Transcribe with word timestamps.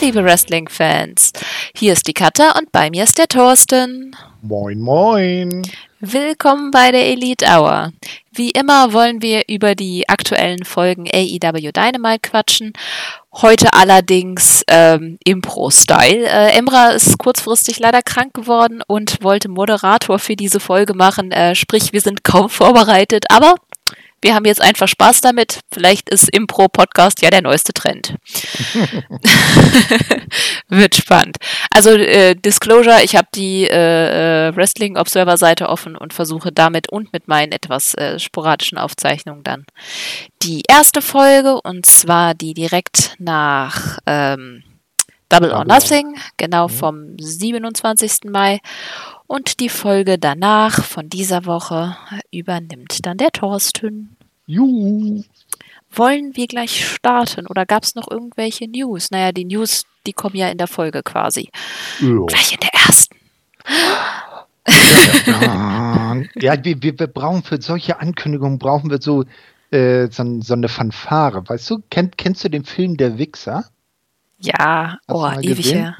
Liebe 0.00 0.22
Wrestling-Fans. 0.22 1.32
Hier 1.74 1.92
ist 1.92 2.06
die 2.06 2.12
Katha 2.12 2.56
und 2.56 2.70
bei 2.70 2.88
mir 2.88 3.04
ist 3.04 3.18
der 3.18 3.26
Thorsten. 3.26 4.14
Moin, 4.42 4.78
moin. 4.78 5.62
Willkommen 6.00 6.70
bei 6.70 6.92
der 6.92 7.06
Elite 7.06 7.44
Hour. 7.46 7.92
Wie 8.30 8.50
immer 8.50 8.92
wollen 8.92 9.20
wir 9.20 9.42
über 9.48 9.74
die 9.74 10.08
aktuellen 10.08 10.64
Folgen 10.64 11.08
AEW 11.12 11.72
Dynamite 11.72 12.20
quatschen. 12.22 12.72
Heute 13.32 13.72
allerdings 13.72 14.62
ähm, 14.68 15.18
Impro-Style. 15.24 16.26
Äh, 16.26 16.56
Emra 16.56 16.90
ist 16.90 17.18
kurzfristig 17.18 17.80
leider 17.80 18.00
krank 18.00 18.34
geworden 18.34 18.80
und 18.86 19.24
wollte 19.24 19.48
Moderator 19.48 20.20
für 20.20 20.36
diese 20.36 20.60
Folge 20.60 20.94
machen. 20.94 21.32
Äh, 21.32 21.56
sprich, 21.56 21.92
wir 21.92 22.00
sind 22.00 22.22
kaum 22.22 22.48
vorbereitet, 22.48 23.24
aber 23.30 23.56
wir 24.20 24.34
haben 24.34 24.44
jetzt 24.44 24.60
einfach 24.60 24.88
Spaß 24.88 25.20
damit. 25.20 25.60
Vielleicht 25.72 26.08
ist 26.08 26.28
Impro-Podcast 26.28 27.22
ja 27.22 27.30
der 27.30 27.42
neueste 27.42 27.72
Trend. 27.72 28.16
Wird 30.68 30.94
spannend. 30.94 31.36
Also 31.70 31.90
äh, 31.90 32.34
Disclosure, 32.34 33.02
ich 33.02 33.16
habe 33.16 33.28
die 33.34 33.64
äh, 33.64 34.48
äh, 34.48 34.56
Wrestling 34.56 34.96
Observer 34.96 35.36
Seite 35.36 35.68
offen 35.68 35.96
und 35.96 36.12
versuche 36.12 36.52
damit 36.52 36.90
und 36.90 37.12
mit 37.12 37.28
meinen 37.28 37.52
etwas 37.52 37.94
äh, 37.94 38.18
sporadischen 38.18 38.78
Aufzeichnungen 38.78 39.44
dann 39.44 39.64
die 40.42 40.62
erste 40.68 41.02
Folge 41.02 41.60
und 41.60 41.86
zwar 41.86 42.34
die 42.34 42.54
direkt 42.54 43.14
nach 43.18 43.98
ähm, 44.06 44.62
Double 45.28 45.52
or 45.52 45.64
Nothing, 45.64 46.16
genau 46.38 46.68
mhm. 46.68 46.72
vom 46.72 47.18
27. 47.18 48.24
Mai. 48.30 48.60
Und 49.26 49.60
die 49.60 49.68
Folge 49.68 50.18
danach 50.18 50.82
von 50.82 51.10
dieser 51.10 51.44
Woche 51.44 51.96
übernimmt 52.32 53.04
dann 53.04 53.18
der 53.18 53.30
Thorsten. 53.30 54.16
Juhu. 54.48 55.22
Wollen 55.90 56.34
wir 56.34 56.46
gleich 56.46 56.86
starten 56.86 57.46
oder 57.46 57.66
gab 57.66 57.82
es 57.82 57.94
noch 57.94 58.10
irgendwelche 58.10 58.66
News? 58.66 59.10
Naja, 59.10 59.30
die 59.30 59.44
News, 59.44 59.84
die 60.06 60.14
kommen 60.14 60.36
ja 60.36 60.48
in 60.48 60.56
der 60.56 60.66
Folge 60.66 61.02
quasi. 61.02 61.50
Jo. 62.00 62.26
Gleich 62.26 62.52
in 62.52 62.60
der 62.60 62.74
ersten. 62.74 63.16
ja, 66.40 66.64
wir, 66.64 66.82
wir, 66.82 66.98
wir, 66.98 67.06
brauchen 67.06 67.42
für 67.42 67.60
solche 67.60 68.00
Ankündigungen 68.00 68.58
brauchen 68.58 68.90
wir 68.90 69.00
so, 69.02 69.24
äh, 69.70 70.08
so, 70.10 70.40
so, 70.40 70.54
eine 70.54 70.68
Fanfare. 70.68 71.46
Weißt 71.46 71.68
du, 71.70 71.82
kenn, 71.90 72.10
kennst 72.16 72.42
du 72.44 72.48
den 72.48 72.64
Film 72.64 72.96
Der 72.96 73.18
Wichser? 73.18 73.66
Ja, 74.40 74.98
Hast 75.06 75.14
oh, 75.14 75.40
ewig 75.40 75.74
her. 75.74 75.96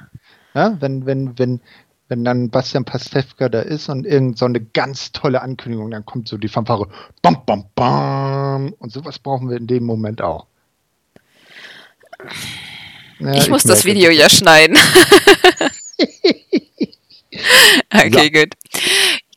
Ja, 0.54 0.80
wenn, 0.80 1.04
wenn, 1.04 1.38
wenn, 1.38 1.60
wenn 2.08 2.24
dann 2.24 2.50
Bastian 2.50 2.84
Pastewka 2.84 3.48
da 3.48 3.60
ist 3.60 3.88
und 3.88 4.06
irgend 4.06 4.38
so 4.38 4.46
eine 4.46 4.60
ganz 4.60 5.12
tolle 5.12 5.42
Ankündigung, 5.42 5.90
dann 5.90 6.06
kommt 6.06 6.28
so 6.28 6.38
die 6.38 6.48
Fanfare, 6.48 6.88
bam, 7.22 7.44
bam, 7.44 7.66
bam. 7.74 8.72
Und 8.78 8.92
sowas 8.92 9.18
brauchen 9.18 9.50
wir 9.50 9.58
in 9.58 9.66
dem 9.66 9.84
Moment 9.84 10.22
auch. 10.22 10.46
Ja, 13.20 13.32
ich, 13.32 13.42
ich 13.42 13.50
muss 13.50 13.62
das 13.62 13.84
Video 13.84 14.10
ja 14.10 14.30
schneiden. 14.30 14.76
okay, 17.92 18.30
ja. 18.32 18.44
gut. 18.44 18.54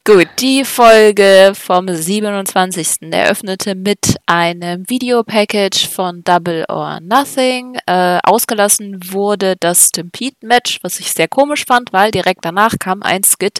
Gut, 0.03 0.29
die 0.39 0.65
Folge 0.65 1.53
vom 1.53 1.87
27. 1.87 3.11
eröffnete 3.11 3.75
mit 3.75 4.15
einem 4.25 4.83
Videopackage 4.89 5.87
von 5.87 6.23
Double 6.23 6.65
or 6.69 6.99
Nothing. 7.01 7.77
Äh, 7.85 8.17
ausgelassen 8.23 8.97
wurde 9.11 9.57
das 9.59 9.89
Stampede-Match, 9.89 10.79
was 10.81 10.99
ich 10.99 11.11
sehr 11.13 11.27
komisch 11.27 11.65
fand, 11.67 11.93
weil 11.93 12.09
direkt 12.09 12.43
danach 12.43 12.79
kam 12.79 13.03
ein 13.03 13.21
Skit 13.23 13.59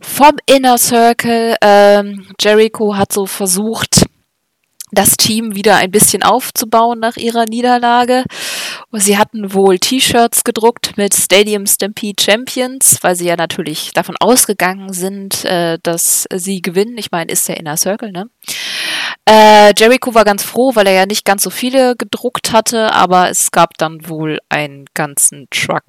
vom 0.00 0.36
Inner 0.46 0.78
Circle. 0.78 1.56
Ähm, 1.62 2.28
Jericho 2.40 2.94
hat 2.94 3.12
so 3.12 3.26
versucht, 3.26 4.06
das 4.92 5.16
Team 5.16 5.56
wieder 5.56 5.76
ein 5.76 5.90
bisschen 5.90 6.22
aufzubauen 6.22 7.00
nach 7.00 7.16
ihrer 7.16 7.46
Niederlage. 7.46 8.22
Sie 8.92 9.16
hatten 9.16 9.54
wohl 9.54 9.78
T-Shirts 9.78 10.42
gedruckt 10.42 10.96
mit 10.96 11.14
Stadium 11.14 11.66
Stampede 11.66 12.20
Champions, 12.20 12.98
weil 13.02 13.14
sie 13.14 13.26
ja 13.26 13.36
natürlich 13.36 13.92
davon 13.92 14.16
ausgegangen 14.18 14.92
sind, 14.92 15.44
äh, 15.44 15.78
dass 15.82 16.26
sie 16.34 16.60
gewinnen. 16.60 16.98
Ich 16.98 17.12
meine, 17.12 17.30
ist 17.30 17.48
der 17.48 17.56
Inner 17.56 17.76
Circle, 17.76 18.10
ne? 18.10 18.28
Äh, 19.28 19.72
Jericho 19.78 20.12
war 20.14 20.24
ganz 20.24 20.42
froh, 20.42 20.72
weil 20.74 20.88
er 20.88 20.94
ja 20.94 21.06
nicht 21.06 21.24
ganz 21.24 21.44
so 21.44 21.50
viele 21.50 21.94
gedruckt 21.94 22.52
hatte, 22.52 22.92
aber 22.92 23.30
es 23.30 23.52
gab 23.52 23.78
dann 23.78 24.08
wohl 24.08 24.38
einen 24.48 24.86
ganzen 24.94 25.46
Truck 25.50 25.84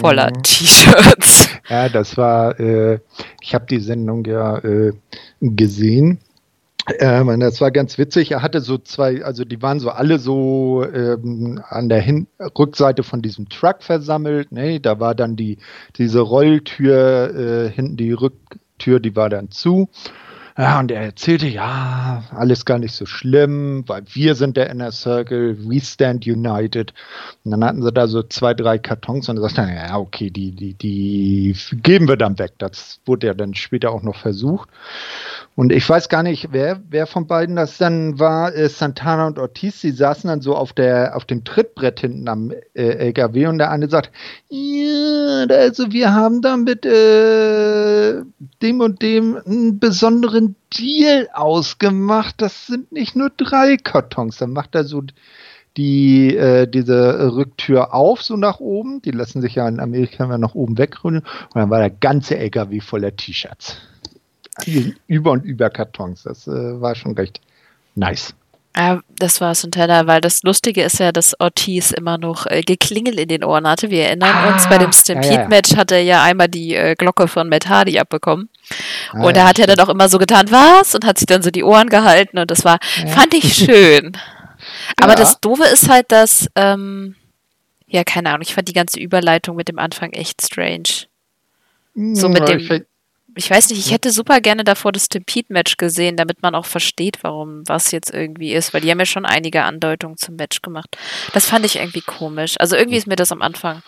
voller 0.00 0.28
mhm. 0.28 0.42
T-Shirts. 0.44 1.48
Ja, 1.68 1.88
das 1.88 2.16
war, 2.16 2.60
äh, 2.60 3.00
ich 3.40 3.54
habe 3.54 3.66
die 3.66 3.80
Sendung 3.80 4.24
ja 4.26 4.58
äh, 4.58 4.92
gesehen 5.40 6.20
ähm, 6.98 7.40
das 7.40 7.60
war 7.60 7.70
ganz 7.70 7.98
witzig. 7.98 8.32
Er 8.32 8.42
hatte 8.42 8.60
so 8.60 8.78
zwei, 8.78 9.24
also 9.24 9.44
die 9.44 9.62
waren 9.62 9.80
so 9.80 9.90
alle 9.90 10.18
so 10.18 10.84
ähm, 10.84 11.62
an 11.68 11.88
der 11.88 12.00
Hin 12.00 12.26
Rückseite 12.58 13.02
von 13.02 13.22
diesem 13.22 13.48
Truck 13.48 13.82
versammelt. 13.82 14.52
Ne? 14.52 14.80
Da 14.80 15.00
war 15.00 15.14
dann 15.14 15.36
die 15.36 15.58
diese 15.96 16.20
Rolltür 16.20 17.34
äh, 17.34 17.70
hinten 17.70 17.96
die 17.96 18.12
Rücktür, 18.12 19.00
die 19.00 19.16
war 19.16 19.30
dann 19.30 19.50
zu. 19.50 19.88
Ja, 20.56 20.78
und 20.78 20.92
er 20.92 21.02
erzählte, 21.02 21.48
ja, 21.48 22.22
alles 22.30 22.64
gar 22.64 22.78
nicht 22.78 22.94
so 22.94 23.06
schlimm, 23.06 23.82
weil 23.88 24.04
wir 24.12 24.36
sind 24.36 24.56
der 24.56 24.70
Inner 24.70 24.92
Circle, 24.92 25.68
we 25.68 25.80
stand 25.80 26.28
united. 26.28 26.94
Und 27.42 27.50
dann 27.50 27.64
hatten 27.64 27.82
sie 27.82 27.90
da 27.90 28.06
so 28.06 28.22
zwei, 28.22 28.54
drei 28.54 28.78
Kartons 28.78 29.28
und 29.28 29.38
er 29.38 29.48
sagte, 29.48 29.62
ja, 29.62 29.98
okay, 29.98 30.30
die, 30.30 30.52
die, 30.52 30.74
die 30.74 31.56
geben 31.82 32.06
wir 32.06 32.16
dann 32.16 32.38
weg. 32.38 32.52
Das 32.58 33.00
wurde 33.04 33.26
ja 33.26 33.34
dann 33.34 33.54
später 33.54 33.90
auch 33.90 34.02
noch 34.02 34.14
versucht. 34.14 34.68
Und 35.56 35.72
ich 35.72 35.88
weiß 35.88 36.08
gar 36.08 36.24
nicht, 36.24 36.48
wer, 36.50 36.80
wer 36.90 37.06
von 37.06 37.28
beiden 37.28 37.54
das 37.54 37.78
dann 37.78 38.18
war, 38.18 38.54
äh, 38.54 38.68
Santana 38.68 39.28
und 39.28 39.38
Ortiz, 39.38 39.80
die 39.80 39.92
saßen 39.92 40.26
dann 40.28 40.40
so 40.40 40.56
auf 40.56 40.72
der, 40.72 41.14
auf 41.16 41.26
dem 41.26 41.44
Trittbrett 41.44 42.00
hinten 42.00 42.28
am 42.28 42.50
äh, 42.50 42.82
LKW 42.82 43.46
und 43.46 43.58
der 43.58 43.70
eine 43.70 43.88
sagt, 43.88 44.10
ja, 44.48 45.46
also 45.48 45.92
wir 45.92 46.12
haben 46.12 46.42
da 46.42 46.56
mit 46.56 46.84
äh, 46.84 48.22
dem 48.62 48.80
und 48.80 49.00
dem 49.00 49.36
einen 49.46 49.78
besonderen 49.78 50.56
Deal 50.76 51.28
ausgemacht. 51.32 52.34
Das 52.38 52.66
sind 52.66 52.90
nicht 52.90 53.14
nur 53.14 53.30
drei 53.30 53.76
Kartons. 53.76 54.38
Dann 54.38 54.50
macht 54.50 54.74
er 54.74 54.82
so 54.82 55.04
die, 55.76 56.36
äh, 56.36 56.66
diese 56.66 57.32
Rücktür 57.36 57.94
auf, 57.94 58.22
so 58.22 58.36
nach 58.36 58.58
oben. 58.58 59.02
Die 59.02 59.12
lassen 59.12 59.40
sich 59.40 59.54
ja 59.54 59.68
in 59.68 59.78
Amerika 59.78 60.24
immer 60.24 60.38
nach 60.38 60.56
oben 60.56 60.78
wegrollen. 60.78 61.20
Und 61.20 61.54
dann 61.54 61.70
war 61.70 61.78
der 61.78 61.90
ganze 61.90 62.36
LKW 62.38 62.80
voller 62.80 63.14
T-Shirts 63.14 63.76
über 65.06 65.32
und 65.32 65.44
über 65.44 65.70
Kartons. 65.70 66.22
Das 66.22 66.46
äh, 66.46 66.80
war 66.80 66.94
schon 66.94 67.14
recht 67.14 67.40
nice. 67.94 68.34
Ja, 68.76 69.00
das 69.18 69.40
war 69.40 69.52
es 69.52 69.62
Teller, 69.62 70.08
weil 70.08 70.20
das 70.20 70.42
Lustige 70.42 70.82
ist 70.82 70.98
ja, 70.98 71.12
dass 71.12 71.38
Ortiz 71.38 71.92
immer 71.92 72.18
noch 72.18 72.46
äh, 72.46 72.62
Geklingel 72.62 73.20
in 73.20 73.28
den 73.28 73.44
Ohren 73.44 73.68
hatte. 73.68 73.88
Wir 73.90 74.06
erinnern 74.06 74.34
ah, 74.34 74.52
uns, 74.52 74.68
bei 74.68 74.78
dem 74.78 74.92
Stampede-Match 74.92 75.70
ja, 75.70 75.76
ja. 75.76 75.80
hat 75.80 75.92
er 75.92 76.02
ja 76.02 76.22
einmal 76.24 76.48
die 76.48 76.74
äh, 76.74 76.96
Glocke 76.96 77.28
von 77.28 77.48
Matt 77.48 77.68
Hardy 77.68 78.00
abbekommen. 78.00 78.48
Ah, 79.12 79.22
und 79.22 79.36
da 79.36 79.46
hat 79.46 79.60
er 79.60 79.68
dann 79.68 79.78
auch 79.78 79.88
immer 79.88 80.08
so 80.08 80.18
getan, 80.18 80.50
was? 80.50 80.92
Und 80.96 81.04
hat 81.04 81.18
sich 81.18 81.26
dann 81.26 81.42
so 81.42 81.52
die 81.52 81.62
Ohren 81.62 81.88
gehalten 81.88 82.36
und 82.36 82.50
das 82.50 82.64
war, 82.64 82.80
fand 83.06 83.34
ich 83.34 83.54
schön. 83.54 84.16
Aber 85.00 85.14
das 85.14 85.38
Doofe 85.40 85.64
ist 85.64 85.88
halt, 85.88 86.10
dass, 86.10 86.48
ähm, 86.56 87.14
ja, 87.86 88.02
keine 88.02 88.30
Ahnung, 88.30 88.42
ich 88.42 88.54
fand 88.54 88.66
die 88.66 88.72
ganze 88.72 88.98
Überleitung 88.98 89.54
mit 89.54 89.68
dem 89.68 89.78
Anfang 89.78 90.10
echt 90.10 90.44
strange. 90.44 91.06
So 91.94 92.28
mit 92.28 92.48
dem, 92.48 92.84
ich 93.36 93.50
weiß 93.50 93.70
nicht, 93.70 93.78
ich 93.78 93.92
hätte 93.92 94.10
super 94.10 94.40
gerne 94.40 94.64
davor 94.64 94.92
das 94.92 95.06
Stampede-Match 95.06 95.76
gesehen, 95.76 96.16
damit 96.16 96.42
man 96.42 96.54
auch 96.54 96.66
versteht, 96.66 97.18
warum 97.22 97.62
was 97.66 97.90
jetzt 97.90 98.12
irgendwie 98.12 98.52
ist, 98.52 98.74
weil 98.74 98.80
die 98.80 98.90
haben 98.90 98.98
ja 98.98 99.06
schon 99.06 99.26
einige 99.26 99.64
Andeutungen 99.64 100.16
zum 100.16 100.36
Match 100.36 100.62
gemacht. 100.62 100.96
Das 101.32 101.46
fand 101.46 101.64
ich 101.66 101.76
irgendwie 101.76 102.00
komisch. 102.00 102.56
Also 102.58 102.76
irgendwie 102.76 102.98
ist 102.98 103.06
mir 103.06 103.16
das 103.16 103.32
am 103.32 103.42
Anfang 103.42 103.82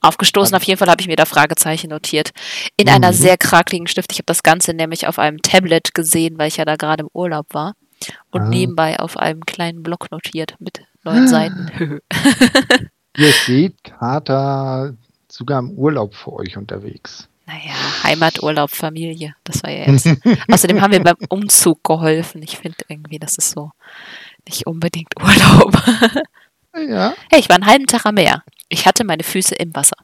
aufgestoßen. 0.00 0.54
Auf 0.54 0.62
jeden 0.62 0.78
Fall 0.78 0.88
habe 0.88 1.00
ich 1.00 1.08
mir 1.08 1.16
da 1.16 1.24
Fragezeichen 1.24 1.90
notiert. 1.90 2.30
In 2.76 2.86
mhm. 2.86 2.94
einer 2.94 3.12
sehr 3.12 3.36
krakeligen 3.36 3.86
Stift. 3.86 4.12
Ich 4.12 4.18
habe 4.18 4.26
das 4.26 4.42
Ganze 4.42 4.74
nämlich 4.74 5.06
auf 5.06 5.18
einem 5.18 5.42
Tablet 5.42 5.94
gesehen, 5.94 6.38
weil 6.38 6.48
ich 6.48 6.56
ja 6.56 6.64
da 6.64 6.76
gerade 6.76 7.02
im 7.02 7.10
Urlaub 7.12 7.46
war. 7.52 7.74
Und 8.30 8.42
ah. 8.42 8.48
nebenbei 8.48 9.00
auf 9.00 9.16
einem 9.16 9.44
kleinen 9.44 9.82
Block 9.82 10.10
notiert 10.12 10.54
mit 10.60 10.82
neun 11.02 11.24
ah. 11.24 11.26
Seiten. 11.26 12.00
Ihr 13.16 13.32
seht 13.44 13.82
Kater 13.82 14.94
sogar 15.28 15.58
im 15.58 15.72
Urlaub 15.72 16.14
für 16.14 16.32
euch 16.32 16.56
unterwegs. 16.56 17.28
Naja, 17.48 17.72
Heimaturlaub, 18.02 18.70
Familie, 18.70 19.34
das 19.42 19.62
war 19.62 19.70
ja 19.70 19.90
jetzt. 19.90 20.06
Außerdem 20.52 20.82
haben 20.82 20.92
wir 20.92 21.02
beim 21.02 21.16
Umzug 21.30 21.82
geholfen. 21.82 22.42
Ich 22.42 22.58
finde 22.58 22.76
irgendwie, 22.88 23.18
das 23.18 23.38
ist 23.38 23.52
so 23.52 23.70
nicht 24.46 24.66
unbedingt 24.66 25.14
Urlaub. 25.18 25.74
ja. 26.76 27.14
Hey, 27.30 27.40
ich 27.40 27.48
war 27.48 27.56
einen 27.56 27.64
halben 27.64 27.86
Tag 27.86 28.04
am 28.04 28.16
Meer. 28.16 28.42
Ich 28.68 28.86
hatte 28.86 29.02
meine 29.02 29.22
Füße 29.22 29.54
im 29.54 29.74
Wasser. 29.74 29.96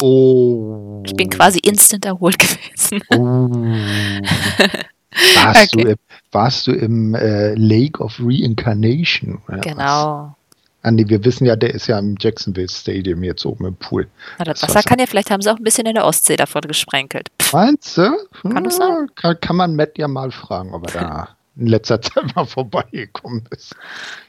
Oh. 0.00 1.02
Ich 1.04 1.16
bin 1.16 1.28
quasi 1.30 1.58
instant 1.58 2.04
erholt 2.04 2.38
gewesen. 2.38 3.02
Oh. 3.10 3.48
Warst, 5.34 5.74
okay. 5.74 5.84
du, 5.84 5.94
warst 6.30 6.66
du 6.68 6.72
im 6.72 7.16
äh, 7.16 7.54
Lake 7.54 8.00
of 8.00 8.20
Reincarnation? 8.20 9.42
genau. 9.62 10.36
Andi, 10.82 11.08
wir 11.08 11.24
wissen 11.24 11.44
ja, 11.44 11.56
der 11.56 11.74
ist 11.74 11.88
ja 11.88 11.98
im 11.98 12.16
Jacksonville 12.18 12.68
Stadium 12.68 13.24
jetzt 13.24 13.44
oben 13.44 13.66
im 13.66 13.76
Pool. 13.76 14.08
Na, 14.38 14.44
das, 14.44 14.60
das 14.60 14.70
Wasser 14.70 14.88
kann 14.88 14.98
ja, 14.98 15.06
vielleicht 15.06 15.30
haben 15.30 15.42
sie 15.42 15.50
auch 15.50 15.56
ein 15.56 15.64
bisschen 15.64 15.86
in 15.86 15.94
der 15.94 16.04
Ostsee 16.04 16.36
davon 16.36 16.62
gesprenkelt. 16.62 17.30
Meinst 17.52 17.96
du? 17.98 18.16
Kann 18.42 18.70
sein? 18.70 19.08
Kann, 19.16 19.40
kann, 19.40 19.56
man 19.56 19.74
Matt 19.74 19.98
ja 19.98 20.06
mal 20.06 20.30
fragen, 20.30 20.72
ob 20.72 20.86
er 20.94 21.00
da 21.00 21.28
in 21.58 21.66
letzter 21.66 22.00
Zeit 22.02 22.34
mal 22.34 22.44
vorbeigekommen 22.44 23.44
ist. 23.50 23.74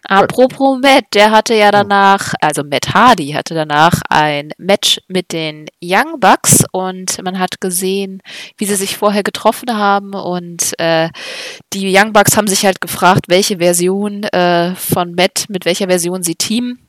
Apropos 0.03 0.79
Matt, 0.81 1.05
der 1.13 1.31
hatte 1.31 1.53
ja 1.53 1.71
danach, 1.71 2.33
also 2.41 2.63
Matt 2.63 2.93
Hardy 2.93 3.31
hatte 3.31 3.53
danach 3.53 4.01
ein 4.09 4.51
Match 4.57 4.99
mit 5.07 5.31
den 5.31 5.67
Young 5.81 6.19
Bucks 6.19 6.63
und 6.71 7.21
man 7.23 7.39
hat 7.39 7.61
gesehen, 7.61 8.21
wie 8.57 8.65
sie 8.65 8.75
sich 8.75 8.97
vorher 8.97 9.23
getroffen 9.23 9.75
haben 9.75 10.13
und 10.13 10.73
äh, 10.79 11.09
die 11.73 11.95
Young 11.95 12.13
Bucks 12.13 12.35
haben 12.35 12.47
sich 12.47 12.65
halt 12.65 12.81
gefragt, 12.81 13.25
welche 13.27 13.57
Version 13.57 14.23
äh, 14.23 14.75
von 14.75 15.13
Matt, 15.15 15.45
mit 15.49 15.65
welcher 15.65 15.87
Version 15.87 16.23
sie 16.23 16.35
teamen. 16.35 16.79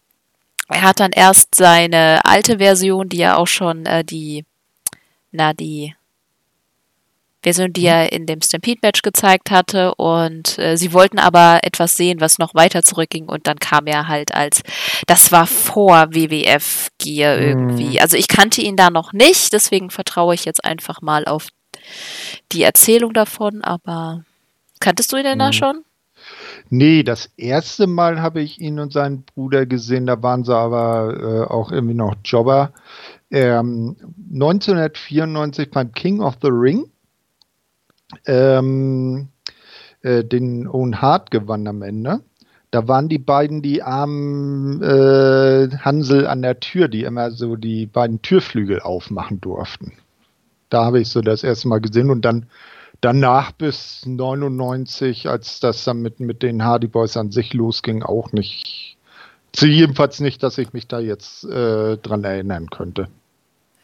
Er 0.68 0.82
hat 0.82 1.00
dann 1.00 1.10
erst 1.10 1.56
seine 1.56 2.20
alte 2.24 2.58
Version, 2.58 3.08
die 3.08 3.18
ja 3.18 3.36
auch 3.36 3.48
schon 3.48 3.86
äh, 3.86 4.04
die, 4.04 4.44
na, 5.32 5.52
die 5.52 5.94
Version, 7.42 7.72
die 7.72 7.86
er 7.86 8.12
in 8.12 8.26
dem 8.26 8.42
Stampede-Match 8.42 9.02
gezeigt 9.02 9.50
hatte. 9.50 9.94
Und 9.94 10.58
äh, 10.58 10.76
sie 10.76 10.92
wollten 10.92 11.18
aber 11.18 11.60
etwas 11.62 11.96
sehen, 11.96 12.20
was 12.20 12.38
noch 12.38 12.54
weiter 12.54 12.82
zurückging. 12.82 13.28
Und 13.28 13.46
dann 13.46 13.58
kam 13.58 13.86
er 13.86 14.08
halt 14.08 14.34
als, 14.34 14.62
das 15.06 15.32
war 15.32 15.46
vor 15.46 16.08
WWF-Gear 16.10 17.36
mhm. 17.36 17.42
irgendwie. 17.42 18.00
Also 18.00 18.16
ich 18.16 18.28
kannte 18.28 18.60
ihn 18.60 18.76
da 18.76 18.90
noch 18.90 19.12
nicht, 19.12 19.52
deswegen 19.52 19.90
vertraue 19.90 20.34
ich 20.34 20.44
jetzt 20.44 20.64
einfach 20.64 21.00
mal 21.02 21.24
auf 21.24 21.48
die 22.52 22.62
Erzählung 22.62 23.12
davon. 23.12 23.62
Aber 23.62 24.24
kanntest 24.80 25.12
du 25.12 25.16
ihn 25.16 25.24
denn 25.24 25.38
mhm. 25.38 25.40
da 25.40 25.52
schon? 25.52 25.84
Nee, 26.68 27.02
das 27.02 27.30
erste 27.36 27.86
Mal 27.86 28.20
habe 28.20 28.40
ich 28.42 28.60
ihn 28.60 28.78
und 28.78 28.92
seinen 28.92 29.24
Bruder 29.24 29.66
gesehen, 29.66 30.06
da 30.06 30.22
waren 30.22 30.44
sie 30.44 30.54
aber 30.54 31.46
äh, 31.48 31.52
auch 31.52 31.72
irgendwie 31.72 31.94
noch 31.94 32.14
Jobber. 32.24 32.72
Ähm, 33.30 33.96
1994 34.32 35.70
beim 35.70 35.92
King 35.92 36.20
of 36.20 36.36
the 36.42 36.48
Ring 36.48 36.90
ähm, 38.26 39.28
äh, 40.02 40.24
den 40.24 40.66
Owen 40.68 41.00
Hart 41.00 41.30
gewann 41.30 41.66
am 41.66 41.82
Ende. 41.82 42.20
Da 42.70 42.86
waren 42.86 43.08
die 43.08 43.18
beiden 43.18 43.62
die 43.62 43.82
armen 43.82 44.80
äh, 44.82 45.68
Hansel 45.78 46.26
an 46.26 46.42
der 46.42 46.60
Tür, 46.60 46.88
die 46.88 47.02
immer 47.02 47.32
so 47.32 47.56
die 47.56 47.86
beiden 47.86 48.22
Türflügel 48.22 48.80
aufmachen 48.80 49.40
durften. 49.40 49.92
Da 50.68 50.84
habe 50.84 51.00
ich 51.00 51.08
so 51.08 51.20
das 51.20 51.42
erste 51.42 51.66
Mal 51.66 51.80
gesehen 51.80 52.10
und 52.10 52.24
dann 52.24 52.46
danach 53.00 53.50
bis 53.52 54.06
99, 54.06 55.28
als 55.28 55.58
das 55.58 55.84
dann 55.84 56.00
mit, 56.00 56.20
mit 56.20 56.42
den 56.42 56.64
Hardy 56.64 56.86
Boys 56.86 57.16
an 57.16 57.32
sich 57.32 57.54
losging, 57.54 58.02
auch 58.02 58.32
nicht. 58.32 58.96
Jedenfalls 59.56 60.20
nicht, 60.20 60.42
dass 60.44 60.58
ich 60.58 60.72
mich 60.72 60.86
da 60.86 61.00
jetzt 61.00 61.44
äh, 61.44 61.96
dran 61.96 62.22
erinnern 62.22 62.70
könnte. 62.70 63.08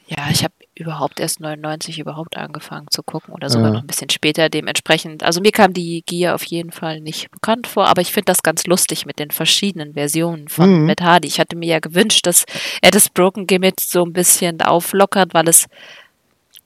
Ja, 0.07 0.29
ich 0.31 0.45
habe 0.45 0.55
überhaupt 0.77 1.21
erst 1.21 1.41
99 1.41 1.99
überhaupt 1.99 2.37
angefangen 2.37 2.87
zu 2.91 3.03
gucken 3.03 3.33
oder 3.35 3.49
sogar 3.49 3.69
ja. 3.69 3.75
noch 3.75 3.81
ein 3.81 3.87
bisschen 3.87 4.11
später 4.11 4.51
dementsprechend. 4.51 5.23
Also 5.23 5.41
mir 5.41 5.51
kam 5.51 5.73
die 5.73 6.03
Gear 6.07 6.35
auf 6.35 6.45
jeden 6.45 6.71
Fall 6.71 7.01
nicht 7.01 7.31
bekannt 7.31 7.67
vor, 7.67 7.87
aber 7.87 8.03
ich 8.03 8.13
finde 8.13 8.27
das 8.27 8.43
ganz 8.43 8.67
lustig 8.67 9.07
mit 9.07 9.19
den 9.19 9.31
verschiedenen 9.31 9.95
Versionen 9.95 10.49
von 10.49 10.81
mhm. 10.81 10.87
Matt 10.87 11.01
Hardy. 11.01 11.29
Ich 11.29 11.41
hatte 11.41 11.57
mir 11.57 11.67
ja 11.67 11.79
gewünscht, 11.81 12.27
dass 12.27 12.45
er 12.83 12.91
das 12.91 13.09
Broken 13.09 13.47
Gimmick 13.47 13.81
so 13.81 14.05
ein 14.05 14.13
bisschen 14.13 14.61
auflockert, 14.61 15.33
weil 15.33 15.49
es 15.49 15.67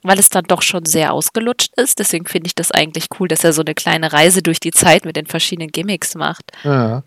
weil 0.03 0.19
es 0.19 0.31
dann 0.31 0.45
doch 0.45 0.63
schon 0.63 0.87
sehr 0.87 1.13
ausgelutscht 1.13 1.75
ist. 1.77 1.99
Deswegen 1.99 2.27
finde 2.27 2.47
ich 2.47 2.55
das 2.55 2.71
eigentlich 2.71 3.09
cool, 3.19 3.29
dass 3.29 3.45
er 3.45 3.53
so 3.53 3.61
eine 3.61 3.75
kleine 3.75 4.13
Reise 4.13 4.43
durch 4.43 4.59
die 4.59 4.71
Zeit 4.71 5.05
mit 5.05 5.15
den 5.15 5.27
verschiedenen 5.27 5.71
Gimmicks 5.71 6.15
macht. 6.15 6.53
Ja. 6.65 7.03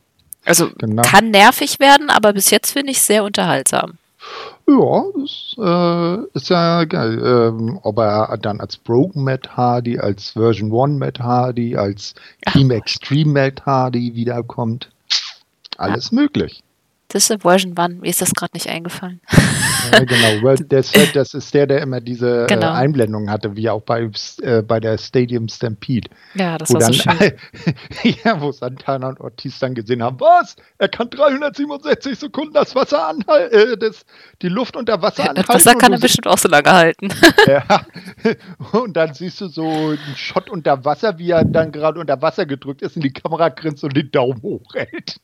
Also 0.46 0.70
genau. 0.78 1.02
kann 1.02 1.32
nervig 1.32 1.80
werden, 1.80 2.10
aber 2.10 2.34
bis 2.34 2.52
jetzt 2.52 2.72
finde 2.72 2.92
ich 2.92 2.98
es 2.98 3.08
sehr 3.08 3.24
unterhaltsam. 3.24 3.98
Ja, 4.74 5.04
das 5.16 5.56
äh, 5.60 6.28
ist 6.34 6.50
ja 6.50 6.84
geil. 6.86 7.22
Ähm, 7.24 7.80
ob 7.84 8.00
er 8.00 8.38
dann 8.38 8.60
als 8.60 8.78
Broken 8.78 9.24
Matt 9.24 9.56
Hardy, 9.56 10.00
als 10.00 10.32
Version 10.32 10.74
1 10.74 11.00
Matt 11.00 11.20
Hardy, 11.20 11.76
als 11.76 12.16
Team 12.52 12.72
Extreme 12.72 13.34
Matt 13.34 13.66
Hardy 13.66 14.16
wiederkommt. 14.16 14.90
Alles 15.78 16.10
ja. 16.12 16.22
möglich. 16.22 16.64
Das 17.14 17.30
ist 17.30 17.44
Version 17.44 17.78
1, 17.78 18.02
mir 18.02 18.10
ist 18.10 18.22
das 18.22 18.34
gerade 18.34 18.54
nicht 18.56 18.68
eingefallen. 18.68 19.22
Ja, 19.92 20.00
genau, 20.00 20.56
das, 20.68 20.92
das, 21.14 21.34
ist 21.36 21.54
der, 21.54 21.68
der 21.68 21.82
immer 21.84 22.02
diese 22.02 22.46
äh, 22.46 22.48
genau. 22.48 22.70
äh, 22.70 22.72
Einblendungen 22.72 23.30
hatte, 23.30 23.56
wie 23.56 23.70
auch 23.70 23.84
bei, 23.84 24.10
äh, 24.42 24.64
bei 24.64 24.80
der 24.80 24.98
Stadium 24.98 25.48
Stampede. 25.48 26.10
Ja, 26.34 26.58
das 26.58 26.74
war 26.74 26.80
dann, 26.80 26.94
so 26.94 27.02
schön. 27.04 27.34
ja, 28.24 28.42
wo 28.42 28.52
Santana 28.52 29.10
und 29.10 29.20
Ortiz 29.20 29.60
dann 29.60 29.76
gesehen 29.76 30.02
haben, 30.02 30.20
was? 30.20 30.56
Er 30.80 30.90
kann 30.90 31.12
367 31.12 32.18
Sekunden 32.18 32.56
das 32.56 32.74
Wasser 32.74 33.08
anhalten, 33.08 33.74
äh, 33.74 33.78
das, 33.78 34.08
die 34.42 34.50
Luft 34.50 34.76
unter 34.76 35.00
Wasser 35.04 35.30
anhalten. 35.30 35.44
Das 35.46 35.56
Wasser 35.56 35.76
kann 35.76 35.94
er 35.94 36.00
bestimmt 36.00 36.26
auch 36.26 36.40
so 36.40 36.48
lange 36.48 36.72
halten. 36.72 37.10
ja, 37.48 37.86
und 38.72 38.98
dann 38.98 39.14
siehst 39.14 39.40
du 39.40 39.50
so 39.50 39.68
einen 39.68 40.16
Shot 40.16 40.50
unter 40.50 40.84
Wasser, 40.84 41.20
wie 41.20 41.30
er 41.30 41.46
dann 41.46 41.72
gerade 41.72 42.00
unter 42.00 42.24
Wasser 42.24 42.48
gedrückt 42.48 42.82
ist 42.82 42.96
und 42.96 43.04
die 43.04 43.14
Kamera 43.14 43.50
grinst 43.50 43.84
und 43.84 43.96
den 43.96 44.10
Daumen 44.10 44.42
hochhält. 44.42 45.20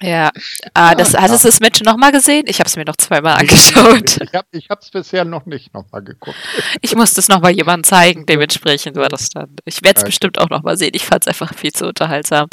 Ja, 0.00 0.30
ah, 0.74 0.94
das, 0.94 1.12
ja, 1.12 1.22
hast 1.22 1.44
du 1.44 1.48
das 1.48 1.58
Match 1.58 1.82
nochmal 1.82 2.12
gesehen? 2.12 2.44
Ich 2.46 2.60
habe 2.60 2.68
es 2.68 2.76
mir 2.76 2.84
noch 2.84 2.96
zweimal 2.96 3.36
angeschaut. 3.36 4.18
Ich 4.52 4.70
habe 4.70 4.80
es 4.80 4.90
bisher 4.90 5.24
noch 5.24 5.44
nicht 5.46 5.74
nochmal 5.74 6.02
geguckt. 6.02 6.36
Ich 6.82 6.94
musste 6.94 7.20
es 7.20 7.28
nochmal 7.28 7.50
jemandem 7.50 7.84
zeigen, 7.84 8.24
dementsprechend 8.24 8.96
war 8.96 9.08
das 9.08 9.28
dann. 9.30 9.56
Ich 9.64 9.82
werde 9.82 9.96
es 9.96 10.02
okay. 10.02 10.10
bestimmt 10.10 10.38
auch 10.38 10.50
nochmal 10.50 10.76
sehen. 10.76 10.92
Ich 10.94 11.04
fand 11.04 11.24
es 11.24 11.28
einfach 11.28 11.52
viel 11.52 11.72
zu 11.72 11.86
unterhaltsam. 11.86 12.48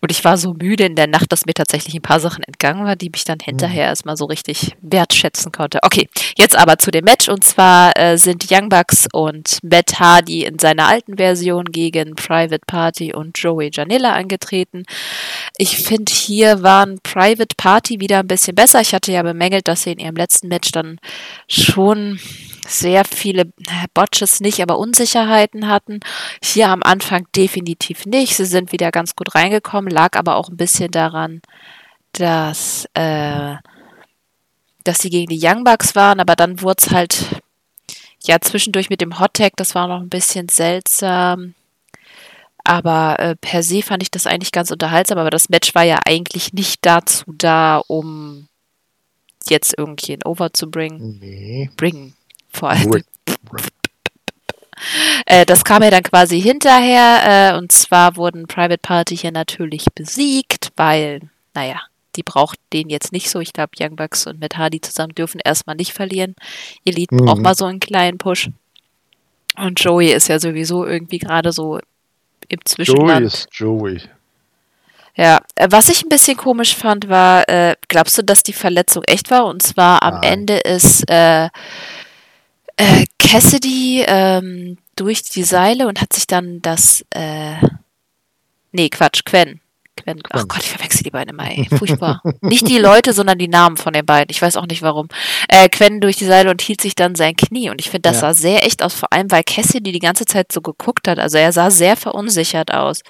Und 0.00 0.10
ich 0.10 0.22
war 0.24 0.36
so 0.36 0.52
müde 0.52 0.84
in 0.84 0.94
der 0.94 1.06
Nacht, 1.06 1.32
dass 1.32 1.46
mir 1.46 1.54
tatsächlich 1.54 1.94
ein 1.94 2.02
paar 2.02 2.20
Sachen 2.20 2.44
entgangen 2.44 2.84
waren, 2.84 2.98
die 2.98 3.08
mich 3.10 3.24
dann 3.24 3.38
hinterher 3.42 3.84
mhm. 3.84 3.90
erstmal 3.90 4.16
so 4.16 4.26
richtig 4.26 4.76
wertschätzen 4.82 5.52
konnte. 5.52 5.78
Okay, 5.82 6.08
jetzt 6.36 6.56
aber 6.56 6.78
zu 6.78 6.90
dem 6.90 7.04
Match. 7.04 7.28
Und 7.28 7.44
zwar 7.44 7.96
äh, 7.96 8.18
sind 8.18 8.46
Young 8.50 8.68
Bucks 8.68 9.08
und 9.12 9.58
Matt 9.62 9.98
Hardy 9.98 10.44
in 10.44 10.58
seiner 10.58 10.86
alten 10.86 11.16
Version 11.16 11.64
gegen 11.64 12.14
Private 12.14 12.64
Party 12.66 13.14
und 13.14 13.38
Joey 13.38 13.70
Janilla 13.72 14.12
angetreten. 14.12 14.84
Ich 15.56 15.78
finde 15.78 16.12
hier 16.18 16.62
waren 16.62 16.98
Private 17.02 17.54
Party 17.56 18.00
wieder 18.00 18.20
ein 18.20 18.28
bisschen 18.28 18.54
besser. 18.54 18.80
Ich 18.80 18.94
hatte 18.94 19.12
ja 19.12 19.22
bemängelt, 19.22 19.68
dass 19.68 19.82
sie 19.82 19.92
in 19.92 19.98
ihrem 19.98 20.16
letzten 20.16 20.48
Match 20.48 20.70
dann 20.72 20.98
schon 21.48 22.18
sehr 22.66 23.04
viele 23.04 23.52
Botches 23.94 24.40
nicht, 24.40 24.60
aber 24.60 24.78
Unsicherheiten 24.78 25.68
hatten. 25.68 26.00
Hier 26.42 26.68
am 26.68 26.82
Anfang 26.82 27.26
definitiv 27.34 28.06
nicht. 28.06 28.36
Sie 28.36 28.44
sind 28.44 28.72
wieder 28.72 28.90
ganz 28.90 29.16
gut 29.16 29.34
reingekommen, 29.34 29.90
lag 29.90 30.16
aber 30.16 30.36
auch 30.36 30.48
ein 30.48 30.56
bisschen 30.56 30.90
daran, 30.90 31.40
dass, 32.12 32.86
äh, 32.94 33.56
dass 34.84 34.98
sie 34.98 35.10
gegen 35.10 35.28
die 35.28 35.40
Young 35.42 35.64
Bucks 35.64 35.94
waren, 35.94 36.20
aber 36.20 36.36
dann 36.36 36.60
wurde 36.62 36.82
es 36.86 36.92
halt 36.92 37.42
ja 38.24 38.40
zwischendurch 38.40 38.90
mit 38.90 39.00
dem 39.00 39.18
Hot 39.18 39.34
Tag, 39.34 39.52
das 39.56 39.74
war 39.74 39.88
noch 39.88 40.00
ein 40.00 40.10
bisschen 40.10 40.48
seltsam. 40.48 41.54
Aber 42.68 43.18
äh, 43.18 43.34
per 43.34 43.62
se 43.62 43.80
fand 43.80 44.02
ich 44.02 44.10
das 44.10 44.26
eigentlich 44.26 44.52
ganz 44.52 44.70
unterhaltsam, 44.70 45.16
aber 45.16 45.30
das 45.30 45.48
Match 45.48 45.74
war 45.74 45.84
ja 45.84 46.00
eigentlich 46.04 46.52
nicht 46.52 46.84
dazu 46.84 47.24
da, 47.28 47.80
um 47.86 48.46
jetzt 49.48 49.78
irgendjemand 49.78 50.26
over 50.26 50.52
zu 50.52 50.70
bringen. 50.70 51.16
Nee. 51.18 51.70
Bringen, 51.76 52.14
vor 52.50 52.70
allem. 52.70 53.02
Äh, 55.26 55.44
das 55.44 55.64
kam 55.64 55.82
ja 55.82 55.90
dann 55.90 56.04
quasi 56.04 56.40
hinterher, 56.40 57.52
äh, 57.52 57.58
und 57.58 57.72
zwar 57.72 58.14
wurden 58.14 58.46
Private 58.46 58.78
Party 58.78 59.16
hier 59.16 59.32
natürlich 59.32 59.86
besiegt, 59.92 60.70
weil, 60.76 61.22
naja, 61.52 61.80
die 62.14 62.22
braucht 62.22 62.60
den 62.72 62.88
jetzt 62.88 63.10
nicht 63.10 63.28
so. 63.28 63.40
Ich 63.40 63.52
glaube, 63.52 63.72
Young 63.80 63.96
Bucks 63.96 64.28
und 64.28 64.38
Matt 64.38 64.56
Hardy 64.56 64.80
zusammen 64.80 65.16
dürfen 65.16 65.40
erstmal 65.44 65.74
nicht 65.74 65.92
verlieren. 65.92 66.36
Elite 66.84 67.12
mhm. 67.12 67.24
braucht 67.24 67.42
mal 67.42 67.56
so 67.56 67.64
einen 67.64 67.80
kleinen 67.80 68.18
Push. 68.18 68.50
Und 69.56 69.80
Joey 69.80 70.12
ist 70.12 70.28
ja 70.28 70.38
sowieso 70.38 70.86
irgendwie 70.86 71.18
gerade 71.18 71.50
so 71.50 71.80
im 72.48 72.64
Zwischenland. 72.64 73.20
Joey 73.20 73.26
ist 73.26 73.48
Joey. 73.52 74.00
Ja, 75.18 75.40
äh, 75.56 75.66
was 75.70 75.88
ich 75.88 76.04
ein 76.04 76.08
bisschen 76.08 76.36
komisch 76.36 76.76
fand, 76.76 77.08
war, 77.08 77.48
äh, 77.48 77.74
glaubst 77.88 78.16
du, 78.18 78.22
dass 78.22 78.42
die 78.44 78.52
Verletzung 78.52 79.02
echt 79.04 79.30
war? 79.30 79.46
Und 79.46 79.62
zwar 79.62 80.02
am 80.02 80.14
Nein. 80.14 80.32
Ende 80.32 80.58
ist 80.58 81.10
äh, 81.10 81.46
äh, 82.76 83.04
Cassidy 83.18 84.04
ähm, 84.06 84.78
durch 84.94 85.24
die 85.24 85.42
Seile 85.42 85.88
und 85.88 86.00
hat 86.00 86.12
sich 86.12 86.28
dann 86.28 86.62
das, 86.62 87.04
äh, 87.10 87.56
nee, 88.70 88.88
Quatsch, 88.88 89.24
Quen, 89.24 89.60
Gwen. 90.02 90.20
Ach 90.30 90.46
Gott, 90.48 90.62
ich 90.62 90.70
verwechsel 90.70 91.02
die 91.02 91.10
beiden 91.10 91.34
immer, 91.34 91.50
ey. 91.50 91.68
Furchtbar. 91.76 92.22
Nicht 92.40 92.68
die 92.68 92.78
Leute, 92.78 93.12
sondern 93.12 93.38
die 93.38 93.48
Namen 93.48 93.76
von 93.76 93.92
den 93.92 94.06
beiden. 94.06 94.30
Ich 94.30 94.40
weiß 94.40 94.56
auch 94.56 94.66
nicht 94.66 94.82
warum. 94.82 95.08
Äh, 95.48 95.68
Quen 95.68 96.00
durch 96.00 96.16
die 96.16 96.24
Seile 96.24 96.50
und 96.50 96.62
hielt 96.62 96.80
sich 96.80 96.94
dann 96.94 97.14
sein 97.14 97.36
Knie. 97.36 97.70
Und 97.70 97.80
ich 97.80 97.90
finde, 97.90 98.08
das 98.08 98.20
ja. 98.20 98.32
sah 98.32 98.34
sehr 98.34 98.64
echt 98.64 98.82
aus, 98.82 98.94
vor 98.94 99.12
allem, 99.12 99.30
weil 99.30 99.42
Cassie 99.44 99.80
die 99.80 99.92
die 99.92 99.98
ganze 99.98 100.24
Zeit 100.24 100.52
so 100.52 100.60
geguckt 100.60 101.08
hat. 101.08 101.18
Also 101.18 101.38
er 101.38 101.52
sah 101.52 101.70
sehr 101.70 101.96
verunsichert 101.96 102.72
aus. 102.72 103.02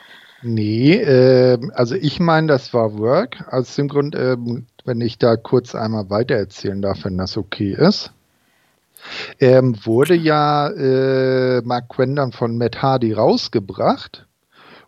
Nee, 0.42 0.94
äh, 0.94 1.58
also 1.74 1.94
ich 1.94 2.20
meine, 2.20 2.46
das 2.46 2.72
war 2.72 2.98
Work. 2.98 3.44
Aus 3.50 3.74
dem 3.74 3.88
Grund, 3.88 4.14
äh, 4.14 4.36
wenn 4.84 5.00
ich 5.00 5.18
da 5.18 5.36
kurz 5.36 5.74
einmal 5.74 6.10
weitererzählen 6.10 6.80
darf, 6.80 7.04
wenn 7.04 7.18
das 7.18 7.36
okay 7.36 7.74
ist. 7.78 8.12
Ähm, 9.40 9.76
wurde 9.84 10.14
ja 10.14 10.68
äh, 10.68 11.62
Mark 11.62 11.88
Quinn 11.88 12.16
dann 12.16 12.32
von 12.32 12.58
Matt 12.58 12.82
Hardy 12.82 13.12
rausgebracht 13.12 14.27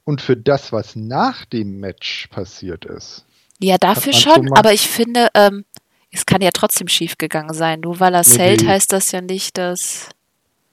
und 0.05 0.21
für 0.21 0.37
das, 0.37 0.73
was 0.73 0.97
nach 0.97 1.45
dem 1.45 1.81
Match 1.81 2.29
passiert 2.29 2.85
ist. 2.85 3.25
Ja, 3.63 3.77
dafür 3.79 4.13
schon, 4.13 4.53
aber 4.55 4.73
ich 4.73 4.89
finde, 4.89 5.29
ähm, 5.35 5.65
es 6.11 6.27
kann 6.27 6.43
ja 6.43 6.51
trotzdem 6.53 6.89
schief 6.89 7.19
gegangen 7.19 7.55
sein. 7.55 7.81
Nur 7.81 8.01
weil 8.01 8.15
er 8.15 8.21
nee, 8.21 8.27
zählt, 8.27 8.67
heißt 8.67 8.93
das 8.93 9.13
ja 9.13 9.21
nicht, 9.21 9.59
dass. 9.59 10.09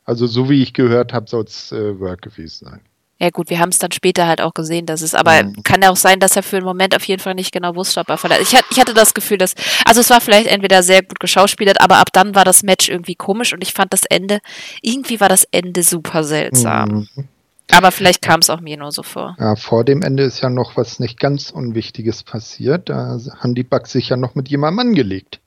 Also, 0.05 0.25
so 0.25 0.50
wie 0.50 0.63
ich 0.63 0.74
gehört 0.74 1.13
habe, 1.13 1.27
soll 1.29 1.43
es 1.43 1.72
äh, 1.72 2.00
Work 2.00 2.22
gewesen 2.22 2.65
sein. 2.65 2.81
Ja 3.19 3.31
gut, 3.31 3.50
wir 3.50 3.60
haben 3.60 3.69
es 3.69 3.79
dann 3.79 3.91
später 3.91 4.27
halt 4.27 4.41
auch 4.41 4.53
gesehen, 4.53 4.86
dass 4.86 5.01
es, 5.01 5.15
aber 5.15 5.43
mhm. 5.43 5.63
kann 5.63 5.81
ja 5.81 5.89
auch 5.89 5.96
sein, 5.98 6.19
dass 6.19 6.36
er 6.36 6.43
für 6.43 6.57
einen 6.57 6.65
Moment 6.65 6.96
auf 6.96 7.03
jeden 7.05 7.22
Fall 7.22 7.34
nicht 7.34 7.51
genau 7.51 7.75
wusste, 7.75 8.00
ob 8.00 8.10
er 8.10 8.17
verletzt. 8.17 8.53
Ich, 8.53 8.60
ich 8.69 8.79
hatte 8.79 8.93
das 8.93 9.15
Gefühl, 9.15 9.39
dass, 9.39 9.55
also 9.86 10.01
es 10.01 10.12
war 10.12 10.22
vielleicht 10.22 10.46
entweder 10.46 10.84
sehr 10.84 11.01
gut 11.01 11.19
geschauspielert, 11.19 11.81
aber 11.81 11.98
ab 11.98 12.10
dann 12.13 12.36
war 12.36 12.46
das 12.46 12.62
Match 12.62 12.89
irgendwie 12.89 13.15
komisch 13.15 13.53
und 13.53 13.63
ich 13.63 13.74
fand 13.74 13.91
das 13.91 14.03
Ende, 14.05 14.39
irgendwie 14.84 15.19
war 15.19 15.29
das 15.29 15.46
Ende 15.50 15.81
super 15.81 16.24
seltsam. 16.24 17.07
Mhm. 17.15 17.27
Aber 17.72 17.92
vielleicht 17.92 18.22
kam 18.22 18.40
es 18.40 18.50
auch 18.50 18.62
mir 18.62 18.78
nur 18.78 18.92
so 18.92 19.04
vor. 19.04 19.36
Ja, 19.40 19.56
vor 19.56 19.84
dem 19.84 20.02
Ende 20.02 20.24
ist 20.24 20.42
ja 20.42 20.50
noch 20.50 20.78
was 20.78 21.00
nicht 21.00 21.20
ganz 21.20 21.50
Unwichtiges 21.50 22.24
passiert. 22.24 22.90
Da 22.90 23.20
haben 23.40 23.56
die 23.56 23.64
Bugs 23.64 23.92
sich 23.92 24.10
ja 24.10 24.18
noch 24.18 24.36
mit 24.36 24.50
jemandem 24.50 24.88
angelegt. 24.88 25.42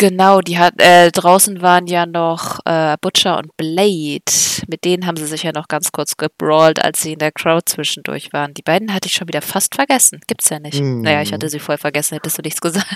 Genau, 0.00 0.40
die 0.40 0.58
hat 0.58 0.80
äh, 0.80 1.10
draußen 1.10 1.60
waren 1.60 1.86
ja 1.86 2.06
noch 2.06 2.60
äh, 2.64 2.96
Butcher 3.02 3.36
und 3.36 3.54
Blade. 3.58 4.22
Mit 4.66 4.86
denen 4.86 5.06
haben 5.06 5.18
sie 5.18 5.26
sich 5.26 5.42
ja 5.42 5.52
noch 5.52 5.68
ganz 5.68 5.92
kurz 5.92 6.16
gebrawlt, 6.16 6.82
als 6.82 7.02
sie 7.02 7.12
in 7.12 7.18
der 7.18 7.32
Crowd 7.32 7.64
zwischendurch 7.66 8.32
waren. 8.32 8.54
Die 8.54 8.62
beiden 8.62 8.94
hatte 8.94 9.08
ich 9.08 9.12
schon 9.12 9.28
wieder 9.28 9.42
fast 9.42 9.74
vergessen. 9.74 10.22
Gibt's 10.26 10.48
ja 10.48 10.58
nicht. 10.58 10.80
Mm. 10.80 11.02
Naja, 11.02 11.20
ich 11.20 11.34
hatte 11.34 11.50
sie 11.50 11.58
voll 11.58 11.76
vergessen, 11.76 12.14
hättest 12.14 12.38
du 12.38 12.42
nichts 12.42 12.60
gesagt. 12.62 12.86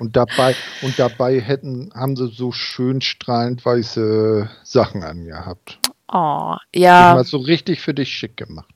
Und 0.00 0.16
dabei, 0.16 0.56
und 0.82 0.98
dabei 0.98 1.40
hätten, 1.40 1.92
haben 1.94 2.16
sie 2.16 2.26
so 2.26 2.50
schön 2.50 3.02
strahlend 3.02 3.64
weiße 3.64 4.50
Sachen 4.64 5.04
angehabt. 5.04 5.78
Oh, 6.12 6.56
ja. 6.74 7.14
Mal 7.14 7.24
so 7.24 7.38
richtig 7.38 7.80
für 7.80 7.94
dich 7.94 8.12
schick 8.12 8.36
gemacht. 8.36 8.71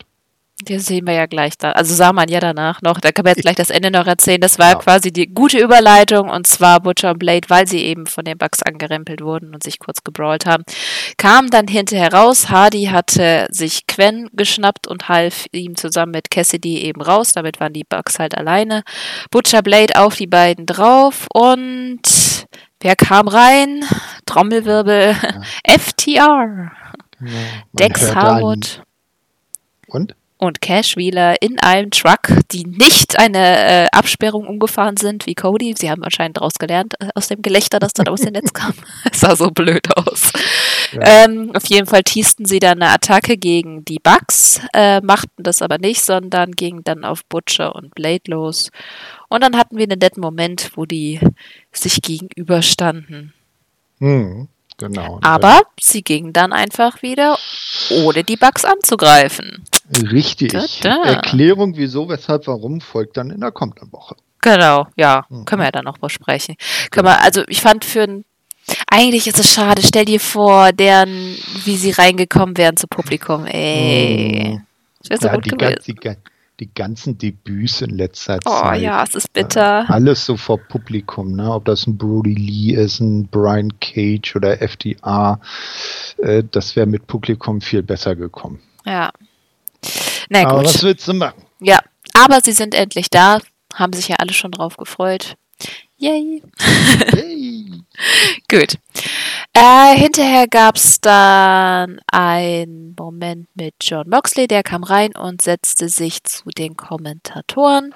Das 0.65 0.87
sehen 0.87 1.07
wir 1.07 1.13
ja 1.13 1.27
gleich 1.27 1.59
da. 1.59 1.73
Also 1.73 1.95
sah 1.95 2.15
man 2.15 2.31
ja 2.31 2.41
danach 2.41 2.81
noch. 2.81 2.99
Da 2.99 3.13
kann 3.13 3.25
man 3.25 3.35
jetzt 3.35 3.43
gleich 3.43 3.57
das 3.57 3.69
Ende 3.69 3.91
noch 3.91 4.07
erzählen. 4.07 4.41
Das 4.41 4.59
war 4.59 4.71
ja. 4.71 4.79
quasi 4.79 5.13
die 5.13 5.27
gute 5.27 5.59
Überleitung 5.59 6.31
und 6.31 6.47
zwar 6.47 6.81
Butcher 6.81 7.11
und 7.11 7.19
Blade, 7.19 7.49
weil 7.49 7.67
sie 7.67 7.81
eben 7.81 8.07
von 8.07 8.25
den 8.25 8.39
Bugs 8.39 8.63
angerempelt 8.63 9.21
wurden 9.21 9.55
und 9.55 9.63
sich 9.63 9.79
kurz 9.79 10.03
gebrawlt 10.03 10.47
haben. 10.47 10.65
Kam 11.19 11.51
dann 11.51 11.69
hinterher 11.69 12.11
raus. 12.11 12.49
Hardy 12.49 12.87
hatte 12.87 13.49
sich 13.51 13.87
Quen 13.87 14.31
geschnappt 14.33 14.87
und 14.87 15.11
half 15.11 15.45
ihm 15.53 15.77
zusammen 15.77 16.13
mit 16.13 16.31
Cassidy 16.31 16.79
eben 16.85 17.03
raus. 17.03 17.33
Damit 17.33 17.61
waren 17.61 17.75
die 17.75 17.85
Bugs 17.85 18.19
halt 18.19 18.35
alleine. 18.35 18.83
Butcher 19.31 19.61
Blade 19.61 20.01
auf 20.01 20.17
die 20.17 20.27
beiden 20.27 20.65
drauf 20.65 21.27
und 21.35 22.01
wer 22.81 22.97
kam 22.97 23.29
rein? 23.29 23.85
Trommelwirbel. 24.25 25.17
Ja. 25.23 25.77
FTR. 25.79 26.73
Genau. 27.19 27.31
Dex 27.75 28.15
Harwood. 28.15 28.83
Und? 29.89 30.17
Und 30.38 30.61
Cash 30.61 30.97
Wheeler 30.97 31.40
in 31.40 31.59
einem 31.61 31.90
Truck, 31.90 32.28
die 32.52 32.64
nicht 32.64 33.19
eine 33.19 33.85
äh, 33.85 33.87
Absperrung 33.93 34.47
umgefahren 34.47 34.97
sind 34.97 35.26
wie 35.26 35.35
Cody. 35.35 35.75
Sie 35.76 35.90
haben 35.90 36.02
anscheinend 36.02 36.37
daraus 36.37 36.55
gelernt, 36.55 36.95
äh, 37.00 37.09
aus 37.14 37.28
dem 37.28 37.43
Gelächter, 37.43 37.78
das 37.78 37.93
dann 37.95 38.09
aus 38.09 38.21
dem 38.21 38.33
Netz 38.33 38.52
kam. 38.52 38.75
Es 39.11 39.21
sah 39.21 39.35
so 39.35 39.50
blöd 39.50 39.97
aus. 39.97 40.33
Ja. 40.93 41.25
Ähm, 41.25 41.52
auf 41.55 41.66
jeden 41.66 41.87
Fall 41.87 42.02
teasten 42.02 42.45
sie 42.45 42.59
dann 42.59 42.83
eine 42.83 42.93
Attacke 42.93 43.37
gegen 43.37 43.85
die 43.85 43.99
Bugs, 43.99 44.61
äh, 44.75 45.00
machten 45.00 45.43
das 45.43 45.62
aber 45.62 45.78
nicht, 45.78 46.02
sondern 46.02 46.52
gingen 46.52 46.85
dann 46.85 47.05
auf 47.05 47.25
Butcher 47.25 47.75
und 47.75 47.95
Blade 47.95 48.23
los. 48.28 48.71
Und 49.28 49.43
dann 49.43 49.57
hatten 49.57 49.76
wir 49.76 49.85
einen 49.85 49.99
netten 49.99 50.21
Moment, 50.21 50.73
wo 50.75 50.85
die 50.85 51.21
sich 51.73 52.02
gegenüberstanden. 52.02 53.33
Hm. 53.99 54.49
Genau. 54.78 55.18
Aber 55.23 55.62
sie 55.80 56.02
gingen 56.02 56.33
dann 56.33 56.52
einfach 56.52 57.02
wieder, 57.02 57.38
ohne 57.90 58.25
die 58.25 58.37
Bugs 58.37 58.64
anzugreifen. 58.64 59.64
Richtig. 60.11 60.52
Da, 60.52 60.66
da. 60.83 61.11
Erklärung, 61.11 61.76
wieso, 61.76 62.09
weshalb, 62.09 62.47
warum, 62.47 62.80
folgt 62.80 63.16
dann 63.16 63.30
in 63.30 63.40
der 63.40 63.52
kommenden 63.52 63.90
Woche. 63.92 64.16
Genau, 64.42 64.87
ja. 64.97 65.25
Mhm. 65.28 65.45
Können 65.47 65.62
wir 65.62 65.66
ja 65.66 65.73
dann 65.73 65.85
noch 65.85 65.99
besprechen. 65.99 66.56
Können 66.90 67.06
wir, 67.06 67.23
also 67.23 67.42
ich 67.49 67.61
fand 67.61 67.85
für 67.85 68.02
ein 68.02 68.25
eigentlich 68.88 69.28
ist 69.28 69.38
es 69.38 69.52
schade, 69.52 69.80
stell 69.83 70.04
dir 70.04 70.18
vor, 70.18 70.73
deren, 70.73 71.37
wie 71.64 71.76
sie 71.76 71.92
reingekommen 71.92 72.56
wären 72.56 72.76
zu 72.76 72.88
Publikum. 72.88 73.47
Ey. 73.47 74.54
Mhm. 74.54 74.66
Das 75.00 75.11
wäre 75.11 75.21
so 75.21 75.26
ja, 75.28 75.35
gut 75.35 75.45
die, 75.45 75.50
gewesen. 75.50 75.99
Die, 76.02 76.16
die 76.61 76.73
ganzen 76.73 77.19
Debüts 77.19 77.83
in 77.83 77.91
letzter 77.91 78.39
oh, 78.47 78.51
Zeit. 78.51 78.79
Oh 78.79 78.83
ja, 78.83 79.03
es 79.03 79.15
ist 79.15 79.33
bitter. 79.33 79.85
Äh, 79.89 79.93
alles 79.93 80.25
so 80.25 80.37
vor 80.37 80.59
Publikum, 80.59 81.33
ne? 81.33 81.53
Ob 81.53 81.67
das 81.67 81.87
ein 81.87 81.99
Brody 81.99 82.35
Lee 82.35 82.75
ist, 82.75 83.01
ein 83.01 83.29
Brian 83.29 83.79
Cage 83.81 84.37
oder 84.37 84.63
FDR, 84.63 85.41
äh, 86.19 86.43
das 86.51 86.77
wäre 86.77 86.87
mit 86.87 87.07
Publikum 87.07 87.61
viel 87.61 87.83
besser 87.83 88.17
gekommen. 88.17 88.61
Ja. 88.85 89.11
Na 90.31 90.43
gut. 90.45 90.53
Aber 90.53 90.65
was 90.65 90.83
willst 90.83 91.07
du 91.09 91.15
machen? 91.15 91.43
Ja, 91.61 91.79
aber 92.15 92.41
sie 92.43 92.53
sind 92.53 92.75
endlich 92.75 93.11
da, 93.11 93.41
haben 93.75 93.93
sich 93.93 94.09
ja 94.09 94.17
alle 94.19 94.33
schon 94.33 94.51
drauf 94.51 94.77
gefreut. 94.77 95.37
Yay. 95.99 96.43
Yay. 97.15 97.85
Gut. 98.50 98.76
Äh, 99.55 99.97
hinterher 99.97 100.47
gab 100.47 100.76
es 100.76 101.00
dann 101.00 102.00
einen 102.12 102.95
Moment 102.99 103.49
mit 103.55 103.75
John 103.81 104.09
Moxley, 104.09 104.47
der 104.47 104.62
kam 104.62 104.85
rein 104.85 105.17
und 105.17 105.41
setzte 105.41 105.88
sich 105.88 106.23
zu 106.25 106.50
den 106.50 106.76
Kommentatoren. 106.76 107.95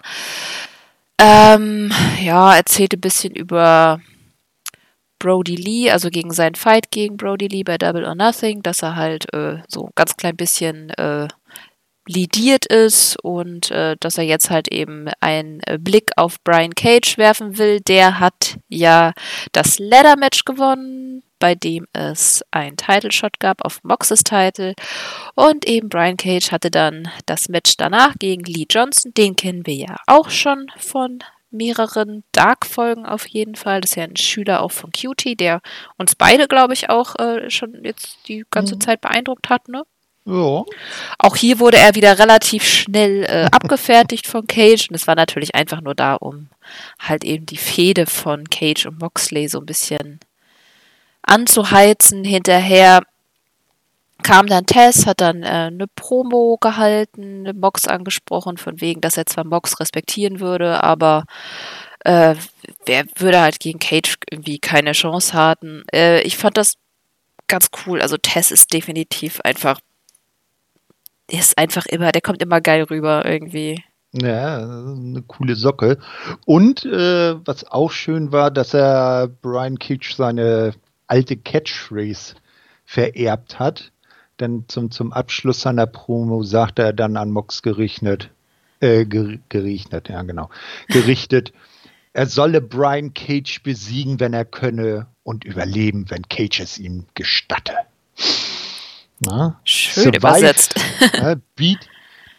Ähm, 1.19 1.92
ja, 2.23 2.57
erzählte 2.57 2.97
ein 2.97 3.02
bisschen 3.02 3.35
über 3.35 4.00
Brody 5.19 5.54
Lee, 5.54 5.90
also 5.90 6.09
gegen 6.09 6.33
seinen 6.33 6.54
Fight 6.54 6.90
gegen 6.90 7.19
Brody 7.19 7.49
Lee 7.49 7.62
bei 7.62 7.76
Double 7.76 8.07
or 8.07 8.14
Nothing, 8.14 8.62
dass 8.62 8.83
er 8.83 8.97
halt 8.97 9.33
äh, 9.35 9.59
so 9.69 9.85
ein 9.85 9.92
ganz 9.95 10.16
klein 10.16 10.37
bisschen 10.37 10.88
äh, 10.90 11.28
lidiert 12.07 12.66
ist 12.66 13.16
und 13.23 13.71
äh, 13.71 13.97
dass 14.00 14.19
er 14.19 14.25
jetzt 14.25 14.50
halt 14.50 14.69
eben 14.69 15.09
einen 15.21 15.61
äh, 15.66 15.78
Blick 15.78 16.11
auf 16.16 16.42
Brian 16.42 16.75
Cage 16.75 17.19
werfen 17.19 17.59
will. 17.59 17.80
Der 17.80 18.19
hat 18.19 18.59
ja 18.69 19.12
das 19.52 19.78
Ladder 19.78 20.16
Match 20.16 20.45
gewonnen, 20.45 21.23
bei 21.38 21.54
dem 21.54 21.87
es 21.92 22.45
einen 22.50 22.76
Title 22.76 23.12
Shot 23.12 23.40
gab 23.40 23.64
auf 23.64 23.83
Moxes 23.83 24.25
Title 24.25 24.75
und 25.35 25.66
eben 25.66 25.88
Brian 25.88 26.16
Cage 26.16 26.52
hatte 26.52 26.71
dann 26.71 27.09
das 27.26 27.49
Match 27.49 27.76
danach 27.76 28.14
gegen 28.19 28.45
Lee 28.45 28.66
Johnson. 28.69 29.12
Den 29.14 29.37
kennen 29.37 29.66
wir 29.66 29.75
ja 29.75 29.97
auch 30.07 30.30
schon 30.30 30.66
von 30.76 31.21
mehreren 31.50 32.23
Dark-Folgen 32.33 33.07
auf 33.07 33.26
jeden 33.26 33.57
Fall. 33.57 33.80
Das 33.80 33.92
ist 33.92 33.97
ja 33.97 34.04
ein 34.04 34.16
Schüler 34.16 34.62
auch 34.62 34.71
von 34.71 34.92
Cutie, 34.92 35.37
der 35.37 35.61
uns 35.97 36.14
beide, 36.14 36.47
glaube 36.47 36.75
ich, 36.75 36.90
auch 36.90 37.16
äh, 37.19 37.50
schon 37.50 37.85
jetzt 37.85 38.19
die 38.28 38.45
ganze 38.50 38.76
mhm. 38.76 38.80
Zeit 38.80 39.00
beeindruckt 39.00 39.49
hat, 39.49 39.69
ne? 39.69 39.85
Ja. 40.27 40.65
Auch 41.19 41.37
hier 41.37 41.59
wurde 41.59 41.79
er 41.79 41.95
wieder 41.95 42.19
relativ 42.19 42.65
schnell 42.65 43.25
äh, 43.25 43.47
abgefertigt 43.53 44.27
von 44.27 44.47
Cage 44.47 44.89
und 44.89 44.95
es 44.95 45.07
war 45.07 45.15
natürlich 45.15 45.55
einfach 45.55 45.81
nur 45.81 45.95
da, 45.95 46.15
um 46.15 46.49
halt 46.99 47.25
eben 47.25 47.47
die 47.47 47.57
Fehde 47.57 48.07
von 48.07 48.49
Cage 48.49 48.87
und 48.87 49.00
Moxley 49.00 49.49
so 49.49 49.59
ein 49.59 49.67
bisschen 49.67 50.21
anzuheizen. 51.23 52.25
Hinterher 52.25 53.03
kam 54.23 54.47
dann 54.47 54.67
Tess, 54.67 55.07
hat 55.07 55.21
dann 55.21 55.43
äh, 55.43 55.71
eine 55.71 55.87
Promo 55.89 56.59
gehalten, 56.61 57.41
eine 57.41 57.55
Mox 57.55 57.87
angesprochen, 57.87 58.59
von 58.59 58.81
wegen, 58.81 59.00
dass 59.00 59.17
er 59.17 59.27
zwar 59.27 59.45
Mox 59.45 59.81
respektieren 59.81 60.41
würde, 60.41 60.83
aber 60.85 61.25
äh, 62.05 62.35
wer 62.87 63.05
würde 63.17 63.41
halt 63.41 63.61
gegen 63.61 63.79
Cage 63.79 64.17
irgendwie 64.31 64.59
keine 64.59 64.93
Chance 64.93 65.35
haben. 65.35 65.85
Äh, 65.93 66.23
ich 66.23 66.37
fand 66.37 66.57
das 66.57 66.75
ganz 67.47 67.71
cool. 67.87 68.00
Also 68.00 68.17
Tess 68.17 68.50
ist 68.50 68.73
definitiv 68.73 69.41
einfach 69.41 69.81
der 71.30 71.40
ist 71.40 71.58
einfach 71.58 71.87
immer, 71.87 72.12
der 72.12 72.22
kommt 72.22 72.42
immer 72.42 72.60
geil 72.60 72.82
rüber 72.84 73.25
irgendwie. 73.25 73.82
Ja, 74.12 74.58
eine 74.58 75.22
coole 75.22 75.54
Socke. 75.54 75.99
Und 76.44 76.84
äh, 76.84 77.37
was 77.46 77.64
auch 77.70 77.92
schön 77.92 78.32
war, 78.32 78.50
dass 78.50 78.75
er 78.75 79.28
Brian 79.28 79.78
Kitsch 79.78 80.14
seine 80.14 80.75
alte 81.06 81.37
Catchphrase 81.37 82.34
vererbt 82.84 83.58
hat. 83.58 83.92
Denn 84.40 84.64
zum, 84.68 84.90
zum 84.90 85.12
Abschluss 85.12 85.60
seiner 85.60 85.87
Promo 85.87 86.42
sagte 86.42 86.82
er 86.82 86.92
dann 86.92 87.16
an 87.16 87.30
Mox 87.30 87.62
gerichtet, 87.62 88.30
äh, 88.80 89.04
ger 89.04 89.37
gerichtet, 89.49 90.08
ja 90.08 90.22
genau, 90.22 90.49
gerichtet, 90.88 91.52
er 92.12 92.26
solle 92.26 92.60
Brian 92.60 93.14
Cage 93.14 93.62
besiegen, 93.62 94.18
wenn 94.18 94.32
er 94.32 94.46
könne 94.46 95.06
und 95.22 95.44
überleben, 95.44 96.06
wenn 96.08 96.28
Cage 96.28 96.60
es 96.60 96.78
ihm 96.78 97.04
gestatte. 97.14 97.75
Na? 99.21 99.61
Schön 99.65 100.05
survive, 100.05 100.17
übersetzt. 100.17 100.75
äh, 101.12 101.37
beat, 101.57 101.89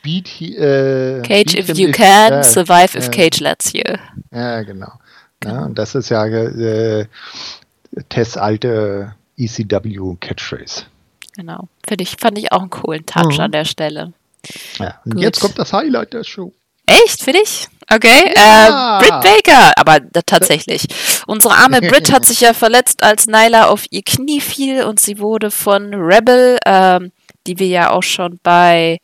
beat, 0.02 0.42
äh, 0.42 1.22
Cage 1.22 1.56
beat 1.56 1.70
if 1.70 1.78
you 1.78 1.90
if, 1.90 1.96
can, 1.96 2.34
äh, 2.34 2.44
survive 2.44 2.98
if 2.98 3.12
Cage 3.12 3.40
lets 3.40 3.74
you. 3.74 3.84
Ja, 4.32 4.64
genau. 4.64 4.92
Ja, 5.44 5.64
und 5.66 5.78
das 5.78 5.96
ist 5.96 6.10
ja 6.10 6.26
äh, 6.26 7.06
Tess 8.10 8.38
alte 8.38 9.16
ECW 9.38 10.16
Catchphrase. 10.20 10.86
Genau. 11.36 11.68
Finde 11.88 12.04
ich, 12.04 12.18
fand 12.18 12.38
ich 12.38 12.52
auch 12.52 12.62
einen 12.62 12.70
coolen 12.70 13.06
Touch 13.06 13.38
mhm. 13.38 13.42
an 13.42 13.52
der 13.52 13.66
Stelle. 13.66 14.14
Ja, 14.78 15.00
und 15.06 15.16
Gut. 15.16 15.24
jetzt 15.24 15.40
kommt 15.40 15.58
das 15.60 15.74
Highlight 15.74 16.14
der 16.14 16.24
Show. 16.24 16.54
Echt, 16.86 17.24
für 17.24 17.32
dich? 17.32 17.68
Okay. 17.94 18.34
Ja. 18.36 19.00
Äh, 19.00 19.04
Britt 19.04 19.22
Baker, 19.22 19.74
aber 19.76 20.00
tatsächlich. 20.26 20.86
Unsere 21.28 21.54
arme 21.54 21.82
Britt 21.82 22.12
hat 22.12 22.26
sich 22.26 22.42
ja 22.42 22.54
verletzt, 22.54 23.04
als 23.04 23.28
Nyla 23.28 23.68
auf 23.68 23.86
ihr 23.90 24.02
Knie 24.04 24.40
fiel 24.40 24.84
und 24.84 25.00
sie 25.00 25.20
wurde 25.20 25.52
von 25.52 25.94
Rebel, 25.94 26.58
ähm, 26.66 27.12
die 27.48 27.60
wir 27.60 27.68
ja 27.68 27.92
auch 27.92 28.04
schon 28.04 28.40
bei. 28.44 29.00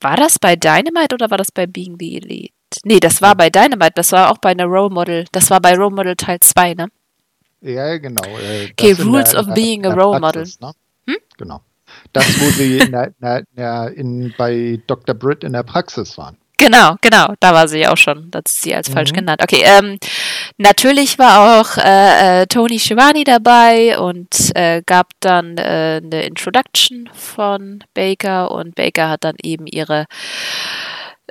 War 0.00 0.16
das 0.16 0.38
bei 0.38 0.56
Dynamite 0.56 1.14
oder 1.14 1.30
war 1.30 1.38
das 1.38 1.50
bei 1.52 1.66
Being 1.66 1.96
the 1.98 2.16
Elite? 2.16 2.52
Nee, 2.84 3.00
das 3.00 3.22
war 3.22 3.34
bei 3.34 3.50
Dynamite, 3.50 3.92
das 3.94 4.12
war 4.12 4.30
auch 4.30 4.38
bei 4.38 4.50
einer 4.50 4.66
Role 4.66 4.90
Model. 4.90 5.24
Das 5.32 5.50
war 5.50 5.60
bei 5.60 5.74
Role 5.74 5.94
Model 5.94 6.16
Teil 6.16 6.38
2, 6.40 6.74
ne? 6.74 6.88
Ja, 7.60 7.96
genau. 7.98 8.22
Äh, 8.24 8.70
okay, 8.72 8.92
Rules 8.92 9.30
der, 9.30 9.40
of 9.40 9.54
Being 9.54 9.86
a 9.86 9.94
Role 9.94 10.20
Model. 10.20 10.46
Ne? 10.60 10.72
Hm? 11.06 11.16
Genau. 11.38 11.60
Das, 12.12 12.24
wo 12.40 12.50
sie 12.50 12.78
in 12.78 12.92
der, 12.92 13.06
in 13.06 13.56
der, 13.56 13.92
in, 13.96 14.34
bei 14.36 14.80
Dr. 14.86 15.14
Britt 15.14 15.44
in 15.44 15.52
der 15.52 15.62
Praxis 15.62 16.18
waren. 16.18 16.36
Genau, 16.58 16.96
genau, 17.02 17.34
da 17.38 17.52
war 17.52 17.68
sie 17.68 17.86
auch 17.86 17.98
schon. 17.98 18.30
Das 18.30 18.44
ist 18.46 18.62
sie 18.62 18.74
als 18.74 18.88
mhm. 18.88 18.94
falsch 18.94 19.12
genannt. 19.12 19.42
Okay, 19.42 19.62
ähm, 19.62 19.98
natürlich 20.56 21.18
war 21.18 21.60
auch 21.60 21.76
äh, 21.76 22.42
äh, 22.42 22.46
Tony 22.46 22.78
Schiavone 22.78 23.24
dabei 23.24 23.98
und 23.98 24.52
äh, 24.54 24.82
gab 24.86 25.10
dann 25.20 25.58
äh, 25.58 26.00
eine 26.02 26.22
Introduction 26.24 27.10
von 27.12 27.84
Baker 27.92 28.50
und 28.50 28.74
Baker 28.74 29.10
hat 29.10 29.24
dann 29.24 29.36
eben 29.42 29.66
ihre 29.66 30.06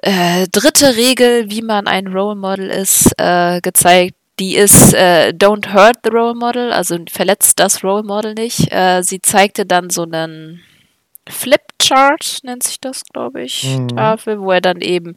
äh, 0.04 0.48
dritte 0.52 0.96
Regel, 0.96 1.50
wie 1.50 1.64
man 1.64 1.88
ein 1.88 2.08
Role 2.08 2.36
Model 2.36 2.70
ist, 2.70 3.12
äh, 3.18 3.62
gezeigt. 3.62 4.16
Die 4.38 4.58
ist 4.58 4.94
Don't 4.94 5.74
hurt 5.74 6.00
the 6.04 6.10
Role 6.10 6.36
Model, 6.36 6.74
also 6.74 6.98
verletzt 7.10 7.58
das 7.58 7.86
Role 7.86 8.04
Model 8.04 8.34
nicht. 8.34 8.70
Sie 9.00 9.22
zeigte 9.22 9.66
dann 9.66 9.90
so 9.90 10.04
einen 10.04 10.62
Flipchart, 11.86 12.40
nennt 12.44 12.64
sich 12.64 12.80
das, 12.80 13.04
glaube 13.06 13.44
ich, 13.44 13.64
mhm. 13.64 13.90
Tafel, 13.90 14.40
wo 14.42 14.52
er 14.52 14.62
dann 14.62 14.82
eben 14.82 15.16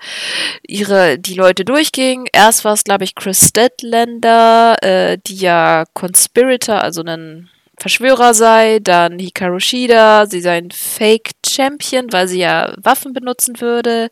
ihre, 0.67 1.19
die 1.19 1.35
Leute 1.35 1.65
durchging. 1.65 2.27
Erst 2.33 2.65
war 2.65 2.75
es, 2.75 2.85
glaube 2.85 3.05
ich, 3.05 3.15
Chris 3.15 3.53
Deadlander, 3.53 4.77
äh, 4.83 5.19
die 5.27 5.37
ja 5.37 5.85
Conspirator, 5.95 6.83
also 6.83 7.03
ein 7.03 7.49
Verschwörer 7.79 8.35
sei, 8.35 8.81
dann 8.81 9.19
Hikaru 9.19 9.61
Shida, 9.61 10.27
sie 10.27 10.41
sei 10.41 10.59
ein 10.59 10.71
Fake 10.71 11.31
Champion, 11.47 12.13
weil 12.13 12.27
sie 12.27 12.41
ja 12.41 12.75
Waffen 12.83 13.13
benutzen 13.13 13.61
würde. 13.61 14.09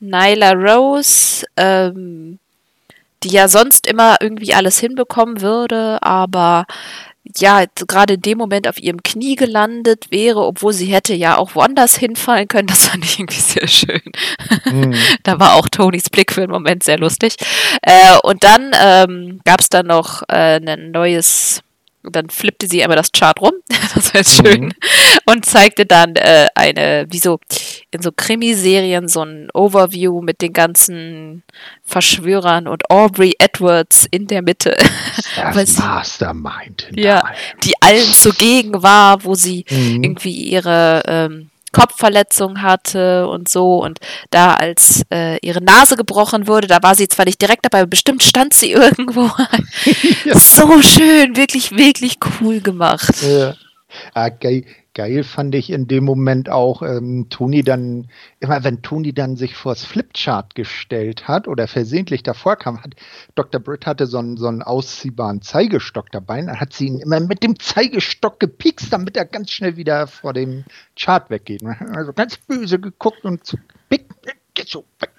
Nyla 0.00 0.52
Rose, 0.52 1.44
ähm, 1.56 2.38
die 3.22 3.30
ja 3.30 3.48
sonst 3.48 3.86
immer 3.86 4.16
irgendwie 4.20 4.54
alles 4.54 4.78
hinbekommen 4.78 5.42
würde, 5.42 5.98
aber 6.02 6.66
ja, 7.36 7.64
gerade 7.86 8.14
in 8.14 8.22
dem 8.22 8.38
Moment 8.38 8.68
auf 8.68 8.80
ihrem 8.80 9.02
Knie 9.02 9.36
gelandet 9.36 10.10
wäre, 10.10 10.40
obwohl 10.44 10.72
sie 10.72 10.86
hätte 10.86 11.14
ja 11.14 11.36
auch 11.36 11.54
woanders 11.54 11.96
hinfallen 11.96 12.48
können. 12.48 12.68
Das 12.68 12.88
fand 12.88 13.04
ich 13.04 13.18
irgendwie 13.18 13.40
sehr 13.40 13.68
schön. 13.68 14.02
Mhm. 14.64 14.94
da 15.22 15.38
war 15.38 15.54
auch 15.54 15.68
Tonys 15.68 16.10
Blick 16.10 16.32
für 16.32 16.42
einen 16.42 16.52
Moment 16.52 16.82
sehr 16.82 16.98
lustig. 16.98 17.36
Äh, 17.82 18.16
und 18.22 18.44
dann 18.44 18.72
ähm, 18.80 19.40
gab 19.44 19.60
es 19.60 19.68
dann 19.68 19.86
noch 19.86 20.22
äh, 20.28 20.60
ein 20.60 20.90
neues 20.90 21.62
und 22.04 22.16
dann 22.16 22.30
flippte 22.30 22.66
sie 22.66 22.82
einmal 22.82 22.96
das 22.96 23.12
Chart 23.12 23.38
rum, 23.40 23.52
das 23.94 24.14
war 24.14 24.20
jetzt 24.20 24.36
schön, 24.36 24.66
mhm. 24.66 24.72
und 25.26 25.44
zeigte 25.44 25.84
dann 25.84 26.16
äh, 26.16 26.46
eine, 26.54 27.06
wie 27.10 27.18
so 27.18 27.38
in 27.90 28.02
so 28.02 28.10
Krimiserien, 28.12 29.08
so 29.08 29.22
ein 29.22 29.48
Overview 29.54 30.20
mit 30.20 30.42
den 30.42 30.52
ganzen 30.52 31.42
Verschwörern 31.84 32.68
und 32.68 32.90
Aubrey 32.90 33.34
Edwards 33.38 34.06
in 34.10 34.26
der 34.26 34.42
Mitte. 34.42 34.76
Das 35.36 35.76
sie, 35.76 35.82
Mastermind. 35.82 36.88
Ja, 36.96 37.22
die 37.62 37.74
allen 37.80 38.12
zugegen 38.12 38.82
war, 38.82 39.22
wo 39.24 39.34
sie 39.34 39.64
mhm. 39.70 40.02
irgendwie 40.02 40.32
ihre 40.32 41.02
ähm, 41.06 41.50
Kopfverletzung 41.72 42.62
hatte 42.62 43.28
und 43.28 43.48
so 43.48 43.82
und 43.82 44.00
da 44.30 44.54
als 44.54 45.04
äh, 45.12 45.38
ihre 45.46 45.62
Nase 45.62 45.96
gebrochen 45.96 46.46
wurde, 46.48 46.66
da 46.66 46.82
war 46.82 46.94
sie 46.94 47.08
zwar 47.08 47.26
nicht 47.26 47.40
direkt 47.40 47.64
dabei, 47.64 47.80
aber 47.80 47.88
bestimmt 47.88 48.22
stand 48.22 48.54
sie 48.54 48.72
irgendwo. 48.72 49.30
ja. 50.24 50.38
So 50.38 50.82
schön, 50.82 51.36
wirklich, 51.36 51.70
wirklich 51.72 52.18
cool 52.40 52.60
gemacht. 52.60 53.14
Ja. 53.22 53.54
Ah, 54.14 54.30
geil, 54.98 55.22
fand 55.22 55.54
ich 55.54 55.70
in 55.70 55.86
dem 55.86 56.02
Moment 56.02 56.50
auch 56.50 56.82
ähm, 56.82 57.28
Toni 57.30 57.62
dann, 57.62 58.08
immer 58.40 58.64
wenn 58.64 58.82
Toni 58.82 59.12
dann 59.12 59.36
sich 59.36 59.54
vors 59.54 59.84
Flipchart 59.84 60.56
gestellt 60.56 61.28
hat 61.28 61.46
oder 61.46 61.68
versehentlich 61.68 62.24
davor 62.24 62.56
kam, 62.56 62.82
hat 62.82 62.96
Dr. 63.36 63.60
Britt 63.60 63.86
hatte 63.86 64.08
so 64.08 64.18
einen, 64.18 64.36
so 64.36 64.48
einen 64.48 64.60
ausziehbaren 64.60 65.40
Zeigestock 65.40 66.10
dabei, 66.10 66.42
dann 66.42 66.58
hat 66.58 66.72
sie 66.72 66.88
ihn 66.88 66.98
immer 66.98 67.20
mit 67.20 67.44
dem 67.44 67.60
Zeigestock 67.60 68.40
gepikst, 68.40 68.92
damit 68.92 69.16
er 69.16 69.24
ganz 69.24 69.52
schnell 69.52 69.76
wieder 69.76 70.08
vor 70.08 70.32
dem 70.32 70.64
Chart 70.98 71.30
weggeht. 71.30 71.62
Also 71.94 72.12
ganz 72.12 72.36
böse 72.36 72.80
geguckt 72.80 73.24
und 73.24 73.46
so, 73.46 73.56
so 74.66 74.84
weg. 74.98 75.17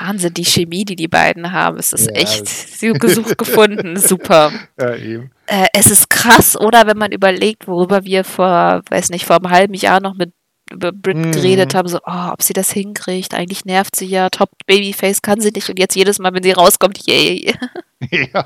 Wahnsinn, 0.00 0.34
die 0.34 0.44
Chemie, 0.44 0.84
die 0.84 0.96
die 0.96 1.08
beiden 1.08 1.52
haben. 1.52 1.78
Es 1.78 1.92
ist 1.92 2.06
ja, 2.06 2.12
echt 2.12 2.80
gesucht 3.00 3.38
gefunden. 3.38 3.96
Super. 3.96 4.52
Ja, 4.78 4.94
eben. 4.94 5.30
Äh, 5.46 5.66
es 5.72 5.86
ist 5.86 6.10
krass, 6.10 6.58
oder 6.58 6.86
wenn 6.86 6.98
man 6.98 7.12
überlegt, 7.12 7.68
worüber 7.68 8.04
wir 8.04 8.24
vor, 8.24 8.82
weiß 8.88 9.10
nicht, 9.10 9.24
vor 9.24 9.36
einem 9.36 9.50
halben 9.50 9.74
Jahr 9.74 10.00
noch 10.00 10.14
mit 10.14 10.32
über 10.72 10.90
Brit 10.90 11.16
mhm. 11.16 11.32
geredet 11.32 11.74
haben, 11.74 11.88
so, 11.88 11.98
oh, 12.04 12.30
ob 12.32 12.42
sie 12.42 12.52
das 12.52 12.72
hinkriegt. 12.72 13.34
Eigentlich 13.34 13.64
nervt 13.64 13.94
sie 13.94 14.06
ja. 14.06 14.28
Top 14.30 14.50
Babyface 14.66 15.22
kann 15.22 15.40
sie 15.40 15.52
nicht. 15.52 15.68
Und 15.68 15.78
jetzt 15.78 15.94
jedes 15.94 16.18
Mal, 16.18 16.34
wenn 16.34 16.42
sie 16.42 16.52
rauskommt, 16.52 17.06
yay. 17.06 17.54
ja, 18.10 18.44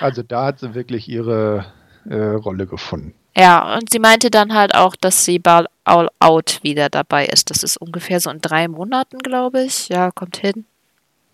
also 0.00 0.22
da 0.22 0.46
hat 0.46 0.58
sie 0.58 0.74
wirklich 0.74 1.08
ihre 1.08 1.66
äh, 2.08 2.16
Rolle 2.16 2.66
gefunden. 2.66 3.14
Ja, 3.36 3.76
und 3.76 3.90
sie 3.90 4.00
meinte 4.00 4.30
dann 4.30 4.52
halt 4.52 4.74
auch, 4.74 4.96
dass 4.96 5.24
sie 5.24 5.38
Ball 5.38 5.66
All 5.84 6.08
Out 6.18 6.58
wieder 6.62 6.88
dabei 6.88 7.26
ist. 7.26 7.50
Das 7.50 7.62
ist 7.62 7.76
ungefähr 7.76 8.20
so 8.20 8.30
in 8.30 8.40
drei 8.40 8.66
Monaten, 8.66 9.18
glaube 9.18 9.62
ich. 9.62 9.88
Ja, 9.88 10.10
kommt 10.10 10.36
hin. 10.36 10.64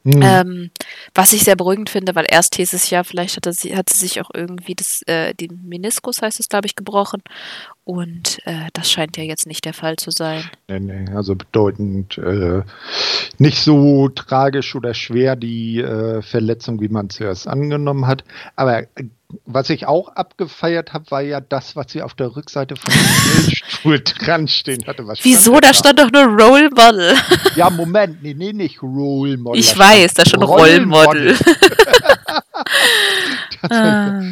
Mhm. 0.06 0.22
Ähm, 0.22 0.70
was 1.16 1.32
ich 1.32 1.42
sehr 1.42 1.56
beruhigend 1.56 1.90
finde, 1.90 2.14
weil 2.14 2.26
erst 2.28 2.54
hieß 2.54 2.74
es 2.74 2.90
ja, 2.90 3.02
vielleicht 3.02 3.34
hatte 3.34 3.52
sie, 3.52 3.76
hat 3.76 3.90
sie 3.90 3.98
sich 3.98 4.20
auch 4.20 4.30
irgendwie 4.32 4.76
das, 4.76 5.02
äh, 5.06 5.34
den 5.34 5.60
Meniskus, 5.64 6.22
heißt 6.22 6.38
es, 6.38 6.48
glaube 6.48 6.66
ich, 6.66 6.76
gebrochen. 6.76 7.22
Und 7.82 8.38
äh, 8.44 8.68
das 8.72 8.88
scheint 8.88 9.16
ja 9.16 9.24
jetzt 9.24 9.48
nicht 9.48 9.64
der 9.64 9.74
Fall 9.74 9.96
zu 9.96 10.12
sein. 10.12 10.44
Nee, 10.68 10.78
nee, 10.78 11.10
also 11.12 11.34
bedeutend 11.34 12.18
äh, 12.18 12.62
nicht 13.38 13.58
so 13.58 14.08
tragisch 14.08 14.76
oder 14.76 14.94
schwer 14.94 15.34
die 15.34 15.80
äh, 15.80 16.22
Verletzung, 16.22 16.80
wie 16.80 16.88
man 16.88 17.10
zuerst 17.10 17.48
angenommen 17.48 18.06
hat. 18.06 18.22
Aber 18.54 18.84
was 19.44 19.70
ich 19.70 19.86
auch 19.86 20.08
abgefeiert 20.08 20.92
habe, 20.92 21.10
war 21.10 21.20
ja 21.20 21.40
das, 21.40 21.76
was 21.76 21.90
sie 21.90 22.02
auf 22.02 22.14
der 22.14 22.36
Rückseite 22.36 22.76
von 22.76 22.92
dem 23.84 24.04
dran 24.04 24.48
stehen 24.48 24.86
hatte. 24.86 25.06
Was 25.06 25.24
Wieso? 25.24 25.58
Da 25.60 25.74
stand 25.74 25.98
doch 25.98 26.10
nur 26.12 26.24
Role 26.24 26.70
Model. 26.70 27.14
Ja, 27.56 27.70
Moment, 27.70 28.22
nee, 28.22 28.34
nee, 28.34 28.52
nicht 28.52 28.82
Role 28.82 29.36
Model. 29.36 29.60
Ich 29.60 29.76
weiß, 29.76 30.14
da 30.14 30.24
schon 30.24 30.42
Role 30.42 30.86
Model. 30.86 31.36
ah. 33.70 34.22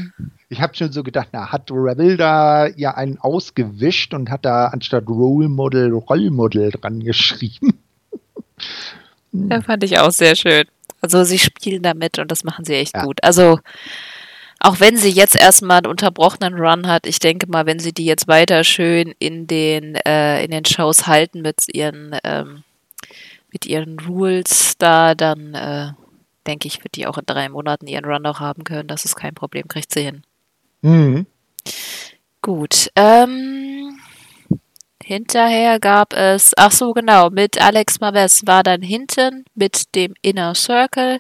Ich 0.49 0.61
habe 0.61 0.77
schon 0.77 0.93
so 0.93 1.03
gedacht, 1.03 1.29
na, 1.33 1.51
hat 1.51 1.71
Rebel 1.71 2.17
da 2.17 2.69
ja 2.69 2.95
einen 2.95 3.19
ausgewischt 3.19 4.15
und 4.15 4.31
hat 4.31 4.45
da 4.45 4.67
anstatt 4.67 5.09
Role 5.09 5.49
Model 5.49 5.93
Role 5.93 6.31
Model 6.31 6.71
dran 6.71 7.01
geschrieben. 7.01 7.81
Ja, 9.33 9.61
fand 9.63 9.83
ich 9.83 9.99
auch 9.99 10.13
sehr 10.13 10.37
schön. 10.37 10.65
Also 11.01 11.25
sie 11.25 11.39
spielen 11.39 11.83
damit 11.83 12.19
und 12.19 12.31
das 12.31 12.45
machen 12.45 12.65
sie 12.65 12.75
echt 12.75 12.95
ja. 12.95 13.05
gut. 13.05 13.23
Also 13.23 13.59
auch 14.65 14.81
wenn 14.81 14.97
sie 14.97 15.11
jetzt 15.11 15.37
erstmal 15.37 15.79
einen 15.79 15.89
unterbrochenen 15.89 16.55
Run 16.55 16.87
hat, 16.87 17.07
ich 17.07 17.19
denke 17.19 17.47
mal, 17.47 17.67
wenn 17.67 17.79
sie 17.79 17.93
die 17.93 18.07
jetzt 18.07 18.29
weiter 18.29 18.65
schön 18.65 19.15
in 19.19 19.47
den, 19.47 19.95
äh, 19.95 20.43
in 20.43 20.51
den 20.51 20.65
Shows 20.65 21.07
halten 21.07 21.43
mit 21.43 21.67
ihren, 21.75 22.19
ähm, 22.25 22.65
mit 23.53 23.67
ihren 23.67 23.99
Rules 24.01 24.73
da, 24.79 25.15
dann 25.15 25.53
äh, 25.55 25.93
denke 26.47 26.67
ich, 26.67 26.83
wird 26.83 26.97
die 26.97 27.07
auch 27.07 27.19
in 27.19 27.27
drei 27.27 27.51
Monaten 27.51 27.87
ihren 27.87 28.07
Run 28.07 28.23
noch 28.23 28.41
haben 28.41 28.65
können. 28.65 28.89
Das 28.89 29.05
ist 29.05 29.17
kein 29.17 29.35
Problem, 29.35 29.69
kriegt 29.69 29.93
sie 29.93 30.03
hin. 30.03 30.23
Mhm. 30.81 31.27
Gut. 32.41 32.89
Ähm, 32.97 34.01
hinterher 35.03 35.79
gab 35.79 36.15
es, 36.15 36.53
ach 36.57 36.73
so, 36.73 36.95
genau, 36.95 37.29
mit 37.29 37.61
Alex 37.61 38.01
Maves 38.01 38.47
war 38.47 38.63
dann 38.63 38.81
hinten 38.81 39.45
mit 39.55 39.95
dem 39.95 40.15
Inner 40.23 40.55
Circle. 40.55 41.19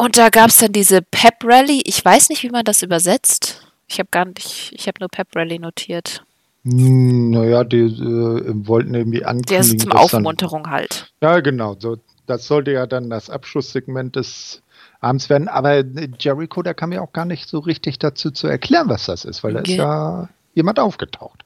Und 0.00 0.16
da 0.16 0.30
gab 0.30 0.48
es 0.48 0.56
dann 0.56 0.72
diese 0.72 1.02
Pep 1.02 1.44
Rally. 1.44 1.82
Ich 1.84 2.02
weiß 2.02 2.30
nicht, 2.30 2.42
wie 2.42 2.48
man 2.48 2.64
das 2.64 2.82
übersetzt. 2.82 3.60
Ich 3.86 3.98
habe 3.98 4.08
gar 4.10 4.24
nicht, 4.24 4.72
ich 4.72 4.86
habe 4.86 4.96
nur 4.98 5.10
Pep 5.10 5.36
Rally 5.36 5.58
notiert. 5.58 6.24
Hm, 6.64 7.28
naja, 7.28 7.64
die 7.64 7.82
äh, 7.82 8.66
wollten 8.66 8.94
irgendwie 8.94 9.26
ankündigen. 9.26 9.50
Der 9.50 9.60
ist 9.60 9.80
zum 9.80 9.92
Aufmunterung 9.92 10.62
dann, 10.62 10.72
halt. 10.72 11.12
Ja, 11.20 11.40
genau. 11.40 11.76
So, 11.78 11.98
das 12.26 12.46
sollte 12.46 12.70
ja 12.70 12.86
dann 12.86 13.10
das 13.10 13.28
Abschlusssegment 13.28 14.16
des 14.16 14.62
Abends 15.00 15.28
werden. 15.28 15.48
Aber 15.48 15.84
Jericho, 16.18 16.62
der 16.62 16.72
kam 16.72 16.92
ja 16.92 17.02
auch 17.02 17.12
gar 17.12 17.26
nicht 17.26 17.46
so 17.46 17.58
richtig 17.58 17.98
dazu 17.98 18.30
zu 18.30 18.46
erklären, 18.46 18.88
was 18.88 19.04
das 19.04 19.26
ist, 19.26 19.44
weil 19.44 19.52
da 19.52 19.60
Ge 19.60 19.74
ist 19.74 19.78
ja 19.80 20.30
jemand 20.54 20.78
aufgetaucht. 20.78 21.44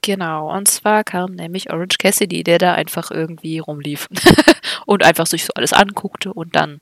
Genau, 0.00 0.52
und 0.52 0.66
zwar 0.66 1.04
kam 1.04 1.36
nämlich 1.36 1.72
Orange 1.72 1.98
Cassidy, 1.98 2.42
der 2.42 2.58
da 2.58 2.74
einfach 2.74 3.12
irgendwie 3.12 3.60
rumlief 3.60 4.08
und 4.86 5.04
einfach 5.04 5.26
sich 5.26 5.44
so 5.44 5.52
alles 5.54 5.72
anguckte 5.72 6.32
und 6.32 6.56
dann, 6.56 6.80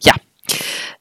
ja, 0.00 0.14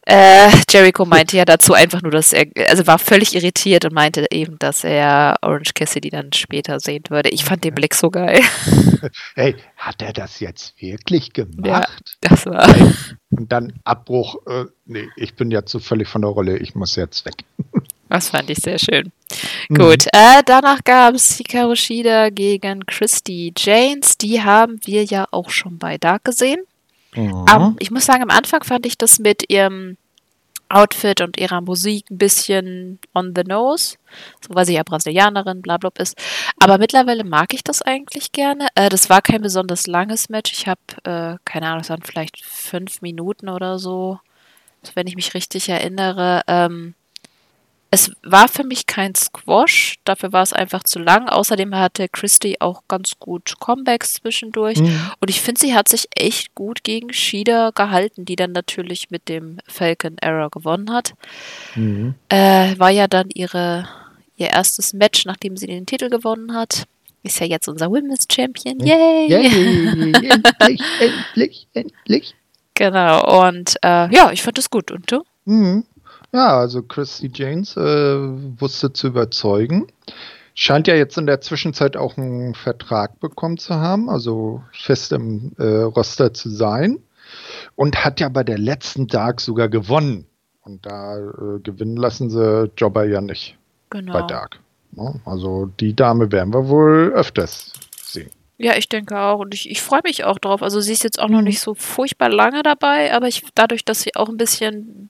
äh, 0.06 0.50
Jericho 0.70 1.06
meinte 1.06 1.38
ja 1.38 1.46
dazu 1.46 1.74
einfach 1.74 2.02
nur, 2.02 2.12
dass 2.12 2.34
er, 2.34 2.46
also 2.70 2.86
war 2.88 3.00
völlig 3.00 3.36
irritiert 3.36 3.86
und 3.86 3.94
meinte 3.94 4.28
eben, 4.32 4.60
dass 4.60 4.84
er 4.84 5.38
Orange 5.42 5.74
Cassidy 5.74 6.10
dann 6.10 6.34
später 6.34 6.80
sehen 6.80 7.04
würde. 7.10 7.30
Ich 7.30 7.46
fand 7.46 7.64
den 7.64 7.74
Blick 7.74 7.96
so 7.96 8.10
geil. 8.10 8.42
Hey, 9.36 9.56
hat 9.76 10.02
er 10.02 10.14
das 10.14 10.40
jetzt 10.40 10.82
wirklich 10.82 11.34
gemacht? 11.34 11.66
Ja, 11.66 11.86
das 12.22 12.46
war. 12.46 12.74
Und 13.32 13.52
dann 13.52 13.74
Abbruch, 13.84 14.38
äh, 14.48 14.64
nee, 14.86 15.10
ich 15.18 15.36
bin 15.36 15.52
jetzt 15.52 15.72
so 15.72 15.80
völlig 15.80 16.08
von 16.08 16.22
der 16.22 16.32
Rolle, 16.32 16.58
ich 16.58 16.74
muss 16.74 16.96
jetzt 16.96 17.26
weg. 17.26 17.36
Das 18.10 18.30
fand 18.30 18.48
ich 18.52 18.60
sehr 18.60 18.78
schön. 18.78 19.12
Mhm. 19.70 19.76
Gut, 19.76 20.06
äh, 20.14 20.44
danach 20.46 20.84
gab 20.84 21.16
es 21.16 21.36
Hikaru 21.38 21.76
Shida 21.76 22.30
gegen 22.30 22.86
Christy 22.86 23.52
Janes. 23.58 24.20
Die 24.20 24.44
haben 24.44 24.80
wir 24.86 25.04
ja 25.04 25.26
auch 25.32 25.50
schon 25.50 25.80
bei 25.80 25.98
Dark 25.98 26.24
gesehen. 26.24 26.60
Mhm. 27.16 27.46
Um, 27.54 27.76
ich 27.80 27.92
muss 27.92 28.06
sagen, 28.06 28.24
am 28.24 28.30
Anfang 28.30 28.64
fand 28.64 28.86
ich 28.86 28.98
das 28.98 29.20
mit 29.20 29.50
ihrem 29.50 29.98
Outfit 30.70 31.22
und 31.22 31.40
ihrer 31.40 31.62
Musik 31.62 32.10
ein 32.10 32.18
bisschen 32.18 33.00
on 33.14 33.34
the 33.36 33.44
nose, 33.44 33.98
so 34.42 34.56
weil 34.56 34.66
sie 34.66 34.74
ja 34.74 34.84
Brasilianerin, 34.84 35.62
bla 35.62 35.78
bla 35.78 35.92
ist. 36.00 36.18
Aber 36.60 36.78
mittlerweile 36.78 37.24
mag 37.24 37.54
ich 37.54 37.64
das 37.64 37.82
eigentlich 37.82 38.32
gerne. 38.32 38.68
Äh, 38.76 38.90
das 38.90 39.10
war 39.10 39.22
kein 39.22 39.42
besonders 39.42 39.88
langes 39.88 40.30
Match. 40.30 40.52
Ich 40.52 40.68
habe, 40.68 40.82
äh, 41.04 41.38
keine 41.46 41.68
Ahnung, 41.68 41.82
es 41.82 41.90
waren 41.90 42.02
vielleicht 42.02 42.44
fünf 42.44 43.02
Minuten 43.02 43.50
oder 43.50 43.78
so, 43.78 44.20
wenn 44.96 45.08
ich 45.08 45.16
mich 45.16 45.34
richtig 45.34 45.70
erinnere. 45.70 46.42
Ähm, 46.48 46.96
es 47.94 48.12
war 48.24 48.48
für 48.48 48.64
mich 48.64 48.88
kein 48.88 49.14
Squash, 49.14 50.00
dafür 50.04 50.34
war 50.34 50.42
es 50.42 50.52
einfach 50.52 50.82
zu 50.82 50.98
lang. 50.98 51.30
Außerdem 51.30 51.76
hatte 51.76 52.10
Christy 52.10 52.58
auch 52.60 52.82
ganz 52.88 53.20
gut 53.20 53.60
Comebacks 53.60 54.16
zwischendurch. 54.16 54.80
Mhm. 54.80 55.12
Und 55.20 55.30
ich 55.30 55.40
finde, 55.40 55.62
sie 55.62 55.76
hat 55.76 55.90
sich 55.90 56.08
echt 56.16 56.56
gut 56.56 56.84
gegen 56.84 57.14
Shida 57.14 57.70
gehalten, 57.70 58.26
die 58.26 58.36
dann 58.36 58.52
natürlich 58.52 59.12
mit 59.12 59.30
dem 59.30 59.60
Falcon 59.68 60.18
Error 60.18 60.50
gewonnen 60.50 60.92
hat. 60.92 61.14
Mhm. 61.76 62.16
Äh, 62.30 62.80
war 62.80 62.90
ja 62.90 63.08
dann 63.08 63.30
ihre, 63.32 63.88
ihr 64.38 64.50
erstes 64.50 64.94
Match, 64.94 65.26
nachdem 65.26 65.56
sie 65.56 65.68
den 65.68 65.86
Titel 65.86 66.10
gewonnen 66.10 66.56
hat. 66.56 66.86
Ist 67.22 67.40
ja 67.42 67.46
jetzt 67.46 67.68
unser 67.68 67.92
Women's 67.92 68.26
Champion. 68.28 68.80
Yay! 68.80 69.30
Yay! 69.30 70.22
endlich, 70.60 70.82
endlich, 71.00 71.68
endlich. 71.76 72.36
Genau, 72.74 73.48
und 73.50 73.76
äh, 73.84 74.12
ja, 74.12 74.32
ich 74.32 74.42
fand 74.42 74.58
es 74.58 74.72
gut. 74.72 74.90
Und 74.90 75.12
du? 75.12 75.24
Mhm. 75.46 75.86
Ja, 76.34 76.58
also 76.58 76.82
Christy 76.82 77.30
Janes 77.32 77.78
äh, 77.78 78.18
wusste 78.60 78.92
zu 78.92 79.08
überzeugen. 79.08 79.88
Scheint 80.56 80.88
ja 80.88 80.96
jetzt 80.96 81.18
in 81.18 81.28
der 81.28 81.42
Zwischenzeit 81.42 81.96
auch 81.96 82.18
einen 82.18 82.56
Vertrag 82.56 83.20
bekommen 83.20 83.58
zu 83.58 83.76
haben, 83.76 84.10
also 84.10 84.64
fest 84.72 85.12
im 85.12 85.54
äh, 85.60 85.64
Roster 85.64 86.34
zu 86.34 86.50
sein. 86.50 87.00
Und 87.76 88.04
hat 88.04 88.20
ja 88.20 88.30
bei 88.30 88.44
der 88.44 88.58
letzten 88.58 89.08
Tag 89.08 89.42
sogar 89.42 89.70
gewonnen. 89.70 90.26
Und 90.62 90.86
da 90.86 91.18
äh, 91.18 91.60
gewinnen 91.62 91.98
lassen 91.98 92.30
sie 92.30 92.72
Jobber 92.78 93.06
ja 93.06 93.22
nicht 93.22 93.58
genau. 93.90 94.14
bei 94.14 94.22
Dark. 94.24 94.60
Ja, 94.96 95.04
ne? 95.04 95.22
also 95.26 95.68
die 95.80 95.96
Dame 95.96 96.32
werden 96.32 96.54
wir 96.54 96.68
wohl 96.68 97.12
öfters 97.16 97.74
sehen. 98.02 98.30
Ja, 98.58 98.76
ich 98.76 98.90
denke 98.90 99.20
auch. 99.20 99.40
Und 99.40 99.54
ich, 99.54 99.70
ich 99.70 99.82
freue 99.82 100.02
mich 100.04 100.24
auch 100.24 100.40
drauf. 100.40 100.64
Also 100.64 100.80
sie 100.80 100.94
ist 100.94 101.04
jetzt 101.04 101.20
auch 101.20 101.30
noch 101.30 101.40
mhm. 101.40 101.46
nicht 101.46 101.60
so 101.60 101.76
furchtbar 101.76 102.30
lange 102.30 102.64
dabei, 102.64 103.14
aber 103.14 103.28
ich, 103.28 103.44
dadurch, 103.56 103.86
dass 103.86 104.02
sie 104.02 104.16
auch 104.16 104.30
ein 104.30 104.38
bisschen 104.38 105.10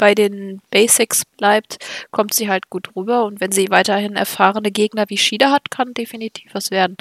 bei 0.00 0.14
den 0.14 0.62
Basics 0.70 1.26
bleibt, 1.36 1.76
kommt 2.10 2.32
sie 2.32 2.48
halt 2.48 2.70
gut 2.70 2.96
rüber. 2.96 3.26
Und 3.26 3.40
wenn 3.40 3.52
sie 3.52 3.68
weiterhin 3.68 4.16
erfahrene 4.16 4.70
Gegner 4.70 5.04
wie 5.10 5.18
Shida 5.18 5.52
hat, 5.52 5.70
kann 5.70 5.92
definitiv 5.92 6.54
was 6.54 6.70
werden. 6.70 6.96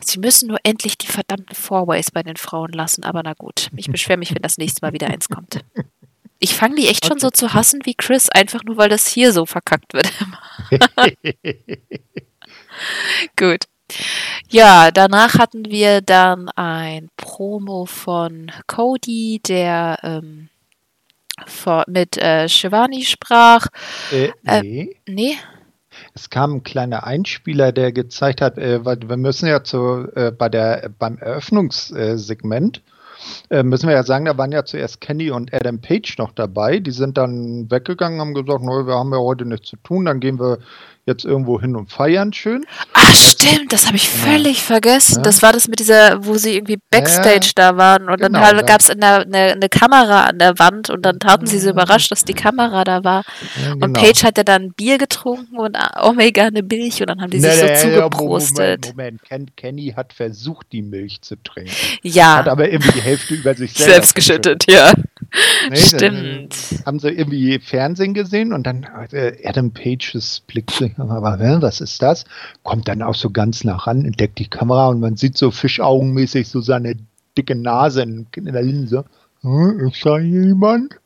Sie 0.00 0.18
müssen 0.18 0.48
nur 0.48 0.58
endlich 0.64 0.96
die 0.96 1.06
verdammten 1.06 1.54
Fourways 1.54 2.10
bei 2.10 2.22
den 2.22 2.38
Frauen 2.38 2.72
lassen, 2.72 3.04
aber 3.04 3.22
na 3.22 3.34
gut. 3.34 3.68
Ich 3.76 3.88
beschwere 3.88 4.16
mich, 4.16 4.34
wenn 4.34 4.40
das 4.40 4.56
nächste 4.56 4.84
Mal 4.84 4.94
wieder 4.94 5.08
eins 5.08 5.28
kommt. 5.28 5.60
Ich 6.38 6.54
fange 6.54 6.76
die 6.76 6.88
echt 6.88 7.04
okay. 7.04 7.12
schon 7.12 7.20
so 7.20 7.30
zu 7.30 7.52
hassen 7.52 7.80
wie 7.84 7.94
Chris, 7.94 8.30
einfach 8.30 8.64
nur 8.64 8.78
weil 8.78 8.88
das 8.88 9.06
hier 9.06 9.32
so 9.32 9.44
verkackt 9.44 9.92
wird. 9.92 10.10
gut. 13.36 13.66
Ja, 14.48 14.90
danach 14.90 15.38
hatten 15.38 15.66
wir 15.66 16.00
dann 16.00 16.48
ein 16.48 17.10
Promo 17.16 17.84
von 17.84 18.50
Cody, 18.66 19.40
der 19.46 19.98
ähm, 20.02 20.48
vor, 21.46 21.84
mit 21.88 22.16
äh, 22.18 22.48
Shivani 22.48 23.02
sprach. 23.02 23.66
Äh, 24.10 24.30
äh 24.46 24.62
nee. 24.62 24.80
Äh, 25.06 25.10
nee. 25.10 25.36
Es 26.14 26.30
kam 26.30 26.56
ein 26.56 26.62
kleiner 26.62 27.06
Einspieler, 27.06 27.72
der 27.72 27.92
gezeigt 27.92 28.40
hat, 28.40 28.58
äh, 28.58 28.84
wir 28.84 29.16
müssen 29.16 29.46
ja 29.46 29.62
zu, 29.62 30.08
äh, 30.14 30.30
bei 30.30 30.48
der, 30.48 30.90
beim 30.98 31.18
Eröffnungssegment, 31.18 32.82
äh, 33.50 33.62
müssen 33.62 33.88
wir 33.88 33.94
ja 33.94 34.02
sagen, 34.02 34.24
da 34.24 34.36
waren 34.36 34.52
ja 34.52 34.64
zuerst 34.64 35.00
Kenny 35.00 35.30
und 35.30 35.52
Adam 35.54 35.80
Page 35.80 36.18
noch 36.18 36.32
dabei. 36.32 36.78
Die 36.78 36.90
sind 36.90 37.16
dann 37.18 37.70
weggegangen, 37.70 38.20
haben 38.20 38.34
gesagt, 38.34 38.62
no, 38.62 38.86
wir 38.86 38.94
haben 38.94 39.12
ja 39.12 39.18
heute 39.18 39.44
nichts 39.44 39.68
zu 39.68 39.76
tun, 39.76 40.06
dann 40.06 40.20
gehen 40.20 40.40
wir 40.40 40.58
jetzt 41.06 41.24
irgendwo 41.24 41.60
hin 41.60 41.74
und 41.74 41.90
feiern 41.90 42.32
schön. 42.32 42.64
Ach 42.92 43.12
stimmt, 43.12 43.72
das 43.72 43.86
habe 43.86 43.96
ich 43.96 44.08
völlig 44.08 44.58
ja. 44.58 44.64
vergessen. 44.64 45.16
Ja. 45.16 45.22
Das 45.22 45.42
war 45.42 45.52
das 45.52 45.66
mit 45.66 45.80
dieser, 45.80 46.24
wo 46.24 46.34
sie 46.34 46.54
irgendwie 46.54 46.78
Backstage 46.90 47.52
ja, 47.56 47.70
da 47.72 47.76
waren 47.76 48.08
und 48.08 48.20
genau, 48.20 48.40
dann 48.40 48.64
gab 48.66 48.80
es 48.80 48.90
eine, 48.90 49.26
eine, 49.26 49.68
Kamera 49.68 50.24
an 50.26 50.38
der 50.38 50.58
Wand 50.58 50.90
und 50.90 51.02
dann 51.02 51.18
taten 51.18 51.46
sie 51.46 51.58
so 51.58 51.70
überrascht, 51.70 52.10
dass 52.10 52.24
die 52.24 52.34
Kamera 52.34 52.84
da 52.84 53.02
war. 53.02 53.24
Genau. 53.64 53.86
Und 53.86 53.92
Paige 53.94 54.22
hat 54.22 54.38
ja 54.38 54.44
dann 54.44 54.72
Bier 54.72 54.98
getrunken 54.98 55.58
und 55.58 55.76
Omega 56.00 56.44
eine 56.44 56.62
Milch 56.62 57.00
und 57.00 57.08
dann 57.08 57.20
haben 57.20 57.30
die 57.30 57.40
sich 57.40 57.62
nee, 57.62 57.76
so 57.76 57.88
zugeprostet. 57.88 58.86
Moment, 58.90 58.96
Moment, 58.96 59.22
Ken, 59.24 59.56
Kenny 59.56 59.94
hat 59.96 60.12
versucht, 60.12 60.68
die 60.72 60.82
Milch 60.82 61.22
zu 61.22 61.36
trinken. 61.42 61.72
Ja. 62.02 62.38
Hat 62.38 62.48
aber 62.48 62.70
irgendwie 62.70 62.92
die 62.92 63.00
Hälfte 63.02 63.34
über 63.34 63.54
sich 63.54 63.72
selbst, 63.72 63.92
selbst 63.92 64.14
geschüttet, 64.14 64.64
ja. 64.70 64.92
Nee, 65.70 65.76
Stimmt. 65.76 66.54
Haben 66.84 66.98
sie 66.98 67.08
irgendwie 67.08 67.58
Fernsehen 67.58 68.12
gesehen 68.12 68.52
und 68.52 68.66
dann 68.66 68.86
äh, 69.12 69.36
Adam 69.44 69.72
Pages 69.72 70.42
Blick 70.46 70.70
was 70.96 71.80
ist 71.80 72.02
das? 72.02 72.24
Kommt 72.62 72.88
dann 72.88 73.02
auch 73.02 73.14
so 73.14 73.30
ganz 73.30 73.64
nah 73.64 73.76
ran, 73.76 74.04
entdeckt 74.04 74.38
die 74.38 74.48
Kamera 74.48 74.88
und 74.88 75.00
man 75.00 75.16
sieht 75.16 75.36
so 75.36 75.50
fischaugenmäßig 75.50 76.48
so 76.48 76.60
seine 76.60 76.96
dicke 77.36 77.54
Nase 77.54 78.02
in, 78.02 78.26
der 78.34 78.62
Linse. 78.62 79.04
Hm, 79.42 79.88
ist 79.88 80.04
da 80.04 80.18
jemand? 80.18 80.98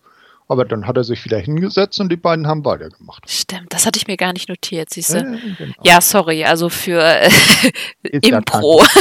Aber 0.49 0.65
dann 0.65 0.87
hat 0.87 0.97
er 0.97 1.03
sich 1.03 1.25
wieder 1.25 1.39
hingesetzt 1.39 1.99
und 1.99 2.09
die 2.09 2.17
beiden 2.17 2.47
haben 2.47 2.65
weitergemacht. 2.65 3.29
Stimmt, 3.29 3.73
das 3.73 3.85
hatte 3.85 3.99
ich 3.99 4.07
mir 4.07 4.17
gar 4.17 4.33
nicht 4.33 4.49
notiert, 4.49 4.91
siehst 4.91 5.15
du? 5.15 5.19
Äh, 5.19 5.39
genau. 5.59 5.75
Ja, 5.83 6.01
sorry, 6.01 6.45
also 6.45 6.69
für 6.69 7.03
äh, 7.03 7.31
Impro. 8.03 8.81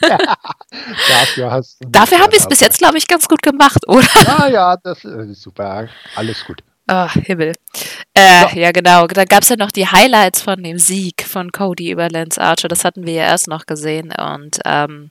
Dafür 1.08 1.50
hast. 1.50 1.78
Dafür 1.80 2.20
habe 2.20 2.32
ich 2.32 2.40
es 2.40 2.48
bis 2.48 2.60
jetzt, 2.60 2.78
glaube 2.78 2.98
ich, 2.98 3.08
ganz 3.08 3.28
gut 3.28 3.42
gemacht, 3.42 3.88
oder? 3.88 4.06
Ja, 4.24 4.48
ja, 4.48 4.76
das 4.76 5.04
ist 5.04 5.42
super. 5.42 5.88
Alles 6.14 6.44
gut. 6.44 6.62
Oh, 6.88 7.08
Himmel. 7.08 7.54
Äh, 8.12 8.48
so. 8.48 8.58
Ja, 8.58 8.72
genau. 8.72 9.06
Da 9.06 9.24
gab 9.24 9.42
es 9.42 9.48
ja 9.48 9.56
noch 9.56 9.70
die 9.70 9.86
Highlights 9.86 10.42
von 10.42 10.62
dem 10.62 10.78
Sieg 10.78 11.24
von 11.26 11.50
Cody 11.50 11.90
über 11.90 12.10
Lance 12.10 12.40
Archer. 12.40 12.68
Das 12.68 12.84
hatten 12.84 13.06
wir 13.06 13.14
ja 13.14 13.24
erst 13.24 13.48
noch 13.48 13.64
gesehen. 13.66 14.12
Und 14.12 14.58
ähm, 14.64 15.10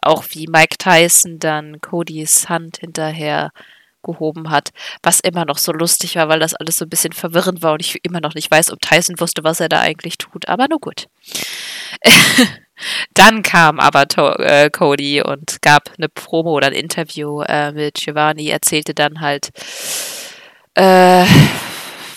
auch 0.00 0.24
wie 0.30 0.48
Mike 0.48 0.78
Tyson 0.78 1.38
dann 1.38 1.80
Codys 1.80 2.48
Hand 2.48 2.78
hinterher 2.78 3.52
gehoben 4.02 4.50
hat, 4.50 4.70
was 5.02 5.20
immer 5.20 5.44
noch 5.44 5.58
so 5.58 5.70
lustig 5.72 6.16
war, 6.16 6.28
weil 6.28 6.40
das 6.40 6.54
alles 6.54 6.76
so 6.76 6.84
ein 6.84 6.90
bisschen 6.90 7.12
verwirrend 7.12 7.62
war 7.62 7.74
und 7.74 7.80
ich 7.80 8.04
immer 8.04 8.20
noch 8.20 8.34
nicht 8.34 8.50
weiß, 8.50 8.72
ob 8.72 8.80
Tyson 8.80 9.20
wusste, 9.20 9.44
was 9.44 9.60
er 9.60 9.68
da 9.68 9.80
eigentlich 9.80 10.18
tut. 10.18 10.48
Aber 10.48 10.66
nur 10.68 10.80
gut. 10.80 11.06
Dann 13.14 13.42
kam 13.42 13.78
aber 13.78 14.06
äh, 14.40 14.70
Cody 14.70 15.22
und 15.22 15.62
gab 15.62 15.90
eine 15.96 16.08
Promo 16.08 16.50
oder 16.50 16.66
ein 16.66 16.72
Interview 16.72 17.42
äh, 17.42 17.70
mit 17.70 17.94
Giovanni, 17.94 18.48
erzählte 18.48 18.92
dann 18.92 19.20
halt, 19.20 19.50
äh, 20.74 21.24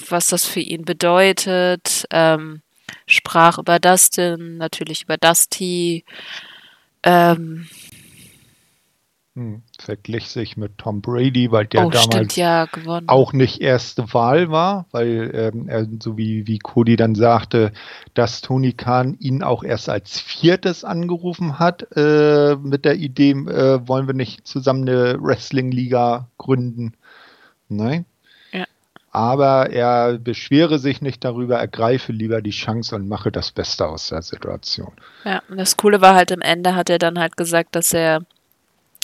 was 0.10 0.28
das 0.28 0.46
für 0.46 0.60
ihn 0.60 0.86
bedeutet, 0.86 2.06
ähm, 2.12 2.62
sprach 3.08 3.58
über 3.58 3.80
Dustin, 3.80 4.58
natürlich 4.58 5.04
über 5.04 5.18
Dusty, 5.18 6.06
ähm, 7.04 7.68
hm, 9.36 9.64
verglich 9.78 10.30
sich 10.30 10.56
mit 10.56 10.78
Tom 10.78 11.02
Brady, 11.02 11.52
weil 11.52 11.66
der 11.66 11.88
oh, 11.88 11.90
damals 11.90 12.06
stimmt, 12.06 12.38
ja, 12.38 12.70
auch 13.08 13.34
nicht 13.34 13.60
erste 13.60 14.14
Wahl 14.14 14.50
war, 14.50 14.86
weil 14.92 15.30
ähm, 15.34 15.68
er, 15.68 15.86
so 16.02 16.16
wie, 16.16 16.48
wie 16.48 16.58
Cody 16.58 16.96
dann 16.96 17.16
sagte, 17.16 17.74
dass 18.14 18.40
Tony 18.40 18.72
Khan 18.72 19.18
ihn 19.20 19.44
auch 19.44 19.66
erst 19.66 19.90
als 19.90 20.22
viertes 20.22 20.86
angerufen 20.86 21.60
hat 21.60 21.86
äh, 21.98 22.56
mit 22.56 22.86
der 22.86 22.96
Idee, 22.96 23.32
äh, 23.32 23.86
wollen 23.86 24.08
wir 24.08 24.14
nicht 24.14 24.48
zusammen 24.48 24.88
eine 24.88 25.22
Wrestling-Liga 25.22 26.30
gründen. 26.38 26.94
Nein? 27.68 28.06
Aber 29.16 29.70
er 29.70 30.18
beschwere 30.18 30.78
sich 30.78 31.02
nicht 31.02 31.24
darüber, 31.24 31.58
ergreife 31.58 32.12
lieber 32.12 32.42
die 32.42 32.50
Chance 32.52 32.94
und 32.96 33.08
mache 33.08 33.32
das 33.32 33.50
Beste 33.50 33.88
aus 33.88 34.10
der 34.10 34.22
Situation. 34.22 34.92
Ja, 35.24 35.42
und 35.48 35.56
das 35.56 35.78
Coole 35.78 36.02
war 36.02 36.16
halt 36.16 36.34
am 36.34 36.42
Ende 36.42 36.76
hat 36.76 36.90
er 36.90 37.00
dann 37.00 37.18
halt 37.18 37.38
gesagt, 37.38 37.76
dass 37.76 37.94
er 37.94 38.24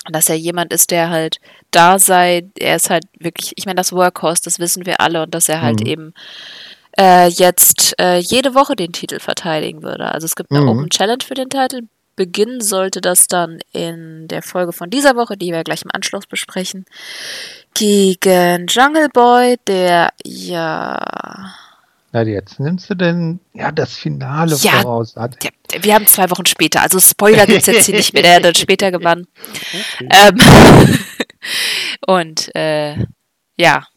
dass 0.09 0.29
er 0.29 0.35
jemand 0.35 0.73
ist, 0.73 0.91
der 0.91 1.11
halt 1.11 1.39
da 1.69 1.97
sei, 1.97 2.43
er 2.59 2.75
ist 2.75 2.89
halt 2.89 3.05
wirklich, 3.19 3.53
ich 3.55 3.67
meine, 3.67 3.75
das 3.75 3.93
Workhorse, 3.93 4.41
das 4.43 4.59
wissen 4.59 4.85
wir 4.85 4.99
alle 4.99 5.23
und 5.23 5.33
dass 5.33 5.47
er 5.47 5.61
halt 5.61 5.81
mhm. 5.81 5.87
eben 5.87 6.13
äh, 6.99 7.27
jetzt 7.27 7.93
äh, 8.01 8.17
jede 8.17 8.53
Woche 8.53 8.75
den 8.75 8.91
Titel 8.91 9.19
verteidigen 9.19 9.83
würde. 9.83 10.11
Also 10.11 10.25
es 10.25 10.35
gibt 10.35 10.51
eine 10.51 10.61
mhm. 10.61 10.69
Open 10.69 10.89
Challenge 10.89 11.23
für 11.23 11.35
den 11.35 11.49
Titel. 11.49 11.83
Beginnen 12.17 12.59
sollte 12.59 12.99
das 12.99 13.27
dann 13.27 13.59
in 13.71 14.27
der 14.27 14.41
Folge 14.41 14.73
von 14.73 14.89
dieser 14.89 15.15
Woche, 15.15 15.37
die 15.37 15.53
wir 15.53 15.63
gleich 15.63 15.83
im 15.83 15.91
Anschluss 15.93 16.25
besprechen 16.25 16.85
gegen 17.73 18.67
Jungle 18.67 19.09
Boy, 19.13 19.57
der 19.67 20.09
ja. 20.23 21.53
Na, 22.13 22.23
jetzt 22.23 22.59
nimmst 22.59 22.89
du 22.89 22.95
denn 22.95 23.39
ja 23.53 23.71
das 23.71 23.95
Finale 23.95 24.55
ja, 24.57 24.81
voraus. 24.81 25.15
Ja, 25.15 25.29
wir 25.81 25.93
haben 25.93 26.07
zwei 26.07 26.29
Wochen 26.29 26.45
später, 26.45 26.81
also 26.81 26.99
Spoiler 26.99 27.45
gibt 27.45 27.61
es 27.61 27.67
jetzt 27.67 27.85
hier 27.85 27.95
nicht 27.95 28.13
mehr, 28.13 28.23
der 28.23 28.35
hat 28.35 28.45
dann 28.45 28.55
später 28.55 28.91
gewonnen. 28.91 29.27
Okay. 29.95 30.09
Ähm, 30.11 30.37
und 32.07 32.53
äh, 32.53 32.97
ja, 33.55 33.87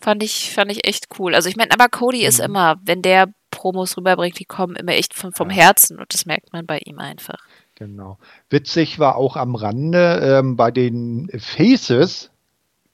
fand 0.00 0.22
ich, 0.22 0.50
fand 0.50 0.72
ich 0.72 0.86
echt 0.86 1.08
cool. 1.18 1.34
Also 1.34 1.48
ich 1.48 1.56
meine, 1.56 1.72
aber 1.72 1.88
Cody 1.88 2.20
mhm. 2.20 2.26
ist 2.26 2.40
immer, 2.40 2.76
wenn 2.84 3.02
der 3.02 3.28
Promos 3.50 3.98
rüberbringt, 3.98 4.38
die 4.38 4.46
kommen 4.46 4.74
immer 4.74 4.92
echt 4.92 5.14
vom, 5.14 5.32
vom 5.32 5.50
Herzen 5.50 5.98
und 5.98 6.12
das 6.14 6.24
merkt 6.26 6.52
man 6.52 6.66
bei 6.66 6.78
ihm 6.78 6.98
einfach. 6.98 7.38
Genau. 7.74 8.18
Witzig 8.48 8.98
war 8.98 9.16
auch 9.16 9.36
am 9.36 9.54
Rande 9.54 10.20
ähm, 10.22 10.56
bei 10.56 10.70
den 10.70 11.28
Faces 11.38 12.31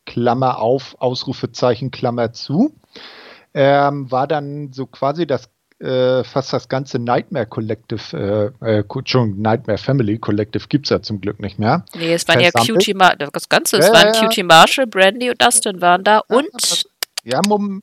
Klammer 0.08 0.58
auf, 0.58 0.96
Ausrufezeichen, 1.00 1.90
Klammer 1.90 2.32
zu. 2.32 2.74
Ähm, 3.52 4.10
war 4.10 4.26
dann 4.26 4.72
so 4.72 4.86
quasi 4.86 5.26
das 5.26 5.50
äh, 5.80 6.24
fast 6.24 6.52
das 6.52 6.68
ganze 6.68 6.98
Nightmare 6.98 7.46
Collective, 7.46 8.54
äh, 8.62 8.78
äh, 8.78 8.84
schon 9.04 9.40
Nightmare 9.40 9.78
Family 9.78 10.18
Collective 10.18 10.66
gibt 10.68 10.86
es 10.86 10.90
ja 10.90 11.02
zum 11.02 11.20
Glück 11.20 11.40
nicht 11.40 11.58
mehr. 11.58 11.84
Nee, 11.94 12.14
es 12.14 12.26
waren 12.26 12.40
ja 12.40 12.50
Cutie 12.50 12.94
Mar 12.94 13.14
das 13.16 13.48
Ganze, 13.48 13.76
es 13.76 13.86
ja, 13.86 13.92
waren 13.92 14.14
ja, 14.14 14.20
Cutie 14.20 14.42
Marshall, 14.42 14.86
Brandy 14.86 15.30
und 15.30 15.40
Dustin 15.40 15.80
waren 15.80 16.02
da 16.02 16.22
ja, 16.28 16.36
und. 16.36 16.84
Ja, 17.24 17.40
Mom 17.46 17.82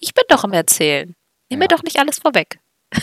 ich 0.00 0.14
bin 0.14 0.24
doch 0.28 0.44
im 0.44 0.52
Erzählen. 0.52 1.14
Nimm 1.48 1.58
mir 1.60 1.68
doch 1.68 1.82
nicht 1.82 1.98
alles 1.98 2.18
vorweg. 2.18 2.60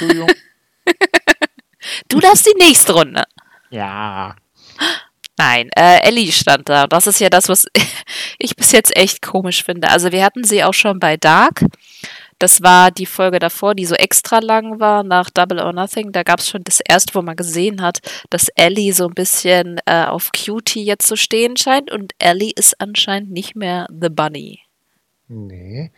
du 2.10 2.20
darfst 2.20 2.46
die 2.46 2.58
nächste 2.58 2.94
Runde. 2.94 3.24
Ja. 3.70 4.36
Nein, 5.38 5.70
äh, 5.76 6.00
Ellie 6.08 6.32
stand 6.32 6.70
da. 6.70 6.88
Das 6.88 7.08
ist 7.08 7.20
ja 7.20 7.30
das, 7.30 7.50
was 7.50 7.66
ich 8.40 8.56
bis 8.56 8.72
jetzt 8.72 8.96
echt 8.96 9.22
komisch 9.22 9.64
finde. 9.64 9.90
Also 9.90 10.12
wir 10.12 10.24
hatten 10.24 10.44
sie 10.44 10.64
auch 10.64 10.74
schon 10.74 11.00
bei 11.00 11.18
Dark. 11.18 11.62
Das 12.40 12.62
war 12.62 12.92
die 12.92 13.06
Folge 13.06 13.40
davor, 13.40 13.76
die 13.76 13.86
so 13.86 13.96
extra 13.96 14.40
lang 14.40 14.80
war, 14.80 15.04
nach 15.04 15.30
Double 15.30 15.60
or 15.60 15.72
Nothing. 15.72 16.12
Da 16.12 16.24
gab 16.24 16.40
es 16.40 16.50
schon 16.50 16.64
das 16.66 16.82
erste, 16.82 17.16
wo 17.16 17.22
man 17.22 17.36
gesehen 17.36 17.82
hat, 17.82 18.00
dass 18.30 18.50
Ellie 18.50 18.94
so 18.94 19.08
ein 19.08 19.14
bisschen 19.14 19.80
äh, 19.86 20.06
auf 20.06 20.32
Cutie 20.34 20.84
jetzt 20.84 21.08
zu 21.08 21.16
stehen 21.16 21.56
scheint. 21.56 21.92
Und 21.92 22.14
Ellie 22.20 22.52
ist 22.54 22.80
anscheinend 22.82 23.32
nicht 23.32 23.56
mehr 23.56 23.88
The 23.90 24.10
Bunny. 24.10 24.60
Nee. 25.28 25.92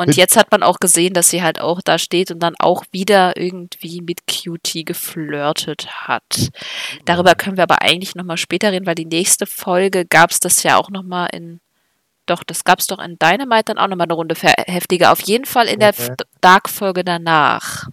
Und 0.00 0.16
jetzt 0.16 0.36
hat 0.36 0.50
man 0.50 0.62
auch 0.62 0.80
gesehen, 0.80 1.12
dass 1.12 1.28
sie 1.28 1.42
halt 1.42 1.60
auch 1.60 1.82
da 1.82 1.98
steht 1.98 2.30
und 2.30 2.40
dann 2.40 2.54
auch 2.58 2.84
wieder 2.90 3.36
irgendwie 3.36 4.00
mit 4.00 4.20
Cutie 4.26 4.84
geflirtet 4.84 5.88
hat. 6.08 6.50
Darüber 7.04 7.34
können 7.34 7.58
wir 7.58 7.64
aber 7.64 7.82
eigentlich 7.82 8.14
nochmal 8.14 8.38
später 8.38 8.72
reden, 8.72 8.86
weil 8.86 8.94
die 8.94 9.04
nächste 9.04 9.44
Folge 9.44 10.06
gab 10.06 10.30
es 10.30 10.40
das 10.40 10.62
ja 10.62 10.78
auch 10.78 10.88
nochmal 10.88 11.28
in. 11.32 11.60
Doch, 12.24 12.42
das 12.44 12.64
gab 12.64 12.78
es 12.78 12.86
doch 12.86 12.98
in 12.98 13.18
Dynamite 13.18 13.64
dann 13.66 13.78
auch 13.78 13.88
nochmal 13.88 14.06
eine 14.06 14.14
Runde 14.14 14.34
heftiger. 14.66 15.12
Auf 15.12 15.20
jeden 15.20 15.44
Fall 15.44 15.66
in 15.66 15.80
der 15.80 15.90
okay. 15.90 16.14
Dark-Folge 16.40 17.04
danach. 17.04 17.88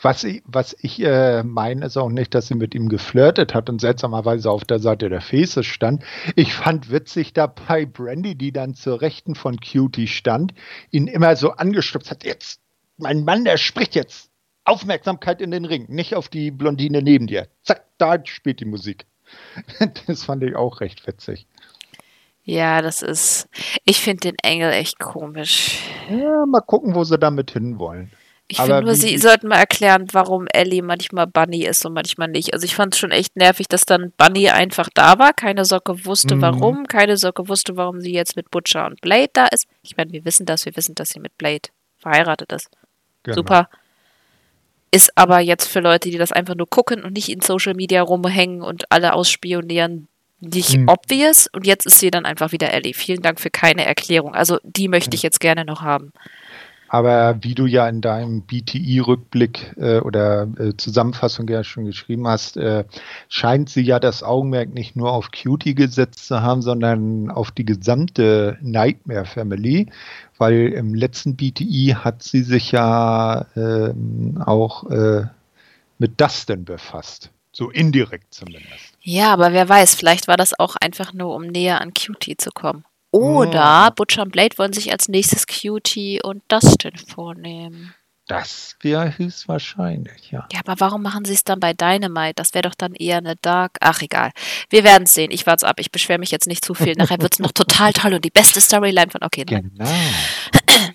Was 0.00 0.24
ich, 0.24 0.42
was 0.46 0.76
ich 0.80 1.00
äh, 1.00 1.42
meine, 1.42 1.86
ist 1.86 1.96
auch 1.96 2.08
nicht, 2.08 2.34
dass 2.34 2.48
sie 2.48 2.54
mit 2.54 2.74
ihm 2.74 2.88
geflirtet 2.88 3.54
hat 3.54 3.68
und 3.70 3.80
seltsamerweise 3.80 4.50
auf 4.50 4.64
der 4.64 4.78
Seite 4.78 5.08
der 5.08 5.20
Faces 5.20 5.66
stand. 5.66 6.04
Ich 6.36 6.54
fand 6.54 6.90
witzig 6.90 7.32
dabei 7.32 7.86
Brandy, 7.86 8.34
die 8.34 8.52
dann 8.52 8.74
zur 8.74 9.00
Rechten 9.00 9.34
von 9.34 9.58
Cutie 9.60 10.08
stand, 10.08 10.54
ihn 10.90 11.06
immer 11.06 11.36
so 11.36 11.52
angestupst 11.52 12.10
hat. 12.10 12.24
Jetzt, 12.24 12.60
mein 12.96 13.24
Mann, 13.24 13.44
der 13.44 13.56
spricht 13.56 13.94
jetzt. 13.94 14.30
Aufmerksamkeit 14.64 15.42
in 15.42 15.50
den 15.50 15.66
Ring, 15.66 15.86
nicht 15.88 16.14
auf 16.14 16.28
die 16.28 16.50
Blondine 16.50 17.02
neben 17.02 17.26
dir. 17.26 17.48
Zack, 17.62 17.84
da 17.98 18.24
spielt 18.24 18.60
die 18.60 18.64
Musik. 18.64 19.06
Das 20.06 20.24
fand 20.24 20.42
ich 20.42 20.54
auch 20.54 20.80
recht 20.80 21.06
witzig. 21.06 21.46
Ja, 22.44 22.82
das 22.82 23.00
ist. 23.00 23.48
Ich 23.84 24.00
finde 24.00 24.32
den 24.32 24.36
Engel 24.42 24.70
echt 24.72 24.98
komisch. 24.98 25.78
Ja, 26.10 26.44
mal 26.46 26.60
gucken, 26.60 26.94
wo 26.94 27.02
sie 27.04 27.18
damit 27.18 27.50
hinwollen. 27.50 28.10
Ich 28.54 28.60
finde 28.60 28.82
nur, 28.82 28.94
sie 28.94 29.18
sollten 29.18 29.48
mal 29.48 29.56
erklären, 29.56 30.06
warum 30.12 30.46
Ellie 30.52 30.82
manchmal 30.82 31.26
Bunny 31.26 31.64
ist 31.64 31.84
und 31.84 31.92
manchmal 31.92 32.28
nicht. 32.28 32.54
Also 32.54 32.64
ich 32.64 32.74
fand 32.74 32.94
es 32.94 33.00
schon 33.00 33.10
echt 33.10 33.36
nervig, 33.36 33.66
dass 33.68 33.84
dann 33.84 34.12
Bunny 34.16 34.48
einfach 34.48 34.88
da 34.94 35.18
war, 35.18 35.32
keine 35.32 35.64
Socke 35.64 36.04
wusste 36.04 36.36
mhm. 36.36 36.42
warum, 36.42 36.86
keine 36.86 37.16
Socke 37.16 37.48
wusste, 37.48 37.76
warum 37.76 38.00
sie 38.00 38.12
jetzt 38.12 38.36
mit 38.36 38.50
Butcher 38.50 38.86
und 38.86 39.00
Blade 39.00 39.30
da 39.32 39.46
ist. 39.46 39.66
Ich 39.82 39.96
meine, 39.96 40.12
wir 40.12 40.24
wissen 40.24 40.46
das, 40.46 40.66
wir 40.66 40.76
wissen, 40.76 40.94
dass 40.94 41.08
sie 41.08 41.20
mit 41.20 41.36
Blade 41.36 41.68
verheiratet 41.98 42.52
ist. 42.52 42.70
Genau. 43.24 43.34
Super. 43.34 43.68
Ist 44.92 45.10
aber 45.16 45.40
jetzt 45.40 45.66
für 45.66 45.80
Leute, 45.80 46.10
die 46.10 46.18
das 46.18 46.30
einfach 46.30 46.54
nur 46.54 46.68
gucken 46.68 47.02
und 47.02 47.14
nicht 47.14 47.28
in 47.28 47.40
Social 47.40 47.74
Media 47.74 48.02
rumhängen 48.02 48.62
und 48.62 48.84
alle 48.90 49.14
ausspionieren, 49.14 50.06
nicht 50.38 50.76
mhm. 50.76 50.88
obvious. 50.88 51.48
Und 51.52 51.66
jetzt 51.66 51.86
ist 51.86 51.98
sie 51.98 52.10
dann 52.10 52.26
einfach 52.26 52.52
wieder 52.52 52.72
Ellie. 52.72 52.94
Vielen 52.94 53.22
Dank 53.22 53.40
für 53.40 53.50
keine 53.50 53.84
Erklärung. 53.84 54.34
Also 54.34 54.58
die 54.62 54.88
möchte 54.88 55.16
ich 55.16 55.22
jetzt 55.22 55.40
gerne 55.40 55.64
noch 55.64 55.82
haben. 55.82 56.12
Aber 56.94 57.42
wie 57.42 57.56
du 57.56 57.66
ja 57.66 57.88
in 57.88 58.00
deinem 58.00 58.42
BTI-Rückblick 58.42 59.74
äh, 59.78 59.98
oder 59.98 60.46
äh, 60.60 60.76
Zusammenfassung 60.76 61.48
ja 61.48 61.64
schon 61.64 61.86
geschrieben 61.86 62.28
hast, 62.28 62.56
äh, 62.56 62.84
scheint 63.28 63.68
sie 63.68 63.80
ja 63.80 63.98
das 63.98 64.22
Augenmerk 64.22 64.72
nicht 64.72 64.94
nur 64.94 65.10
auf 65.10 65.32
Cutie 65.32 65.74
gesetzt 65.74 66.28
zu 66.28 66.40
haben, 66.40 66.62
sondern 66.62 67.32
auf 67.32 67.50
die 67.50 67.64
gesamte 67.64 68.58
Nightmare 68.60 69.24
Family, 69.24 69.88
weil 70.38 70.68
im 70.68 70.94
letzten 70.94 71.34
BTI 71.34 71.96
hat 71.98 72.22
sie 72.22 72.44
sich 72.44 72.70
ja 72.70 73.44
ähm, 73.56 74.40
auch 74.46 74.88
äh, 74.88 75.24
mit 75.98 76.20
Dustin 76.20 76.64
befasst. 76.64 77.32
So 77.50 77.70
indirekt 77.70 78.32
zumindest. 78.32 78.96
Ja, 79.00 79.32
aber 79.32 79.52
wer 79.52 79.68
weiß, 79.68 79.96
vielleicht 79.96 80.28
war 80.28 80.36
das 80.36 80.56
auch 80.56 80.76
einfach 80.76 81.12
nur, 81.12 81.34
um 81.34 81.42
näher 81.42 81.80
an 81.80 81.92
Cutie 81.92 82.36
zu 82.36 82.50
kommen. 82.50 82.84
Oder 83.14 83.90
oh. 83.90 83.94
Butcher 83.94 84.22
und 84.22 84.32
Blade 84.32 84.58
wollen 84.58 84.72
sich 84.72 84.90
als 84.90 85.08
nächstes 85.08 85.46
Cutie 85.46 86.20
und 86.20 86.42
Dustin 86.48 86.96
vornehmen. 86.96 87.94
Das 88.26 88.74
wäre 88.80 89.16
höchstwahrscheinlich, 89.16 90.32
ja. 90.32 90.48
Ja, 90.50 90.60
aber 90.66 90.80
warum 90.80 91.02
machen 91.02 91.24
sie 91.24 91.34
es 91.34 91.44
dann 91.44 91.60
bei 91.60 91.74
Dynamite? 91.74 92.34
Das 92.34 92.54
wäre 92.54 92.62
doch 92.62 92.74
dann 92.74 92.94
eher 92.94 93.18
eine 93.18 93.36
Dark. 93.36 93.76
Ach, 93.80 94.02
egal. 94.02 94.32
Wir 94.68 94.82
werden 94.82 95.04
es 95.04 95.14
sehen. 95.14 95.30
Ich 95.30 95.46
warte 95.46 95.68
ab. 95.68 95.76
Ich 95.78 95.92
beschwere 95.92 96.18
mich 96.18 96.32
jetzt 96.32 96.48
nicht 96.48 96.64
zu 96.64 96.74
viel. 96.74 96.94
Nachher 96.94 97.20
wird 97.20 97.34
es 97.34 97.38
noch 97.38 97.52
total 97.52 97.92
toll 97.92 98.14
und 98.14 98.24
die 98.24 98.30
beste 98.30 98.60
Storyline 98.60 99.12
von. 99.12 99.22
Okay, 99.22 99.44
nein. 99.48 99.70
Genau. 99.76 99.90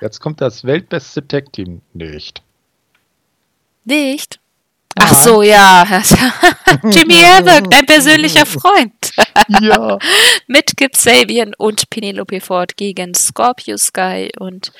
Jetzt 0.00 0.20
kommt 0.20 0.40
das 0.40 0.62
weltbeste 0.64 1.26
Tag-Team 1.26 1.80
nicht. 1.94 2.42
Nicht? 3.84 4.38
Ach 4.94 5.14
so, 5.14 5.42
ja. 5.42 5.82
Jimmy 6.84 7.14
Havoc, 7.14 7.70
dein 7.70 7.86
persönlicher 7.86 8.46
Freund. 8.46 8.92
ja. 9.60 9.98
Mit 10.46 10.76
Kip 10.76 10.96
Sabian 10.96 11.54
und 11.56 11.90
Penelope 11.90 12.40
Ford 12.40 12.76
gegen 12.76 13.14
Scorpio 13.14 13.76
Sky 13.76 14.30
und 14.38 14.72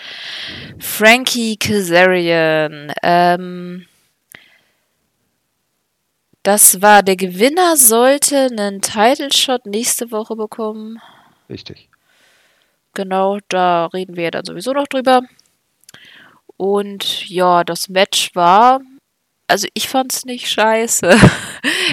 Frankie 0.79 1.57
Kazarian. 1.57 2.92
Ähm, 3.03 3.87
das 6.42 6.81
war 6.81 7.03
der 7.03 7.16
Gewinner, 7.16 7.76
sollte 7.76 8.48
einen 8.50 8.81
Title 8.81 9.31
Shot 9.33 9.66
nächste 9.66 10.11
Woche 10.11 10.37
bekommen. 10.37 10.98
Richtig. 11.48 11.88
Genau, 12.94 13.38
da 13.48 13.87
reden 13.87 14.16
wir 14.16 14.31
dann 14.31 14.44
sowieso 14.44 14.72
noch 14.72 14.87
drüber. 14.87 15.22
Und 16.57 17.29
ja, 17.29 17.62
das 17.64 17.88
Match 17.88 18.35
war 18.35 18.81
also 19.51 19.69
ich 19.75 19.89
fand's 19.89 20.25
nicht 20.25 20.49
scheiße. 20.49 21.15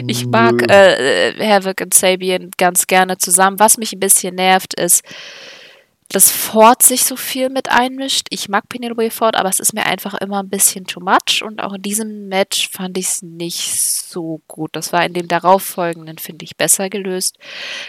Ich 0.05 0.27
mag 0.27 0.71
äh, 0.71 1.33
Havoc 1.39 1.81
und 1.81 1.93
Sabian 1.93 2.51
ganz 2.57 2.85
gerne 2.85 3.17
zusammen. 3.17 3.59
Was 3.59 3.77
mich 3.77 3.93
ein 3.93 3.99
bisschen 3.99 4.35
nervt, 4.35 4.75
ist, 4.75 5.03
dass 6.09 6.31
Ford 6.31 6.81
sich 6.83 7.03
so 7.03 7.17
viel 7.17 7.49
mit 7.49 7.69
einmischt. 7.69 8.27
Ich 8.29 8.47
mag 8.47 8.69
Penelope 8.69 9.11
Ford, 9.11 9.35
aber 9.35 9.49
es 9.49 9.59
ist 9.59 9.73
mir 9.73 9.85
einfach 9.85 10.13
immer 10.13 10.41
ein 10.41 10.49
bisschen 10.49 10.85
too 10.85 11.01
much. 11.01 11.43
Und 11.43 11.61
auch 11.61 11.73
in 11.73 11.81
diesem 11.81 12.29
Match 12.29 12.69
fand 12.69 12.97
ich 12.97 13.07
es 13.07 13.21
nicht 13.21 13.81
so 13.81 14.41
gut. 14.47 14.69
Das 14.73 14.93
war 14.93 15.05
in 15.05 15.13
dem 15.13 15.27
darauffolgenden, 15.27 16.17
finde 16.17 16.45
ich, 16.45 16.55
besser 16.55 16.89
gelöst. 16.89 17.37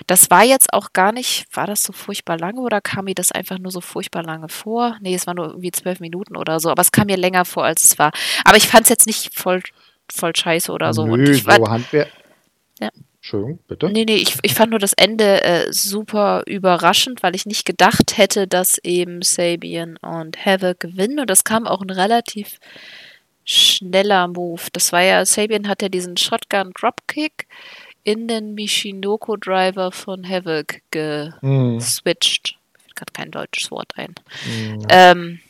Das 0.09 0.31
war 0.31 0.43
jetzt 0.43 0.73
auch 0.73 0.93
gar 0.93 1.13
nicht, 1.13 1.47
war 1.53 1.67
das 1.67 1.83
so 1.83 1.93
furchtbar 1.93 2.39
lange 2.39 2.61
oder 2.61 2.81
kam 2.81 3.05
mir 3.05 3.15
das 3.15 3.31
einfach 3.31 3.59
nur 3.59 3.71
so 3.71 3.81
furchtbar 3.81 4.25
lange 4.25 4.49
vor? 4.49 4.97
Nee, 5.01 5.15
es 5.15 5.29
war 5.29 5.35
nur 5.35 5.47
irgendwie 5.47 5.73
zwölf 5.73 6.01
Minuten 6.01 6.37
oder 6.37 6.59
so, 6.59 6.71
aber 6.71 6.83
es 6.83 6.91
kam 6.91 7.07
mir 7.07 7.17
länger 7.17 7.45
vor, 7.45 7.65
als 7.65 7.85
es 7.85 7.99
war. 7.99 8.11
Aber 8.45 8.57
ich 8.57 8.67
fand 8.67 8.83
es 8.83 8.89
jetzt 8.89 9.07
nicht 9.07 9.39
voll, 9.39 9.63
voll 10.11 10.35
scheiße 10.35 10.73
oder 10.73 10.93
so. 10.93 11.07
Nö, 11.07 11.13
und 11.13 11.29
ich 11.29 11.47
war, 11.47 11.57
so 11.57 11.69
Handwerk. 11.69 12.11
Ja. 12.81 12.91
Entschuldigung, 13.21 13.59
bitte? 13.67 13.91
Nee, 13.91 14.05
nee, 14.05 14.17
ich, 14.17 14.37
ich 14.43 14.55
fand 14.55 14.71
nur 14.71 14.79
das 14.79 14.93
Ende 14.93 15.43
äh, 15.43 15.73
super 15.73 16.43
überraschend, 16.47 17.23
weil 17.23 17.35
ich 17.35 17.47
nicht 17.47 17.65
gedacht 17.65 18.17
hätte, 18.17 18.47
dass 18.47 18.79
eben 18.79 19.23
Sabian 19.23 19.97
und 19.99 20.45
Havoc 20.45 20.79
gewinnen. 20.81 21.19
Und 21.19 21.29
das 21.29 21.45
kam 21.45 21.67
auch 21.67 21.83
ein 21.83 21.91
relativ 21.91 22.59
schneller 23.45 24.29
Move. 24.29 24.63
Das 24.73 24.93
war 24.93 25.03
ja, 25.03 25.25
Sabian 25.27 25.69
hat 25.69 25.83
ja 25.83 25.89
diesen 25.89 26.17
Shotgun 26.17 26.73
Dropkick 26.79 27.49
in 28.05 28.29
den 28.29 28.55
Mishinoko 28.55 29.37
Driver 29.37 29.91
von 29.91 30.27
Havoc 30.27 30.81
geswitcht. 30.91 31.43
Mhm. 31.43 31.77
Mir 31.77 31.81
fällt 31.81 32.97
gerade 32.97 33.13
kein 33.13 33.31
deutsches 33.31 33.71
Wort 33.71 33.93
ein. 33.97 34.15
Mhm. 34.47 34.87
Ähm, 34.89 35.41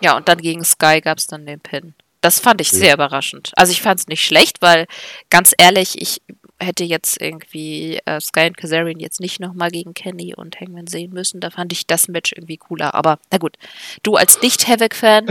ja, 0.00 0.16
und 0.16 0.28
dann 0.28 0.38
gegen 0.38 0.64
Sky 0.64 1.00
gab 1.00 1.18
es 1.18 1.26
dann 1.26 1.46
den 1.46 1.60
Pin. 1.60 1.94
Das 2.20 2.40
fand 2.40 2.60
ich 2.60 2.72
ja. 2.72 2.78
sehr 2.78 2.94
überraschend. 2.94 3.52
Also 3.56 3.72
ich 3.72 3.82
fand 3.82 4.00
es 4.00 4.06
nicht 4.08 4.24
schlecht, 4.24 4.60
weil 4.60 4.86
ganz 5.30 5.52
ehrlich, 5.56 6.00
ich 6.00 6.20
hätte 6.60 6.84
jetzt 6.84 7.20
irgendwie 7.20 8.00
äh, 8.04 8.20
Sky 8.20 8.46
und 8.48 8.56
Kazarian 8.56 8.98
jetzt 8.98 9.20
nicht 9.20 9.40
nochmal 9.40 9.70
gegen 9.70 9.94
Kenny 9.94 10.34
und 10.34 10.60
Hangman 10.60 10.86
sehen 10.86 11.12
müssen. 11.12 11.40
Da 11.40 11.50
fand 11.50 11.72
ich 11.72 11.86
das 11.86 12.08
Match 12.08 12.32
irgendwie 12.32 12.56
cooler. 12.56 12.94
Aber 12.94 13.18
na 13.30 13.38
gut, 13.38 13.56
du 14.02 14.16
als 14.16 14.42
Nicht-Havoc-Fan, 14.42 15.26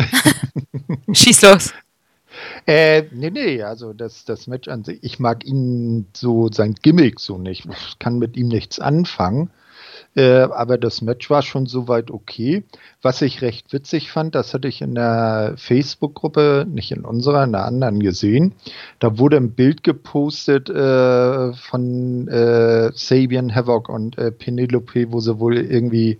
schieß 1.11 1.41
los. 1.41 1.73
Äh, 2.65 3.03
nee, 3.11 3.31
nee, 3.31 3.63
also 3.63 3.93
das, 3.93 4.25
das 4.25 4.47
Match 4.47 4.67
an 4.67 4.83
sich, 4.83 4.99
ich 5.01 5.19
mag 5.19 5.43
ihn 5.45 6.07
so, 6.15 6.49
sein 6.51 6.75
Gimmick 6.75 7.19
so 7.19 7.37
nicht. 7.37 7.65
Ich 7.65 7.99
kann 7.99 8.19
mit 8.19 8.37
ihm 8.37 8.47
nichts 8.47 8.79
anfangen. 8.79 9.49
Äh, 10.17 10.47
aber 10.51 10.79
das 10.79 11.03
Match 11.03 11.29
war 11.29 11.43
schon 11.43 11.67
soweit 11.67 12.09
okay. 12.09 12.63
Was 13.03 13.21
ich 13.21 13.43
recht 13.43 13.71
witzig 13.71 14.11
fand, 14.11 14.33
das 14.33 14.51
hatte 14.55 14.67
ich 14.67 14.81
in 14.81 14.95
der 14.95 15.53
Facebook-Gruppe, 15.57 16.65
nicht 16.67 16.91
in 16.91 17.05
unserer, 17.05 17.43
in 17.43 17.51
der 17.51 17.65
anderen 17.65 17.99
gesehen. 17.99 18.55
Da 18.97 19.19
wurde 19.19 19.37
ein 19.37 19.51
Bild 19.51 19.83
gepostet 19.83 20.71
äh, 20.71 21.53
von 21.53 22.27
äh, 22.29 22.91
Sabian, 22.95 23.53
Havoc 23.53 23.89
und 23.89 24.17
äh, 24.17 24.31
Penelope, 24.31 25.11
wo 25.11 25.19
sie 25.19 25.39
wohl 25.39 25.55
irgendwie 25.55 26.19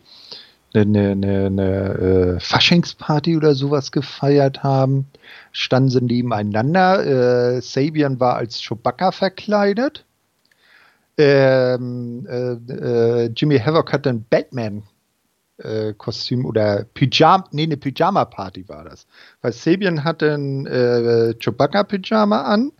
eine, 0.76 1.12
eine, 1.12 1.46
eine 1.48 2.36
äh, 2.36 2.40
Faschingsparty 2.40 3.36
oder 3.36 3.56
sowas 3.56 3.92
gefeiert 3.92 4.62
haben. 4.62 5.08
Standen 5.52 5.90
sie 5.90 6.02
nebeneinander. 6.02 7.56
Äh, 7.56 7.62
Sabian 7.62 8.20
war 8.20 8.36
als 8.36 8.62
Chewbacca 8.62 9.12
verkleidet. 9.12 10.06
Ähm, 11.18 12.26
äh, 12.30 12.54
äh, 12.74 13.32
Jimmy 13.36 13.60
Havoc 13.60 13.92
hatte 13.92 14.10
ein 14.10 14.24
Batman-Kostüm 14.30 16.46
oder 16.46 16.86
Pyjama, 16.94 17.46
nee, 17.52 17.64
eine 17.64 17.78
Pyjama-Party 17.78 18.70
war 18.70 18.84
das. 18.84 19.08
Weil 19.42 19.54
Sabian 19.54 20.04
hatte 20.04 20.36
ein 20.36 20.68
äh, 20.68 21.34
Chewbacca-Pyjama 21.40 22.44
an, 22.44 22.72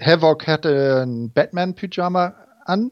Havoc 0.00 0.48
hatte 0.48 1.04
ein 1.06 1.30
Batman-Pyjama 1.30 2.34
an 2.64 2.90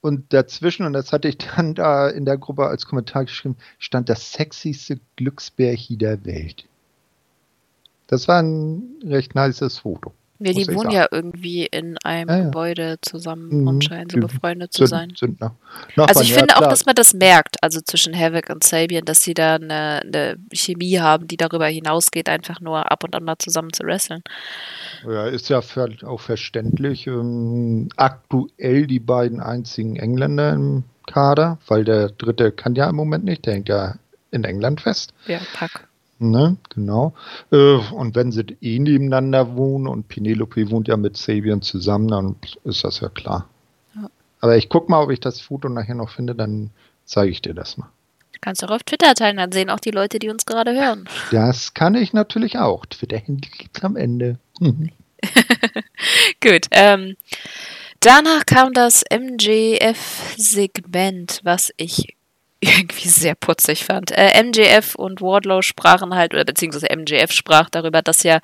und 0.00 0.32
dazwischen, 0.32 0.86
und 0.86 0.94
das 0.94 1.12
hatte 1.12 1.28
ich 1.28 1.38
dann 1.38 1.74
da 1.74 2.08
in 2.08 2.24
der 2.24 2.38
Gruppe 2.38 2.66
als 2.66 2.86
Kommentar 2.86 3.26
geschrieben, 3.26 3.56
stand 3.78 4.08
das 4.08 4.32
sexyste 4.32 4.98
Glücksbärchen 5.16 5.98
der 5.98 6.24
Welt. 6.24 6.66
Das 8.08 8.26
war 8.26 8.42
ein 8.42 8.82
recht 9.04 9.36
nices 9.36 9.78
Foto. 9.78 10.12
Ja, 10.42 10.52
die 10.54 10.74
wohnen 10.74 10.90
ja 10.90 11.06
irgendwie 11.10 11.66
in 11.66 11.98
einem 11.98 12.30
ja. 12.30 12.44
Gebäude 12.44 12.98
zusammen 13.02 13.60
mhm. 13.60 13.68
und 13.68 13.84
scheinen 13.84 14.08
so 14.08 14.18
befreundet 14.18 14.72
zu 14.72 14.86
sein. 14.86 15.12
Sind 15.14 15.38
noch, 15.38 15.52
noch 15.96 16.08
also 16.08 16.22
ich 16.22 16.32
finde 16.32 16.56
auch, 16.56 16.66
dass 16.66 16.86
man 16.86 16.94
das 16.94 17.12
merkt, 17.12 17.62
also 17.62 17.80
zwischen 17.82 18.18
Havoc 18.18 18.48
und 18.48 18.64
Sabian, 18.64 19.04
dass 19.04 19.20
sie 19.20 19.34
da 19.34 19.56
eine, 19.56 20.00
eine, 20.02 20.36
Chemie 20.52 20.98
haben, 20.98 21.28
die 21.28 21.36
darüber 21.36 21.66
hinausgeht, 21.66 22.30
einfach 22.30 22.60
nur 22.60 22.90
ab 22.90 23.04
und 23.04 23.14
an 23.14 23.24
mal 23.24 23.36
zusammen 23.38 23.72
zu 23.74 23.84
wresteln. 23.84 24.22
Ja, 25.06 25.26
ist 25.26 25.50
ja 25.50 25.60
auch 25.60 26.20
verständlich. 26.20 27.06
Ähm, 27.06 27.90
aktuell 27.96 28.86
die 28.86 29.00
beiden 29.00 29.40
einzigen 29.40 29.96
Engländer 29.96 30.54
im 30.54 30.84
Kader, 31.06 31.58
weil 31.66 31.84
der 31.84 32.08
dritte 32.08 32.50
kann 32.50 32.74
ja 32.74 32.88
im 32.88 32.96
Moment 32.96 33.24
nicht, 33.24 33.44
der 33.44 33.54
hängt 33.54 33.68
ja 33.68 33.96
in 34.30 34.44
England 34.44 34.80
fest. 34.80 35.12
Ja, 35.26 35.40
Pack. 35.54 35.89
Ne, 36.22 36.58
genau. 36.68 37.14
Äh, 37.50 37.76
und 37.76 38.14
wenn 38.14 38.30
sie 38.30 38.44
eh 38.60 38.78
nebeneinander 38.78 39.56
wohnen 39.56 39.86
und 39.86 40.06
Penelope 40.08 40.70
wohnt 40.70 40.86
ja 40.86 40.98
mit 40.98 41.16
Sabian 41.16 41.62
zusammen, 41.62 42.08
dann 42.08 42.36
ist 42.62 42.84
das 42.84 43.00
ja 43.00 43.08
klar. 43.08 43.48
Ja. 43.94 44.10
Aber 44.42 44.58
ich 44.58 44.68
guck 44.68 44.90
mal, 44.90 45.02
ob 45.02 45.10
ich 45.10 45.20
das 45.20 45.40
Foto 45.40 45.70
nachher 45.70 45.94
noch 45.94 46.10
finde, 46.10 46.34
dann 46.34 46.68
zeige 47.06 47.30
ich 47.30 47.40
dir 47.40 47.54
das 47.54 47.78
mal. 47.78 47.88
Kannst 48.42 48.60
du 48.60 48.66
auch 48.66 48.72
auf 48.72 48.82
Twitter 48.82 49.14
teilen, 49.14 49.38
dann 49.38 49.50
sehen 49.50 49.70
auch 49.70 49.80
die 49.80 49.92
Leute, 49.92 50.18
die 50.18 50.28
uns 50.28 50.44
gerade 50.44 50.72
hören. 50.72 51.08
Das 51.30 51.72
kann 51.72 51.94
ich 51.94 52.12
natürlich 52.12 52.58
auch. 52.58 52.84
Twitter-Handy 52.84 53.48
liegt 53.58 53.82
am 53.82 53.96
Ende. 53.96 54.38
Mhm. 54.60 54.90
Gut. 56.42 56.66
Ähm, 56.70 57.16
danach 58.00 58.44
kam 58.44 58.74
das 58.74 59.04
MJF-Segment, 59.10 59.80
was 61.44 61.72
ich 61.78 62.14
irgendwie 62.60 63.08
sehr 63.08 63.34
putzig 63.34 63.84
fand. 63.86 64.12
Äh, 64.12 64.42
MJF 64.42 64.94
und 64.94 65.22
Wardlow 65.22 65.62
sprachen 65.62 66.14
halt, 66.14 66.34
oder 66.34 66.44
beziehungsweise 66.44 66.88
MJF 66.94 67.32
sprach 67.32 67.70
darüber, 67.70 68.02
dass 68.02 68.22
ja 68.22 68.40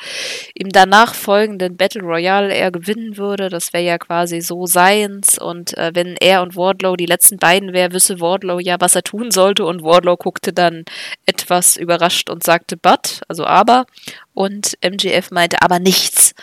im 0.55 0.71
danach 0.71 1.15
folgenden 1.15 1.77
Battle 1.77 2.03
Royale 2.03 2.55
er 2.55 2.71
gewinnen 2.71 3.19
würde. 3.19 3.51
Das 3.51 3.75
wäre 3.75 3.85
ja 3.85 3.99
quasi 3.99 4.41
so 4.41 4.67
seins. 4.67 5.39
Und 5.39 5.77
äh, 5.77 5.91
wenn 5.95 6.17
er 6.19 6.43
und 6.43 6.57
Wardlow 6.57 6.97
die 6.97 7.07
letzten 7.07 7.37
beiden 7.37 7.75
wäre, 7.75 7.93
wüsste 7.93 8.21
Wardlow 8.21 8.59
ja, 8.59 8.77
was 8.81 8.95
er 8.95 9.03
tun 9.03 9.31
sollte. 9.31 9.67
Und 9.67 9.83
Wardlow 9.83 10.17
guckte 10.17 10.55
dann 10.55 10.85
etwas 11.27 11.77
überrascht 11.77 12.31
und 12.31 12.43
sagte 12.43 12.79
but, 12.79 13.21
also 13.29 13.45
aber. 13.45 13.85
Und 14.33 14.79
MJF 14.83 15.31
meinte 15.31 15.61
aber 15.61 15.79
nichts. 15.79 16.35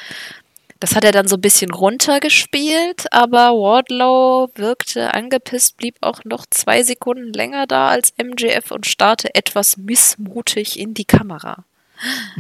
Das 0.84 0.98
hat 0.98 1.06
er 1.06 1.14
dann 1.14 1.30
so 1.30 1.38
ein 1.38 1.42
bisschen 1.42 1.72
runtergespielt, 1.72 3.06
aber 3.14 3.54
Wardlow 3.54 4.50
wirkte 4.56 5.14
angepisst, 5.14 5.78
blieb 5.78 5.96
auch 6.02 6.26
noch 6.26 6.46
zwei 6.50 6.84
Sekunden 6.84 7.32
länger 7.32 7.68
da 7.68 7.88
als 7.88 8.14
MJF 8.22 8.70
und 8.70 8.86
starrte 8.86 9.34
etwas 9.34 9.78
missmutig 9.78 10.78
in 10.78 10.94
die 10.94 11.06
Kamera. 11.06 11.64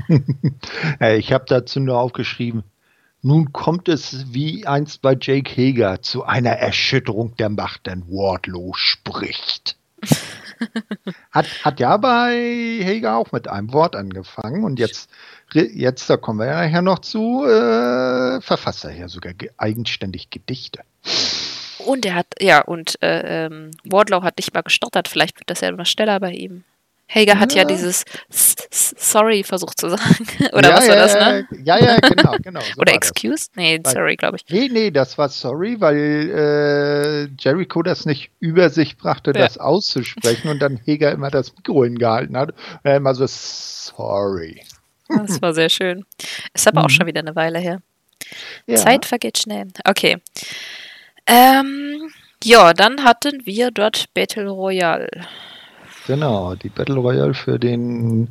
ich 0.99 1.31
habe 1.31 1.45
dazu 1.47 1.79
nur 1.79 1.97
aufgeschrieben, 1.97 2.65
nun 3.21 3.53
kommt 3.53 3.87
es 3.87 4.33
wie 4.33 4.67
einst 4.67 5.01
bei 5.01 5.15
Jake 5.17 5.49
Hager 5.55 6.01
zu 6.01 6.25
einer 6.25 6.51
Erschütterung 6.51 7.37
der 7.37 7.47
Macht, 7.47 7.85
denn 7.85 8.03
Wardlow 8.09 8.73
spricht. 8.75 9.77
hat, 11.31 11.45
hat 11.63 11.79
ja 11.79 11.95
bei 11.95 12.81
Hager 12.83 13.15
auch 13.15 13.31
mit 13.31 13.47
einem 13.47 13.71
Wort 13.71 13.95
angefangen 13.95 14.65
und 14.65 14.79
jetzt 14.79 15.09
jetzt, 15.53 16.09
da 16.09 16.17
kommen 16.17 16.39
wir 16.39 16.47
ja 16.47 16.65
nachher 16.65 16.81
noch 16.81 16.99
zu, 16.99 17.45
äh, 17.45 18.41
verfasst 18.41 18.85
er 18.85 18.91
ja 18.91 19.07
sogar 19.07 19.33
ge 19.33 19.49
eigenständig 19.57 20.29
Gedichte. 20.29 20.81
Und 21.79 22.05
er 22.05 22.15
hat, 22.15 22.27
ja, 22.39 22.61
und 22.61 23.01
äh, 23.01 23.45
ähm, 23.45 23.71
Wardlow 23.83 24.23
hat 24.23 24.37
nicht 24.37 24.53
mal 24.53 24.61
gestottert, 24.61 25.07
vielleicht 25.07 25.39
wird 25.39 25.49
das 25.49 25.61
ja 25.61 25.69
immer 25.69 25.85
schneller 25.85 26.19
bei 26.19 26.31
ihm. 26.31 26.63
Hager 27.13 27.39
hat 27.39 27.53
ja, 27.53 27.61
ja 27.61 27.67
dieses 27.67 28.05
Sorry 28.29 29.43
versucht 29.43 29.79
zu 29.79 29.89
sagen. 29.89 30.27
Oder 30.53 30.69
ja, 30.69 30.77
was 30.77 30.87
war 30.87 30.95
das, 30.95 31.13
ne? 31.13 31.47
Ja, 31.63 31.77
ja, 31.77 31.97
genau, 31.99 32.35
genau. 32.41 32.61
So 32.61 32.73
Oder 32.81 32.93
Excuse? 32.93 33.49
Das. 33.49 33.55
Nee, 33.55 33.79
weil, 33.83 33.93
Sorry, 33.93 34.15
glaube 34.15 34.37
ich. 34.37 34.45
Nee, 34.49 34.69
nee, 34.71 34.91
das 34.91 35.17
war 35.17 35.29
Sorry, 35.29 35.79
weil 35.79 35.97
äh, 35.97 37.27
Jericho 37.37 37.83
das 37.83 38.05
nicht 38.05 38.31
über 38.39 38.69
sich 38.69 38.97
brachte, 38.97 39.31
ja. 39.31 39.41
das 39.41 39.57
auszusprechen 39.57 40.49
und 40.49 40.59
dann 40.59 40.79
Hager 40.87 41.11
immer 41.11 41.29
das 41.29 41.53
Mikro 41.55 41.83
hingehalten 41.83 42.35
hat. 42.37 42.51
Und 42.51 42.79
er 42.83 42.97
immer 42.97 43.13
so 43.13 43.25
Sorry. 43.27 44.61
Das 45.09 45.41
war 45.41 45.53
sehr 45.53 45.69
schön. 45.69 46.05
Ist 46.53 46.67
aber 46.67 46.81
mhm. 46.81 46.85
auch 46.85 46.89
schon 46.89 47.07
wieder 47.07 47.19
eine 47.19 47.35
Weile 47.35 47.59
her. 47.59 47.81
Ja. 48.67 48.77
Zeit 48.77 49.05
vergeht 49.05 49.37
schnell. 49.37 49.67
Okay. 49.85 50.17
Ähm, 51.27 52.09
ja, 52.43 52.73
dann 52.73 53.03
hatten 53.03 53.45
wir 53.45 53.71
dort 53.71 54.13
Battle 54.13 54.49
Royale. 54.49 55.09
Genau, 56.07 56.55
die 56.55 56.69
Battle 56.69 56.95
Royale 56.95 57.33
für 57.33 57.57
den 57.57 58.29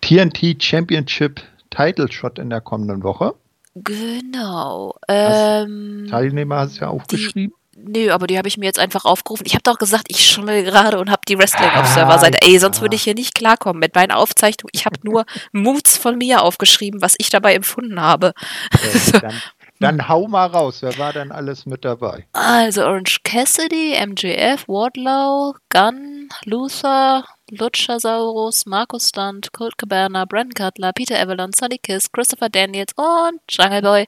TNT 0.00 0.62
Championship 0.62 1.42
Title 1.70 2.10
Shot 2.10 2.38
in 2.38 2.50
der 2.50 2.60
kommenden 2.60 3.02
Woche. 3.02 3.34
Genau. 3.74 4.94
Ähm, 5.08 6.06
Teilnehmer 6.10 6.60
hast 6.60 6.78
du 6.78 6.80
ja 6.82 6.88
aufgeschrieben. 6.88 7.54
Nö, 7.86 8.10
aber 8.10 8.26
die 8.26 8.38
habe 8.38 8.48
ich 8.48 8.56
mir 8.56 8.66
jetzt 8.66 8.78
einfach 8.78 9.04
aufgerufen. 9.04 9.44
Ich 9.46 9.54
habe 9.54 9.62
doch 9.62 9.78
gesagt, 9.78 10.06
ich 10.08 10.28
schummel 10.28 10.64
gerade 10.64 10.98
und 10.98 11.10
habe 11.10 11.22
die 11.28 11.38
Wrestling-Observer-Seite. 11.38 12.38
Ey, 12.42 12.58
sonst 12.58 12.80
würde 12.80 12.96
ich 12.96 13.02
hier 13.02 13.14
nicht 13.14 13.34
klarkommen 13.34 13.80
mit 13.80 13.94
meinen 13.94 14.12
Aufzeichnungen. 14.12 14.70
Ich 14.72 14.86
habe 14.86 14.96
nur 15.02 15.24
Moods 15.52 15.96
von 15.96 16.18
mir 16.18 16.42
aufgeschrieben, 16.42 17.00
was 17.02 17.14
ich 17.18 17.30
dabei 17.30 17.54
empfunden 17.54 18.00
habe. 18.00 18.32
Ja, 19.12 19.20
dann, 19.20 19.42
dann 19.78 20.08
hau 20.08 20.28
mal 20.28 20.46
raus. 20.46 20.82
Wer 20.82 20.96
war 20.98 21.12
denn 21.12 21.32
alles 21.32 21.66
mit 21.66 21.84
dabei? 21.84 22.26
Also 22.32 22.84
Orange 22.84 23.20
Cassidy, 23.24 23.96
MJF, 24.06 24.68
Wardlow, 24.68 25.54
Gunn, 25.70 26.28
Luther, 26.44 27.24
Luchasaurus, 27.50 28.66
Markus 28.66 29.08
Stunt, 29.08 29.52
Colt 29.52 29.76
Cabana, 29.78 30.24
Brent 30.24 30.54
Cutler, 30.54 30.92
Peter 30.92 31.18
Avalon, 31.18 31.52
Sonny 31.52 31.78
Kiss, 31.78 32.12
Christopher 32.12 32.48
Daniels 32.48 32.92
und 32.96 33.40
Jungle 33.48 33.82
Boy. 33.82 34.06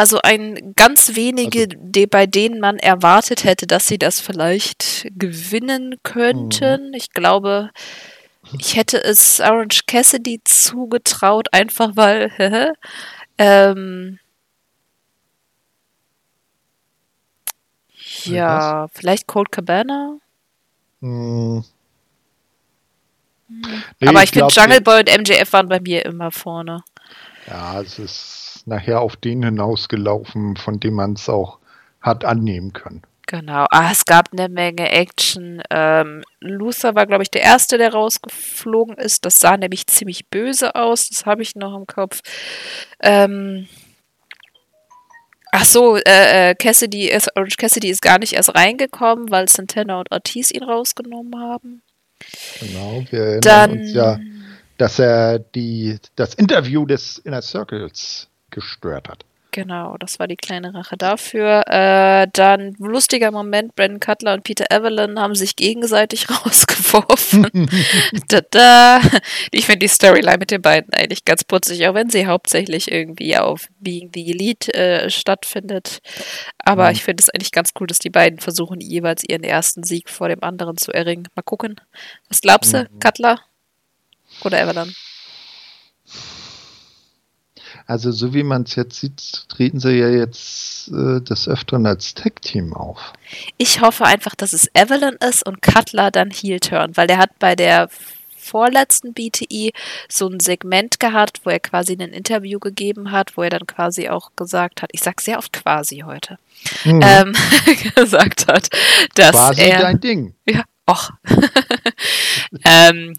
Also 0.00 0.18
ein 0.22 0.72
ganz 0.76 1.14
wenige, 1.14 1.64
also, 1.64 1.76
die, 1.78 2.06
bei 2.06 2.26
denen 2.26 2.58
man 2.58 2.78
erwartet 2.78 3.44
hätte, 3.44 3.66
dass 3.66 3.86
sie 3.86 3.98
das 3.98 4.18
vielleicht 4.18 5.06
gewinnen 5.10 5.96
könnten. 6.02 6.88
Mhm. 6.88 6.94
Ich 6.94 7.10
glaube, 7.10 7.68
ich 8.58 8.76
hätte 8.76 8.96
es 9.04 9.40
Orange 9.40 9.82
Cassidy 9.86 10.40
zugetraut, 10.42 11.48
einfach 11.52 11.96
weil, 11.96 12.32
ähm, 13.36 14.18
ja, 18.24 18.84
Was? 18.84 18.90
vielleicht 18.94 19.26
Cold 19.26 19.52
Cabana. 19.52 20.16
Mhm. 21.00 21.62
Nee, 23.48 24.08
Aber 24.08 24.20
ich, 24.22 24.24
ich 24.24 24.30
finde, 24.30 24.54
Jungle 24.54 24.80
Boy 24.80 25.00
und 25.00 25.28
MJF 25.28 25.52
waren 25.52 25.68
bei 25.68 25.78
mir 25.78 26.06
immer 26.06 26.30
vorne. 26.30 26.82
Ja, 27.46 27.82
es 27.82 27.98
ist 27.98 28.39
nachher 28.66 29.00
auf 29.00 29.16
den 29.16 29.42
hinausgelaufen, 29.42 30.56
von 30.56 30.80
dem 30.80 30.94
man 30.94 31.14
es 31.14 31.28
auch 31.28 31.58
hat 32.00 32.24
annehmen 32.24 32.72
können. 32.72 33.02
Genau, 33.30 33.66
ah, 33.70 33.90
es 33.92 34.06
gab 34.06 34.30
eine 34.32 34.48
Menge 34.48 34.90
Action. 34.90 35.62
Ähm, 35.70 36.24
Luther 36.40 36.96
war, 36.96 37.06
glaube 37.06 37.22
ich, 37.22 37.30
der 37.30 37.42
Erste, 37.42 37.78
der 37.78 37.92
rausgeflogen 37.92 38.96
ist. 38.96 39.24
Das 39.24 39.38
sah 39.38 39.56
nämlich 39.56 39.86
ziemlich 39.86 40.26
böse 40.30 40.74
aus. 40.74 41.08
Das 41.08 41.26
habe 41.26 41.42
ich 41.42 41.54
noch 41.54 41.76
im 41.76 41.86
Kopf. 41.86 42.22
Ähm, 43.00 43.68
ach 45.52 45.64
so, 45.64 45.96
äh, 45.96 46.50
äh, 46.50 46.54
Cassidy 46.56 47.08
ist, 47.08 47.30
Orange 47.36 47.56
Cassidy 47.56 47.90
ist 47.90 48.02
gar 48.02 48.18
nicht 48.18 48.32
erst 48.32 48.52
reingekommen, 48.56 49.30
weil 49.30 49.48
Santana 49.48 50.00
und 50.00 50.10
Ortiz 50.10 50.50
ihn 50.50 50.64
rausgenommen 50.64 51.40
haben. 51.40 51.82
Genau, 52.58 53.04
wir 53.10 53.20
erinnern 53.20 53.40
Dann, 53.42 53.70
uns 53.78 53.92
ja, 53.92 54.18
dass 54.76 54.98
er 54.98 55.38
die, 55.38 55.98
das 56.16 56.34
Interview 56.34 56.84
des 56.84 57.18
Inner 57.18 57.42
Circles 57.42 58.29
gestört 58.50 59.08
hat. 59.08 59.24
Genau, 59.52 59.96
das 59.98 60.20
war 60.20 60.28
die 60.28 60.36
kleine 60.36 60.74
Rache 60.74 60.96
dafür. 60.96 61.64
Äh, 61.66 62.28
dann 62.32 62.76
lustiger 62.78 63.32
Moment, 63.32 63.74
Brandon 63.74 63.98
Cutler 63.98 64.34
und 64.34 64.44
Peter 64.44 64.66
Evelyn 64.70 65.18
haben 65.18 65.34
sich 65.34 65.56
gegenseitig 65.56 66.30
rausgeworfen. 66.46 67.48
da, 68.28 68.40
da. 68.50 69.00
Ich 69.50 69.66
finde 69.66 69.80
die 69.80 69.88
Storyline 69.88 70.38
mit 70.38 70.52
den 70.52 70.62
beiden 70.62 70.92
eigentlich 70.94 71.24
ganz 71.24 71.42
putzig, 71.42 71.86
auch 71.88 71.94
wenn 71.94 72.10
sie 72.10 72.26
hauptsächlich 72.26 72.90
irgendwie 72.92 73.36
auf 73.36 73.66
Being 73.80 74.10
the 74.14 74.30
Elite 74.30 74.72
äh, 74.72 75.10
stattfindet. 75.10 75.98
Aber 76.58 76.86
mhm. 76.86 76.92
ich 76.92 77.02
finde 77.02 77.22
es 77.22 77.30
eigentlich 77.30 77.52
ganz 77.52 77.72
cool, 77.80 77.88
dass 77.88 77.98
die 77.98 78.10
beiden 78.10 78.38
versuchen, 78.38 78.80
jeweils 78.80 79.24
ihren 79.28 79.42
ersten 79.42 79.82
Sieg 79.82 80.10
vor 80.10 80.28
dem 80.28 80.44
anderen 80.44 80.76
zu 80.76 80.92
erringen. 80.92 81.28
Mal 81.34 81.42
gucken. 81.42 81.80
Was 82.28 82.40
glaubst 82.40 82.72
du, 82.72 82.82
mhm. 82.82 83.00
Cutler 83.00 83.40
oder 84.44 84.60
Evelyn? 84.60 84.94
Also 87.90 88.12
so 88.12 88.32
wie 88.34 88.44
man 88.44 88.62
es 88.62 88.76
jetzt 88.76 89.00
sieht, 89.00 89.48
treten 89.48 89.80
sie 89.80 89.98
ja 89.98 90.08
jetzt 90.08 90.92
äh, 90.92 91.20
des 91.20 91.48
Öfteren 91.48 91.86
als 91.86 92.14
Tag-Team 92.14 92.72
auf. 92.72 93.12
Ich 93.58 93.80
hoffe 93.80 94.04
einfach, 94.04 94.36
dass 94.36 94.52
es 94.52 94.70
Evelyn 94.74 95.16
ist 95.28 95.44
und 95.44 95.60
Cutler 95.60 96.12
dann 96.12 96.30
Heel-Turn, 96.30 96.96
weil 96.96 97.08
der 97.08 97.18
hat 97.18 97.36
bei 97.40 97.56
der 97.56 97.88
vorletzten 98.38 99.12
BTI 99.12 99.72
so 100.08 100.28
ein 100.28 100.38
Segment 100.38 101.00
gehabt, 101.00 101.40
wo 101.42 101.50
er 101.50 101.58
quasi 101.58 101.94
ein 101.94 102.12
Interview 102.12 102.60
gegeben 102.60 103.10
hat, 103.10 103.36
wo 103.36 103.42
er 103.42 103.50
dann 103.50 103.66
quasi 103.66 104.08
auch 104.08 104.30
gesagt 104.36 104.82
hat, 104.82 104.90
ich 104.92 105.00
sag 105.00 105.20
sehr 105.20 105.38
oft 105.38 105.52
quasi 105.52 106.04
heute, 106.06 106.38
mhm. 106.84 107.00
ähm, 107.02 107.32
gesagt 107.96 108.46
hat, 108.46 108.68
dass 109.16 109.32
quasi 109.32 109.62
er... 109.62 109.80
dein 109.80 110.00
Ding. 110.00 110.34
Ja, 110.46 110.62
och. 110.86 111.10
ähm, 112.64 113.14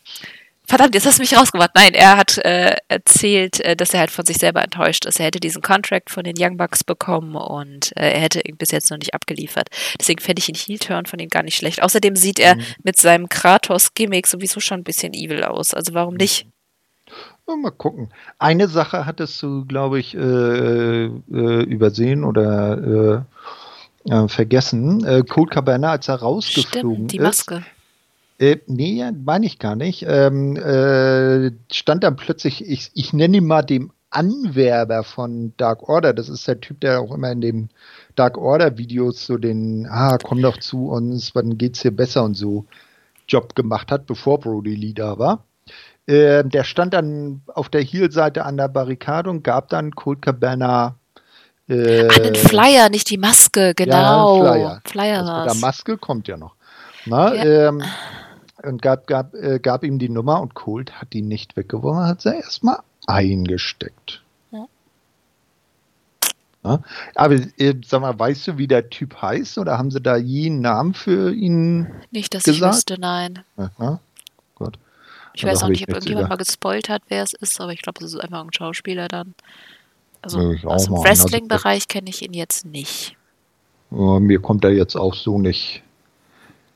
Verdammt, 0.68 0.94
jetzt 0.96 1.06
hast 1.06 1.18
du 1.18 1.24
mich 1.24 1.36
rausgebracht. 1.36 1.72
Nein, 1.76 1.94
er 1.94 2.18
hat 2.18 2.38
äh, 2.38 2.76
erzählt, 2.88 3.60
äh, 3.62 3.76
dass 3.76 3.94
er 3.94 4.02
halt 4.02 4.12
von 4.12 4.26
sich 4.26 4.38
selber 4.38 4.64
enttäuscht 4.64 5.06
ist. 5.06 5.20
Er 5.20 5.26
hätte 5.26 5.40
diesen 5.40 5.62
Contract 5.62 6.10
von 6.10 6.24
den 6.24 6.36
Young 6.38 6.56
Bucks 6.56 6.84
bekommen 6.84 7.36
und 7.36 7.92
äh, 7.98 8.12
er 8.12 8.20
hätte 8.20 8.42
ihn 8.42 8.58
bis 8.58 8.72
jetzt 8.72 8.90
noch 8.92 8.98
nicht 8.98 9.14
abgeliefert. 9.14 9.70
Deswegen 10.00 10.22
fände 10.22 10.40
ich 10.40 10.50
ihn 10.50 10.56
Heel-Turn 10.56 11.08
von 11.08 11.20
ihm 11.20 11.30
gar 11.30 11.44
nicht 11.44 11.58
schlecht. 11.58 11.82
Außerdem 11.82 12.16
sieht 12.16 12.40
er 12.40 12.56
mhm. 12.56 12.62
mit 12.84 12.98
seinem 12.98 13.28
Kratos-Gimmick 13.28 14.28
sowieso 14.28 14.60
schon 14.60 14.80
ein 14.80 14.84
bisschen 14.84 15.14
evil 15.14 15.44
aus. 15.44 15.74
Also 15.74 15.94
warum 15.94 16.16
nicht? 16.16 16.48
Mal 17.48 17.72
gucken. 17.72 18.14
Eine 18.40 18.70
Sache 18.70 19.06
hattest 19.06 19.44
du, 19.44 19.66
glaube 19.66 20.00
ich, 20.00 20.16
äh, 20.16 20.20
äh, 21.06 21.64
übersehen 21.64 22.24
oder 22.24 23.26
äh, 24.08 24.28
vergessen. 24.30 25.26
Cold 25.28 25.52
Cabana, 25.52 25.92
als 25.92 26.08
er 26.08 26.16
rausgeflogen 26.16 27.10
Stimmt, 27.10 27.12
die 27.12 27.20
Maske. 27.20 27.56
ist 27.56 27.81
äh, 28.42 28.58
nee, 28.66 29.04
meine 29.24 29.46
ich 29.46 29.60
gar 29.60 29.76
nicht. 29.76 30.04
Ähm, 30.08 30.56
äh, 30.56 31.52
stand 31.72 32.04
dann 32.04 32.16
plötzlich, 32.16 32.68
ich, 32.68 32.90
ich 32.96 33.14
nenne 33.14 33.38
ihn 33.38 33.46
mal 33.46 33.62
dem 33.62 33.92
Anwerber 34.10 35.04
von 35.04 35.54
Dark 35.58 35.88
Order. 35.88 36.14
Das 36.14 36.28
ist 36.28 36.48
der 36.48 36.60
Typ, 36.60 36.82
der 36.82 37.02
auch 37.02 37.14
immer 37.14 37.32
in 37.32 37.42
den 37.42 37.70
Dark 38.16 38.40
Order 38.40 38.80
Videos 38.80 39.28
so 39.28 39.38
den, 39.38 39.88
ah, 39.88 40.18
komm 40.18 40.42
doch 40.42 40.58
zu 40.58 40.90
uns, 40.90 41.36
wann 41.36 41.60
geht's 41.60 41.84
hier 41.84 41.96
besser 41.96 42.24
und 42.24 42.34
so 42.34 42.66
Job 43.28 43.54
gemacht 43.54 43.92
hat, 43.92 44.08
bevor 44.08 44.40
Brody 44.40 44.74
Lee 44.74 44.94
da 44.94 45.20
war. 45.20 45.46
Äh, 46.08 46.44
der 46.44 46.64
stand 46.64 46.96
dann 46.96 47.44
auf 47.46 47.70
der 47.70 47.82
Heel-Seite 47.82 48.44
an 48.44 48.58
der 48.58 48.70
Barrikade 48.70 49.30
und 49.30 49.44
gab 49.44 49.70
dann 49.70 49.92
Colt 49.92 50.24
Cabana 50.24 50.96
äh, 51.70 52.10
einen 52.10 52.34
Flyer, 52.34 52.90
nicht 52.90 53.08
die 53.12 53.20
Maske, 53.20 53.74
genau. 53.76 54.44
Ja, 54.44 54.52
Flyer. 54.52 54.82
Flyer 54.84 55.24
das 55.24 55.54
mit 55.54 55.54
der 55.54 55.68
Maske 55.68 55.98
kommt 56.00 56.28
ja 56.28 56.38
noch. 56.38 56.56
Na, 57.06 57.34
ja. 57.34 57.70
ähm, 57.70 57.84
und 58.64 58.82
gab, 58.82 59.08
gab, 59.08 59.34
äh, 59.34 59.60
gab 59.60 59.84
ihm 59.84 60.00
die 60.00 60.10
Nummer 60.10 60.42
und 60.42 60.54
Colt 60.54 60.94
hat 60.94 61.14
die 61.14 61.22
nicht 61.22 61.58
weggeworfen, 61.58 62.04
hat 62.06 62.22
sie 62.22 62.36
erstmal 62.36 62.80
eingesteckt. 63.08 64.22
Ja. 64.52 64.68
Ja, 66.64 66.84
aber 67.16 67.36
äh, 67.58 67.74
sag 67.86 68.02
mal, 68.02 68.18
weißt 68.18 68.48
du, 68.48 68.58
wie 68.58 68.68
der 68.68 68.90
Typ 68.90 69.22
heißt 69.22 69.58
oder 69.58 69.78
haben 69.78 69.92
sie 69.92 70.02
da 70.02 70.16
je 70.16 70.48
einen 70.48 70.62
Namen 70.62 70.94
für 70.94 71.34
ihn 71.34 71.88
Nicht, 72.12 72.34
dass 72.34 72.44
gesagt? 72.44 72.74
ich 72.74 72.78
wüsste, 72.78 73.00
nein. 73.00 73.40
Aha. 73.58 74.00
Gut. 74.56 74.78
Ich 75.34 75.44
also 75.44 75.56
weiß 75.56 75.64
auch 75.64 75.70
nicht, 75.70 75.84
ob 75.84 75.90
irgendjemand 75.90 76.30
mal 76.30 76.36
gespoilt 76.36 76.90
hat, 76.90 77.04
wer 77.08 77.24
es 77.24 77.34
ist, 77.34 77.60
aber 77.60 77.74
ich 77.74 77.82
glaube, 77.82 78.04
es 78.04 78.14
ist 78.14 78.20
einfach 78.20 78.44
ein 78.44 78.54
Schauspieler 78.54 79.08
dann. 79.08 79.34
Also 80.22 80.54
aus 80.66 80.86
dem 80.86 80.96
Wrestling-Bereich 80.96 81.88
kenne 81.88 82.10
ich 82.10 82.22
ihn 82.22 82.34
jetzt 82.34 82.66
nicht. 82.66 83.16
mir 83.90 84.40
kommt 84.40 84.64
er 84.64 84.72
jetzt 84.72 84.96
auch 84.96 85.16
so 85.16 85.40
nicht 85.40 85.82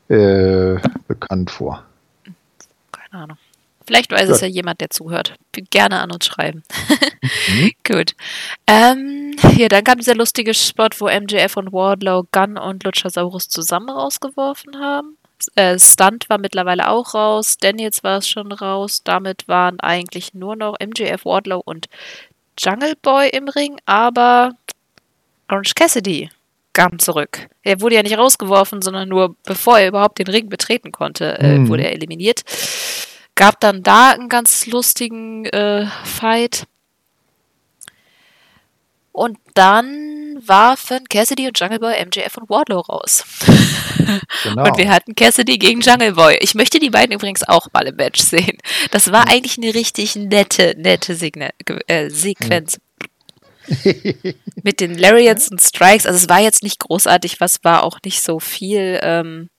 äh, 0.09 0.75
bekannt 1.07 1.51
vor. 1.51 1.83
Keine 2.91 3.23
Ahnung. 3.23 3.37
Vielleicht 3.87 4.11
weiß 4.11 4.27
Gut. 4.27 4.35
es 4.35 4.41
ja 4.41 4.47
jemand, 4.47 4.81
der 4.81 4.89
zuhört. 4.89 5.35
Gerne 5.69 6.01
an 6.01 6.11
uns 6.11 6.25
schreiben. 6.25 6.63
mhm. 7.49 7.71
Gut. 7.87 8.15
Ähm, 8.65 9.35
hier, 9.51 9.69
dann 9.69 9.83
kam 9.83 9.99
dieser 9.99 10.15
lustige 10.15 10.53
Spot, 10.53 10.89
wo 10.97 11.07
MJF 11.07 11.57
und 11.57 11.71
Wardlow 11.71 12.25
Gunn 12.31 12.57
und 12.57 12.83
Luchasaurus 12.83 13.47
zusammen 13.47 13.89
rausgeworfen 13.89 14.79
haben. 14.79 15.17
Äh, 15.55 15.77
Stunt 15.77 16.29
war 16.29 16.39
mittlerweile 16.39 16.89
auch 16.89 17.13
raus. 17.13 17.57
Daniels 17.57 18.03
war 18.03 18.17
es 18.17 18.27
schon 18.27 18.51
raus. 18.51 19.01
Damit 19.03 19.47
waren 19.47 19.79
eigentlich 19.79 20.33
nur 20.33 20.55
noch 20.55 20.77
MJF, 20.79 21.25
Wardlow 21.25 21.61
und 21.63 21.87
Jungle 22.57 22.95
Boy 23.01 23.29
im 23.29 23.49
Ring, 23.49 23.77
aber 23.85 24.53
Orange 25.47 25.75
Cassidy 25.75 26.29
kam 26.75 26.99
zurück. 26.99 27.47
Er 27.63 27.81
wurde 27.81 27.95
ja 27.95 28.03
nicht 28.03 28.17
rausgeworfen, 28.17 28.83
sondern 28.83 29.09
nur 29.09 29.35
bevor 29.43 29.79
er 29.79 29.87
überhaupt 29.87 30.19
den 30.19 30.27
Ring 30.27 30.49
betreten 30.49 30.91
konnte, 30.91 31.39
äh, 31.39 31.57
mhm. 31.57 31.69
wurde 31.69 31.85
er 31.85 31.93
eliminiert. 31.93 32.43
Gab 33.33 33.59
dann 33.59 33.81
da 33.81 34.11
einen 34.11 34.29
ganz 34.29 34.67
lustigen 34.67 35.45
äh, 35.45 35.87
Fight. 36.03 36.67
Und 39.11 39.37
dann 39.53 40.41
warfen 40.45 41.05
Cassidy 41.09 41.47
und 41.47 41.59
Jungle 41.59 41.79
Boy 41.79 42.05
MJF 42.05 42.37
und 42.37 42.49
Wardlow 42.49 42.81
raus. 42.81 43.23
Genau. 44.43 44.63
Und 44.67 44.77
wir 44.77 44.89
hatten 44.89 45.15
Cassidy 45.15 45.57
gegen 45.57 45.79
Jungle 45.79 46.11
Boy. 46.13 46.37
Ich 46.41 46.53
möchte 46.53 46.79
die 46.79 46.89
beiden 46.89 47.15
übrigens 47.15 47.47
auch 47.47 47.67
mal 47.71 47.87
im 47.87 47.95
Match 47.95 48.21
sehen. 48.21 48.57
Das 48.91 49.11
war 49.11 49.29
eigentlich 49.29 49.57
eine 49.57 49.73
richtig 49.73 50.15
nette, 50.17 50.75
nette 50.77 51.15
Signe 51.15 51.51
äh, 51.87 52.09
Sequenz. 52.09 52.77
Mit 54.63 54.79
den 54.79 54.97
Lariats 54.97 55.49
und 55.49 55.61
Strikes. 55.61 56.05
Also 56.05 56.17
es 56.17 56.29
war 56.29 56.39
jetzt 56.39 56.63
nicht 56.63 56.79
großartig, 56.79 57.39
was 57.39 57.63
war 57.63 57.83
auch 57.83 57.99
nicht 58.03 58.21
so 58.21 58.39
viel. 58.39 58.99
Ähm, 59.01 59.49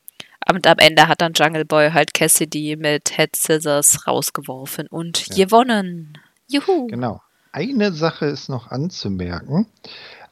und 0.48 0.66
am 0.66 0.78
Ende 0.78 1.08
hat 1.08 1.20
dann 1.20 1.32
Jungle 1.34 1.64
Boy 1.64 1.90
halt 1.90 2.14
Cassidy 2.14 2.76
mit 2.76 3.10
Head 3.16 3.34
Scissors 3.34 4.06
rausgeworfen 4.06 4.86
und 4.88 5.26
ja. 5.28 5.44
gewonnen. 5.44 6.18
Juhu. 6.48 6.86
Genau. 6.86 7.20
Eine 7.52 7.92
Sache 7.92 8.26
ist 8.26 8.48
noch 8.48 8.70
anzumerken. 8.70 9.66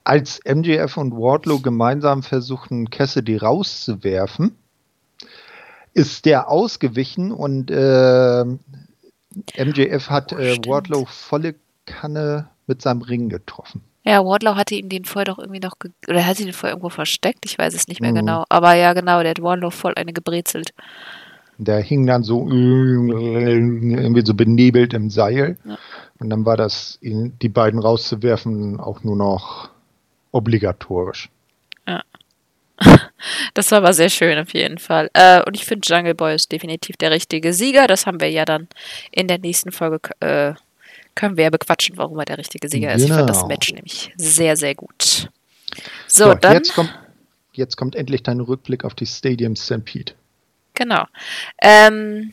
Als 0.04 0.40
MJF 0.44 0.98
und 0.98 1.12
Wardlow 1.14 1.60
gemeinsam 1.60 2.22
versuchten, 2.22 2.90
Cassidy 2.90 3.38
rauszuwerfen, 3.38 4.54
ist 5.94 6.26
der 6.26 6.48
ausgewichen 6.48 7.32
und 7.32 7.70
äh, 7.70 8.44
MJF 8.44 10.10
hat 10.10 10.32
äh, 10.32 10.58
Wardlow 10.66 11.06
volle 11.06 11.54
Kanne 11.86 12.50
mit 12.66 12.82
seinem 12.82 13.02
Ring 13.02 13.28
getroffen. 13.28 13.82
Ja, 14.04 14.22
Wardlow 14.22 14.54
hatte 14.54 14.74
ihm 14.74 14.90
den 14.90 15.06
vorher 15.06 15.24
doch 15.24 15.38
irgendwie 15.38 15.60
noch, 15.60 15.76
oder 16.08 16.26
hat 16.26 16.38
ihn 16.38 16.52
vorher 16.52 16.72
irgendwo 16.74 16.90
versteckt, 16.90 17.46
ich 17.46 17.58
weiß 17.58 17.74
es 17.74 17.88
nicht 17.88 18.00
mehr 18.00 18.10
mhm. 18.10 18.16
genau. 18.16 18.44
Aber 18.50 18.74
ja, 18.74 18.92
genau, 18.92 19.20
der 19.22 19.30
hat 19.30 19.42
Wardlow 19.42 19.70
voll 19.70 19.94
eine 19.96 20.12
gebrezelt. 20.12 20.74
Der 21.56 21.80
hing 21.80 22.06
dann 22.06 22.22
so 22.22 22.46
irgendwie 22.48 24.26
so 24.26 24.34
benebelt 24.34 24.92
im 24.92 25.08
Seil. 25.08 25.56
Ja. 25.64 25.78
Und 26.18 26.30
dann 26.30 26.44
war 26.44 26.56
das, 26.56 26.98
ihn, 27.00 27.38
die 27.40 27.48
beiden 27.48 27.80
rauszuwerfen, 27.80 28.80
auch 28.80 29.04
nur 29.04 29.16
noch 29.16 29.70
obligatorisch. 30.32 31.30
Ja. 31.88 32.02
Das 33.54 33.70
war 33.70 33.78
aber 33.78 33.94
sehr 33.94 34.10
schön 34.10 34.38
auf 34.38 34.52
jeden 34.52 34.76
Fall. 34.76 35.08
Äh, 35.14 35.40
und 35.46 35.56
ich 35.56 35.64
finde, 35.64 35.86
Jungle 35.88 36.14
Boy 36.14 36.34
ist 36.34 36.52
definitiv 36.52 36.96
der 36.96 37.10
richtige 37.10 37.54
Sieger. 37.54 37.86
Das 37.86 38.04
haben 38.04 38.20
wir 38.20 38.30
ja 38.30 38.44
dann 38.44 38.68
in 39.12 39.28
der 39.28 39.38
nächsten 39.38 39.72
Folge 39.72 40.10
äh, 40.20 40.52
können 41.14 41.36
wir 41.36 41.44
ja 41.44 41.50
bequatschen, 41.50 41.96
warum 41.96 42.18
er 42.18 42.24
der 42.24 42.38
richtige 42.38 42.68
Sieger 42.68 42.88
genau. 42.88 42.96
ist. 42.96 43.04
Ich 43.04 43.12
fand 43.12 43.30
das 43.30 43.38
genau. 43.38 43.48
Match 43.48 43.72
nämlich 43.72 44.12
sehr, 44.16 44.56
sehr 44.56 44.74
gut. 44.74 45.30
So, 46.06 46.24
so 46.24 46.34
dann. 46.34 46.54
Jetzt 46.54 46.74
kommt, 46.74 46.92
jetzt 47.52 47.76
kommt 47.76 47.96
endlich 47.96 48.22
dein 48.22 48.40
Rückblick 48.40 48.84
auf 48.84 48.94
die 48.94 49.06
Stadium 49.06 49.56
Stampede. 49.56 50.12
Genau. 50.74 51.04
Ähm, 51.62 52.32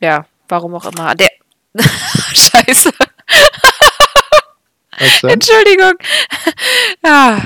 ja, 0.00 0.26
warum 0.48 0.74
auch 0.74 0.86
immer. 0.86 1.14
Der. 1.14 1.30
Scheiße. 2.34 2.90
Entschuldigung. 5.22 5.92
Ja. 7.04 7.42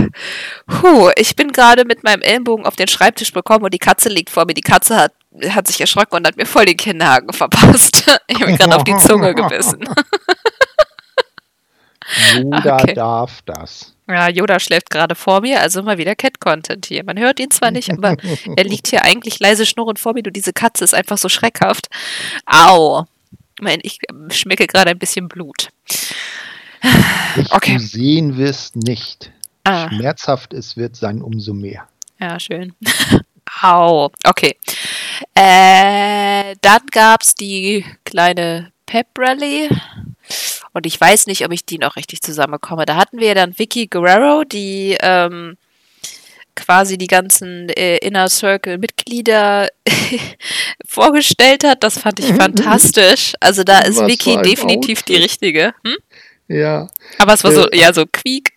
Puh, 0.67 1.11
ich 1.17 1.35
bin 1.37 1.53
gerade 1.53 1.85
mit 1.85 2.05
meinem 2.05 2.23
Ellenbogen 2.23 2.65
auf 2.65 2.77
den 2.77 2.89
Schreibtisch 2.89 3.33
bekommen 3.33 3.65
und 3.65 3.75
die 3.75 3.79
Katze 3.79 4.09
liegt 4.09 4.31
vor 4.31 4.47
mir. 4.47 4.55
Die 4.55 4.61
Katze 4.61 4.97
hat, 4.97 5.13
hat 5.49 5.67
sich 5.67 5.81
erschrocken 5.81 6.17
und 6.17 6.27
hat 6.27 6.37
mir 6.37 6.47
voll 6.47 6.65
den 6.65 6.77
Kinnhaken 6.77 7.33
verpasst. 7.33 8.05
Ich 8.27 8.41
habe 8.41 8.53
mir 8.53 8.59
gerade 8.59 8.77
auf 8.77 8.85
die 8.85 8.97
Zunge 8.97 9.35
gebissen. 9.35 9.85
Yoda 12.37 12.77
okay. 12.77 12.95
darf 12.95 13.43
das. 13.45 13.95
Ja, 14.09 14.29
Yoda 14.29 14.59
schläft 14.59 14.91
gerade 14.91 15.15
vor 15.15 15.41
mir, 15.41 15.61
also 15.61 15.83
mal 15.83 15.99
wieder 15.99 16.15
Cat-Content 16.15 16.87
hier. 16.87 17.05
Man 17.05 17.19
hört 17.19 17.39
ihn 17.41 17.51
zwar 17.51 17.71
nicht, 17.71 17.91
aber 17.91 18.17
er 18.57 18.65
liegt 18.65 18.89
hier 18.89 19.05
eigentlich 19.05 19.39
leise 19.41 19.67
schnurrend 19.67 19.99
vor 19.99 20.15
mir. 20.15 20.23
Du, 20.23 20.31
diese 20.31 20.53
Katze 20.53 20.85
ist 20.85 20.95
einfach 20.95 21.19
so 21.19 21.29
schreckhaft. 21.29 21.89
Au. 22.47 23.05
Ich, 23.83 23.99
ich 24.31 24.39
schmecke 24.39 24.67
gerade 24.67 24.91
ein 24.91 24.99
bisschen 24.99 25.29
Blut. 25.29 25.69
nicht 27.37 27.53
okay. 27.53 27.75
du 27.75 27.81
sehen 27.81 28.37
wirst, 28.37 28.77
nicht. 28.77 29.33
Ah. 29.65 29.89
Schmerzhaft 29.89 30.55
es 30.55 30.77
wird 30.77 30.97
sein, 30.97 31.21
umso 31.21 31.53
mehr. 31.53 31.89
Ja, 32.19 32.41
schön. 32.41 32.75
Au. 33.61 34.11
Okay. 34.25 34.57
Äh, 35.35 36.55
dann 36.61 36.87
gab 36.91 37.23
es 37.23 37.35
die 37.35 37.85
kleine 38.05 38.73
Pep 38.87 39.07
Rally. 39.19 39.69
Und 40.73 40.87
ich 40.87 41.01
weiß 41.01 41.27
nicht, 41.27 41.45
ob 41.45 41.53
ich 41.53 41.65
die 41.65 41.79
noch 41.79 41.97
richtig 41.97 42.23
zusammenkomme. 42.23 42.87
Da 42.87 42.97
hatten 42.97 43.19
wir 43.19 43.35
dann 43.35 43.59
Vicky 43.59 43.87
Guerrero, 43.87 44.45
die 44.45 44.97
ähm, 45.01 45.57
quasi 46.55 46.99
die 46.99 47.07
ganzen 47.07 47.69
äh, 47.71 47.97
Inner 47.99 48.29
Circle 48.29 48.79
Mitglieder 48.79 49.69
vorgestellt 50.87 51.65
hat. 51.65 51.83
Das 51.83 51.99
fand 51.99 52.21
ich 52.21 52.27
fantastisch. 52.35 53.33
Also 53.41 53.65
da 53.65 53.81
ist 53.81 53.99
Was 53.99 54.09
Vicky 54.09 54.37
definitiv 54.43 55.01
Outfit. 55.01 55.09
die 55.09 55.17
richtige. 55.17 55.75
Hm? 55.85 55.97
Ja. 56.49 56.89
Aber 57.19 57.35
es 57.35 57.45
war 57.45 57.53
so, 57.53 57.69
äh, 57.71 57.79
ja, 57.79 57.93
so 57.93 58.05
quiek. 58.07 58.53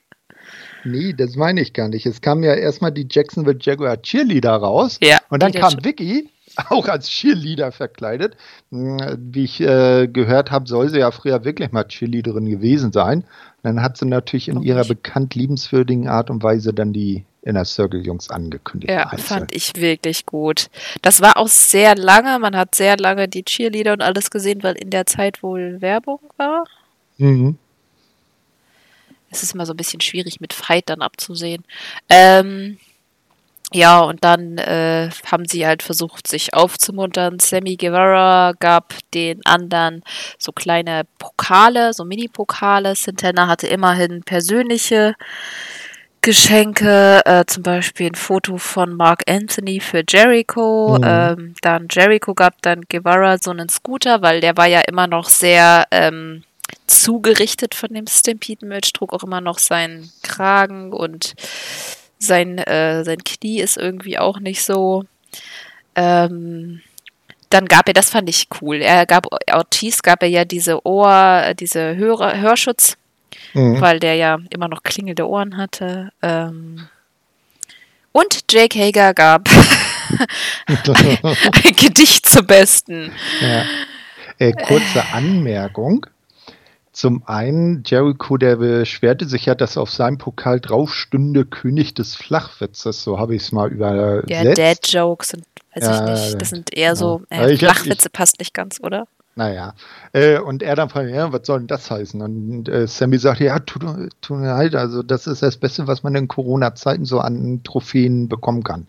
Nee, 0.86 1.14
das 1.14 1.36
meine 1.36 1.62
ich 1.62 1.74
gar 1.74 1.88
nicht. 1.88 2.06
Es 2.06 2.22
kam 2.22 2.44
ja 2.44 2.54
erstmal 2.54 2.92
die 2.92 3.08
Jacksonville 3.10 3.58
Jaguar 3.62 4.02
Cheerleader 4.02 4.56
raus. 4.56 4.98
Ja. 5.02 5.20
Und 5.30 5.42
dann 5.42 5.54
kam 5.54 5.74
Vicky, 5.84 6.30
auch 6.70 6.88
als 6.88 7.10
Cheerleader 7.10 7.72
verkleidet. 7.72 8.38
Hm, 8.72 9.00
wie 9.18 9.44
ich 9.44 9.62
äh, 9.62 10.08
gehört 10.08 10.52
habe, 10.52 10.68
soll 10.68 10.90
sie 10.90 11.00
ja 11.00 11.12
früher 11.12 11.44
wirklich 11.46 11.72
mal 11.72 11.86
Cheerleaderin 11.86 12.46
gewesen 12.46 12.92
sein. 12.92 13.24
dann 13.64 13.82
hat 13.82 13.98
sie 13.98 14.06
natürlich 14.06 14.50
in 14.50 14.62
ihrer 14.62 14.86
bekannt 14.86 15.36
liebenswürdigen 15.36 16.08
Art 16.08 16.30
und 16.30 16.44
Weise 16.44 16.74
dann 16.74 16.94
die 16.94 17.26
Inner 17.42 17.66
Circle 17.66 18.06
Jungs 18.06 18.30
angekündigt. 18.30 18.92
Ja, 18.92 19.08
also. 19.08 19.24
fand 19.24 19.54
ich 19.54 19.74
wirklich 19.76 20.26
gut. 20.26 20.70
Das 21.02 21.22
war 21.22 21.38
auch 21.38 21.48
sehr 21.48 21.96
lange. 21.96 22.40
Man 22.40 22.56
hat 22.56 22.76
sehr 22.76 22.98
lange 22.98 23.28
die 23.28 23.44
Cheerleader 23.44 23.94
und 23.94 24.02
alles 24.02 24.32
gesehen, 24.32 24.64
weil 24.64 24.76
in 24.76 24.90
der 24.90 25.06
Zeit 25.06 25.44
wohl 25.44 25.82
Werbung 25.82 26.20
war. 26.38 26.66
Mhm 27.18 27.58
es 29.34 29.44
ist 29.44 29.54
immer 29.54 29.66
so 29.66 29.74
ein 29.74 29.78
bisschen 29.78 30.02
schwierig 30.02 30.40
mit 30.40 30.54
Fight 30.54 30.90
dann 30.90 31.02
abzusehen. 31.02 31.64
Ähm, 32.10 32.78
ja, 33.74 34.00
und 34.00 34.24
dann 34.24 34.58
äh, 34.58 35.10
haben 35.30 35.46
sie 35.46 35.66
halt 35.66 35.84
versucht, 35.84 36.28
sich 36.28 36.54
aufzumuntern. 36.54 37.40
Sammy 37.40 37.76
Guevara 37.76 38.54
gab 38.60 38.94
den 39.14 39.46
anderen 39.46 40.04
so 40.38 40.52
kleine 40.52 41.04
Pokale, 41.18 41.94
so 41.94 42.06
Mini-Pokale. 42.06 42.96
Santana 42.96 43.48
hatte 43.48 43.68
immerhin 43.68 44.24
persönliche 44.24 45.16
Geschenke, 46.22 47.22
äh, 47.26 47.44
zum 47.46 47.64
Beispiel 47.64 48.08
ein 48.08 48.16
Foto 48.16 48.58
von 48.58 48.96
Mark 48.96 49.24
Anthony 49.28 49.82
für 49.82 50.04
Jericho. 50.08 50.98
Mhm. 50.98 51.04
Ähm, 51.06 51.56
dann 51.62 51.88
Jericho 51.92 52.34
gab 52.34 52.62
dann 52.62 52.84
Guevara 52.90 53.38
so 53.38 53.52
einen 53.52 53.68
Scooter, 53.68 54.22
weil 54.22 54.40
der 54.40 54.56
war 54.56 54.68
ja 54.68 54.82
immer 54.88 55.08
noch 55.08 55.28
sehr 55.28 55.86
ähm, 55.92 56.44
zugerichtet 56.88 57.76
von 57.76 57.94
dem 57.94 58.08
Stampede-Merch, 58.08 58.94
trug 58.94 59.12
auch 59.12 59.24
immer 59.24 59.42
noch 59.42 59.60
seinen 59.60 60.12
Kragen 60.22 60.94
und 60.94 61.34
sein, 62.26 62.58
äh, 62.58 63.04
sein 63.04 63.24
Knie 63.24 63.60
ist 63.60 63.78
irgendwie 63.78 64.18
auch 64.18 64.40
nicht 64.40 64.64
so. 64.64 65.06
Ähm, 65.96 66.82
dann 67.50 67.66
gab 67.68 67.88
er, 67.88 67.94
das 67.94 68.10
fand 68.10 68.30
ich 68.30 68.48
cool, 68.62 68.78
er 68.78 69.06
gab, 69.06 69.28
Ortiz 69.52 70.02
gab 70.02 70.24
er 70.24 70.30
ja 70.30 70.44
diese 70.44 70.86
Ohr, 70.86 71.54
diese 71.60 71.96
Hör 71.96 72.42
Hörschutz, 72.42 72.98
mhm. 73.54 73.80
weil 73.80 74.00
der 74.00 74.16
ja 74.16 74.40
immer 74.50 74.68
noch 74.68 74.82
klingelnde 74.82 75.28
Ohren 75.28 75.58
hatte. 75.58 76.12
Ähm, 76.22 76.88
und 78.12 78.52
Jake 78.52 78.80
Hager 78.80 79.14
gab 79.14 79.50
ein 80.68 81.76
Gedicht 81.76 82.28
zum 82.28 82.48
Besten. 82.48 83.12
Ja. 83.42 83.66
Äh, 84.40 84.52
kurze 84.52 85.06
Anmerkung. 85.14 86.06
Zum 86.94 87.24
einen, 87.26 87.82
Jericho, 87.86 88.38
der 88.38 88.58
beschwerte 88.58 89.26
sich 89.28 89.48
ja, 89.48 89.56
dass 89.56 89.78
auf 89.78 89.90
seinem 89.90 90.20
Pokal 90.20 90.60
drauf 90.60 90.94
stünde 90.94 91.44
König 91.44 91.96
des 91.96 92.14
Flachwitzes, 92.14 93.04
so 93.04 93.18
habe 93.18 93.36
ich 93.36 93.42
es 93.42 93.52
mal 93.52 93.72
übersetzt. 93.72 94.30
Ja, 94.30 94.54
Dad-Jokes 94.54 95.30
sind, 95.30 95.44
weiß 95.74 95.84
ja, 95.84 95.96
ich 95.96 96.12
nicht, 96.12 96.42
das 96.42 96.50
sind 96.52 96.72
eher 96.72 96.90
ja. 96.90 96.96
so, 96.96 97.24
äh, 97.32 97.58
Flachwitze 97.58 98.10
ich, 98.10 98.14
passt 98.14 98.38
nicht 98.38 98.54
ganz, 98.54 98.80
oder? 98.80 99.08
Naja, 99.36 99.74
äh, 100.12 100.38
und 100.38 100.62
er 100.62 100.76
dann 100.76 100.90
fragt, 100.90 101.10
ja, 101.10 101.34
was 101.34 101.48
soll 101.48 101.60
denn 101.62 101.68
das 101.68 101.90
heißen? 101.90 102.22
Und 102.22 102.70
äh, 102.70 102.86
Sammy 102.86 103.18
sagt, 103.18 103.40
ja, 103.40 103.58
tut, 103.58 103.84
tut 104.22 104.38
mir 104.38 104.50
leid, 104.50 104.76
also 104.76 105.02
das 105.02 105.26
ist 105.26 105.42
das 105.42 105.58
Beste, 105.58 105.88
was 105.88 106.04
man 106.04 106.14
in 106.14 106.28
Corona-Zeiten 106.28 107.06
so 107.06 107.20
an 107.20 107.62
Trophäen 107.64 108.30
bekommen 108.30 108.64
kann. 108.64 108.86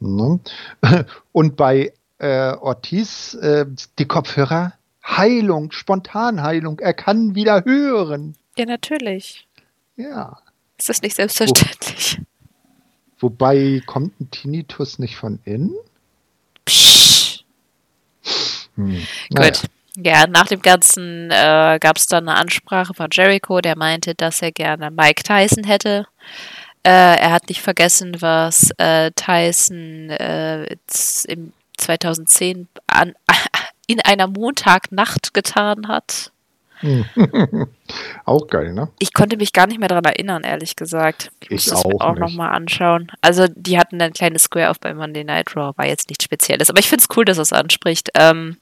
Ne? 0.00 0.40
Und 1.32 1.56
bei 1.56 1.92
äh, 2.18 2.52
Ortiz, 2.52 3.34
äh, 3.34 3.66
die 3.98 4.06
Kopfhörer, 4.06 4.72
Heilung, 5.06 5.72
Spontanheilung. 5.72 6.78
Er 6.80 6.94
kann 6.94 7.34
wieder 7.34 7.64
hören. 7.64 8.36
Ja, 8.56 8.66
natürlich. 8.66 9.46
Ja. 9.96 10.38
Ist 10.78 10.88
das 10.88 11.02
nicht 11.02 11.16
selbstverständlich? 11.16 12.20
Wo, 13.18 13.28
wobei, 13.28 13.82
kommt 13.86 14.20
ein 14.20 14.30
Tinnitus 14.30 14.98
nicht 14.98 15.16
von 15.16 15.38
innen? 15.44 15.74
Psch. 16.64 17.44
Hm. 18.74 19.06
Naja. 19.30 19.50
Gut. 19.50 19.62
Ja, 19.98 20.26
nach 20.26 20.46
dem 20.46 20.60
Ganzen 20.60 21.30
äh, 21.30 21.78
gab 21.80 21.96
es 21.96 22.06
dann 22.06 22.28
eine 22.28 22.38
Ansprache 22.38 22.92
von 22.92 23.08
Jericho, 23.10 23.62
der 23.62 23.78
meinte, 23.78 24.14
dass 24.14 24.42
er 24.42 24.52
gerne 24.52 24.90
Mike 24.90 25.22
Tyson 25.22 25.64
hätte. 25.64 26.06
Äh, 26.82 27.16
er 27.18 27.32
hat 27.32 27.48
nicht 27.48 27.62
vergessen, 27.62 28.20
was 28.20 28.70
äh, 28.76 29.10
Tyson 29.12 30.10
äh, 30.10 30.76
im 31.28 31.52
2010 31.78 32.68
an, 32.86 33.14
in 33.86 34.00
einer 34.00 34.26
Montagnacht 34.26 35.34
getan 35.34 35.88
hat. 35.88 36.32
auch 38.26 38.46
geil, 38.48 38.74
ne? 38.74 38.88
Ich 38.98 39.14
konnte 39.14 39.36
mich 39.38 39.52
gar 39.52 39.66
nicht 39.66 39.78
mehr 39.78 39.88
daran 39.88 40.04
erinnern, 40.04 40.44
ehrlich 40.44 40.76
gesagt. 40.76 41.30
Ich, 41.40 41.50
ich 41.50 41.70
muss 41.70 41.78
es 41.78 41.84
mir 41.84 42.00
auch 42.00 42.16
nochmal 42.16 42.54
anschauen. 42.54 43.10
Also, 43.22 43.46
die 43.48 43.78
hatten 43.78 44.00
ein 44.02 44.12
kleines 44.12 44.42
Square 44.42 44.70
auf 44.70 44.80
bei 44.80 44.92
Monday 44.92 45.24
Night 45.24 45.56
Raw, 45.56 45.72
war 45.76 45.86
jetzt 45.86 46.10
nichts 46.10 46.24
Spezielles. 46.24 46.68
Aber 46.68 46.78
ich 46.78 46.88
finde 46.88 47.04
es 47.08 47.16
cool, 47.16 47.24
dass 47.24 47.38
es 47.38 47.52
anspricht. 47.52 48.10
Ähm, 48.14 48.58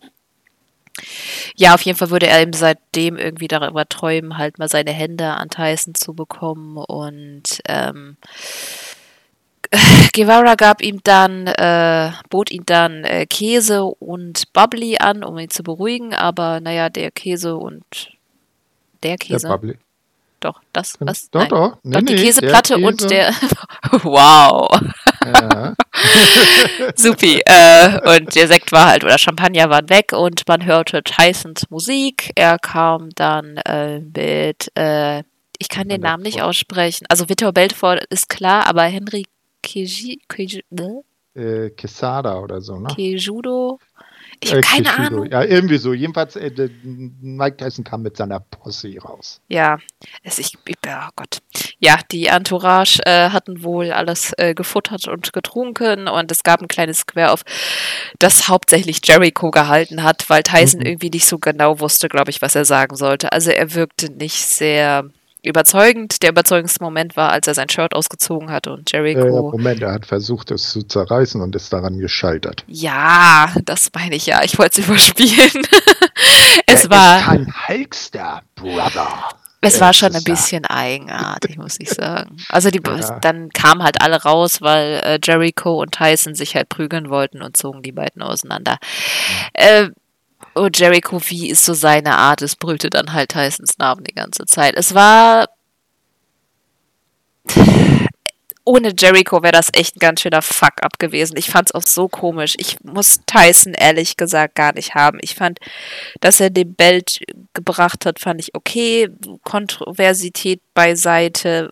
ja, 1.56 1.74
auf 1.74 1.82
jeden 1.82 1.98
Fall 1.98 2.10
würde 2.10 2.28
er 2.28 2.40
eben 2.40 2.52
seitdem 2.52 3.16
irgendwie 3.16 3.48
darüber 3.48 3.88
träumen, 3.88 4.38
halt 4.38 4.58
mal 4.58 4.68
seine 4.68 4.92
Hände 4.92 5.26
an 5.30 5.50
Tyson 5.50 5.94
zu 5.94 6.14
bekommen 6.14 6.76
und 6.76 7.60
ähm, 7.66 8.16
Guevara 10.14 10.54
gab 10.54 10.82
ihm 10.82 11.00
dann, 11.04 11.46
äh, 11.46 12.10
bot 12.30 12.50
ihm 12.50 12.64
dann 12.66 13.04
äh, 13.04 13.26
Käse 13.26 13.84
und 13.84 14.52
Bubbly 14.52 14.98
an, 14.98 15.24
um 15.24 15.38
ihn 15.38 15.50
zu 15.50 15.62
beruhigen, 15.62 16.14
aber 16.14 16.60
naja, 16.60 16.88
der 16.88 17.10
Käse 17.10 17.56
und 17.56 17.84
der 19.02 19.16
Käse. 19.16 19.48
Der 19.48 19.54
Bubbly. 19.54 19.78
Doch, 20.44 20.60
das, 20.74 20.96
was? 21.00 21.30
Doch, 21.30 21.40
Nein. 21.40 21.48
doch. 21.48 21.78
Nee, 21.82 21.92
doch, 21.92 22.02
die 22.02 22.14
nee, 22.16 22.22
Käseplatte 22.22 22.74
Käse. 22.74 22.86
und 22.86 23.10
der. 23.10 23.32
wow. 24.02 24.68
Ja. 25.24 25.74
Supi. 26.96 27.40
Äh, 27.46 28.16
und 28.16 28.34
der 28.34 28.48
Sekt 28.48 28.70
war 28.70 28.88
halt, 28.88 29.04
oder 29.04 29.16
Champagner 29.16 29.70
waren 29.70 29.88
weg 29.88 30.12
und 30.12 30.46
man 30.46 30.66
hörte 30.66 31.02
Tysons 31.02 31.70
Musik. 31.70 32.30
Er 32.34 32.58
kam 32.58 33.08
dann 33.14 33.56
äh, 33.64 34.00
mit, 34.00 34.70
äh, 34.76 35.22
ich 35.58 35.70
kann 35.70 35.88
den 35.88 36.02
Namen 36.02 36.22
nicht 36.22 36.42
aussprechen. 36.42 37.06
Also 37.08 37.30
Vitor 37.30 37.52
Belfort 37.52 38.04
ist 38.10 38.28
klar, 38.28 38.66
aber 38.66 38.82
Henry 38.82 39.24
Keji, 39.64 40.20
Keji, 40.28 40.62
ne? 40.70 41.02
Äh, 41.34 41.70
Quesada 41.70 42.38
oder 42.38 42.60
so, 42.60 42.78
ne? 42.78 42.88
Kejudo. 42.94 43.80
Ich 44.40 44.50
habe 44.50 44.60
äh, 44.60 44.62
keine 44.62 44.84
Kishido. 44.84 45.06
Ahnung. 45.06 45.30
Ja, 45.30 45.42
irgendwie 45.42 45.78
so. 45.78 45.92
Jedenfalls, 45.92 46.36
äh, 46.36 46.68
Mike 46.82 47.56
Tyson 47.56 47.84
kam 47.84 48.02
mit 48.02 48.16
seiner 48.16 48.40
Posse 48.40 48.94
raus. 48.98 49.40
Ja, 49.48 49.78
es, 50.22 50.38
ich, 50.38 50.56
oh 50.56 51.08
Gott. 51.16 51.38
Ja, 51.78 51.98
die 52.10 52.26
Entourage 52.26 53.00
äh, 53.06 53.30
hatten 53.30 53.62
wohl 53.62 53.90
alles 53.90 54.32
äh, 54.36 54.54
gefuttert 54.54 55.08
und 55.08 55.32
getrunken 55.32 56.08
und 56.08 56.30
es 56.30 56.42
gab 56.42 56.60
ein 56.60 56.68
kleines 56.68 56.98
Square 56.98 57.32
auf, 57.32 57.42
das 58.18 58.48
hauptsächlich 58.48 59.00
Jericho 59.04 59.50
gehalten 59.50 60.02
hat, 60.02 60.28
weil 60.28 60.42
Tyson 60.42 60.80
mhm. 60.80 60.86
irgendwie 60.86 61.10
nicht 61.10 61.26
so 61.26 61.38
genau 61.38 61.80
wusste, 61.80 62.08
glaube 62.08 62.30
ich, 62.30 62.42
was 62.42 62.54
er 62.54 62.64
sagen 62.64 62.96
sollte. 62.96 63.32
Also 63.32 63.50
er 63.50 63.74
wirkte 63.74 64.12
nicht 64.12 64.46
sehr 64.46 65.10
überzeugend. 65.46 66.22
Der 66.22 66.30
überzeugendste 66.30 66.82
Moment 66.82 67.16
war, 67.16 67.30
als 67.30 67.46
er 67.46 67.54
sein 67.54 67.68
Shirt 67.68 67.94
ausgezogen 67.94 68.50
hat 68.50 68.66
und 68.66 68.92
Jericho. 68.92 69.26
Äh, 69.26 69.30
Moment, 69.30 69.82
er 69.82 69.92
hat 69.92 70.06
versucht, 70.06 70.50
es 70.50 70.70
zu 70.70 70.82
zerreißen 70.82 71.40
und 71.40 71.54
ist 71.54 71.72
daran 71.72 71.98
gescheitert. 71.98 72.64
Ja, 72.66 73.52
das 73.64 73.90
meine 73.94 74.16
ich 74.16 74.26
ja. 74.26 74.42
Ich 74.42 74.58
wollte 74.58 74.80
es 74.80 74.86
überspielen. 74.86 75.66
es 76.66 76.84
er 76.84 76.90
war. 76.90 77.18
Ist 77.18 77.24
kein 77.24 77.54
Hulkster, 77.68 78.42
Brother. 78.54 79.08
Es 79.66 79.80
war 79.80 79.94
schon 79.94 80.14
ein 80.14 80.24
bisschen 80.24 80.66
eigenartig, 80.66 81.56
muss 81.56 81.80
ich 81.80 81.88
sagen. 81.88 82.36
Also 82.48 82.70
die, 82.70 82.82
ja. 82.86 83.18
dann 83.20 83.48
kamen 83.50 83.82
halt 83.82 84.02
alle 84.02 84.22
raus, 84.22 84.60
weil 84.60 85.00
äh, 85.02 85.18
Jericho 85.22 85.80
und 85.80 85.92
Tyson 85.92 86.34
sich 86.34 86.54
halt 86.54 86.68
prügeln 86.68 87.08
wollten 87.08 87.42
und 87.42 87.56
zogen 87.56 87.82
die 87.82 87.92
beiden 87.92 88.22
auseinander. 88.22 88.76
Äh, 89.54 89.88
oh, 90.54 90.68
Jericho, 90.72 91.20
wie 91.28 91.50
ist 91.50 91.64
so 91.64 91.74
seine 91.74 92.16
Art? 92.16 92.42
Es 92.42 92.56
brüllte 92.56 92.90
dann 92.90 93.12
halt 93.12 93.30
Tysons 93.30 93.78
Namen 93.78 94.04
die 94.04 94.14
ganze 94.14 94.46
Zeit. 94.46 94.74
Es 94.76 94.94
war 94.94 95.48
ohne 98.64 98.92
Jericho 98.96 99.42
wäre 99.42 99.52
das 99.52 99.68
echt 99.74 99.96
ein 99.96 100.00
ganz 100.00 100.22
schöner 100.22 100.42
Fuck-up 100.42 100.98
gewesen. 100.98 101.36
Ich 101.36 101.50
fand 101.50 101.68
es 101.68 101.74
auch 101.74 101.82
so 101.82 102.08
komisch. 102.08 102.54
Ich 102.58 102.80
muss 102.82 103.20
Tyson 103.26 103.74
ehrlich 103.74 104.16
gesagt 104.16 104.54
gar 104.54 104.72
nicht 104.74 104.94
haben. 104.94 105.18
Ich 105.20 105.34
fand, 105.34 105.58
dass 106.20 106.40
er 106.40 106.50
den 106.50 106.74
Belt 106.74 107.20
gebracht 107.52 108.06
hat, 108.06 108.18
fand 108.18 108.40
ich 108.40 108.54
okay. 108.54 109.10
Kontroversität 109.42 110.62
beiseite, 110.72 111.70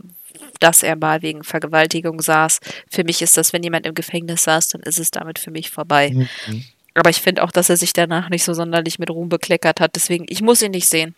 dass 0.61 0.83
er 0.83 0.97
mal 0.97 1.23
wegen 1.23 1.45
Vergewaltigung 1.45 2.21
saß. 2.21 2.61
Für 2.91 3.05
mich 3.05 3.23
ist 3.23 3.37
das, 3.37 3.53
wenn 3.53 3.63
jemand 3.63 3.87
im 3.87 3.95
Gefängnis 3.95 4.45
saß, 4.45 4.69
dann 4.69 4.83
ist 4.83 4.99
es 4.99 5.11
damit 5.11 5.39
für 5.39 5.51
mich 5.51 5.71
vorbei. 5.71 6.11
Mhm. 6.11 6.65
Aber 6.95 7.11
ich 7.11 7.21
finde 7.21 7.43
auch, 7.43 7.51
dass 7.51 7.71
er 7.71 7.77
sich 7.77 7.93
danach 7.93 8.29
nicht 8.29 8.45
so 8.45 8.55
sonderlich 8.55 8.99
mit 8.99 9.11
Ruhm 9.11 9.29
bekleckert 9.29 9.81
hat. 9.81 9.95
Deswegen, 9.95 10.27
ich 10.29 10.43
muss 10.43 10.63
ihn 10.63 10.73
nicht 10.73 10.89
sehen. 10.89 11.15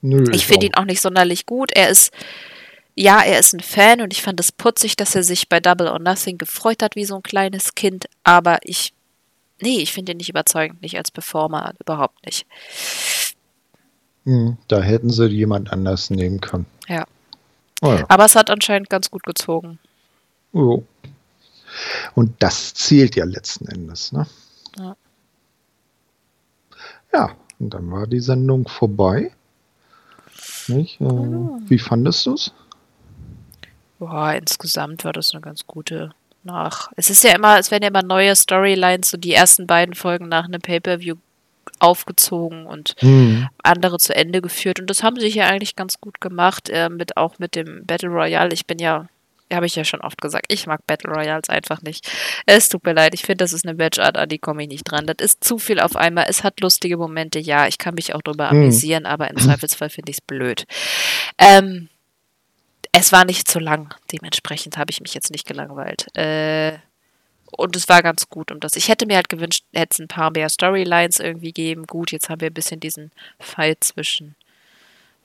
Nö, 0.00 0.24
ich 0.32 0.46
finde 0.46 0.66
ihn 0.66 0.74
auch 0.74 0.84
nicht 0.84 1.00
sonderlich 1.00 1.46
gut. 1.46 1.72
Er 1.74 1.88
ist 1.88 2.12
ja, 3.00 3.20
er 3.22 3.38
ist 3.38 3.54
ein 3.54 3.60
Fan 3.60 4.00
und 4.00 4.12
ich 4.12 4.22
fand 4.22 4.40
es 4.40 4.50
putzig, 4.50 4.96
dass 4.96 5.14
er 5.14 5.22
sich 5.22 5.48
bei 5.48 5.60
Double 5.60 5.86
or 5.86 6.00
Nothing 6.00 6.36
gefreut 6.36 6.82
hat 6.82 6.96
wie 6.96 7.04
so 7.04 7.14
ein 7.14 7.22
kleines 7.22 7.76
Kind, 7.76 8.06
aber 8.24 8.58
ich, 8.64 8.92
nee, 9.60 9.78
ich 9.78 9.92
finde 9.92 10.10
ihn 10.10 10.16
nicht 10.16 10.30
überzeugend, 10.30 10.82
nicht 10.82 10.98
als 10.98 11.12
Performer, 11.12 11.74
überhaupt 11.78 12.26
nicht. 12.26 12.44
Hm, 14.24 14.58
da 14.66 14.82
hätten 14.82 15.10
sie 15.10 15.26
jemand 15.26 15.72
anders 15.72 16.10
nehmen 16.10 16.40
können. 16.40 16.66
Ja. 16.88 17.06
Oh 17.82 17.92
ja. 17.92 18.04
Aber 18.08 18.24
es 18.24 18.34
hat 18.34 18.50
anscheinend 18.50 18.90
ganz 18.90 19.12
gut 19.12 19.22
gezogen. 19.22 19.78
Oh. 20.52 20.82
Und 22.16 22.34
das 22.40 22.74
zählt 22.74 23.14
ja 23.14 23.24
letzten 23.24 23.68
Endes, 23.68 24.10
ne? 24.10 24.26
Ja. 24.78 24.96
Ja, 27.12 27.30
und 27.58 27.74
dann 27.74 27.90
war 27.90 28.06
die 28.06 28.20
Sendung 28.20 28.68
vorbei. 28.68 29.32
Nicht? 30.68 31.00
Äh, 31.00 31.04
oh. 31.04 31.58
Wie 31.66 31.78
fandest 31.78 32.26
du 32.26 32.34
es? 32.34 32.52
Boah, 33.98 34.34
insgesamt 34.34 35.04
war 35.04 35.12
das 35.12 35.32
eine 35.32 35.40
ganz 35.40 35.66
gute 35.66 36.12
nach. 36.44 36.90
Es 36.96 37.10
ist 37.10 37.24
ja 37.24 37.34
immer, 37.34 37.58
es 37.58 37.70
werden 37.70 37.82
ja 37.82 37.88
immer 37.88 38.02
neue 38.02 38.34
Storylines, 38.36 39.10
so 39.10 39.16
die 39.16 39.32
ersten 39.32 39.66
beiden 39.66 39.94
Folgen 39.94 40.28
nach 40.28 40.44
einem 40.44 40.60
Pay-Per-View 40.60 41.16
aufgezogen 41.80 42.66
und 42.66 42.94
mhm. 43.02 43.48
andere 43.62 43.98
zu 43.98 44.14
Ende 44.14 44.40
geführt. 44.40 44.80
Und 44.80 44.88
das 44.88 45.02
haben 45.02 45.18
sie 45.18 45.28
hier 45.28 45.46
eigentlich 45.46 45.76
ganz 45.76 46.00
gut 46.00 46.20
gemacht, 46.20 46.68
äh, 46.70 46.88
mit 46.88 47.16
auch 47.16 47.38
mit 47.38 47.54
dem 47.54 47.84
Battle 47.86 48.08
Royale. 48.08 48.52
Ich 48.52 48.66
bin 48.66 48.78
ja, 48.78 49.06
habe 49.52 49.66
ich 49.66 49.76
ja 49.76 49.84
schon 49.84 50.00
oft 50.00 50.20
gesagt, 50.20 50.46
ich 50.48 50.66
mag 50.66 50.86
Battle 50.86 51.12
Royals 51.12 51.48
einfach 51.48 51.82
nicht. 51.82 52.10
Es 52.46 52.68
tut 52.68 52.84
mir 52.84 52.92
leid, 52.92 53.14
ich 53.14 53.22
finde, 53.22 53.44
das 53.44 53.52
ist 53.52 53.66
eine 53.66 53.76
Matchart, 53.76 54.16
an 54.16 54.28
die 54.28 54.38
komme 54.38 54.62
ich 54.62 54.68
nicht 54.68 54.84
dran. 54.84 55.06
Das 55.06 55.16
ist 55.20 55.44
zu 55.44 55.58
viel 55.58 55.80
auf 55.80 55.96
einmal. 55.96 56.26
Es 56.28 56.44
hat 56.44 56.60
lustige 56.60 56.96
Momente, 56.96 57.38
ja, 57.38 57.66
ich 57.66 57.78
kann 57.78 57.94
mich 57.94 58.14
auch 58.14 58.22
drüber 58.22 58.52
mhm. 58.52 58.62
amüsieren, 58.62 59.06
aber 59.06 59.28
im 59.30 59.36
Zweifelsfall 59.36 59.90
finde 59.90 60.10
ich 60.10 60.18
es 60.18 60.20
blöd. 60.20 60.66
Ähm, 61.38 61.88
es 62.92 63.12
war 63.12 63.24
nicht 63.24 63.48
zu 63.48 63.58
lang, 63.58 63.94
dementsprechend 64.12 64.76
habe 64.76 64.90
ich 64.90 65.00
mich 65.00 65.14
jetzt 65.14 65.30
nicht 65.30 65.46
gelangweilt. 65.46 66.06
Äh, 66.16 66.78
und 67.50 67.76
es 67.76 67.88
war 67.88 68.02
ganz 68.02 68.28
gut 68.28 68.52
um 68.52 68.60
das. 68.60 68.76
Ich 68.76 68.88
hätte 68.88 69.06
mir 69.06 69.16
halt 69.16 69.28
gewünscht, 69.28 69.64
hätte 69.72 69.94
es 69.94 69.98
ein 69.98 70.08
paar 70.08 70.30
mehr 70.30 70.48
Storylines 70.48 71.18
irgendwie 71.18 71.52
geben. 71.52 71.86
Gut, 71.86 72.12
jetzt 72.12 72.28
haben 72.28 72.40
wir 72.40 72.50
ein 72.50 72.54
bisschen 72.54 72.80
diesen 72.80 73.10
Fight 73.40 73.84
zwischen 73.84 74.36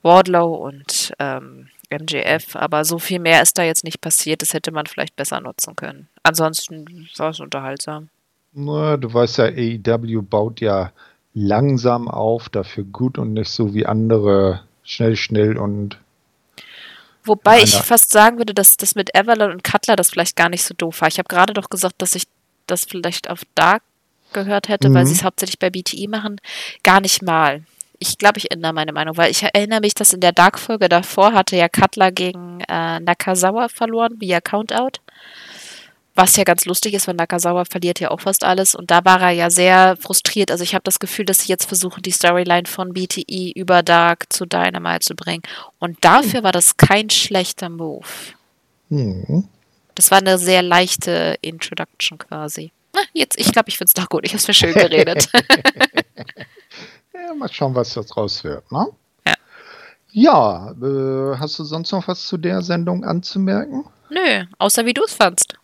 Wardlow 0.03 0.55
und 0.55 1.13
ähm, 1.19 1.69
MJF, 1.89 2.55
aber 2.55 2.85
so 2.85 2.99
viel 2.99 3.19
mehr 3.19 3.41
ist 3.41 3.57
da 3.57 3.63
jetzt 3.63 3.83
nicht 3.83 4.01
passiert. 4.01 4.41
Das 4.41 4.53
hätte 4.53 4.71
man 4.71 4.85
vielleicht 4.85 5.15
besser 5.15 5.41
nutzen 5.41 5.75
können. 5.75 6.07
Ansonsten 6.23 7.07
war 7.17 7.29
es 7.29 7.39
unterhaltsam. 7.39 8.09
Na, 8.53 8.97
du 8.97 9.13
weißt 9.13 9.39
ja, 9.39 9.45
AEW 9.45 10.21
baut 10.21 10.61
ja 10.61 10.91
langsam 11.33 12.07
auf, 12.07 12.49
dafür 12.49 12.83
gut 12.83 13.17
und 13.17 13.33
nicht 13.33 13.49
so 13.49 13.73
wie 13.73 13.85
andere 13.85 14.61
schnell, 14.83 15.15
schnell 15.15 15.57
und 15.57 15.97
Wobei 17.25 17.61
ich 17.61 17.73
fast 17.73 18.11
sagen 18.11 18.37
würde, 18.37 18.53
dass 18.53 18.75
das 18.75 18.95
mit 18.95 19.15
Avalon 19.15 19.51
und 19.51 19.63
Cutler 19.63 19.95
das 19.95 20.09
vielleicht 20.09 20.35
gar 20.35 20.49
nicht 20.49 20.63
so 20.63 20.73
doof 20.77 20.99
war. 20.99 21.07
Ich 21.07 21.19
habe 21.19 21.29
gerade 21.29 21.53
doch 21.53 21.69
gesagt, 21.69 22.01
dass 22.01 22.15
ich 22.15 22.25
das 22.67 22.83
vielleicht 22.83 23.29
auf 23.29 23.43
Dark 23.55 23.81
gehört 24.33 24.67
hätte, 24.67 24.89
mhm. 24.89 24.95
weil 24.95 25.05
sie 25.05 25.13
es 25.13 25.23
hauptsächlich 25.23 25.57
bei 25.57 25.69
BTI 25.69 26.07
machen. 26.07 26.41
Gar 26.83 26.99
nicht 26.99 27.21
mal. 27.21 27.63
Ich 28.05 28.17
glaube, 28.17 28.37
ich 28.37 28.51
ändere 28.51 28.73
meine 28.73 28.91
Meinung, 28.91 29.15
weil 29.15 29.31
ich 29.31 29.43
erinnere 29.43 29.79
mich, 29.79 29.93
dass 29.93 30.11
in 30.11 30.19
der 30.19 30.33
Dark-Folge 30.33 30.89
davor 30.89 31.31
hatte 31.31 31.55
ja 31.55 31.69
Cutler 31.69 32.11
gegen 32.11 32.59
äh, 32.67 32.99
Nakazawa 32.99 33.69
verloren 33.69 34.19
via 34.19 34.41
Countout. 34.41 34.99
Was 36.13 36.35
ja 36.35 36.43
ganz 36.43 36.65
lustig 36.65 36.95
ist, 36.95 37.07
weil 37.07 37.15
Nakazawa 37.15 37.63
verliert 37.63 38.01
ja 38.01 38.11
auch 38.11 38.19
fast 38.19 38.43
alles. 38.43 38.75
Und 38.75 38.91
da 38.91 39.05
war 39.05 39.21
er 39.21 39.29
ja 39.29 39.49
sehr 39.49 39.95
frustriert. 39.95 40.51
Also 40.51 40.65
ich 40.65 40.75
habe 40.75 40.83
das 40.83 40.99
Gefühl, 40.99 41.23
dass 41.23 41.39
sie 41.39 41.47
jetzt 41.47 41.65
versuchen, 41.65 42.03
die 42.03 42.11
Storyline 42.11 42.65
von 42.65 42.93
BTE 42.93 43.53
über 43.55 43.83
Dark 43.83 44.25
zu 44.33 44.45
Dynamite 44.45 44.99
zu 44.99 45.15
bringen. 45.15 45.43
Und 45.79 45.97
dafür 46.01 46.39
hm. 46.39 46.43
war 46.43 46.51
das 46.51 46.75
kein 46.75 47.09
schlechter 47.09 47.69
Move. 47.69 48.05
Hm. 48.89 49.47
Das 49.95 50.11
war 50.11 50.17
eine 50.17 50.37
sehr 50.37 50.61
leichte 50.61 51.37
Introduction 51.39 52.17
quasi. 52.17 52.73
Na, 52.93 53.01
jetzt, 53.13 53.39
ich 53.39 53.53
glaube, 53.53 53.69
ich 53.69 53.77
finde 53.77 53.87
es 53.87 53.93
doch 53.93 54.09
gut. 54.09 54.25
Ich 54.25 54.31
habe 54.31 54.39
es 54.39 54.47
mir 54.47 54.53
schön 54.53 54.73
geredet. 54.73 55.29
ja, 57.13 57.33
mal 57.33 57.51
schauen, 57.51 57.75
was 57.75 57.93
das 57.93 58.15
raus 58.15 58.43
wird, 58.43 58.71
ne? 58.71 58.87
Ja. 59.25 59.33
Ja, 60.11 60.71
äh, 60.71 61.37
hast 61.37 61.57
du 61.59 61.63
sonst 61.63 61.91
noch 61.91 62.07
was 62.07 62.27
zu 62.27 62.37
der 62.37 62.61
Sendung 62.61 63.03
anzumerken? 63.03 63.85
Nö, 64.09 64.45
außer 64.59 64.85
wie 64.85 64.93
du 64.93 65.03
es 65.03 65.13
fandst. 65.13 65.55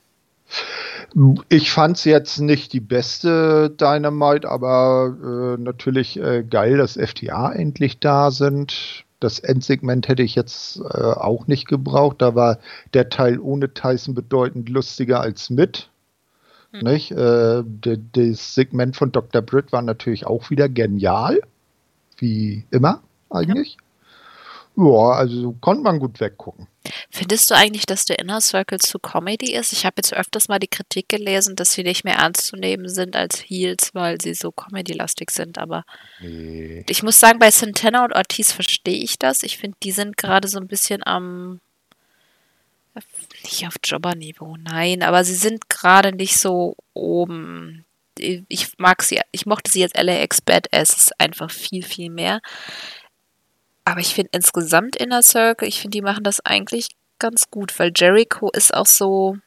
Ich 1.50 1.72
fand 1.72 1.98
es 1.98 2.04
jetzt 2.06 2.40
nicht 2.40 2.74
die 2.74 2.80
beste 2.80 3.70
Dynamite, 3.70 4.50
aber 4.50 5.16
äh, 5.24 5.62
natürlich 5.62 6.20
äh, 6.20 6.44
geil, 6.44 6.78
dass 6.78 6.98
FTA 6.98 7.52
endlich 7.52 8.00
da 8.00 8.32
sind. 8.32 9.06
Das 9.20 9.40
Endsegment 9.40 10.08
hätte 10.08 10.24
ich 10.24 10.36
jetzt 10.36 10.80
äh, 10.80 10.98
auch 10.98 11.48
nicht 11.48 11.68
gebraucht. 11.68 12.18
Da 12.22 12.36
war 12.36 12.60
der 12.94 13.10
Teil 13.10 13.40
ohne 13.40 13.74
Tyson 13.74 14.14
bedeutend 14.14 14.70
lustiger 14.70 15.20
als 15.22 15.50
mit. 15.50 15.90
Hm. 16.72 16.82
Nicht? 16.82 17.12
Äh, 17.12 17.64
das 17.64 18.56
Segment 18.56 18.96
von 18.96 19.12
Dr. 19.12 19.42
Britt 19.42 19.72
war 19.72 19.82
natürlich 19.82 20.26
auch 20.26 20.50
wieder 20.50 20.70
genial. 20.70 21.42
Wie 22.18 22.66
immer 22.72 23.02
eigentlich. 23.30 23.78
Ja. 23.80 23.90
Ja, 24.80 25.12
also 25.12 25.54
konnte 25.60 25.84
man 25.84 26.00
gut 26.00 26.22
weggucken. 26.22 26.68
Findest 27.10 27.52
du 27.52 27.56
eigentlich, 27.56 27.86
dass 27.86 28.06
der 28.06 28.20
Inner 28.20 28.40
Circle 28.40 28.80
zu 28.80 28.98
Comedy 28.98 29.54
ist? 29.54 29.74
Ich 29.74 29.86
habe 29.86 29.96
jetzt 29.98 30.14
öfters 30.14 30.48
mal 30.48 30.60
die 30.60 30.70
Kritik 30.70 31.10
gelesen, 31.10 31.58
dass 31.58 31.74
sie 31.74 31.84
nicht 31.84 32.06
mehr 32.06 32.16
ernst 32.16 32.48
zu 32.48 32.56
nehmen 32.56 32.88
sind 32.88 33.18
als 33.18 33.40
Heels, 33.40 33.90
weil 33.94 34.22
sie 34.22 34.34
so 34.34 34.52
Comedy-lastig 34.52 35.32
sind. 35.32 35.58
Aber 35.58 35.84
nee. 36.22 36.86
ich 36.88 37.04
muss 37.04 37.20
sagen, 37.20 37.40
bei 37.40 37.52
Santana 37.52 38.06
und 38.06 38.16
Ortiz 38.16 38.54
verstehe 38.54 39.04
ich 39.04 39.20
das. 39.20 39.44
Ich 39.44 39.58
finde, 39.58 39.78
die 39.84 39.92
sind 39.92 40.16
gerade 40.16 40.48
so 40.48 40.60
ein 40.60 40.68
bisschen 40.68 41.06
am. 41.06 41.60
Nicht 43.44 43.68
auf 43.68 43.76
Jobber-Niveau, 43.84 44.58
nein, 44.58 45.04
aber 45.04 45.24
sie 45.24 45.36
sind 45.36 45.70
gerade 45.70 46.12
nicht 46.12 46.38
so 46.38 46.76
oben. 46.94 47.86
Ich 48.18 48.78
mag 48.78 49.02
sie, 49.02 49.22
ich 49.32 49.46
mochte 49.46 49.72
sie 49.72 49.80
jetzt 49.80 49.98
LAX 49.98 50.42
Badass 50.42 51.12
einfach 51.18 51.52
viel, 51.52 51.84
viel 51.84 52.10
mehr. 52.10 52.42
Aber 53.86 54.02
ich 54.02 54.14
finde 54.14 54.32
insgesamt 54.34 54.96
Inner 54.98 55.24
Circle, 55.24 55.68
ich 55.68 55.82
finde, 55.82 55.98
die 55.98 56.02
machen 56.02 56.24
das 56.24 56.40
eigentlich 56.42 56.90
ganz 57.18 57.50
gut, 57.50 57.78
weil 57.80 57.92
Jericho 57.96 58.50
ist 58.52 58.74
auch 58.74 58.86
so. 58.86 59.38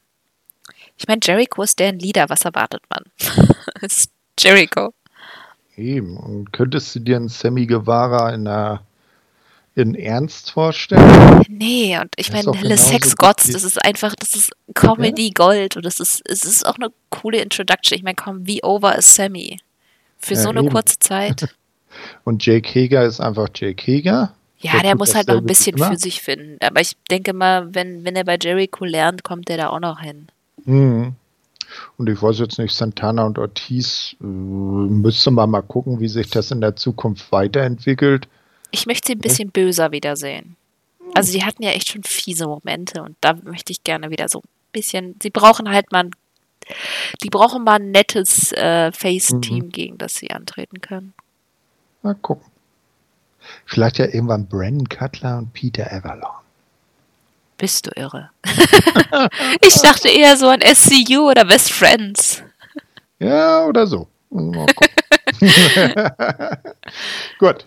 Ich 0.96 1.08
meine, 1.08 1.20
Jericho 1.22 1.62
ist 1.62 1.78
deren 1.78 1.98
Leader, 1.98 2.28
was 2.28 2.42
erwartet 2.42 2.82
man? 2.88 3.04
ist 3.80 4.10
Jericho. 4.38 4.92
Eben. 5.76 6.16
Und 6.16 6.52
könntest 6.52 6.94
du 6.94 7.00
dir 7.00 7.16
einen 7.16 7.28
Sammy 7.28 7.66
Guevara 7.66 8.34
in 8.34 8.46
einer 8.46 8.82
in 9.74 9.94
Ernst 9.94 10.50
vorstellen? 10.50 11.44
Nee, 11.48 11.98
und 11.98 12.10
ich 12.16 12.32
meine, 12.32 12.52
Helle 12.52 12.76
Sex 12.76 13.16
Gods, 13.16 13.50
das 13.50 13.64
ist 13.64 13.82
einfach, 13.84 14.14
das 14.14 14.34
ist 14.34 14.52
Comedy 14.74 15.30
Gold 15.30 15.76
und 15.76 15.84
das 15.84 16.00
ist, 16.00 16.22
es 16.28 16.44
ist 16.44 16.66
auch 16.66 16.76
eine 16.76 16.90
coole 17.10 17.38
Introduction. 17.38 17.96
Ich 17.96 18.02
meine, 18.02 18.16
komm, 18.16 18.46
wie 18.46 18.62
over 18.62 18.96
ist 18.96 19.14
Sammy? 19.14 19.58
Für 20.18 20.34
ja, 20.34 20.40
so 20.40 20.48
eine 20.50 20.60
eben. 20.60 20.70
kurze 20.70 20.98
Zeit. 20.98 21.48
Und 22.24 22.46
Jake 22.46 22.68
Hager 22.68 23.04
ist 23.04 23.20
einfach 23.20 23.48
Jake 23.54 23.82
Hager. 23.86 24.32
Ja, 24.58 24.72
der, 24.72 24.82
der 24.82 24.96
muss 24.96 25.14
halt 25.14 25.28
noch 25.28 25.36
ein 25.36 25.44
bisschen 25.44 25.76
für 25.76 25.98
sich 25.98 26.22
finden. 26.22 26.56
Aber 26.64 26.80
ich 26.80 26.96
denke 27.10 27.32
mal, 27.32 27.74
wenn, 27.74 28.04
wenn 28.04 28.16
er 28.16 28.24
bei 28.24 28.38
Jericho 28.40 28.84
lernt, 28.84 29.24
kommt 29.24 29.50
er 29.50 29.56
da 29.56 29.68
auch 29.68 29.80
noch 29.80 30.00
hin. 30.00 30.28
Mhm. 30.64 31.16
Und 31.96 32.08
ich 32.08 32.22
weiß 32.22 32.38
jetzt 32.38 32.58
nicht, 32.58 32.74
Santana 32.74 33.24
und 33.24 33.38
Ortiz, 33.38 34.14
äh, 34.20 34.24
müsste 34.24 35.30
man 35.30 35.50
mal 35.50 35.62
gucken, 35.62 36.00
wie 36.00 36.08
sich 36.08 36.30
das 36.30 36.50
in 36.50 36.60
der 36.60 36.76
Zukunft 36.76 37.32
weiterentwickelt. 37.32 38.28
Ich 38.72 38.86
möchte 38.86 39.08
sie 39.08 39.14
ein 39.14 39.20
bisschen 39.20 39.48
ja. 39.48 39.52
böser 39.52 39.92
wiedersehen. 39.92 40.56
Also 41.14 41.32
die 41.32 41.44
hatten 41.44 41.62
ja 41.62 41.70
echt 41.70 41.92
schon 41.92 42.02
fiese 42.02 42.46
Momente 42.46 43.02
und 43.02 43.16
da 43.20 43.34
möchte 43.34 43.72
ich 43.72 43.84
gerne 43.84 44.10
wieder 44.10 44.28
so 44.28 44.40
ein 44.40 44.48
bisschen, 44.72 45.16
sie 45.22 45.30
brauchen 45.30 45.70
halt 45.70 45.92
mal, 45.92 46.08
die 47.22 47.28
brauchen 47.28 47.64
mal 47.64 47.76
ein 47.76 47.90
nettes 47.90 48.52
äh, 48.52 48.90
Face-Team, 48.92 49.66
mhm. 49.66 49.70
gegen 49.70 49.98
das 49.98 50.14
sie 50.14 50.30
antreten 50.30 50.80
können. 50.80 51.12
Mal 52.02 52.14
gucken. 52.14 52.50
Vielleicht 53.66 53.98
ja 53.98 54.06
irgendwann 54.06 54.46
Brandon 54.46 54.88
Cutler 54.88 55.38
und 55.38 55.52
Peter 55.52 55.92
Avalon. 55.92 56.30
Bist 57.58 57.86
du 57.86 57.90
irre? 57.94 58.30
ich 59.60 59.74
dachte 59.82 60.08
eher 60.08 60.36
so 60.36 60.48
an 60.48 60.60
SCU 60.62 61.30
oder 61.30 61.44
Best 61.44 61.72
Friends. 61.72 62.42
Ja, 63.18 63.66
oder 63.66 63.86
so. 63.86 64.08
Mal 64.30 64.66
Gut. 67.38 67.66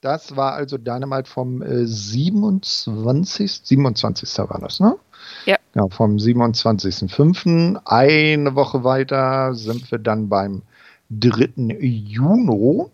Das 0.00 0.34
war 0.34 0.54
also 0.54 0.78
Dynamite 0.78 1.28
vom 1.28 1.60
äh, 1.60 1.86
27. 1.86 3.60
27. 3.64 4.38
war 4.48 4.58
das, 4.58 4.80
ne? 4.80 4.96
Ja. 5.44 5.56
ja 5.74 5.88
vom 5.88 6.16
27.05. 6.16 7.82
Eine 7.84 8.54
Woche 8.54 8.82
weiter 8.82 9.54
sind 9.54 9.90
wir 9.90 9.98
dann 9.98 10.30
beim 10.30 10.62
3. 11.10 11.76
Juni 11.80 12.86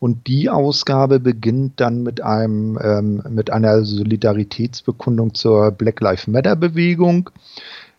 und 0.00 0.26
die 0.26 0.50
Ausgabe 0.50 1.18
beginnt 1.20 1.80
dann 1.80 2.02
mit 2.02 2.20
einem 2.20 2.78
ähm, 2.82 3.22
mit 3.30 3.50
einer 3.50 3.84
Solidaritätsbekundung 3.84 5.32
zur 5.34 5.70
Black 5.70 6.00
Lives 6.00 6.26
Matter 6.26 6.56
Bewegung, 6.56 7.30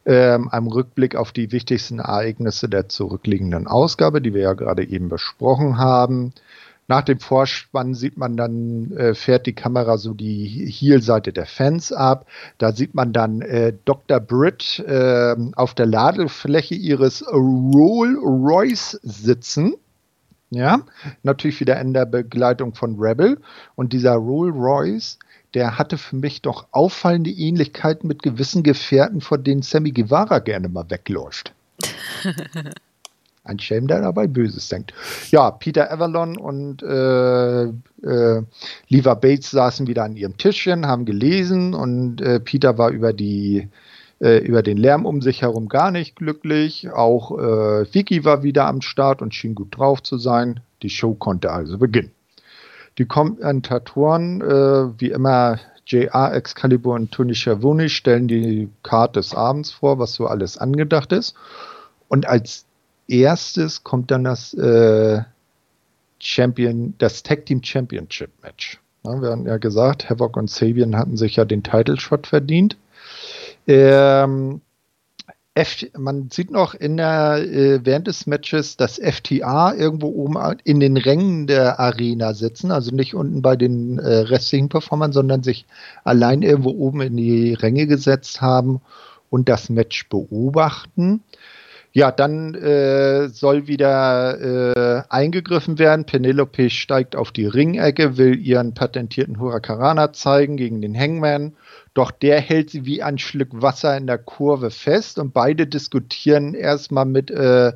ähm, 0.06 0.50
einem 0.50 0.68
Rückblick 0.68 1.16
auf 1.16 1.32
die 1.32 1.52
wichtigsten 1.52 2.00
Ereignisse 2.00 2.70
der 2.70 2.90
zurückliegenden 2.90 3.68
Ausgabe, 3.68 4.22
die 4.22 4.34
wir 4.34 4.42
ja 4.42 4.54
gerade 4.54 4.88
eben 4.88 5.10
besprochen 5.10 5.78
haben. 5.78 6.34
Nach 6.92 7.04
dem 7.04 7.22
Vorspann 7.22 7.94
sieht 7.94 8.18
man 8.18 8.36
dann, 8.36 8.92
äh, 8.98 9.16
fährt 9.16 9.46
die 9.46 9.56
Kamera 9.56 9.98
so 9.98 10.14
die 10.14 10.46
Heel-Seite 10.46 11.32
der 11.32 11.46
Fans 11.46 11.94
ab. 11.94 12.28
Da 12.58 12.74
sieht 12.74 12.96
man 12.96 13.14
dann 13.14 13.42
äh, 13.42 13.72
Dr. 13.86 14.20
Britt 14.20 14.80
äh, 14.80 15.38
auf 15.56 15.74
der 15.74 15.86
Ladefläche 15.86 16.76
ihres 16.76 17.26
Rolls 17.32 18.18
Royce 18.22 19.00
sitzen. 19.04 19.76
Ja, 20.50 20.82
natürlich 21.24 21.62
wieder 21.62 21.80
in 21.80 21.94
der 21.94 22.06
Begleitung 22.06 22.76
von 22.76 23.00
Rebel. 23.00 23.40
Und 23.76 23.94
dieser 23.94 24.16
Rolls 24.16 24.54
Royce, 24.54 25.18
der 25.54 25.78
hatte 25.78 25.98
für 25.98 26.18
mich 26.18 26.42
doch 26.42 26.68
auffallende 26.72 27.30
Ähnlichkeiten 27.30 28.06
mit 28.06 28.22
gewissen 28.22 28.64
Gefährten, 28.64 29.22
vor 29.22 29.38
denen 29.38 29.62
Sammy 29.62 29.92
Guevara 29.92 30.40
gerne 30.40 30.68
mal 30.68 30.90
wegläuft. 30.90 31.54
Ein 33.44 33.60
Schelm, 33.60 33.88
der 33.88 34.02
dabei 34.02 34.28
Böses 34.28 34.68
denkt. 34.70 34.94
Ja, 35.32 35.50
Peter 35.50 35.92
Avalon 35.92 36.38
und 36.38 36.84
äh, 36.84 37.64
äh, 37.64 38.44
Lever 38.88 39.16
Bates 39.16 39.50
saßen 39.50 39.88
wieder 39.88 40.04
an 40.04 40.16
ihrem 40.16 40.38
Tischchen, 40.38 40.86
haben 40.86 41.06
gelesen 41.06 41.74
und 41.74 42.22
äh, 42.22 42.40
Peter 42.40 42.78
war 42.78 42.92
über 42.92 43.14
die 43.14 43.68
äh, 44.20 44.38
über 44.38 44.62
den 44.62 44.78
Lärm 44.78 45.08
um 45.08 45.22
sich 45.22 45.42
herum 45.42 45.68
gar 45.68 45.90
nicht 45.90 46.16
glücklich. 46.16 46.92
Auch 46.92 47.32
äh, 47.40 47.94
Vicky 47.94 48.24
war 48.24 48.44
wieder 48.44 48.68
am 48.68 48.82
Start 48.82 49.24
und 49.24 49.34
schien 49.34 49.56
gut 49.56 49.76
drauf 49.76 50.04
zu 50.04 50.18
sein. 50.18 50.60
Die 50.84 50.92
Show 50.92 51.16
konnte 51.16 51.52
also 51.52 51.80
beginnen. 51.80 52.12
Die 53.00 53.06
Kommentatoren, 53.06 54.42
äh, 54.42 55.00
wie 55.00 55.10
immer 55.10 55.58
JR, 55.88 56.34
Excalibur 56.34 56.94
und 56.94 57.12
Tony 57.12 57.34
Schiavone, 57.34 57.90
stellen 57.90 58.28
die 58.28 58.70
Card 58.84 59.16
des 59.16 59.34
Abends 59.34 59.72
vor, 59.72 59.98
was 59.98 60.14
so 60.14 60.28
alles 60.28 60.58
angedacht 60.60 61.12
ist. 61.12 61.34
Und 62.08 62.28
als 62.28 62.66
erstes 63.12 63.84
kommt 63.84 64.12
dann 64.12 64.24
das 64.24 64.54
äh, 64.54 65.22
Champion, 66.20 66.94
das 66.98 67.24
Tag 67.24 67.46
Team 67.46 67.64
Championship 67.64 68.32
Match. 68.44 68.80
Ja, 69.04 69.22
wir 69.22 69.30
haben 69.30 69.48
ja 69.48 69.58
gesagt, 69.58 70.10
Havoc 70.10 70.38
und 70.38 70.50
Sabian 70.50 70.96
hatten 70.96 71.18
sich 71.18 71.36
ja 71.36 71.46
den 71.46 71.64
Title 71.64 72.00
Shot 72.00 72.28
verdient. 72.28 72.78
Ähm, 73.68 74.62
F, 75.54 75.86
man 75.98 76.30
sieht 76.32 76.50
noch 76.50 76.76
in 76.76 76.96
der, 76.96 77.40
äh, 77.40 77.82
während 77.84 78.08
des 78.08 78.26
Matches 78.26 78.78
das 78.78 79.00
FTA 79.00 79.74
irgendwo 79.74 80.08
oben 80.08 80.38
in 80.64 80.80
den 80.80 80.96
Rängen 80.96 81.46
der 81.46 81.78
Arena 81.78 82.34
sitzen, 82.34 82.72
also 82.72 82.96
nicht 82.96 83.16
unten 83.16 83.42
bei 83.42 83.58
den 83.58 84.00
äh, 84.00 84.20
restlichen 84.20 84.70
Performern, 84.70 85.12
sondern 85.12 85.44
sich 85.44 85.66
allein 86.06 86.42
irgendwo 86.42 86.70
oben 86.70 87.02
in 87.02 87.18
die 87.18 87.54
Ränge 87.54 87.86
gesetzt 87.86 88.42
haben 88.42 88.80
und 89.30 89.50
das 89.50 89.70
Match 89.70 90.08
beobachten. 90.08 91.22
Ja, 91.94 92.10
dann 92.12 92.56
äh, 92.56 93.28
soll 93.28 93.68
wieder 93.68 94.40
äh, 94.40 95.04
eingegriffen 95.10 95.78
werden. 95.78 96.06
Penelope 96.06 96.70
steigt 96.70 97.18
auf 97.18 97.34
die 97.34 97.46
Ringecke, 97.46 98.18
will 98.18 98.40
ihren 98.40 98.74
patentierten 98.74 99.40
Huracarana 99.40 100.14
zeigen 100.14 100.56
gegen 100.56 100.82
den 100.82 100.98
Hangman. 100.98 101.54
Doch 101.94 102.12
der 102.12 102.40
hält 102.40 102.70
sie 102.70 102.86
wie 102.86 103.04
ein 103.04 103.18
Schluck 103.18 103.50
Wasser 103.62 103.98
in 103.98 104.08
der 104.08 104.20
Kurve 104.20 104.72
fest 104.72 105.20
und 105.20 105.34
beide 105.34 105.68
diskutieren 105.68 106.54
erstmal 106.54 107.06
mit 107.06 107.30
äh, 107.30 107.74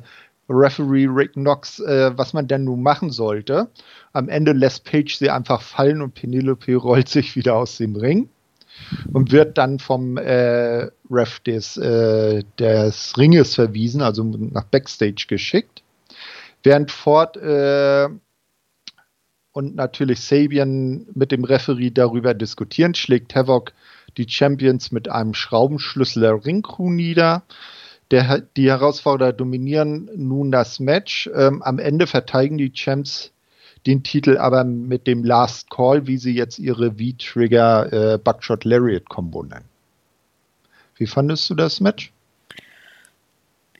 Referee 0.48 1.08
Rick 1.10 1.34
Knox, 1.34 1.80
äh, 1.80 2.16
was 2.16 2.32
man 2.32 2.48
denn 2.48 2.64
nun 2.64 2.82
machen 2.82 3.10
sollte. 3.10 3.68
Am 4.14 4.30
Ende 4.30 4.52
lässt 4.52 4.84
Page 4.84 5.14
sie 5.14 5.28
einfach 5.28 5.60
fallen 5.60 6.00
und 6.00 6.14
Penelope 6.14 6.74
rollt 6.76 7.10
sich 7.10 7.36
wieder 7.36 7.56
aus 7.56 7.76
dem 7.76 7.96
Ring 7.96 8.30
und 9.12 9.32
wird 9.32 9.58
dann 9.58 9.78
vom 9.78 10.16
äh, 10.16 10.88
Ref 11.10 11.40
des, 11.40 11.76
äh, 11.76 12.44
des 12.58 13.16
Ringes 13.16 13.54
verwiesen, 13.54 14.02
also 14.02 14.24
nach 14.24 14.64
Backstage 14.64 15.26
geschickt. 15.28 15.82
Während 16.62 16.90
Ford 16.90 17.36
äh, 17.36 18.08
und 19.52 19.74
natürlich 19.74 20.20
Sabian 20.20 21.06
mit 21.14 21.32
dem 21.32 21.44
Referee 21.44 21.90
darüber 21.90 22.34
diskutieren, 22.34 22.94
schlägt 22.94 23.34
Havoc 23.34 23.72
die 24.16 24.28
Champions 24.28 24.92
mit 24.92 25.08
einem 25.08 25.34
Schraubenschlüssel 25.34 26.22
der 26.22 26.44
Ringcrew 26.44 26.90
nieder. 26.90 27.42
Der, 28.10 28.40
die 28.40 28.68
Herausforderer 28.68 29.32
dominieren 29.32 30.10
nun 30.14 30.52
das 30.52 30.78
Match. 30.78 31.28
Ähm, 31.34 31.62
am 31.62 31.78
Ende 31.78 32.06
verteidigen 32.06 32.58
die 32.58 32.72
Champs 32.72 33.32
den 33.86 34.02
Titel 34.02 34.36
aber 34.36 34.64
mit 34.64 35.06
dem 35.06 35.24
Last 35.24 35.70
Call, 35.70 36.06
wie 36.06 36.18
sie 36.18 36.34
jetzt 36.34 36.58
ihre 36.58 36.92
V-Trigger 36.92 37.92
äh, 38.14 38.18
Buckshot 38.18 38.64
Lariat 38.64 39.08
Combo 39.08 39.42
nennen. 39.42 39.64
Wie 40.96 41.06
fandest 41.06 41.48
du 41.50 41.54
das 41.54 41.80
Match? 41.80 42.12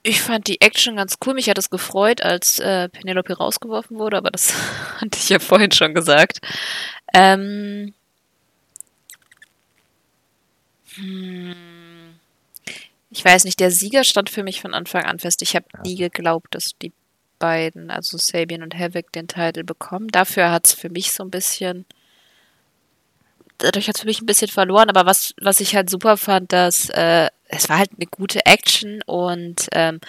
Ich 0.03 0.23
fand 0.23 0.47
die 0.47 0.61
Action 0.61 0.97
ganz 0.97 1.17
cool. 1.27 1.35
Mich 1.35 1.51
hat 1.51 1.59
es 1.59 1.69
gefreut, 1.69 2.23
als 2.23 2.61
äh, 2.61 2.89
Penelope 2.89 3.37
rausgeworfen 3.37 3.99
wurde, 3.99 4.19
aber 4.19 4.31
das 4.31 4.55
hatte 5.01 5.19
ich 5.19 5.29
ja 5.29 5.41
vorhin 5.41 5.73
schon 5.73 5.95
gesagt. 5.95 6.39
Ähm, 7.13 7.93
hm, 10.95 11.55
ich 13.11 13.25
weiß 13.25 13.45
nicht, 13.45 13.59
der 13.59 13.71
Sieger 13.71 14.05
stand 14.05 14.31
für 14.31 14.43
mich 14.43 14.61
von 14.61 14.75
Anfang 14.75 15.05
an 15.05 15.19
fest. 15.19 15.43
Ich 15.43 15.57
habe 15.57 15.67
ja. 15.75 15.81
nie 15.83 15.97
geglaubt, 15.97 16.55
dass 16.55 16.73
die 16.81 16.93
beiden, 17.39 17.91
also 17.91 18.19
Sabian 18.19 18.63
und 18.63 18.79
Havoc, 18.79 19.13
den 19.13 19.29
Titel 19.29 19.65
bekommen. 19.65 20.09
Dafür 20.09 20.51
hat 20.51 20.67
es 20.67 20.73
für 20.73 20.89
mich 20.89 21.13
so 21.13 21.23
ein 21.25 21.31
bisschen, 21.31 21.85
dadurch 23.59 23.89
hat 23.89 23.97
es 23.97 24.01
für 24.03 24.07
mich 24.07 24.21
ein 24.21 24.27
bisschen 24.27 24.49
verloren, 24.49 24.91
aber 24.91 25.07
was, 25.07 25.35
was 25.41 25.61
ich 25.61 25.75
halt 25.75 25.91
super 25.91 26.17
fand, 26.17 26.53
dass 26.53 26.89
äh, 26.91 27.29
es 27.49 27.69
war 27.69 27.79
halt 27.79 27.91
eine 27.97 28.07
gute 28.07 28.45
Action 28.47 29.03
und 29.07 29.69
ähm, 29.73 30.01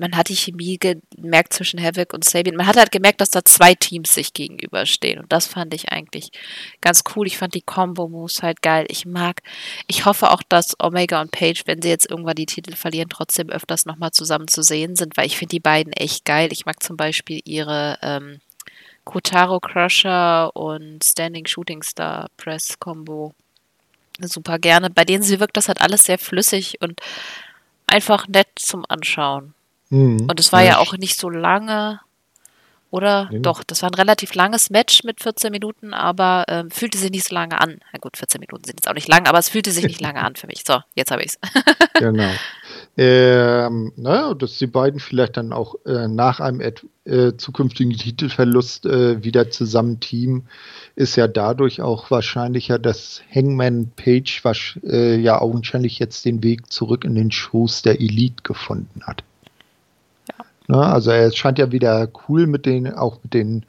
man 0.00 0.16
hat 0.16 0.30
die 0.30 0.36
Chemie 0.36 0.78
gemerkt 0.78 1.52
zwischen 1.52 1.80
Havoc 1.80 2.14
und 2.14 2.24
Sabian. 2.24 2.56
Man 2.56 2.66
hat 2.66 2.76
halt 2.76 2.90
gemerkt, 2.90 3.20
dass 3.20 3.30
da 3.30 3.44
zwei 3.44 3.74
Teams 3.74 4.14
sich 4.14 4.32
gegenüberstehen. 4.32 5.20
Und 5.20 5.30
das 5.30 5.46
fand 5.46 5.74
ich 5.74 5.92
eigentlich 5.92 6.30
ganz 6.80 7.04
cool. 7.14 7.26
Ich 7.26 7.36
fand 7.36 7.54
die 7.54 7.60
Combo-Moves 7.60 8.42
halt 8.42 8.62
geil. 8.62 8.86
Ich 8.88 9.04
mag, 9.04 9.42
ich 9.86 10.06
hoffe 10.06 10.30
auch, 10.30 10.42
dass 10.48 10.74
Omega 10.80 11.20
und 11.20 11.30
Page, 11.30 11.62
wenn 11.66 11.82
sie 11.82 11.90
jetzt 11.90 12.10
irgendwann 12.10 12.34
die 12.34 12.46
Titel 12.46 12.74
verlieren, 12.74 13.10
trotzdem 13.10 13.50
öfters 13.50 13.84
nochmal 13.84 14.10
zusammen 14.12 14.48
zu 14.48 14.62
sehen 14.62 14.96
sind, 14.96 15.16
weil 15.16 15.26
ich 15.26 15.36
finde 15.36 15.50
die 15.50 15.60
beiden 15.60 15.92
echt 15.92 16.24
geil. 16.24 16.48
Ich 16.50 16.64
mag 16.64 16.82
zum 16.82 16.96
Beispiel 16.96 17.40
ihre 17.44 17.98
ähm, 18.00 18.40
Kotaro 19.04 19.60
Crusher 19.60 20.56
und 20.56 21.04
Standing 21.04 21.46
Shooting 21.46 21.82
Star 21.82 22.28
Press 22.38 22.78
Combo 22.78 23.34
super 24.20 24.58
gerne. 24.58 24.90
Bei 24.90 25.04
denen 25.04 25.22
sie 25.22 25.40
wirkt 25.40 25.56
das 25.56 25.68
halt 25.68 25.80
alles 25.80 26.04
sehr 26.04 26.18
flüssig 26.18 26.80
und 26.80 27.00
einfach 27.86 28.28
nett 28.28 28.48
zum 28.56 28.84
Anschauen. 28.88 29.54
Mhm. 29.90 30.26
Und 30.28 30.40
es 30.40 30.52
war 30.52 30.62
ja, 30.62 30.70
ja 30.70 30.78
auch 30.78 30.96
nicht 30.96 31.18
so 31.18 31.28
lange, 31.28 32.00
oder? 32.90 33.28
Ja. 33.30 33.38
Doch, 33.38 33.62
das 33.62 33.82
war 33.82 33.90
ein 33.90 33.94
relativ 33.94 34.34
langes 34.34 34.70
Match 34.70 35.04
mit 35.04 35.22
14 35.22 35.52
Minuten, 35.52 35.94
aber 35.94 36.44
ähm, 36.48 36.70
fühlte 36.70 36.98
sich 36.98 37.10
nicht 37.10 37.28
so 37.28 37.34
lange 37.34 37.60
an. 37.60 37.78
Na 37.92 37.98
gut, 38.00 38.16
14 38.16 38.40
Minuten 38.40 38.64
sind 38.64 38.80
jetzt 38.80 38.88
auch 38.88 38.94
nicht 38.94 39.08
lang, 39.08 39.26
aber 39.26 39.38
es 39.38 39.48
fühlte 39.48 39.70
sich 39.70 39.84
nicht 39.84 40.00
lange 40.00 40.22
an 40.22 40.34
für 40.34 40.48
mich. 40.48 40.64
So, 40.66 40.80
jetzt 40.94 41.10
habe 41.12 41.22
ich 41.22 41.28
es. 41.28 41.38
genau. 41.94 42.30
Ähm, 42.96 43.92
naja, 43.96 44.34
dass 44.34 44.58
die 44.58 44.66
beiden 44.66 44.98
vielleicht 44.98 45.36
dann 45.36 45.52
auch 45.52 45.76
äh, 45.86 46.08
nach 46.08 46.40
einem 46.40 46.60
äh, 46.60 47.32
zukünftigen 47.36 47.92
Titelverlust 47.92 48.86
äh, 48.86 49.22
wieder 49.22 49.50
zusammen 49.50 50.00
teamen, 50.00 50.48
ist 50.96 51.16
ja 51.16 51.28
dadurch 51.28 51.80
auch 51.80 52.10
wahrscheinlicher, 52.10 52.78
dass 52.78 53.22
Hangman 53.32 53.92
Page 53.94 54.42
äh, 54.82 55.16
ja 55.16 55.40
augenscheinlich 55.40 56.00
jetzt 56.00 56.24
den 56.24 56.42
Weg 56.42 56.72
zurück 56.72 57.04
in 57.04 57.14
den 57.14 57.30
Schoß 57.30 57.82
der 57.82 58.00
Elite 58.00 58.42
gefunden 58.42 59.02
hat. 59.06 59.22
Ne? 60.70 60.86
Also 60.86 61.10
er 61.10 61.32
scheint 61.32 61.58
ja 61.58 61.72
wieder 61.72 62.08
cool 62.28 62.46
mit 62.46 62.64
den, 62.64 62.92
auch 62.92 63.18
mit 63.22 63.34
den 63.34 63.66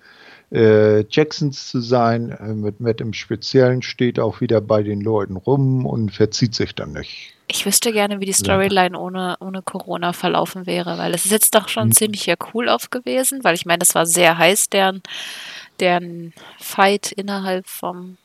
äh, 0.51 1.03
Jacksons 1.09 1.69
zu 1.69 1.81
sein. 1.81 2.29
Äh, 2.29 2.53
mit, 2.53 2.79
mit 2.79 3.01
im 3.01 3.13
Speziellen 3.13 3.81
steht 3.81 4.19
auch 4.19 4.39
wieder 4.39 4.61
bei 4.61 4.83
den 4.83 5.01
Leuten 5.01 5.35
rum 5.35 5.85
und 5.85 6.11
verzieht 6.11 6.53
sich 6.53 6.75
dann 6.75 6.93
nicht. 6.93 7.33
Ich 7.47 7.65
wüsste 7.65 7.91
gerne, 7.91 8.19
wie 8.19 8.25
die 8.25 8.33
Storyline 8.33 8.97
ohne, 8.97 9.35
ohne 9.39 9.61
Corona 9.61 10.13
verlaufen 10.13 10.67
wäre, 10.67 10.97
weil 10.97 11.13
es 11.13 11.25
ist 11.25 11.31
jetzt 11.31 11.55
doch 11.55 11.67
schon 11.67 11.85
hm. 11.85 11.91
ziemlich 11.91 12.25
ja 12.25 12.35
cool 12.53 12.69
auf 12.69 12.91
gewesen, 12.91 13.43
weil 13.43 13.55
ich 13.55 13.65
meine, 13.65 13.79
das 13.79 13.95
war 13.95 14.05
sehr 14.05 14.37
heiß, 14.37 14.69
deren, 14.69 15.01
deren 15.79 16.33
Fight 16.59 17.11
innerhalb 17.11 17.67
vom 17.67 18.17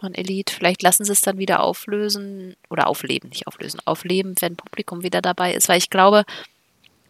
von 0.00 0.12
Elite. 0.12 0.52
Vielleicht 0.52 0.82
lassen 0.82 1.04
sie 1.04 1.12
es 1.12 1.20
dann 1.20 1.38
wieder 1.38 1.62
auflösen 1.62 2.56
oder 2.68 2.88
aufleben, 2.88 3.28
nicht 3.28 3.46
auflösen, 3.46 3.80
aufleben, 3.84 4.34
wenn 4.40 4.56
Publikum 4.56 5.04
wieder 5.04 5.22
dabei 5.22 5.54
ist, 5.54 5.68
weil 5.68 5.78
ich 5.78 5.88
glaube, 5.88 6.24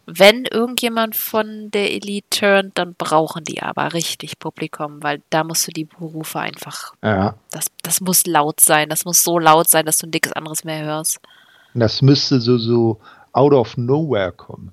wenn 0.07 0.45
irgendjemand 0.45 1.17
von 1.17 1.71
der 1.71 1.93
Elite 1.93 2.27
turnt, 2.31 2.79
dann 2.79 2.95
brauchen 2.95 3.45
die 3.45 3.63
aber 3.63 3.95
richtig 3.95 4.39
Publikum, 4.39 5.03
weil 5.03 5.23
da 5.31 5.45
musst 5.45 5.67
du 5.67 5.73
die 5.73 5.85
Berufe 5.85 6.41
einfach. 6.41 6.93
Ja. 7.03 7.37
Das, 7.51 7.67
das 7.83 8.01
muss 8.01 8.27
laut 8.27 8.61
sein. 8.61 8.89
Das 8.89 9.05
muss 9.05 9.23
so 9.23 9.39
laut 9.39 9.69
sein, 9.69 9.87
dass 9.87 9.99
du 9.99 10.07
ein 10.07 10.11
dickes 10.11 10.33
anderes 10.33 10.65
mehr 10.65 10.85
hörst. 10.85 11.21
Das 11.75 12.03
müsste 12.03 12.41
so, 12.41 12.59
so 12.59 13.01
out 13.33 13.53
of 13.53 13.77
nowhere 13.77 14.33
kommen. 14.33 14.73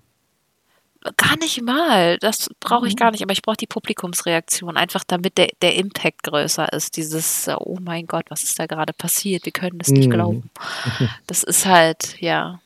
Gar 1.17 1.37
nicht 1.37 1.61
mal. 1.63 2.17
Das 2.19 2.49
brauche 2.59 2.87
ich 2.87 2.93
mhm. 2.93 2.99
gar 2.99 3.11
nicht. 3.11 3.23
Aber 3.23 3.33
ich 3.33 3.41
brauche 3.41 3.57
die 3.57 3.67
Publikumsreaktion, 3.67 4.77
einfach 4.77 5.03
damit 5.05 5.37
der, 5.37 5.47
der 5.61 5.75
Impact 5.75 6.23
größer 6.23 6.71
ist. 6.73 6.97
Dieses, 6.97 7.49
oh 7.57 7.77
mein 7.81 8.05
Gott, 8.05 8.25
was 8.29 8.43
ist 8.43 8.59
da 8.59 8.67
gerade 8.67 8.93
passiert? 8.93 9.45
Wir 9.45 9.51
können 9.51 9.79
es 9.79 9.87
nicht 9.87 10.07
mhm. 10.07 10.11
glauben. 10.11 10.49
Das 11.25 11.43
ist 11.43 11.65
halt, 11.65 12.19
ja. 12.19 12.59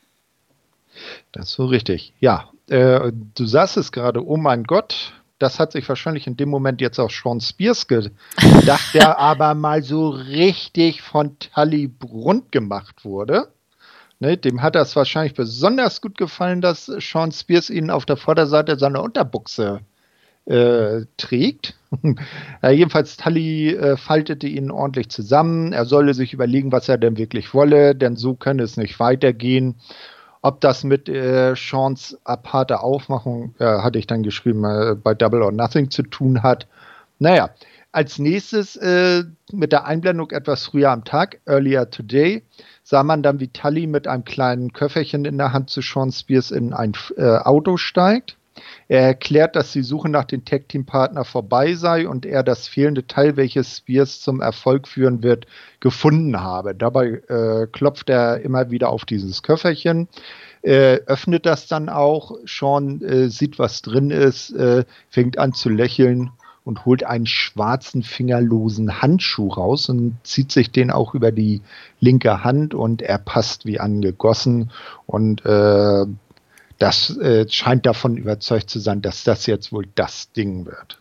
Das 1.32 1.50
ist 1.50 1.52
so 1.54 1.66
richtig. 1.66 2.12
Ja, 2.20 2.50
äh, 2.68 3.12
du 3.12 3.46
sagst 3.46 3.76
es 3.76 3.92
gerade, 3.92 4.26
oh 4.26 4.36
mein 4.36 4.64
Gott, 4.64 5.12
das 5.38 5.58
hat 5.58 5.72
sich 5.72 5.88
wahrscheinlich 5.88 6.26
in 6.26 6.36
dem 6.36 6.48
Moment 6.48 6.80
jetzt 6.80 6.98
auch 6.98 7.10
Sean 7.10 7.40
Spears 7.40 7.86
gedacht, 7.86 8.94
der 8.94 9.18
aber 9.18 9.54
mal 9.54 9.82
so 9.82 10.08
richtig 10.08 11.02
von 11.02 11.38
Tully 11.38 11.90
rund 12.02 12.52
gemacht 12.52 13.04
wurde. 13.04 13.48
Ne, 14.18 14.38
dem 14.38 14.62
hat 14.62 14.74
das 14.74 14.96
wahrscheinlich 14.96 15.34
besonders 15.34 16.00
gut 16.00 16.16
gefallen, 16.16 16.62
dass 16.62 16.86
Sean 16.86 17.32
Spears 17.32 17.68
ihn 17.68 17.90
auf 17.90 18.06
der 18.06 18.16
Vorderseite 18.16 18.78
seiner 18.78 19.02
Unterbuchse 19.02 19.80
äh, 20.46 21.02
trägt. 21.18 21.74
ja, 22.62 22.70
jedenfalls 22.70 23.18
Tully 23.18 23.74
äh, 23.74 23.98
faltete 23.98 24.46
ihn 24.46 24.70
ordentlich 24.70 25.10
zusammen. 25.10 25.74
Er 25.74 25.84
solle 25.84 26.14
sich 26.14 26.32
überlegen, 26.32 26.72
was 26.72 26.88
er 26.88 26.96
denn 26.96 27.18
wirklich 27.18 27.52
wolle, 27.52 27.94
denn 27.94 28.16
so 28.16 28.34
könne 28.34 28.62
es 28.62 28.78
nicht 28.78 28.98
weitergehen. 29.00 29.74
Ob 30.42 30.60
das 30.60 30.84
mit 30.84 31.08
äh, 31.08 31.54
Seans 31.56 32.18
aparte 32.24 32.80
Aufmachung, 32.80 33.54
äh, 33.58 33.64
hatte 33.64 33.98
ich 33.98 34.06
dann 34.06 34.22
geschrieben, 34.22 34.64
äh, 34.64 34.94
bei 34.94 35.14
Double 35.14 35.42
or 35.42 35.52
Nothing 35.52 35.90
zu 35.90 36.02
tun 36.02 36.42
hat. 36.42 36.66
Naja, 37.18 37.50
als 37.92 38.18
nächstes 38.18 38.76
äh, 38.76 39.24
mit 39.52 39.72
der 39.72 39.86
Einblendung 39.86 40.30
etwas 40.30 40.66
früher 40.66 40.90
am 40.90 41.04
Tag, 41.04 41.40
earlier 41.46 41.88
today, 41.90 42.42
sah 42.82 43.02
man 43.02 43.22
dann, 43.22 43.40
wie 43.40 43.48
Tully 43.48 43.86
mit 43.86 44.06
einem 44.06 44.24
kleinen 44.24 44.72
Köfferchen 44.74 45.24
in 45.24 45.38
der 45.38 45.54
Hand 45.54 45.70
zu 45.70 45.80
Sean 45.80 46.12
Spears 46.12 46.50
in 46.50 46.74
ein 46.74 46.92
äh, 47.16 47.38
Auto 47.38 47.78
steigt. 47.78 48.36
Er 48.88 49.02
erklärt, 49.02 49.56
dass 49.56 49.72
die 49.72 49.82
Suche 49.82 50.08
nach 50.08 50.24
dem 50.24 50.44
Tag-Team-Partner 50.44 51.24
vorbei 51.24 51.74
sei 51.74 52.08
und 52.08 52.24
er 52.24 52.42
das 52.42 52.68
fehlende 52.68 53.06
Teil, 53.06 53.36
welches 53.36 53.78
Spears 53.78 54.20
zum 54.20 54.40
Erfolg 54.40 54.86
führen 54.86 55.22
wird, 55.22 55.46
gefunden 55.80 56.40
habe. 56.40 56.74
Dabei 56.74 57.22
äh, 57.28 57.66
klopft 57.70 58.08
er 58.08 58.40
immer 58.40 58.70
wieder 58.70 58.90
auf 58.90 59.04
dieses 59.04 59.42
Köfferchen, 59.42 60.08
äh, 60.62 61.00
öffnet 61.06 61.46
das 61.46 61.66
dann 61.68 61.88
auch. 61.88 62.32
Sean 62.46 63.00
äh, 63.02 63.28
sieht, 63.28 63.58
was 63.58 63.82
drin 63.82 64.10
ist, 64.10 64.50
äh, 64.52 64.84
fängt 65.10 65.38
an 65.38 65.52
zu 65.52 65.68
lächeln 65.68 66.30
und 66.66 66.84
holt 66.84 67.04
einen 67.04 67.26
schwarzen 67.26 68.02
fingerlosen 68.02 69.00
Handschuh 69.00 69.48
raus 69.48 69.88
und 69.88 70.16
zieht 70.24 70.50
sich 70.50 70.72
den 70.72 70.90
auch 70.90 71.14
über 71.14 71.30
die 71.30 71.62
linke 72.00 72.42
Hand 72.42 72.74
und 72.74 73.02
er 73.02 73.18
passt 73.18 73.66
wie 73.66 73.78
angegossen 73.78 74.72
und 75.06 75.46
äh, 75.46 76.06
das 76.78 77.16
äh, 77.16 77.48
scheint 77.48 77.86
davon 77.86 78.16
überzeugt 78.16 78.70
zu 78.70 78.78
sein, 78.78 79.02
dass 79.02 79.24
das 79.24 79.46
jetzt 79.46 79.72
wohl 79.72 79.86
das 79.94 80.32
Ding 80.32 80.66
wird. 80.66 80.98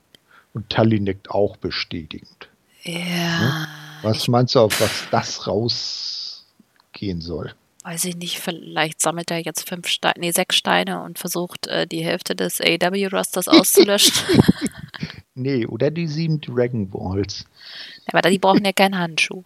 Und 0.54 0.70
Tully 0.70 1.00
nickt 1.00 1.30
auch 1.30 1.58
bestätigend. 1.58 2.50
Ja. 2.84 3.40
Ne? 3.40 3.68
Was 4.04 4.28
meinst 4.28 4.56
du, 4.56 4.60
auf 4.60 4.80
was 4.80 4.92
das 5.12 5.48
rausgehen 5.48 7.22
soll? 7.22 7.54
Weiß 7.84 8.06
ich 8.06 8.16
nicht, 8.16 8.40
vielleicht 8.40 9.02
sammelt 9.02 9.30
er 9.30 9.40
jetzt 9.40 9.68
fünf 9.68 9.88
Steine, 9.88 10.16
nee, 10.18 10.32
sechs 10.32 10.56
Steine 10.56 11.04
und 11.04 11.20
versucht, 11.20 11.68
äh, 11.68 11.86
die 11.86 12.04
Hälfte 12.04 12.36
des 12.36 12.60
AW-Rosters 12.62 13.48
auszulöschen. 13.48 14.14
Nee, 15.38 15.66
oder 15.66 15.92
die 15.92 16.08
sieben 16.08 16.40
Dragon 16.40 16.90
Balls. 16.90 17.46
Aber 18.08 18.22
die 18.22 18.40
brauchen 18.40 18.64
ja 18.64 18.72
keinen 18.72 18.98
Handschuh. 18.98 19.44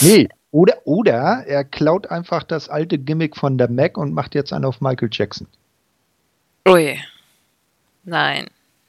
Nee, 0.00 0.28
oder, 0.50 0.74
oder 0.84 1.44
er 1.46 1.64
klaut 1.64 2.10
einfach 2.10 2.42
das 2.42 2.68
alte 2.68 2.98
Gimmick 2.98 3.36
von 3.36 3.58
der 3.58 3.70
Mac 3.70 3.98
und 3.98 4.12
macht 4.12 4.34
jetzt 4.34 4.52
einen 4.52 4.64
auf 4.64 4.80
Michael 4.80 5.10
Jackson. 5.12 5.46
Ui. 6.66 6.98
Nein. 8.04 8.46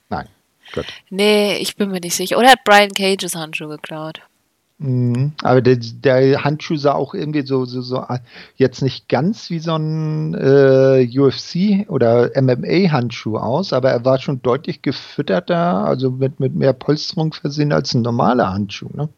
Nein, 0.10 0.28
gut. 0.74 0.86
Nee, 1.10 1.58
ich 1.58 1.76
bin 1.76 1.92
mir 1.92 2.00
nicht 2.00 2.16
sicher. 2.16 2.38
Oder 2.38 2.52
hat 2.52 2.64
Brian 2.64 2.92
Cages 2.92 3.36
Handschuh 3.36 3.68
geklaut? 3.68 4.22
Mhm. 4.80 5.34
Aber 5.44 5.62
der, 5.62 5.76
der, 5.76 6.46
Handschuh 6.46 6.78
sah 6.78 6.94
auch 6.94 7.14
irgendwie 7.14 7.46
so, 7.46 7.66
so, 7.66 7.82
so 7.82 8.06
jetzt 8.56 8.82
nicht 8.82 9.10
ganz 9.10 9.50
wie 9.50 9.60
so 9.60 9.76
ein 9.76 10.34
äh, 10.36 11.06
UFC 11.20 11.86
oder 11.90 12.32
MMA-Handschuh 12.42 13.38
aus, 13.38 13.74
aber 13.74 13.92
er 13.92 14.06
war 14.06 14.20
schon 14.20 14.42
deutlich 14.42 14.82
gefütterter, 14.82 15.86
also 15.86 16.12
mit, 16.12 16.40
mit 16.40 16.56
mehr 16.56 16.72
Polsterung 16.72 17.34
versehen 17.34 17.74
als 17.74 17.94
ein 17.94 18.04
normaler 18.04 18.54
Handschuh. 18.54 18.88
Ne? 18.94 19.10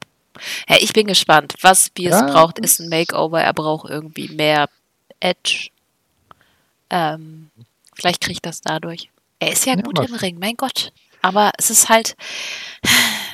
Ja, 0.67 0.77
ich 0.79 0.93
bin 0.93 1.07
gespannt. 1.07 1.55
Was 1.61 1.87
Spears 1.87 2.21
ja, 2.21 2.31
braucht, 2.31 2.59
ist 2.59 2.79
ein 2.79 2.89
Makeover. 2.89 3.41
Er 3.41 3.53
braucht 3.53 3.89
irgendwie 3.89 4.29
mehr 4.29 4.69
Edge. 5.19 5.69
Ähm, 6.89 7.49
vielleicht 7.95 8.21
kriegt 8.21 8.45
das 8.45 8.61
dadurch. 8.61 9.09
Er 9.39 9.53
ist 9.53 9.65
ja, 9.65 9.75
ja 9.75 9.81
gut 9.81 9.99
im 9.99 10.15
Ring, 10.15 10.37
mein 10.39 10.55
Gott. 10.55 10.91
Aber 11.21 11.51
es 11.57 11.69
ist 11.69 11.89
halt. 11.89 12.15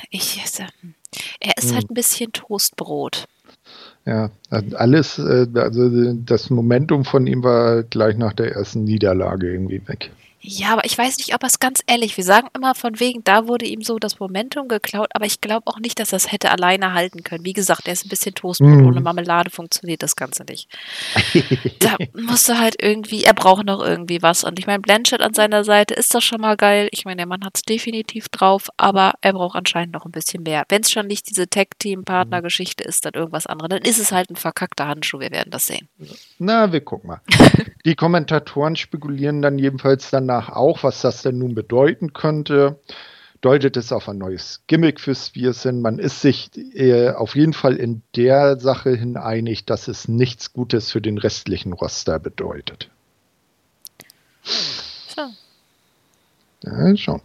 Ich. 0.10 0.42
Hm. 0.58 0.94
Er 1.42 1.58
ist 1.58 1.74
halt 1.74 1.84
hm. 1.84 1.92
ein 1.92 1.94
bisschen 1.94 2.32
Toastbrot. 2.32 3.28
Ja, 4.06 4.32
alles, 4.50 5.20
äh, 5.20 5.48
also 5.56 6.14
das 6.14 6.50
Momentum 6.50 7.04
von 7.04 7.28
ihm 7.28 7.44
war 7.44 7.84
gleich 7.84 8.16
nach 8.16 8.32
der 8.32 8.54
ersten 8.54 8.86
Niederlage 8.86 9.52
irgendwie 9.52 9.86
weg. 9.86 10.12
Ja, 10.50 10.72
aber 10.72 10.86
ich 10.86 10.98
weiß 10.98 11.18
nicht, 11.18 11.36
ob 11.36 11.44
er 11.44 11.48
es 11.48 11.60
ganz 11.60 11.84
ehrlich, 11.88 12.16
wir 12.16 12.24
sagen 12.24 12.48
immer 12.56 12.74
von 12.74 13.02
wegen, 13.02 13.22
da 13.26 13.50
wurde 13.50 13.66
ihm 13.66 13.82
so 13.82 14.00
das 14.00 14.22
Momentum 14.22 14.70
geklaut, 14.70 15.10
aber 15.14 15.26
ich 15.26 15.42
glaube 15.42 15.68
auch 15.68 15.80
nicht, 15.80 16.00
dass 16.00 16.14
es 16.14 16.32
hätte 16.32 16.52
alleine 16.52 16.94
halten 16.94 17.22
können. 17.22 17.44
Wie 17.44 17.52
gesagt, 17.52 17.86
er 17.86 17.92
ist 17.92 18.06
ein 18.06 18.10
bisschen 18.10 18.34
Toastbrot, 18.34 18.70
mm. 18.70 18.88
ohne 18.88 19.02
Marmelade 19.02 19.50
funktioniert 19.50 20.04
das 20.04 20.16
Ganze 20.16 20.46
nicht. 20.46 20.70
da 21.80 21.98
musste 22.14 22.60
halt 22.60 22.82
irgendwie, 22.82 23.26
er 23.26 23.34
braucht 23.34 23.66
noch 23.66 23.84
irgendwie 23.84 24.22
was. 24.22 24.46
Und 24.46 24.58
ich 24.58 24.68
meine, 24.68 24.80
Blanchett 24.80 25.20
an 25.20 25.34
seiner 25.34 25.66
Seite 25.66 25.96
ist 25.96 26.16
doch 26.16 26.22
schon 26.22 26.40
mal 26.40 26.56
geil. 26.56 26.88
Ich 26.92 27.04
meine, 27.04 27.18
der 27.18 27.26
Mann 27.26 27.44
hat 27.44 27.58
es 27.58 27.64
definitiv 27.64 28.30
drauf, 28.30 28.70
aber 28.78 29.16
er 29.20 29.34
braucht 29.34 29.58
anscheinend 29.58 29.94
noch 29.94 30.06
ein 30.06 30.14
bisschen 30.14 30.44
mehr. 30.44 30.64
Wenn 30.70 30.82
es 30.82 30.92
schon 30.92 31.08
nicht 31.08 31.30
diese 31.30 31.50
Tag-Team-Partner-Geschichte 31.50 32.86
ist, 32.86 33.04
dann 33.04 33.16
irgendwas 33.16 33.48
anderes, 33.48 33.70
dann 33.70 33.82
ist 33.82 34.00
es 34.00 34.14
halt 34.14 34.30
ein 34.30 34.38
verkackter 34.38 34.88
Handschuh. 34.88 35.20
Wir 35.20 35.32
werden 35.32 35.52
das 35.52 35.68
sehen. 35.68 35.90
Na, 36.40 36.72
wir 36.72 36.80
gucken 36.80 37.10
mal. 37.10 37.22
Die 37.86 37.96
Kommentatoren 37.96 38.78
spekulieren 38.78 39.42
dann 39.42 39.60
jedenfalls 39.60 40.10
danach, 40.10 40.37
danach 40.38 40.50
auch, 40.56 40.84
was 40.84 41.02
das 41.02 41.22
denn 41.22 41.38
nun 41.38 41.56
bedeuten 41.56 42.14
könnte. 42.14 42.80
Deutet 43.42 43.78
es 43.78 43.92
auf 43.92 44.10
ein 44.10 44.18
neues 44.18 44.64
Gimmick 44.68 45.00
für 45.00 45.14
Spears 45.14 45.64
hin. 45.64 45.82
Man 45.82 46.00
ist 46.00 46.22
sich 46.22 46.50
äh, 46.76 47.12
auf 47.12 47.36
jeden 47.36 47.54
Fall 47.54 47.76
in 47.76 48.02
der 48.16 48.60
Sache 48.60 48.96
hin 48.96 49.16
einig, 49.16 49.66
dass 49.66 49.88
es 49.88 50.08
nichts 50.08 50.54
Gutes 50.54 50.92
für 50.92 51.02
den 51.02 51.20
restlichen 51.20 51.74
Roster 51.74 52.20
bedeutet. 52.20 52.90
So. 54.44 55.22
Ja, 56.64 56.98
schon. 56.98 57.22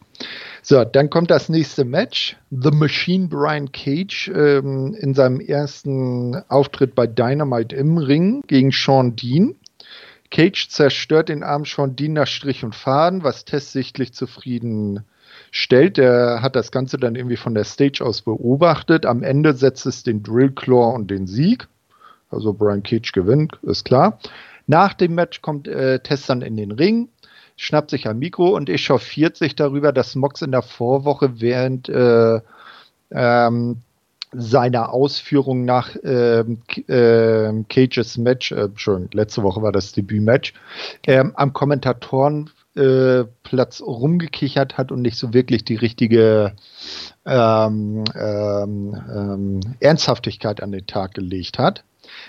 So, 0.61 0.85
dann 0.85 1.09
kommt 1.09 1.31
das 1.31 1.49
nächste 1.49 1.85
Match. 1.85 2.37
The 2.51 2.71
Machine 2.71 3.29
Brian 3.29 3.73
Cage 3.73 4.31
ähm, 4.35 4.95
in 4.95 5.15
seinem 5.15 5.41
ersten 5.41 6.37
Auftritt 6.49 6.95
bei 6.95 7.07
Dynamite 7.07 7.75
im 7.75 7.97
Ring 7.97 8.43
gegen 8.47 8.71
Sean 8.71 9.17
Dean. 9.17 9.57
Cage 10.33 10.69
zerstört 10.69 11.29
den 11.29 11.45
Arm 11.45 11.65
schon 11.65 11.95
Dean 11.95 12.15
nach 12.15 12.27
Strich 12.27 12.65
und 12.65 12.75
Faden, 12.75 13.23
was 13.23 13.45
Tess 13.45 13.71
sichtlich 13.71 14.13
zufrieden 14.13 15.05
stellt. 15.53 15.99
Der 15.99 16.41
hat 16.43 16.57
das 16.57 16.73
Ganze 16.73 16.97
dann 16.97 17.15
irgendwie 17.15 17.37
von 17.37 17.55
der 17.55 17.65
Stage 17.65 18.05
aus 18.05 18.23
beobachtet. 18.23 19.07
Am 19.07 19.23
Ende 19.23 19.55
setzt 19.55 19.87
es 19.87 20.03
den 20.03 20.23
Drill 20.23 20.51
Claw 20.51 20.95
und 20.95 21.11
den 21.11 21.27
Sieg. 21.27 21.69
Also 22.31 22.55
Brian 22.55 22.83
Cage 22.83 23.13
gewinnt, 23.13 23.59
ist 23.63 23.85
klar. 23.85 24.19
Nach 24.67 24.95
dem 24.95 25.15
Match 25.15 25.43
kommt 25.43 25.69
äh, 25.69 26.01
Tess 26.01 26.27
dann 26.27 26.41
in 26.41 26.57
den 26.57 26.73
Ring, 26.73 27.09
schnappt 27.57 27.91
sich 27.91 28.09
ein 28.09 28.19
Mikro 28.19 28.57
und 28.57 28.71
echauffiert 28.71 29.37
sich 29.37 29.55
darüber, 29.55 29.93
dass 29.93 30.15
Mox 30.15 30.41
in 30.41 30.51
der 30.51 30.63
Vorwoche 30.63 31.41
während 31.41 31.91
äh, 31.91 32.41
ähm, 33.11 33.83
seiner 34.33 34.93
Ausführung 34.93 35.65
nach 35.65 35.97
ähm, 36.03 36.63
äh, 36.89 37.53
Cages 37.69 38.19
Match, 38.19 38.51
äh, 38.53 38.69
schon 38.75 39.09
letzte 39.13 39.43
Woche 39.43 39.63
war 39.63 39.73
das 39.73 39.93
Debütmatch, 39.93 40.55
ähm, 41.07 41.33
am 41.37 41.53
Kommentatorenplatz 41.53 43.81
äh, 43.81 43.85
rumgekichert 43.85 44.79
hat 44.79 44.91
und 44.91 45.03
nicht 45.03 45.19
so 45.19 45.35
wirklich 45.35 45.65
die 45.65 45.77
richtige 45.77 46.55
ähm, 47.27 48.05
ähm, 48.15 49.03
ähm, 49.15 49.61
Ernsthaftigkeit 49.81 50.63
an 50.63 50.73
den 50.73 50.87
Tag 50.87 51.13
gelegt 51.15 51.59
hat. 51.59 51.85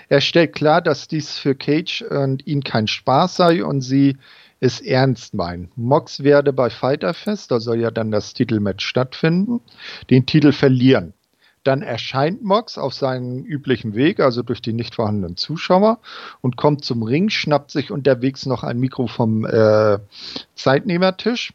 Er 0.08 0.20
stellt 0.20 0.54
klar, 0.54 0.82
dass 0.82 1.08
dies 1.08 1.38
für 1.38 1.54
Cage 1.54 2.02
und 2.02 2.46
ihn 2.46 2.62
kein 2.62 2.86
Spaß 2.86 3.36
sei 3.36 3.64
und 3.64 3.80
sie 3.80 4.18
es 4.60 4.80
ernst 4.80 5.34
meinen. 5.34 5.70
Mox 5.76 6.22
werde 6.22 6.52
bei 6.52 6.70
Fighterfest, 6.70 7.50
da 7.50 7.60
soll 7.60 7.80
ja 7.80 7.90
dann 7.90 8.10
das 8.10 8.34
Titelmatch 8.34 8.86
stattfinden, 8.86 9.60
den 10.10 10.26
Titel 10.26 10.52
verlieren. 10.52 11.14
Dann 11.64 11.82
erscheint 11.82 12.44
Mox 12.44 12.78
auf 12.78 12.94
seinem 12.94 13.42
üblichen 13.44 13.94
Weg, 13.94 14.20
also 14.20 14.42
durch 14.42 14.62
die 14.62 14.72
nicht 14.72 14.94
vorhandenen 14.94 15.36
Zuschauer, 15.36 15.98
und 16.40 16.56
kommt 16.56 16.84
zum 16.84 17.02
Ring, 17.02 17.30
schnappt 17.30 17.70
sich 17.70 17.90
unterwegs 17.90 18.46
noch 18.46 18.62
ein 18.62 18.78
Mikro 18.78 19.06
vom 19.06 19.44
äh, 19.44 19.98
Zeitnehmertisch. 20.54 21.52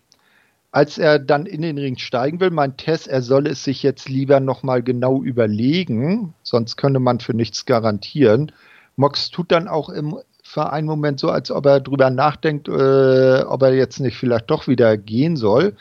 Als 0.72 0.98
er 0.98 1.18
dann 1.18 1.46
in 1.46 1.62
den 1.62 1.78
Ring 1.78 1.98
steigen 1.98 2.40
will, 2.40 2.52
meint 2.52 2.78
Tess, 2.78 3.08
er 3.08 3.22
solle 3.22 3.52
es 3.52 3.64
sich 3.64 3.82
jetzt 3.82 4.08
lieber 4.08 4.40
nochmal 4.40 4.84
genau 4.84 5.24
überlegen, 5.24 6.34
sonst 6.44 6.76
könne 6.76 7.00
man 7.00 7.20
für 7.20 7.34
nichts 7.34 7.66
garantieren. 7.66 8.52
Mox 8.96 9.32
tut 9.32 9.52
dann 9.52 9.68
auch 9.68 9.90
im 9.90 10.20
für 10.50 10.72
einen 10.72 10.88
Moment 10.88 11.20
so, 11.20 11.30
als 11.30 11.52
ob 11.52 11.66
er 11.68 11.80
drüber 11.80 12.10
nachdenkt, 12.10 12.68
äh, 12.68 13.44
ob 13.44 13.62
er 13.62 13.74
jetzt 13.74 14.00
nicht 14.00 14.18
vielleicht 14.18 14.50
doch 14.50 14.68
wieder 14.68 14.98
gehen 14.98 15.38
soll. 15.38 15.76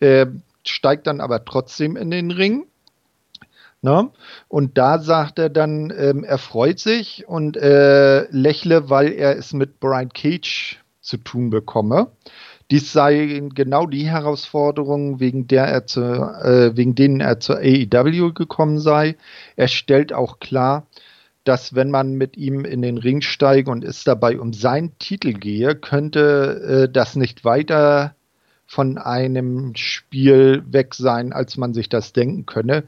Äh, 0.00 0.26
steigt 0.64 1.06
dann 1.06 1.20
aber 1.20 1.44
trotzdem 1.44 1.96
in 1.96 2.10
den 2.10 2.30
Ring. 2.30 2.66
Ne? 3.82 4.10
Und 4.48 4.78
da 4.78 4.98
sagt 4.98 5.38
er 5.38 5.50
dann, 5.50 5.92
ähm, 5.96 6.24
er 6.24 6.38
freut 6.38 6.78
sich 6.78 7.28
und 7.28 7.56
äh, 7.56 8.26
lächle, 8.30 8.90
weil 8.90 9.12
er 9.12 9.36
es 9.36 9.52
mit 9.52 9.80
Brian 9.80 10.08
Cage 10.08 10.82
zu 11.00 11.18
tun 11.18 11.50
bekomme. 11.50 12.10
Dies 12.70 12.92
sei 12.92 13.42
genau 13.54 13.86
die 13.86 14.08
Herausforderung, 14.08 15.20
wegen, 15.20 15.46
der 15.46 15.66
er 15.66 15.86
zu, 15.86 16.00
äh, 16.00 16.76
wegen 16.76 16.96
denen 16.96 17.20
er 17.20 17.38
zur 17.38 17.58
AEW 17.58 18.32
gekommen 18.32 18.80
sei. 18.80 19.16
Er 19.54 19.68
stellt 19.68 20.12
auch 20.12 20.40
klar, 20.40 20.88
dass 21.44 21.76
wenn 21.76 21.90
man 21.90 22.14
mit 22.14 22.36
ihm 22.36 22.64
in 22.64 22.82
den 22.82 22.98
Ring 22.98 23.20
steige 23.20 23.70
und 23.70 23.84
es 23.84 24.02
dabei 24.02 24.40
um 24.40 24.52
seinen 24.52 24.98
Titel 24.98 25.32
gehe, 25.32 25.76
könnte 25.76 26.88
äh, 26.88 26.92
das 26.92 27.14
nicht 27.14 27.44
weiter 27.44 28.16
von 28.66 28.98
einem 28.98 29.76
Spiel 29.76 30.64
weg 30.66 30.96
sein, 30.96 31.32
als 31.32 31.56
man 31.56 31.72
sich 31.72 31.88
das 31.88 32.12
denken 32.12 32.46
könne. 32.46 32.82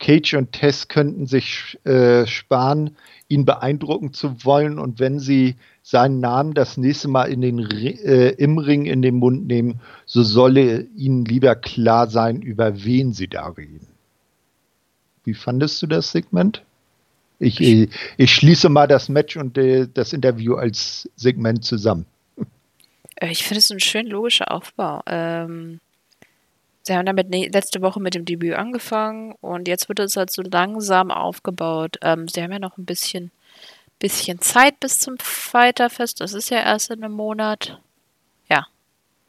Cage 0.00 0.34
und 0.34 0.52
Tess 0.52 0.88
könnten 0.88 1.26
sich 1.26 1.78
äh, 1.84 2.26
sparen, 2.26 2.96
ihn 3.28 3.44
beeindrucken 3.44 4.12
zu 4.12 4.44
wollen 4.44 4.78
und 4.80 4.98
wenn 4.98 5.20
sie 5.20 5.54
seinen 5.82 6.18
Namen 6.20 6.54
das 6.54 6.76
nächste 6.76 7.06
Mal 7.06 7.26
in 7.26 7.42
den, 7.42 7.58
äh, 7.58 8.30
im 8.30 8.58
Ring 8.58 8.86
in 8.86 9.02
den 9.02 9.16
Mund 9.16 9.46
nehmen, 9.46 9.80
so 10.06 10.22
solle 10.22 10.86
ihnen 10.96 11.24
lieber 11.24 11.54
klar 11.54 12.08
sein, 12.08 12.42
über 12.42 12.82
wen 12.82 13.12
sie 13.12 13.28
da 13.28 13.46
reden. 13.48 13.86
Wie 15.24 15.34
fandest 15.34 15.80
du 15.82 15.86
das 15.86 16.10
Segment? 16.10 16.62
Ich, 17.38 17.60
ich, 17.60 17.90
ich 18.16 18.34
schließe 18.34 18.68
mal 18.68 18.86
das 18.86 19.08
Match 19.08 19.36
und 19.36 19.56
äh, 19.56 19.86
das 19.92 20.12
Interview 20.12 20.54
als 20.54 21.08
Segment 21.16 21.64
zusammen. 21.64 22.06
Äh, 23.16 23.30
ich 23.30 23.44
finde 23.44 23.58
es 23.58 23.70
ein 23.70 23.80
schön 23.80 24.06
logischer 24.06 24.50
Aufbau. 24.50 25.02
Ähm, 25.06 25.78
sie 26.90 26.96
haben 26.96 27.06
damit 27.06 27.32
letzte 27.32 27.82
Woche 27.82 28.00
mit 28.00 28.16
dem 28.16 28.24
Debüt 28.24 28.54
angefangen 28.54 29.36
und 29.40 29.68
jetzt 29.68 29.88
wird 29.88 30.00
es 30.00 30.16
halt 30.16 30.32
so 30.32 30.42
langsam 30.42 31.12
aufgebaut. 31.12 31.98
Ähm, 32.02 32.26
sie 32.26 32.42
haben 32.42 32.50
ja 32.50 32.58
noch 32.58 32.78
ein 32.78 32.84
bisschen, 32.84 33.30
bisschen 34.00 34.40
Zeit 34.40 34.80
bis 34.80 34.98
zum 34.98 35.16
Fighterfest. 35.20 36.20
Das 36.20 36.32
ist 36.32 36.50
ja 36.50 36.58
erst 36.58 36.90
in 36.90 37.04
einem 37.04 37.14
Monat. 37.14 37.80
Ja, 38.48 38.66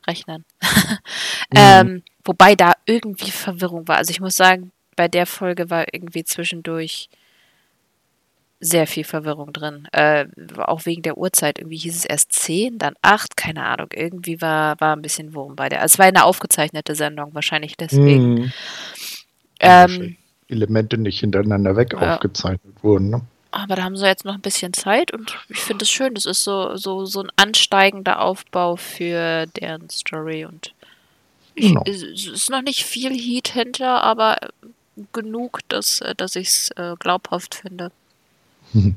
rechnen. 0.07 0.43
mhm. 0.63 1.55
ähm, 1.55 2.03
wobei 2.25 2.55
da 2.55 2.73
irgendwie 2.87 3.29
Verwirrung 3.29 3.87
war. 3.87 3.97
Also 3.97 4.09
ich 4.09 4.21
muss 4.21 4.35
sagen, 4.35 4.71
bei 4.95 5.07
der 5.07 5.27
Folge 5.27 5.69
war 5.69 5.93
irgendwie 5.93 6.23
zwischendurch 6.23 7.09
sehr 8.61 8.85
viel 8.85 9.03
Verwirrung 9.03 9.51
drin. 9.51 9.87
Äh, 9.91 10.27
auch 10.57 10.85
wegen 10.85 11.01
der 11.01 11.17
Uhrzeit. 11.17 11.59
Irgendwie 11.59 11.77
hieß 11.77 11.95
es 11.95 12.05
erst 12.05 12.31
10, 12.33 12.77
dann 12.77 12.93
8, 13.01 13.35
keine 13.35 13.65
Ahnung. 13.65 13.87
Irgendwie 13.93 14.39
war, 14.39 14.79
war 14.79 14.95
ein 14.95 15.01
bisschen 15.01 15.33
Wurm 15.33 15.55
bei 15.55 15.67
der. 15.67 15.81
Also 15.81 15.93
es 15.93 15.99
war 15.99 16.05
eine 16.05 16.23
aufgezeichnete 16.23 16.95
Sendung, 16.95 17.33
wahrscheinlich 17.33 17.75
deswegen. 17.75 18.33
Mhm. 18.35 18.53
Ähm, 19.59 20.17
Elemente 20.47 20.97
nicht 20.97 21.19
hintereinander 21.19 21.75
weg 21.75 21.93
ja. 21.93 22.15
aufgezeichnet 22.15 22.75
wurden. 22.83 23.09
Ne? 23.09 23.21
Aber 23.49 23.75
da 23.75 23.83
haben 23.83 23.97
sie 23.97 24.05
jetzt 24.05 24.25
noch 24.25 24.35
ein 24.35 24.41
bisschen 24.41 24.73
Zeit 24.73 25.11
und 25.11 25.37
ich 25.49 25.59
finde 25.59 25.83
es 25.83 25.91
schön. 25.91 26.13
Das 26.13 26.25
ist 26.25 26.43
so, 26.43 26.75
so, 26.77 27.05
so 27.05 27.21
ein 27.21 27.31
ansteigender 27.35 28.21
Aufbau 28.21 28.75
für 28.75 29.47
deren 29.47 29.89
Story 29.89 30.45
und 30.45 30.73
ich, 31.53 31.67
genau. 31.67 31.83
es 31.85 32.01
ist 32.03 32.49
noch 32.49 32.61
nicht 32.61 32.83
viel 32.83 33.11
Heat 33.11 33.49
hinter, 33.49 34.03
aber 34.03 34.37
genug, 35.11 35.59
dass, 35.67 36.01
dass 36.15 36.35
ich 36.35 36.47
es 36.47 36.71
äh, 36.77 36.95
glaubhaft 36.97 37.55
finde. 37.55 37.91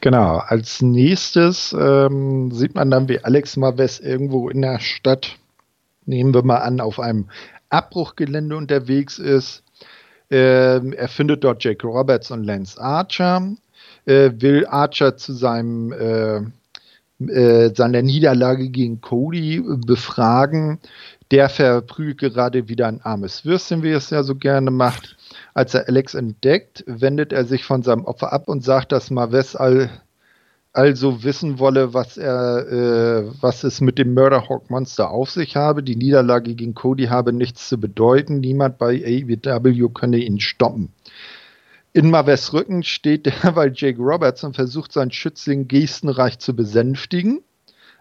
Genau, 0.00 0.38
als 0.38 0.82
nächstes 0.82 1.74
ähm, 1.78 2.50
sieht 2.50 2.74
man 2.74 2.90
dann, 2.90 3.08
wie 3.08 3.20
Alex 3.20 3.56
Maves 3.56 4.00
irgendwo 4.00 4.48
in 4.48 4.60
der 4.60 4.80
Stadt, 4.80 5.36
nehmen 6.04 6.34
wir 6.34 6.42
mal 6.42 6.58
an, 6.58 6.80
auf 6.80 6.98
einem 6.98 7.28
Abbruchgelände 7.70 8.56
unterwegs 8.56 9.20
ist. 9.20 9.62
Ähm, 10.30 10.92
er 10.92 11.06
findet 11.06 11.44
dort 11.44 11.62
Jake 11.62 11.86
Roberts 11.86 12.32
und 12.32 12.42
Lance 12.42 12.80
Archer, 12.80 13.52
äh, 14.04 14.30
will 14.34 14.66
Archer 14.66 15.16
zu 15.16 15.32
seinem 15.32 15.92
äh, 15.92 16.40
äh, 17.28 17.72
seiner 17.74 18.02
Niederlage 18.02 18.68
gegen 18.68 19.00
Cody 19.00 19.62
befragen. 19.86 20.80
Der 21.30 21.48
verprügelt 21.48 22.34
gerade 22.34 22.68
wieder 22.68 22.88
ein 22.88 23.00
armes 23.02 23.44
Würstchen, 23.44 23.82
wie 23.82 23.90
er 23.90 23.98
es 23.98 24.10
ja 24.10 24.22
so 24.22 24.34
gerne 24.34 24.70
macht. 24.70 25.16
Als 25.54 25.74
er 25.74 25.88
Alex 25.88 26.14
entdeckt, 26.14 26.84
wendet 26.86 27.32
er 27.32 27.44
sich 27.44 27.64
von 27.64 27.82
seinem 27.82 28.04
Opfer 28.04 28.32
ab 28.32 28.48
und 28.48 28.64
sagt, 28.64 28.92
dass 28.92 29.10
Marves 29.10 29.54
all, 29.54 29.90
also 30.72 31.22
wissen 31.24 31.58
wolle, 31.58 31.92
was 31.92 32.16
er, 32.16 32.68
äh, 32.68 33.42
was 33.42 33.62
es 33.62 33.82
mit 33.82 33.98
dem 33.98 34.14
Murderhawk 34.14 34.70
Monster 34.70 35.10
auf 35.10 35.30
sich 35.30 35.56
habe. 35.56 35.82
Die 35.82 35.96
Niederlage 35.96 36.54
gegen 36.54 36.74
Cody 36.74 37.04
habe 37.06 37.32
nichts 37.32 37.68
zu 37.68 37.78
bedeuten. 37.78 38.40
Niemand 38.40 38.78
bei 38.78 39.04
AEW 39.04 39.90
könne 39.90 40.18
ihn 40.18 40.40
stoppen. 40.40 40.92
In 41.92 42.08
Marves 42.08 42.54
Rücken 42.54 42.82
steht 42.82 43.26
derweil 43.26 43.72
Jake 43.76 44.00
Roberts 44.00 44.44
und 44.44 44.56
versucht 44.56 44.92
seinen 44.92 45.10
Schützling 45.10 45.68
gestenreich 45.68 46.38
zu 46.38 46.56
besänftigen. 46.56 47.42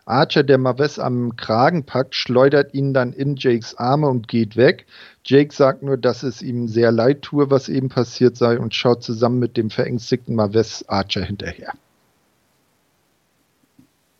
Archer, 0.05 0.43
der 0.43 0.57
Maves 0.57 0.99
am 0.99 1.35
Kragen 1.35 1.85
packt, 1.85 2.15
schleudert 2.15 2.73
ihn 2.73 2.93
dann 2.93 3.13
in 3.13 3.35
Jakes 3.35 3.75
Arme 3.75 4.07
und 4.07 4.27
geht 4.27 4.55
weg. 4.55 4.85
Jake 5.23 5.53
sagt 5.53 5.83
nur, 5.83 5.97
dass 5.97 6.23
es 6.23 6.41
ihm 6.41 6.67
sehr 6.67 6.91
leid 6.91 7.21
tue, 7.21 7.49
was 7.49 7.69
eben 7.69 7.89
passiert 7.89 8.35
sei 8.35 8.59
und 8.59 8.73
schaut 8.73 9.03
zusammen 9.03 9.39
mit 9.39 9.57
dem 9.57 9.69
verängstigten 9.69 10.35
Maves 10.35 10.87
Archer 10.89 11.23
hinterher. 11.23 11.73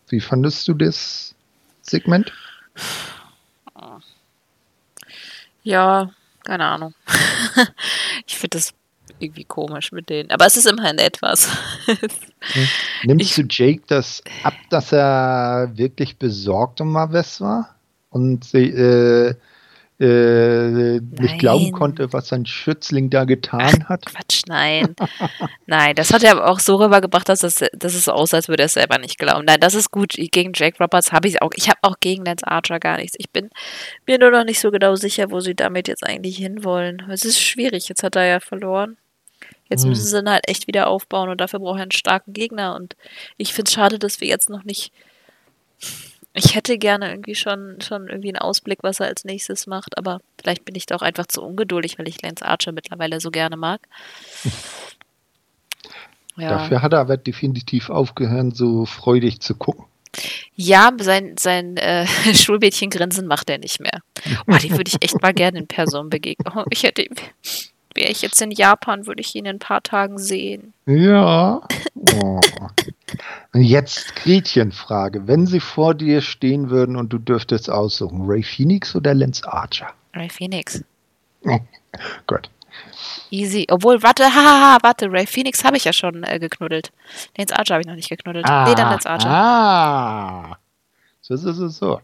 Wie 0.10 0.20
fandest 0.20 0.68
du 0.68 0.74
das 0.74 1.34
Segment? 1.82 2.32
Ja, 5.64 6.12
keine 6.44 6.66
Ahnung. 6.66 6.94
ich 8.26 8.38
finde 8.38 8.58
das 8.58 8.74
irgendwie 9.22 9.46
komisch 9.46 9.92
mit 9.92 10.10
denen. 10.10 10.32
Aber 10.32 10.46
es 10.46 10.58
ist 10.58 10.66
immerhin 10.66 10.98
etwas. 10.98 11.50
Nimmst 13.04 13.26
ich, 13.26 13.36
du 13.36 13.44
Jake 13.50 13.84
das 13.88 14.24
ab, 14.44 14.54
dass 14.70 14.92
er 14.92 15.72
wirklich 15.76 16.18
besorgt 16.18 16.82
um 16.82 16.92
Maves 16.92 17.42
war? 17.42 17.76
Und 18.10 18.44
sie, 18.44 18.70
äh, 18.70 19.36
äh, 20.02 21.00
nicht 21.00 21.38
glauben 21.38 21.72
konnte, 21.72 22.12
was 22.12 22.30
sein 22.30 22.48
Schützling 22.48 23.12
da 23.12 23.24
getan 23.26 23.84
Ach, 23.84 23.90
hat. 23.90 24.06
Quatsch, 24.08 24.42
nein. 24.48 24.96
nein, 25.68 25.94
das 25.94 26.12
hat 26.12 26.24
er 26.24 26.50
auch 26.50 26.60
so 26.60 26.78
rübergebracht, 26.78 27.30
dass 27.30 27.44
es, 27.44 27.64
dass 27.74 27.94
es 27.94 28.10
aussah, 28.10 28.38
als 28.38 28.48
würde 28.48 28.64
er 28.64 28.66
es 28.66 28.74
selber 28.74 28.98
nicht 28.98 29.20
glauben. 29.20 29.46
Nein, 29.46 29.60
das 29.60 29.76
ist 29.76 29.92
gut. 29.92 30.14
Gegen 30.18 30.54
Jake 30.56 30.84
Roberts 30.84 31.12
habe 31.12 31.28
ich 31.28 31.44
auch. 31.44 31.52
Ich 31.56 31.70
habe 31.70 31.78
auch 31.84 32.00
gegen 32.00 32.26
Lance 32.26 32.48
Archer 32.48 32.80
gar 32.80 32.98
nichts. 32.98 33.16
Ich 33.20 33.30
bin 33.30 33.52
mir 34.08 34.18
nur 34.18 34.32
noch 34.32 34.44
nicht 34.44 34.60
so 34.60 34.72
genau 34.72 34.96
sicher, 34.96 35.30
wo 35.30 35.40
sie 35.40 35.54
damit 35.54 35.88
jetzt 35.88 36.04
eigentlich 36.04 36.38
hinwollen. 36.38 37.04
Es 37.12 37.24
ist 37.24 37.40
schwierig. 37.40 37.88
Jetzt 37.88 38.02
hat 38.02 38.16
er 38.16 38.26
ja 38.26 38.40
verloren. 38.40 38.98
Jetzt 39.72 39.86
müssen 39.86 40.04
hm. 40.04 40.10
sie 40.10 40.20
ihn 40.20 40.30
halt 40.30 40.50
echt 40.50 40.68
wieder 40.68 40.88
aufbauen 40.88 41.30
und 41.30 41.40
dafür 41.40 41.60
braucht 41.60 41.80
er 41.80 41.84
einen 41.84 41.92
starken 41.92 42.34
Gegner. 42.34 42.76
Und 42.76 42.98
ich 43.38 43.54
finde 43.54 43.70
es 43.70 43.74
schade, 43.74 44.00
dass 44.00 44.20
wir 44.20 44.28
jetzt 44.28 44.50
noch 44.50 44.66
nicht. 44.66 44.92
Ich 46.34 46.56
hätte 46.56 46.78
gerne 46.78 47.10
irgendwie 47.10 47.36
schon, 47.36 47.80
schon 47.80 48.10
irgendwie 48.10 48.28
einen 48.28 48.38
Ausblick, 48.38 48.80
was 48.82 49.00
er 49.00 49.08
als 49.08 49.24
nächstes 49.24 49.68
macht, 49.68 49.98
aber 49.98 50.20
vielleicht 50.40 50.66
bin 50.66 50.76
ich 50.76 50.86
da 50.86 50.96
auch 50.96 51.02
einfach 51.02 51.26
zu 51.26 51.42
ungeduldig, 51.42 51.98
weil 51.98 52.08
ich 52.10 52.22
Lance 52.22 52.46
Archer 52.46 52.74
mittlerweile 52.74 53.22
so 53.22 53.32
gerne 53.32 53.56
mag. 53.56 53.80
Ja. 56.36 56.50
Dafür 56.50 56.82
hat 56.82 56.92
er 56.92 57.00
aber 57.00 57.16
definitiv 57.16 57.90
aufgehört, 57.90 58.56
so 58.56 58.86
freudig 58.86 59.40
zu 59.40 59.56
gucken. 59.56 59.86
Ja, 60.56 60.92
sein, 61.00 61.36
sein 61.40 61.78
äh, 61.78 62.06
Schulmädchengrinsen 62.34 63.26
macht 63.26 63.50
er 63.50 63.58
nicht 63.58 63.80
mehr. 63.80 64.02
Oh, 64.48 64.58
die 64.62 64.72
würde 64.72 64.90
ich 64.90 65.02
echt 65.02 65.22
mal 65.22 65.34
gerne 65.34 65.60
in 65.60 65.68
Person 65.68 66.10
begegnen. 66.10 66.54
Oh, 66.56 66.66
ich 66.70 66.84
hätte 66.84 67.06
Wäre 67.94 68.12
ich 68.12 68.22
jetzt 68.22 68.42
in 68.42 68.52
Japan, 68.52 69.06
würde 69.06 69.22
ich 69.22 69.36
ihn 69.36 69.46
in 69.46 69.56
ein 69.56 69.60
paar 69.60 69.84
Tagen 69.84 70.18
sehen. 70.18 70.74
Ja. 70.86 71.62
Oh. 71.96 72.40
jetzt 73.54 74.16
Gretchenfrage. 74.16 75.28
Wenn 75.28 75.46
sie 75.46 75.60
vor 75.60 75.94
dir 75.94 76.22
stehen 76.22 76.70
würden 76.70 76.96
und 76.96 77.12
du 77.12 77.18
dürftest 77.18 77.70
aussuchen, 77.70 78.22
Ray 78.26 78.44
Phoenix 78.44 78.96
oder 78.96 79.14
Lance 79.14 79.46
Archer? 79.46 79.94
Ray 80.14 80.30
Phoenix. 80.30 80.84
Gut. 82.28 82.50
Easy. 83.30 83.68
Obwohl, 83.70 84.02
warte, 84.04 84.24
haha, 84.24 84.78
warte, 84.82 85.12
Ray 85.12 85.26
Phoenix 85.26 85.64
habe 85.64 85.78
ich 85.78 85.86
ja 85.86 85.94
schon 85.94 86.24
äh, 86.24 86.40
geknuddelt. 86.40 86.92
Lance 87.38 87.58
Archer 87.58 87.76
habe 87.76 87.82
ich 87.82 87.88
noch 87.88 87.96
nicht 87.96 88.10
geknuddelt. 88.10 88.46
Ah, 88.46 88.68
nee, 88.68 88.76
dann 88.76 88.90
Lance 88.90 89.10
Archer. 89.10 89.30
Ah. 89.30 90.58
So, 91.22 91.36
so, 91.36 91.52
so, 91.52 91.68
so. 91.68 92.02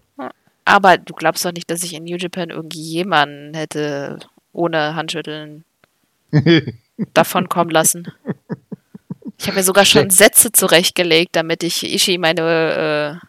Aber 0.65 0.97
du 0.97 1.13
glaubst 1.13 1.45
doch 1.45 1.53
nicht, 1.53 1.71
dass 1.71 1.83
ich 1.83 1.93
in 1.93 2.03
New 2.03 2.17
Japan 2.17 2.49
irgendjemanden 2.49 3.53
hätte 3.53 4.19
ohne 4.51 4.95
Handschütteln 4.95 5.63
davon 7.13 7.49
kommen 7.49 7.71
lassen. 7.71 8.11
Ich 9.38 9.47
habe 9.47 9.57
mir 9.57 9.63
sogar 9.63 9.86
schon 9.86 10.09
Sätze 10.09 10.51
zurechtgelegt, 10.51 11.36
damit 11.36 11.63
ich 11.63 11.84
Ishi 11.84 12.17
meine, 12.17 13.19
äh, 13.21 13.25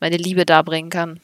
meine 0.00 0.16
Liebe 0.16 0.46
darbringen 0.46 0.90
kann. 0.90 1.20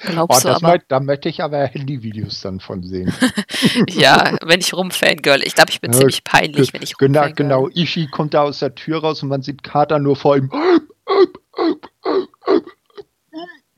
Glaubst 0.00 0.46
oh, 0.46 0.48
du 0.48 0.54
aber? 0.54 0.78
da 0.88 0.98
möchte 0.98 1.28
ich 1.28 1.42
aber 1.42 1.66
Handyvideos 1.66 2.40
dann 2.40 2.58
von 2.58 2.82
sehen. 2.82 3.12
ja, 3.90 4.38
wenn 4.42 4.60
ich 4.60 4.72
rumfangirl. 4.72 5.42
Ich 5.44 5.54
glaube, 5.54 5.70
ich 5.70 5.80
bin 5.80 5.92
ja, 5.92 5.98
ziemlich 5.98 6.24
peinlich, 6.24 6.72
wenn 6.72 6.82
ich 6.82 6.96
Genau, 6.96 7.28
genau. 7.34 7.68
Ishi 7.68 8.06
kommt 8.06 8.32
da 8.32 8.42
aus 8.42 8.60
der 8.60 8.74
Tür 8.74 9.00
raus 9.00 9.22
und 9.22 9.28
man 9.28 9.42
sieht 9.42 9.62
Kater 9.62 9.98
nur 9.98 10.16
vor 10.16 10.38
ihm. 10.38 10.50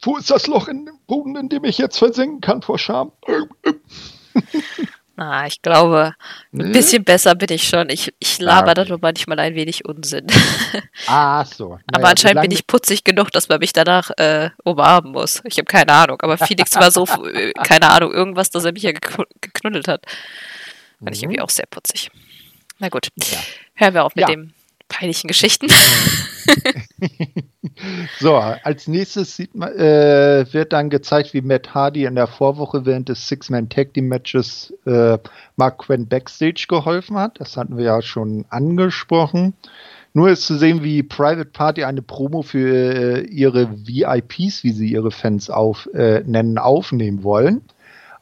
Wo 0.02 0.16
ist 0.16 0.30
das 0.30 0.46
Loch 0.46 0.68
in 0.68 0.86
dem 0.86 0.98
Boden, 1.06 1.36
in 1.36 1.48
dem 1.48 1.64
ich 1.64 1.78
jetzt 1.78 1.98
versinken 1.98 2.40
kann 2.40 2.62
vor 2.62 2.78
Scham? 2.78 3.10
Na, 5.14 5.46
ich 5.46 5.60
glaube, 5.60 6.14
ein 6.52 6.58
nee. 6.58 6.72
bisschen 6.72 7.04
besser 7.04 7.34
bin 7.34 7.52
ich 7.52 7.68
schon. 7.68 7.90
Ich, 7.90 8.14
ich 8.18 8.40
laber 8.40 8.74
ja, 8.74 8.82
okay. 8.82 8.88
da 8.88 8.98
manchmal 9.00 9.38
ein 9.40 9.54
wenig 9.54 9.84
Unsinn. 9.84 10.26
Ach 11.06 11.46
so. 11.46 11.70
Naja, 11.70 11.80
aber 11.92 12.08
anscheinend 12.08 12.40
bin 12.40 12.50
ich 12.50 12.66
putzig 12.66 13.04
genug, 13.04 13.30
dass 13.30 13.48
man 13.48 13.58
mich 13.58 13.74
danach 13.74 14.10
äh, 14.16 14.50
umarmen 14.64 15.12
muss. 15.12 15.42
Ich 15.44 15.58
habe 15.58 15.66
keine 15.66 15.92
Ahnung. 15.92 16.20
Aber 16.22 16.38
Felix 16.38 16.74
war 16.76 16.90
so, 16.90 17.04
äh, 17.26 17.52
keine 17.64 17.90
Ahnung, 17.90 18.12
irgendwas, 18.12 18.50
dass 18.50 18.64
er 18.64 18.72
mich 18.72 18.84
ja 18.84 18.92
geknuddelt 18.92 19.86
hat. 19.86 20.06
Fand 20.98 21.10
mhm. 21.10 21.12
ich 21.12 21.22
irgendwie 21.22 21.40
auch 21.40 21.50
sehr 21.50 21.66
putzig. 21.66 22.10
Na 22.78 22.88
gut, 22.88 23.08
ja. 23.18 23.38
hören 23.74 23.94
wir 23.94 24.04
auf 24.04 24.14
mit 24.14 24.22
ja. 24.22 24.34
den 24.34 24.54
peinlichen 24.88 25.28
Geschichten. 25.28 25.66
So, 28.18 28.36
als 28.36 28.88
nächstes 28.88 29.36
sieht 29.36 29.54
man, 29.54 29.72
äh, 29.76 30.44
wird 30.52 30.72
dann 30.72 30.90
gezeigt, 30.90 31.32
wie 31.32 31.42
Matt 31.42 31.74
Hardy 31.74 32.04
in 32.04 32.16
der 32.16 32.26
Vorwoche 32.26 32.84
während 32.84 33.08
des 33.08 33.28
Six-Man-Tag-Team-Matches 33.28 34.74
äh, 34.84 35.18
Mark 35.56 35.78
Quinn 35.78 36.08
Backstage 36.08 36.66
geholfen 36.68 37.16
hat. 37.16 37.38
Das 37.40 37.56
hatten 37.56 37.76
wir 37.76 37.84
ja 37.84 38.02
schon 38.02 38.44
angesprochen. 38.48 39.54
Nur 40.12 40.28
ist 40.28 40.46
zu 40.46 40.56
sehen, 40.56 40.82
wie 40.82 41.02
Private 41.02 41.46
Party 41.46 41.84
eine 41.84 42.02
Promo 42.02 42.42
für 42.42 43.20
äh, 43.20 43.20
ihre 43.26 43.70
VIPs, 43.86 44.64
wie 44.64 44.72
sie 44.72 44.90
ihre 44.90 45.10
Fans 45.10 45.48
auf, 45.48 45.88
äh, 45.94 46.22
nennen, 46.26 46.58
aufnehmen 46.58 47.22
wollen 47.22 47.62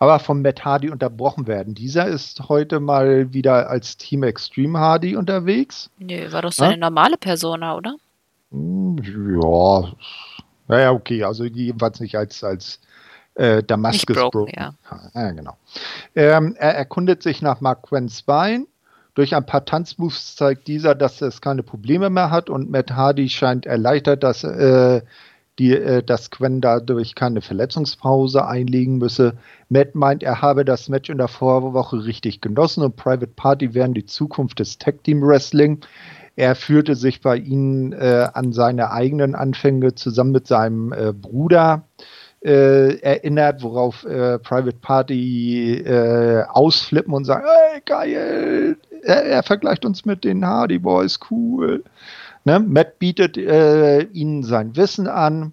aber 0.00 0.18
von 0.18 0.40
Matt 0.40 0.64
Hardy 0.64 0.88
unterbrochen 0.88 1.46
werden. 1.46 1.74
Dieser 1.74 2.06
ist 2.06 2.48
heute 2.48 2.80
mal 2.80 3.34
wieder 3.34 3.68
als 3.68 3.98
Team 3.98 4.22
Extreme 4.22 4.78
Hardy 4.78 5.14
unterwegs. 5.14 5.90
Nö, 5.98 6.32
war 6.32 6.40
doch 6.40 6.52
seine 6.52 6.72
ja? 6.72 6.78
normale 6.78 7.18
Persona, 7.18 7.76
oder? 7.76 7.96
Hm, 8.50 8.96
ja, 9.02 9.92
naja, 10.68 10.92
okay, 10.92 11.24
also 11.24 11.44
jedenfalls 11.44 12.00
nicht 12.00 12.16
als, 12.16 12.44
als 12.44 12.80
äh, 13.34 13.62
Damascus 13.62 14.16
broken, 14.16 14.30
broken. 14.30 14.52
Ja. 14.56 14.74
ja 15.14 15.30
genau. 15.32 15.56
Ähm, 16.14 16.54
er 16.58 16.74
erkundet 16.74 17.22
sich 17.22 17.42
nach 17.42 17.60
Mark 17.60 17.82
Quens 17.82 18.22
Bein. 18.22 18.66
Durch 19.14 19.34
ein 19.34 19.44
paar 19.44 19.64
Tanzmoves 19.64 20.36
zeigt 20.36 20.68
dieser, 20.68 20.94
dass 20.94 21.20
es 21.20 21.40
keine 21.40 21.62
Probleme 21.62 22.10
mehr 22.10 22.30
hat 22.30 22.48
und 22.48 22.70
Matt 22.70 22.92
Hardy 22.92 23.28
scheint 23.28 23.66
erleichtert, 23.66 24.22
dass 24.22 24.44
äh, 24.44 25.02
die, 25.58 25.72
äh, 25.72 26.02
dass 26.02 26.30
Quen 26.30 26.60
dadurch 26.60 27.14
keine 27.14 27.42
Verletzungspause 27.42 28.46
einlegen 28.46 28.98
müsse. 28.98 29.36
Matt 29.68 29.94
meint, 29.94 30.22
er 30.22 30.40
habe 30.40 30.64
das 30.64 30.88
Match 30.88 31.10
in 31.10 31.18
der 31.18 31.28
Vorwoche 31.28 32.04
richtig 32.04 32.40
genossen 32.40 32.82
und 32.82 32.96
Private 32.96 33.26
Party 33.26 33.74
wären 33.74 33.94
die 33.94 34.06
Zukunft 34.06 34.58
des 34.58 34.78
Tag 34.78 35.02
Team 35.04 35.22
Wrestling. 35.22 35.80
Er 36.40 36.54
führte 36.54 36.94
sich 36.94 37.20
bei 37.20 37.36
ihnen 37.36 37.92
äh, 37.92 38.26
an 38.32 38.54
seine 38.54 38.92
eigenen 38.92 39.34
Anfänge 39.34 39.94
zusammen 39.94 40.32
mit 40.32 40.46
seinem 40.46 40.90
äh, 40.90 41.12
Bruder 41.12 41.82
äh, 42.42 42.96
erinnert, 43.00 43.62
worauf 43.62 44.06
äh, 44.06 44.38
Private 44.38 44.78
Party 44.80 45.74
äh, 45.84 46.44
ausflippen 46.48 47.12
und 47.12 47.26
sagen, 47.26 47.44
hey, 47.44 47.82
geil, 47.84 48.78
er, 49.02 49.22
er, 49.24 49.42
vergleicht 49.42 49.84
uns 49.84 50.06
mit 50.06 50.24
den 50.24 50.46
Hardy 50.46 50.78
Boys, 50.78 51.20
cool. 51.30 51.84
Ne? 52.46 52.58
Matt 52.58 52.98
bietet 52.98 53.36
äh, 53.36 54.04
ihnen 54.04 54.42
sein 54.42 54.74
Wissen 54.76 55.08
an, 55.08 55.52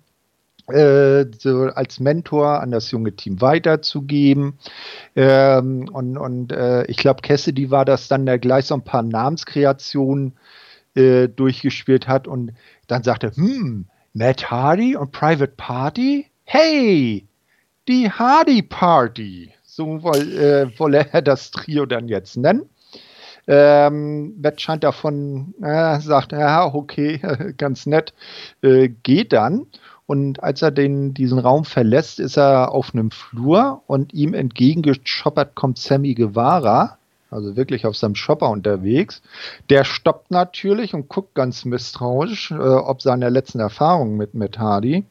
äh, 0.68 1.26
so 1.38 1.64
als 1.64 2.00
Mentor 2.00 2.62
an 2.62 2.72
das 2.72 2.92
junge 2.92 3.12
Team 3.12 3.42
weiterzugeben. 3.42 4.58
Ähm, 5.18 5.90
und 5.92 6.18
und 6.18 6.54
äh, 6.54 6.86
ich 6.86 6.96
glaube, 6.96 7.24
Cassidy 7.24 7.72
war 7.72 7.84
das 7.84 8.08
dann, 8.08 8.26
der 8.26 8.40
gleich 8.40 8.68
so 8.68 8.76
ein 8.76 8.86
paar 8.86 9.04
Namenskreationen 9.04 10.38
äh, 10.98 11.28
durchgespielt 11.30 12.08
hat 12.08 12.28
und 12.28 12.54
dann 12.88 13.04
sagte, 13.04 13.32
hm, 13.34 13.86
Matt 14.14 14.50
Hardy 14.50 14.96
und 14.96 15.12
Private 15.12 15.54
Party? 15.56 16.26
Hey, 16.44 17.28
die 17.88 18.10
Hardy 18.12 18.64
Party. 18.64 19.54
So 19.64 20.02
woll, 20.02 20.34
äh, 20.38 20.80
wolle 20.80 21.08
er 21.12 21.22
das 21.22 21.52
Trio 21.52 21.86
dann 21.86 22.08
jetzt 22.08 22.36
nennen. 22.38 22.70
Ähm, 23.48 24.42
Matt 24.42 24.60
scheint 24.60 24.84
davon, 24.84 25.54
äh, 25.62 26.00
sagt, 26.02 26.34
ja, 26.34 26.74
okay, 26.74 27.22
ganz 27.58 27.86
nett, 27.86 28.14
äh, 28.62 28.90
geht 28.90 29.34
dann. 29.34 29.68
Und 30.06 30.42
als 30.42 30.62
er 30.62 30.72
den, 30.72 31.14
diesen 31.14 31.38
Raum 31.38 31.66
verlässt, 31.66 32.20
ist 32.20 32.38
er 32.38 32.72
auf 32.72 32.94
einem 32.94 33.12
Flur 33.12 33.84
und 33.88 34.14
ihm 34.14 34.34
entgegengeschoppert 34.34 35.54
kommt 35.54 35.78
Sammy 35.78 36.14
Guevara, 36.14 36.98
also 37.30 37.56
wirklich 37.56 37.86
auf 37.86 37.96
seinem 37.96 38.16
Shopper 38.16 38.50
unterwegs. 38.50 39.22
Der 39.70 39.84
stoppt 39.84 40.32
natürlich 40.32 40.94
und 40.94 41.10
guckt 41.10 41.36
ganz 41.36 41.66
misstrauisch, 41.66 42.52
äh, 42.52 42.56
ob 42.56 43.02
seine 43.02 43.30
letzten 43.30 43.60
Erfahrungen 43.60 44.18
mit, 44.18 44.34
mit 44.34 44.60
Hardy. 44.60 45.06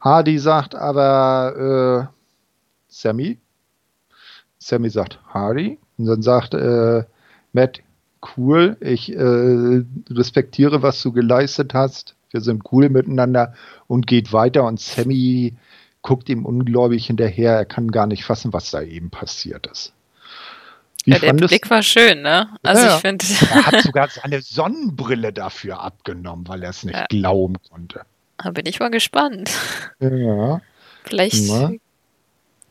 Hardy 0.00 0.38
sagt 0.38 0.74
aber 0.74 2.10
äh, 2.10 2.14
Sammy. 2.88 3.38
Sammy 4.58 4.90
sagt 4.90 5.18
Hardy. 5.28 5.78
Und 5.98 6.06
dann 6.06 6.22
sagt 6.22 6.54
äh, 6.54 7.04
Matt, 7.52 7.80
cool, 8.36 8.76
ich 8.80 9.14
äh, 9.14 9.84
respektiere, 10.10 10.82
was 10.82 11.02
du 11.02 11.12
geleistet 11.12 11.74
hast. 11.74 12.16
Wir 12.30 12.40
sind 12.40 12.64
cool 12.72 12.88
miteinander 12.88 13.54
und 13.86 14.06
geht 14.06 14.32
weiter 14.32 14.64
und 14.64 14.80
Sammy 14.80 15.54
guckt 16.02 16.28
ihm 16.28 16.44
ungläubig 16.44 17.06
hinterher. 17.06 17.52
Er 17.52 17.64
kann 17.64 17.90
gar 17.90 18.06
nicht 18.06 18.24
fassen, 18.24 18.52
was 18.52 18.70
da 18.70 18.82
eben 18.82 19.10
passiert 19.10 19.66
ist. 19.68 19.93
Wie 21.04 21.10
ja, 21.10 21.18
der 21.18 21.34
Blick 21.34 21.68
war 21.70 21.82
schön, 21.82 22.22
ne? 22.22 22.48
Also 22.62 22.86
ja, 22.86 22.96
ich 22.96 23.00
finde. 23.02 23.24
Er 23.50 23.66
hat 23.66 23.80
sogar 23.82 24.08
seine 24.08 24.40
Sonnenbrille 24.40 25.32
dafür 25.32 25.80
abgenommen, 25.80 26.48
weil 26.48 26.62
er 26.62 26.70
es 26.70 26.82
nicht 26.82 26.96
ja. 26.96 27.06
glauben 27.08 27.56
konnte. 27.70 28.02
Da 28.38 28.50
bin 28.50 28.66
ich 28.66 28.80
mal 28.80 28.90
gespannt. 28.90 29.50
Ja. 30.00 30.60
Vielleicht 31.04 31.48
Na? 31.48 31.72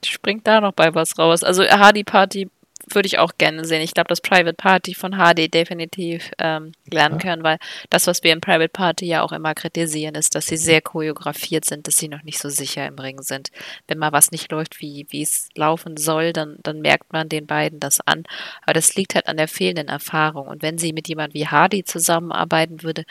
springt 0.04 0.48
da 0.48 0.62
noch 0.62 0.74
bei 0.74 0.94
was 0.96 1.18
raus. 1.18 1.44
Also 1.44 1.64
Hardy 1.64 2.04
Party 2.04 2.50
würde 2.90 3.08
ich 3.08 3.20
auch 3.20 3.34
gerne 3.38 3.66
sehen. 3.66 3.82
Ich 3.82 3.94
glaube, 3.94 4.10
dass 4.10 4.22
Private 4.22 4.54
Party 4.54 4.94
von 4.94 5.14
HD 5.14 5.54
definitiv 5.54 6.32
ähm, 6.40 6.74
lernen 6.90 7.16
ja. 7.16 7.22
können, 7.22 7.44
weil 7.44 7.58
das, 7.90 8.08
was 8.08 8.24
wir 8.24 8.34
in 8.34 8.42
Private 8.42 8.70
Party 8.70 9.06
ja 9.06 9.22
auch 9.22 9.32
immer 9.32 9.54
kritisieren, 9.54 10.16
ist, 10.16 10.36
dass 10.36 10.48
sie 10.48 10.58
sehr 10.58 10.82
choreografiert 10.82 11.66
sind, 11.66 11.88
dass 11.88 11.98
sie 11.98 12.08
noch 12.08 12.24
nicht 12.24 12.40
so 12.40 12.50
sicher 12.50 12.86
im 12.88 13.00
Ring 13.00 13.22
sind. 13.22 13.50
Wenn 13.88 14.00
mal 14.00 14.12
was 14.12 14.32
nicht 14.32 14.52
läuft, 14.52 14.82
wie 14.82 15.06
es 15.12 15.50
laufen 15.56 15.98
soll, 15.98 16.34
dann, 16.34 16.58
dann 16.64 16.82
merkt 16.82 17.14
man 17.14 17.30
den 17.30 17.46
beiden 17.46 17.80
das 17.80 18.00
an. 18.06 18.24
Aber 18.64 18.74
das 18.74 18.96
liegt 18.96 19.16
halt 19.16 19.28
an 19.28 19.38
der 19.38 19.48
fehlenden 19.48 19.88
Erfahrung. 19.88 20.48
Und 20.48 20.62
wenn 20.62 20.78
sie 20.78 20.94
mit 20.94 21.08
jemand 21.08 21.34
wie 21.34 21.48
Hardy 21.48 21.84
zusammenarbeiten 21.84 22.84
würde, 22.84 23.06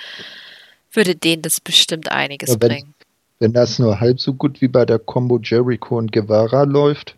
würde 0.93 1.17
denen 1.17 1.43
das 1.43 1.61
bestimmt 1.61 2.11
einiges 2.11 2.51
ja, 2.51 2.57
wenn, 2.61 2.69
bringen. 2.69 2.95
Wenn 3.39 3.53
das 3.53 3.79
nur 3.79 4.01
halb 4.01 4.21
so 4.21 4.35
gut 4.35 4.61
wie 4.61 4.69
bei 4.69 4.85
der 4.85 4.99
Combo 4.99 5.39
Jericho 5.43 5.97
und 5.97 6.13
Guevara 6.13 6.65
läuft, 6.65 7.17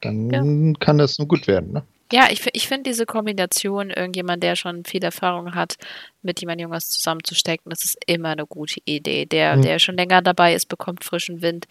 dann 0.00 0.30
ja. 0.30 0.72
kann 0.78 0.98
das 0.98 1.18
nur 1.18 1.28
gut 1.28 1.46
werden. 1.46 1.72
Ne? 1.72 1.82
Ja, 2.10 2.28
ich, 2.30 2.46
ich 2.52 2.68
finde 2.68 2.84
diese 2.90 3.04
Kombination, 3.04 3.90
irgendjemand, 3.90 4.42
der 4.42 4.56
schon 4.56 4.84
viel 4.84 5.04
Erfahrung 5.04 5.54
hat, 5.54 5.76
mit 6.22 6.40
jemand 6.40 6.60
Junges 6.60 6.88
zusammenzustecken, 6.88 7.68
das 7.68 7.84
ist 7.84 7.98
immer 8.06 8.30
eine 8.30 8.46
gute 8.46 8.80
Idee. 8.86 9.26
Der, 9.26 9.56
mhm. 9.56 9.62
der 9.62 9.78
schon 9.78 9.96
länger 9.96 10.22
dabei 10.22 10.54
ist, 10.54 10.66
bekommt 10.66 11.04
frischen 11.04 11.42
Wind 11.42 11.66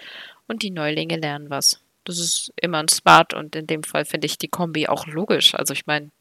und 0.48 0.62
die 0.62 0.70
Neulinge 0.70 1.18
lernen 1.18 1.50
was. 1.50 1.80
Das 2.04 2.20
ist 2.20 2.54
immer 2.62 2.78
ein 2.78 2.88
Smart 2.88 3.34
und 3.34 3.56
in 3.56 3.68
dem 3.68 3.84
Fall 3.84 4.06
finde 4.06 4.28
ich 4.28 4.38
die 4.38 4.48
Kombi 4.48 4.88
auch 4.88 5.08
logisch. 5.08 5.56
Also 5.56 5.74
ich 5.74 5.88
meine, 5.88 6.12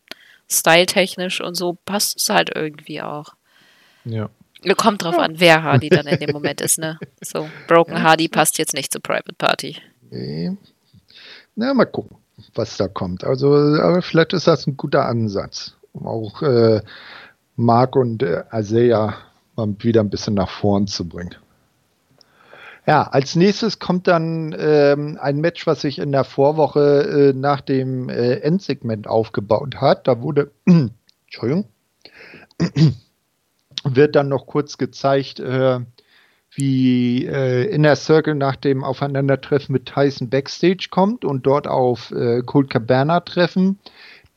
styletechnisch 0.51 1.41
und 1.41 1.55
so 1.55 1.77
passt 1.85 2.19
es 2.19 2.31
halt 2.31 2.51
irgendwie 2.55 3.03
auch. 3.03 3.35
Ja. 4.05 4.31
Kommt 4.77 5.05
drauf 5.05 5.17
ja. 5.17 5.23
an, 5.23 5.39
wer 5.39 5.63
Hardy 5.63 5.91
dann 5.91 6.07
in 6.07 6.19
dem 6.19 6.31
Moment 6.33 6.61
ist, 6.63 6.79
ne? 6.79 6.99
So, 7.21 7.49
Broken 7.69 8.03
Hardy 8.03 8.29
passt 8.29 8.59
jetzt 8.59 8.75
nicht 8.75 8.91
zur 8.93 9.03
Private 9.03 9.35
Party. 9.37 9.77
Nee, 10.11 10.57
na, 11.57 11.75
mal 11.75 11.87
gucken, 11.87 12.17
was 12.55 12.77
da 12.77 12.87
kommt. 12.87 13.25
Also, 13.25 13.55
aber 13.55 14.03
vielleicht 14.03 14.33
ist 14.35 14.47
das 14.47 14.67
ein 14.67 14.77
guter 14.77 15.07
Ansatz, 15.07 15.75
um 15.93 16.07
auch 16.07 16.43
äh, 16.43 16.83
Mark 17.57 17.97
und 17.97 18.23
äh, 18.23 18.45
Isaiah 18.53 19.15
mal 19.57 19.75
wieder 19.79 20.03
ein 20.03 20.11
bisschen 20.11 20.35
nach 20.35 20.51
vorn 20.51 20.87
zu 20.87 21.09
bringen. 21.09 21.35
Ja, 22.87 23.03
als 23.03 23.35
nächstes 23.35 23.81
kommt 23.81 24.07
dann 24.07 24.55
ähm, 24.57 25.19
ein 25.21 25.41
Match, 25.41 25.67
was 25.67 25.81
sich 25.81 25.99
in 25.99 26.13
der 26.13 26.23
Vorwoche 26.23 27.31
äh, 27.31 27.33
nach 27.33 27.61
dem 27.61 28.09
äh, 28.09 28.35
Endsegment 28.37 29.09
aufgebaut 29.09 29.77
hat. 29.81 30.07
Da 30.07 30.21
wurde, 30.23 30.53
Entschuldigung, 31.25 31.65
wird 33.85 34.15
dann 34.15 34.29
noch 34.29 34.47
kurz 34.47 34.79
gezeigt, 34.79 35.41
äh, 35.41 35.81
wie 36.57 37.27
äh, 37.27 37.65
Inner 37.67 37.97
Circle 37.97 38.35
nach 38.35 38.57
dem 38.57 38.83
Aufeinandertreffen 38.83 39.73
mit 39.73 39.87
Tyson 39.87 40.31
Backstage 40.31 40.89
kommt 40.91 41.25
und 41.25 41.47
dort 41.47 41.69
auf 41.69 42.11
äh, 42.13 42.43
Colt 42.45 42.71
Cabana 42.71 43.21
treffen, 43.21 43.79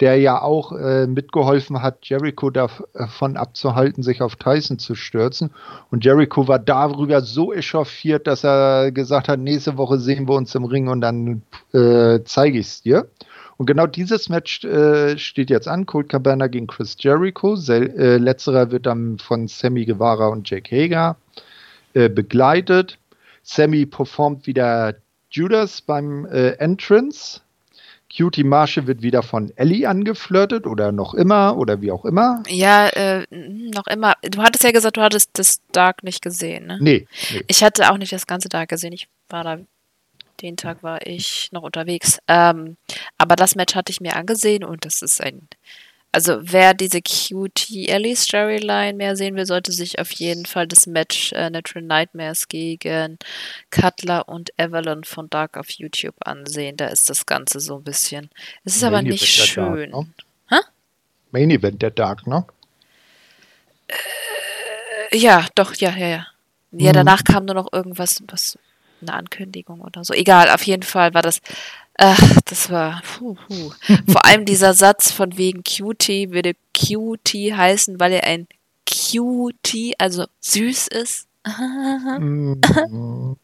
der 0.01 0.17
ja 0.17 0.41
auch 0.41 0.73
äh, 0.73 1.07
mitgeholfen 1.07 1.81
hat, 1.81 2.05
Jericho 2.07 2.49
davon 2.49 3.37
abzuhalten, 3.37 4.03
sich 4.03 4.21
auf 4.21 4.35
Tyson 4.35 4.79
zu 4.79 4.95
stürzen. 4.95 5.51
Und 5.91 6.03
Jericho 6.03 6.47
war 6.47 6.59
darüber 6.59 7.21
so 7.21 7.53
echauffiert, 7.53 8.27
dass 8.27 8.43
er 8.43 8.91
gesagt 8.91 9.29
hat, 9.29 9.39
nächste 9.39 9.77
Woche 9.77 9.97
sehen 9.97 10.27
wir 10.27 10.35
uns 10.35 10.53
im 10.55 10.65
Ring 10.65 10.89
und 10.89 11.01
dann 11.01 11.41
äh, 11.73 12.19
zeige 12.25 12.59
ich 12.59 12.67
es 12.67 12.81
dir. 12.81 13.07
Und 13.55 13.65
genau 13.65 13.87
dieses 13.87 14.29
Match 14.29 14.63
äh, 14.63 15.17
steht 15.17 15.49
jetzt 15.49 15.67
an. 15.67 15.85
Colt 15.85 16.07
Cabana 16.07 16.47
gegen 16.47 16.67
Chris 16.67 16.95
Jericho. 16.97 17.57
Sel 17.57 17.89
äh, 17.97 18.17
letzterer 18.17 18.71
wird 18.71 18.85
dann 18.85 19.17
von 19.19 19.49
Sammy 19.49 19.85
Guevara 19.85 20.27
und 20.27 20.49
Jake 20.49 20.73
Hager 20.73 21.17
äh, 21.93 22.09
begleitet. 22.09 22.97
Sammy 23.43 23.85
performt 23.85 24.45
wieder 24.47 24.95
Judas 25.31 25.81
beim 25.81 26.25
äh, 26.25 26.51
Entrance. 26.53 27.41
Cutie 28.15 28.43
Marshall 28.43 28.87
wird 28.87 29.01
wieder 29.03 29.21
von 29.21 29.51
Ellie 29.55 29.87
angeflirtet 29.87 30.65
oder 30.65 30.91
noch 30.91 31.13
immer 31.13 31.57
oder 31.57 31.81
wie 31.81 31.91
auch 31.91 32.05
immer. 32.05 32.41
Ja, 32.47 32.87
äh, 32.89 33.25
noch 33.29 33.85
immer. 33.87 34.13
Du 34.23 34.41
hattest 34.41 34.63
ja 34.63 34.71
gesagt, 34.71 34.97
du 34.97 35.01
hattest 35.01 35.31
das 35.33 35.61
Dark 35.71 36.03
nicht 36.03 36.21
gesehen, 36.21 36.65
ne? 36.65 36.77
Nee, 36.81 37.07
nee. 37.31 37.43
Ich 37.47 37.63
hatte 37.63 37.91
auch 37.91 37.97
nicht 37.97 38.11
das 38.11 38.25
ganze 38.25 38.49
Dark 38.49 38.69
gesehen. 38.69 38.93
Ich 38.93 39.07
war 39.29 39.43
da, 39.43 39.59
den 40.41 40.57
Tag 40.57 40.81
war 40.81 41.05
ich 41.05 41.49
noch 41.51 41.61
unterwegs. 41.61 42.17
Ähm, 42.27 42.77
aber 43.19 43.35
das 43.35 43.55
Match 43.55 43.75
hatte 43.75 43.91
ich 43.91 44.01
mir 44.01 44.15
angesehen 44.15 44.63
und 44.63 44.85
das 44.85 45.03
ist 45.03 45.21
ein 45.21 45.47
also 46.11 46.39
wer 46.41 46.73
diese 46.73 47.01
Cutie 47.01 47.87
Ellie 47.87 48.15
Storyline 48.15 48.93
mehr 48.93 49.15
sehen 49.15 49.35
will, 49.35 49.45
sollte 49.45 49.71
sich 49.71 49.99
auf 49.99 50.11
jeden 50.11 50.45
Fall 50.45 50.67
das 50.67 50.87
Match 50.87 51.31
äh, 51.33 51.49
Natural 51.49 51.85
Nightmares 51.85 52.47
gegen 52.47 53.19
Cutler 53.69 54.27
und 54.27 54.51
Evelyn 54.57 55.03
von 55.03 55.29
Dark 55.29 55.57
auf 55.57 55.69
YouTube 55.69 56.15
ansehen. 56.25 56.77
Da 56.77 56.87
ist 56.87 57.09
das 57.09 57.25
Ganze 57.25 57.59
so 57.59 57.77
ein 57.77 57.83
bisschen. 57.83 58.29
Es 58.63 58.75
ist 58.75 58.81
Main 58.81 58.93
aber 58.93 59.01
nicht 59.03 59.27
schön. 59.27 59.91
Dark, 59.91 60.05
ne? 60.49 60.61
Main 61.31 61.51
Event 61.51 61.81
der 61.81 61.91
Dark, 61.91 62.25
ne? 62.25 62.45
Äh, 63.87 65.17
ja, 65.17 65.45
doch, 65.55 65.75
ja, 65.75 65.95
ja, 65.95 66.07
ja. 66.07 66.27
Ja, 66.71 66.89
mhm. 66.89 66.93
danach 66.93 67.23
kam 67.23 67.45
nur 67.45 67.55
noch 67.55 67.71
irgendwas, 67.71 68.21
was 68.27 68.57
eine 69.01 69.13
Ankündigung 69.13 69.81
oder 69.81 70.03
so. 70.03 70.13
Egal, 70.13 70.49
auf 70.49 70.63
jeden 70.63 70.83
Fall 70.83 71.13
war 71.13 71.21
das 71.21 71.39
Ach, 72.01 72.39
das 72.45 72.69
war. 72.69 73.01
Puh, 73.01 73.35
puh. 73.35 73.71
Vor 74.07 74.25
allem 74.25 74.45
dieser 74.45 74.73
Satz 74.73 75.11
von 75.11 75.37
wegen 75.37 75.63
Cutie 75.63 76.31
würde 76.31 76.53
Cutie 76.73 77.53
heißen, 77.53 77.99
weil 77.99 78.13
er 78.13 78.23
ein 78.23 78.47
Cutie, 78.87 79.95
also 79.97 80.25
süß 80.39 80.87
ist. 80.87 81.27
Mm. 81.45 82.53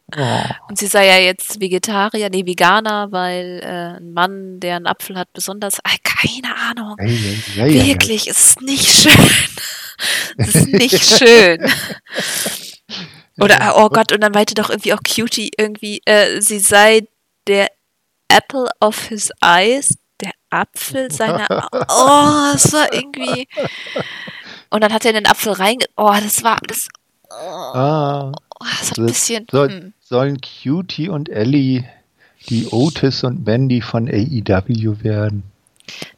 Und 0.69 0.77
sie 0.77 0.87
sei 0.87 1.07
ja 1.07 1.17
jetzt 1.17 1.59
Vegetarier, 1.59 2.29
nee, 2.29 2.45
Veganer, 2.45 3.11
weil 3.11 3.59
äh, 3.61 3.97
ein 3.97 4.13
Mann, 4.13 4.61
der 4.61 4.77
einen 4.77 4.87
Apfel 4.87 5.17
hat, 5.17 5.33
besonders. 5.33 5.79
Ach, 5.83 5.97
keine 6.03 6.55
Ahnung. 6.55 6.95
Ja, 7.55 7.65
ja, 7.65 7.67
ja, 7.67 7.85
Wirklich, 7.87 8.27
es 8.27 8.45
ist 8.45 8.61
nicht 8.61 8.87
schön. 8.87 9.29
es 10.37 10.55
ist 10.55 10.67
nicht 10.69 11.03
schön. 11.03 11.59
Oder, 13.41 13.73
oh 13.75 13.89
Gott, 13.89 14.13
und 14.13 14.21
dann 14.21 14.31
meinte 14.31 14.53
doch 14.53 14.69
irgendwie 14.69 14.93
auch 14.93 15.01
Cutie 15.03 15.51
irgendwie, 15.57 16.01
äh, 16.05 16.39
sie 16.39 16.59
sei 16.59 17.05
der 17.47 17.67
apple 18.35 18.67
of 18.81 19.07
his 19.07 19.31
eyes, 19.41 19.97
der 20.21 20.31
Apfel 20.49 21.11
seiner 21.11 21.47
Oh, 21.71 22.51
das 22.53 22.73
war 22.73 22.91
irgendwie. 22.93 23.47
Und 24.69 24.81
dann 24.81 24.93
hat 24.93 25.05
er 25.05 25.11
in 25.11 25.15
den 25.15 25.27
Apfel 25.27 25.53
reinge. 25.53 25.85
Oh, 25.97 26.13
das 26.13 26.43
war 26.43 26.59
das. 26.67 26.87
Oh, 27.29 27.35
ah, 27.35 28.31
das 28.59 28.91
hat 28.91 28.97
ein 28.99 29.05
bisschen. 29.05 29.47
Soll, 29.51 29.69
hm. 29.69 29.93
Sollen 30.01 30.37
Cutie 30.41 31.09
und 31.09 31.29
Ellie 31.29 31.85
die 32.49 32.67
Otis 32.67 33.23
und 33.23 33.45
Wendy 33.45 33.81
von 33.81 34.07
AEW 34.07 35.03
werden? 35.03 35.43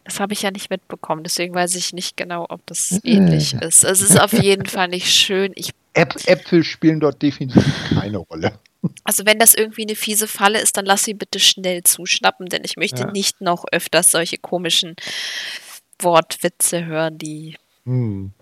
Das 0.03 0.19
habe 0.19 0.33
ich 0.33 0.41
ja 0.41 0.51
nicht 0.51 0.69
mitbekommen, 0.69 1.23
deswegen 1.23 1.53
weiß 1.53 1.75
ich 1.75 1.93
nicht 1.93 2.15
genau, 2.15 2.45
ob 2.49 2.65
das 2.65 2.99
ähnlich 3.03 3.53
ist. 3.53 3.83
Es 3.83 4.01
ist 4.01 4.19
auf 4.19 4.31
jeden 4.33 4.65
Fall 4.67 4.87
nicht 4.87 5.13
schön. 5.13 5.51
Ich 5.55 5.71
Äpfel 5.93 6.63
spielen 6.63 6.99
dort 6.99 7.21
definitiv 7.21 7.65
keine 7.89 8.17
Rolle. 8.17 8.53
Also 9.03 9.25
wenn 9.25 9.39
das 9.39 9.53
irgendwie 9.53 9.83
eine 9.83 9.95
fiese 9.95 10.27
Falle 10.27 10.59
ist, 10.59 10.77
dann 10.77 10.85
lass 10.85 11.03
sie 11.03 11.13
bitte 11.13 11.39
schnell 11.39 11.83
zuschnappen, 11.83 12.47
denn 12.47 12.63
ich 12.63 12.77
möchte 12.77 13.01
ja. 13.01 13.11
nicht 13.11 13.41
noch 13.41 13.65
öfters 13.71 14.11
solche 14.11 14.37
komischen 14.37 14.95
Wortwitze 15.99 16.85
hören, 16.85 17.17
die 17.17 17.57
hm. 17.85 18.33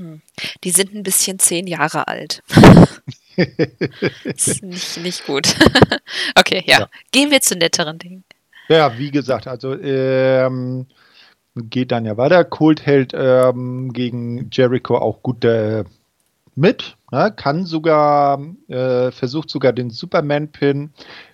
Hm, 0.00 0.22
die 0.64 0.70
sind 0.70 0.94
ein 0.94 1.02
bisschen 1.02 1.38
zehn 1.38 1.66
Jahre 1.66 2.08
alt. 2.08 2.42
ist 4.24 4.62
nicht, 4.62 4.96
nicht 5.02 5.26
gut. 5.26 5.54
okay, 6.38 6.62
ja. 6.66 6.80
ja. 6.80 6.88
Gehen 7.12 7.30
wir 7.30 7.42
zu 7.42 7.54
netteren 7.54 7.98
Dingen. 7.98 8.24
Ja, 8.68 8.96
wie 8.96 9.10
gesagt, 9.10 9.46
also 9.46 9.78
ähm, 9.78 10.86
geht 11.56 11.92
dann 11.92 12.06
ja 12.06 12.16
weiter. 12.16 12.44
Colt 12.44 12.86
hält 12.86 13.12
ähm, 13.14 13.92
gegen 13.92 14.48
Jericho 14.50 14.96
auch 14.96 15.22
gut 15.22 15.44
äh, 15.44 15.84
mit, 16.54 16.96
ne, 17.10 17.32
kann 17.34 17.66
sogar, 17.66 18.40
äh, 18.68 19.10
versucht 19.10 19.50
sogar 19.50 19.72
den 19.72 19.90
Superman-Pin, 19.90 20.90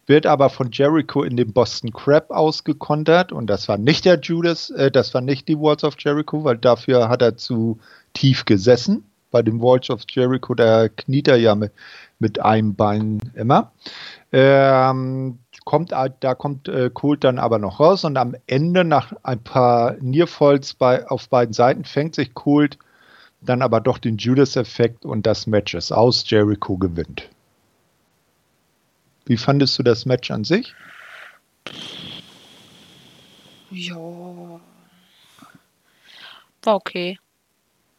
wird 0.07 0.27
aber 0.27 0.51
von 0.51 0.71
Jericho 0.73 1.23
in 1.23 1.37
den 1.37 1.53
Boston 1.53 1.93
Crab 1.93 2.31
ausgekontert 2.31 3.33
und 3.33 3.49
das 3.49 3.69
war 3.69 3.79
nicht 3.79 4.05
der 4.05 4.21
Judas, 4.21 4.71
äh, 4.71 4.91
das 4.91 5.15
war 5.15 5.21
nicht 5.21 5.49
die 5.49 5.59
Walls 5.59 5.85
of 5.85 5.97
Jericho, 5.99 6.45
weil 6.45 6.59
dafür 6.59 7.09
hat 7.09 7.23
er 7.23 7.37
zu 7.37 7.79
tief 8.15 8.45
gesessen. 8.45 9.05
Bei 9.31 9.43
den 9.43 9.61
Walls 9.61 9.91
of 9.91 10.03
Jericho, 10.09 10.55
da 10.55 10.89
kniet 10.89 11.29
er 11.29 11.37
ja 11.37 11.55
mit, 11.55 11.73
mit 12.19 12.41
einem 12.41 12.75
Bein 12.75 13.21
immer. 13.35 13.73
Ähm, 14.33 15.39
kommt, 15.65 15.93
da 15.93 16.35
kommt 16.35 16.69
äh, 16.69 16.91
Colt 16.95 17.25
dann 17.25 17.39
aber 17.39 17.59
noch 17.59 17.81
raus 17.81 18.05
und 18.05 18.17
am 18.17 18.37
Ende 18.47 18.85
nach 18.85 19.13
ein 19.25 19.43
paar 19.43 19.97
Nearfalls 20.01 20.75
bei, 20.75 21.07
auf 21.09 21.29
beiden 21.29 21.53
Seiten 21.53 21.85
fängt 21.85 22.15
sich 22.15 22.35
Colt 22.35 22.79
dann 23.41 23.63
aber 23.63 23.81
doch 23.81 23.99
den 23.99 24.17
Judas-Effekt 24.17 25.05
und 25.05 25.27
das 25.27 25.47
Match 25.47 25.75
ist 25.75 25.93
aus. 25.93 26.29
Jericho 26.29 26.77
gewinnt. 26.77 27.29
Wie 29.27 29.37
fandest 29.37 29.79
du 29.79 29.83
das 29.83 30.07
Match 30.07 30.31
an 30.31 30.45
sich? 30.45 30.75
Ja. 33.71 33.97
War 36.63 36.75
okay. 36.75 37.19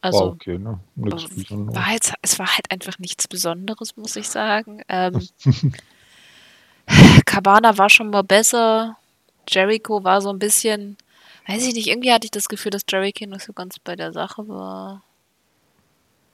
Also, 0.00 0.18
war 0.18 0.26
okay, 0.28 0.58
ne? 0.58 0.78
War 0.94 1.92
jetzt, 1.92 2.14
es 2.22 2.38
war 2.38 2.46
halt 2.46 2.70
einfach 2.70 2.98
nichts 2.98 3.26
Besonderes, 3.26 3.96
muss 3.96 4.16
ich 4.16 4.28
sagen. 4.28 4.82
Ähm, 4.88 5.28
Cabana 7.26 7.76
war 7.76 7.90
schon 7.90 8.10
mal 8.10 8.22
besser. 8.22 8.96
Jericho 9.48 10.04
war 10.04 10.20
so 10.20 10.30
ein 10.30 10.38
bisschen, 10.38 10.96
weiß 11.46 11.66
ich 11.66 11.74
nicht, 11.74 11.88
irgendwie 11.88 12.12
hatte 12.12 12.26
ich 12.26 12.30
das 12.30 12.48
Gefühl, 12.48 12.70
dass 12.70 12.82
Jericho 12.88 13.26
nicht 13.26 13.44
so 13.44 13.52
ganz 13.52 13.78
bei 13.78 13.96
der 13.96 14.12
Sache 14.12 14.46
war. 14.48 15.02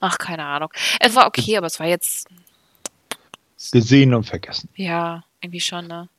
Ach, 0.07 0.19
keine 0.19 0.45
Ahnung. 0.45 0.69
Es 1.01 1.15
war 1.15 1.27
okay, 1.27 1.57
aber 1.57 1.67
es 1.67 1.81
war 1.81 1.87
jetzt. 1.87 2.29
Gesehen 3.73 4.13
und 4.13 4.25
vergessen. 4.25 4.69
Ja, 4.77 5.25
irgendwie 5.41 5.61
schon, 5.61 5.87
ne? 5.87 6.11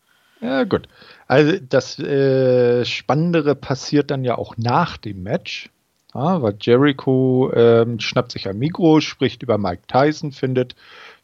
Ja, 0.42 0.64
gut. 0.64 0.88
Also 1.28 1.60
das 1.60 2.00
äh, 2.00 2.84
Spannendere 2.84 3.54
passiert 3.54 4.10
dann 4.10 4.24
ja 4.24 4.40
auch 4.40 4.58
nach 4.58 4.98
dem 4.98 5.22
Match. 5.22 5.70
Ja, 6.16 6.42
weil 6.42 6.58
Jericho 6.60 7.52
ähm, 7.54 8.00
schnappt 8.00 8.32
sich 8.32 8.48
ein 8.48 8.58
Mikro, 8.58 9.02
spricht 9.02 9.44
über 9.44 9.60
Mike 9.60 9.84
Tyson, 9.88 10.32
findet 10.32 10.76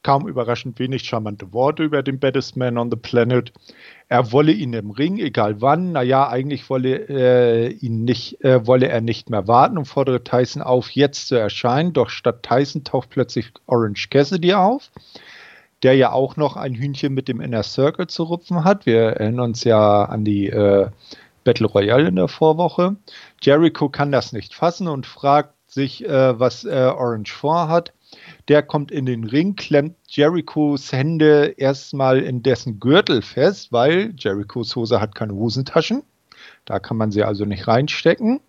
kaum 0.03 0.27
überraschend 0.27 0.79
wenig 0.79 1.03
charmante 1.03 1.53
Worte 1.53 1.83
über 1.83 2.01
den 2.03 2.19
Baddest 2.19 2.57
Man 2.57 2.77
on 2.77 2.89
the 2.89 2.97
Planet. 2.97 3.51
Er 4.09 4.31
wolle 4.31 4.51
ihn 4.51 4.73
im 4.73 4.91
Ring, 4.91 5.17
egal 5.17 5.61
wann. 5.61 5.91
Naja, 5.91 6.27
eigentlich 6.27 6.69
wolle, 6.69 7.07
äh, 7.07 7.69
ihn 7.69 8.03
nicht, 8.03 8.43
äh, 8.43 8.65
wolle 8.65 8.87
er 8.87 9.01
nicht 9.01 9.29
mehr 9.29 9.47
warten 9.47 9.77
und 9.77 9.85
fordere 9.85 10.23
Tyson 10.23 10.61
auf, 10.61 10.91
jetzt 10.91 11.27
zu 11.27 11.35
erscheinen. 11.35 11.93
Doch 11.93 12.09
statt 12.09 12.43
Tyson 12.43 12.83
taucht 12.83 13.09
plötzlich 13.09 13.51
Orange 13.67 14.09
Cassidy 14.09 14.53
auf, 14.53 14.91
der 15.83 15.95
ja 15.95 16.11
auch 16.11 16.35
noch 16.35 16.57
ein 16.57 16.73
Hühnchen 16.73 17.13
mit 17.13 17.27
dem 17.27 17.39
Inner 17.39 17.63
Circle 17.63 18.07
zu 18.07 18.23
rupfen 18.23 18.63
hat. 18.63 18.85
Wir 18.85 19.01
erinnern 19.01 19.51
uns 19.51 19.63
ja 19.63 20.03
an 20.05 20.25
die 20.25 20.47
äh, 20.47 20.89
Battle 21.43 21.67
Royale 21.67 22.07
in 22.07 22.15
der 22.15 22.27
Vorwoche. 22.27 22.95
Jericho 23.41 23.89
kann 23.89 24.11
das 24.11 24.33
nicht 24.33 24.53
fassen 24.53 24.87
und 24.87 25.05
fragt 25.05 25.53
sich, 25.67 26.05
äh, 26.05 26.39
was 26.39 26.65
äh, 26.65 26.91
Orange 26.95 27.31
vorhat. 27.31 27.93
Der 28.47 28.63
kommt 28.63 28.91
in 28.91 29.05
den 29.05 29.23
Ring, 29.23 29.55
klemmt 29.55 29.95
Jerichos 30.07 30.91
Hände 30.91 31.53
erstmal 31.57 32.19
in 32.19 32.43
dessen 32.43 32.79
Gürtel 32.79 33.21
fest, 33.21 33.71
weil 33.71 34.13
Jerichos 34.17 34.75
Hose 34.75 34.99
hat 34.99 35.15
keine 35.15 35.33
Hosentaschen. 35.33 36.03
Da 36.65 36.79
kann 36.79 36.97
man 36.97 37.11
sie 37.11 37.23
also 37.23 37.45
nicht 37.45 37.67
reinstecken. 37.67 38.39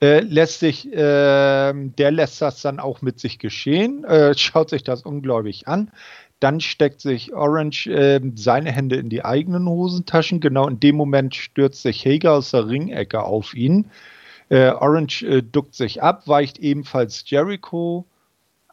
Äh, 0.00 0.20
lässt 0.20 0.60
sich, 0.60 0.92
äh, 0.92 1.72
der 1.72 2.10
lässt 2.10 2.42
das 2.42 2.60
dann 2.62 2.80
auch 2.80 3.02
mit 3.02 3.18
sich 3.18 3.38
geschehen, 3.38 4.04
äh, 4.04 4.34
schaut 4.36 4.70
sich 4.70 4.84
das 4.84 5.02
ungläubig 5.02 5.68
an. 5.68 5.90
Dann 6.38 6.60
steckt 6.60 7.00
sich 7.00 7.32
Orange 7.32 7.86
äh, 7.86 8.20
seine 8.34 8.70
Hände 8.70 8.96
in 8.96 9.08
die 9.08 9.24
eigenen 9.24 9.66
Hosentaschen. 9.66 10.40
Genau 10.40 10.68
in 10.68 10.80
dem 10.80 10.96
Moment 10.96 11.34
stürzt 11.34 11.82
sich 11.82 12.04
Hager 12.04 12.34
aus 12.34 12.50
der 12.50 12.68
Ringecke 12.68 13.22
auf 13.22 13.54
ihn. 13.54 13.90
Äh, 14.50 14.70
Orange 14.70 15.22
äh, 15.22 15.42
duckt 15.42 15.74
sich 15.74 16.02
ab, 16.02 16.28
weicht 16.28 16.58
ebenfalls 16.58 17.24
Jericho 17.26 18.04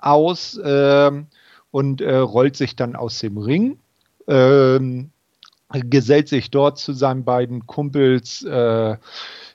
aus 0.05 0.59
ähm, 0.63 1.27
und 1.71 2.01
äh, 2.01 2.15
rollt 2.15 2.55
sich 2.55 2.75
dann 2.75 2.95
aus 2.95 3.19
dem 3.19 3.37
Ring. 3.37 3.79
Ähm, 4.27 5.09
gesellt 5.73 6.29
sich 6.29 6.51
dort 6.51 6.77
zu 6.77 6.93
seinen 6.93 7.23
beiden 7.23 7.65
Kumpels 7.65 8.43
äh, 8.43 8.95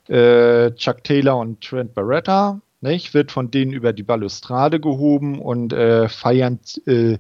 äh, 0.09 0.75
Chuck 0.75 1.05
Taylor 1.05 1.37
und 1.39 1.61
Trent 1.61 1.95
Barretta, 1.95 2.61
nicht? 2.81 3.15
wird 3.15 3.31
von 3.31 3.51
denen 3.51 3.73
über 3.73 3.93
die 3.93 4.03
Balustrade 4.03 4.81
gehoben 4.81 5.41
und 5.41 5.73
äh, 5.73 6.09
feiern 6.09 6.59
äh, 6.87 7.19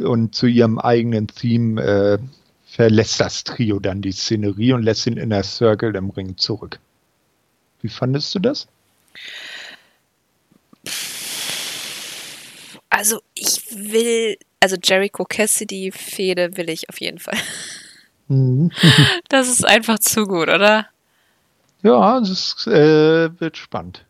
und 0.00 0.34
zu 0.34 0.46
ihrem 0.46 0.78
eigenen 0.78 1.28
Theme 1.28 1.82
äh, 1.82 2.18
verlässt 2.64 3.20
das 3.20 3.44
Trio 3.44 3.78
dann 3.78 4.00
die 4.00 4.12
Szenerie 4.12 4.72
und 4.72 4.82
lässt 4.82 5.06
den 5.06 5.18
Inner 5.18 5.42
Circle 5.42 5.94
im 5.94 6.10
Ring 6.10 6.38
zurück. 6.38 6.80
Wie 7.82 7.88
fandest 7.88 8.34
du 8.34 8.38
das? 8.38 8.66
Also 13.02 13.20
ich 13.34 13.66
will, 13.74 14.38
also 14.60 14.76
Jericho 14.80 15.24
Cassidy 15.24 15.90
Fehde 15.90 16.56
will 16.56 16.70
ich 16.70 16.88
auf 16.88 17.00
jeden 17.00 17.18
Fall. 17.18 17.36
Mhm. 18.28 18.70
Das 19.28 19.48
ist 19.48 19.66
einfach 19.66 19.98
zu 19.98 20.24
gut, 20.24 20.48
oder? 20.48 20.86
Ja, 21.82 22.18
es 22.18 22.64
äh, 22.68 23.40
wird 23.40 23.56
spannend. 23.56 24.06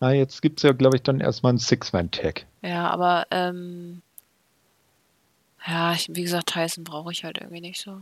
Na, 0.00 0.12
jetzt 0.12 0.40
gibt 0.40 0.60
es 0.60 0.62
ja, 0.62 0.72
glaube 0.72 0.96
ich, 0.96 1.02
dann 1.02 1.20
erstmal 1.20 1.50
einen 1.50 1.58
Six-Man-Tag. 1.58 2.46
Ja, 2.62 2.88
aber 2.88 3.26
ähm, 3.30 4.00
ja, 5.66 5.92
ich, 5.92 6.08
wie 6.08 6.22
gesagt, 6.22 6.54
Tyson 6.54 6.84
brauche 6.84 7.12
ich 7.12 7.24
halt 7.24 7.36
irgendwie 7.36 7.60
nicht 7.60 7.82
so. 7.82 8.00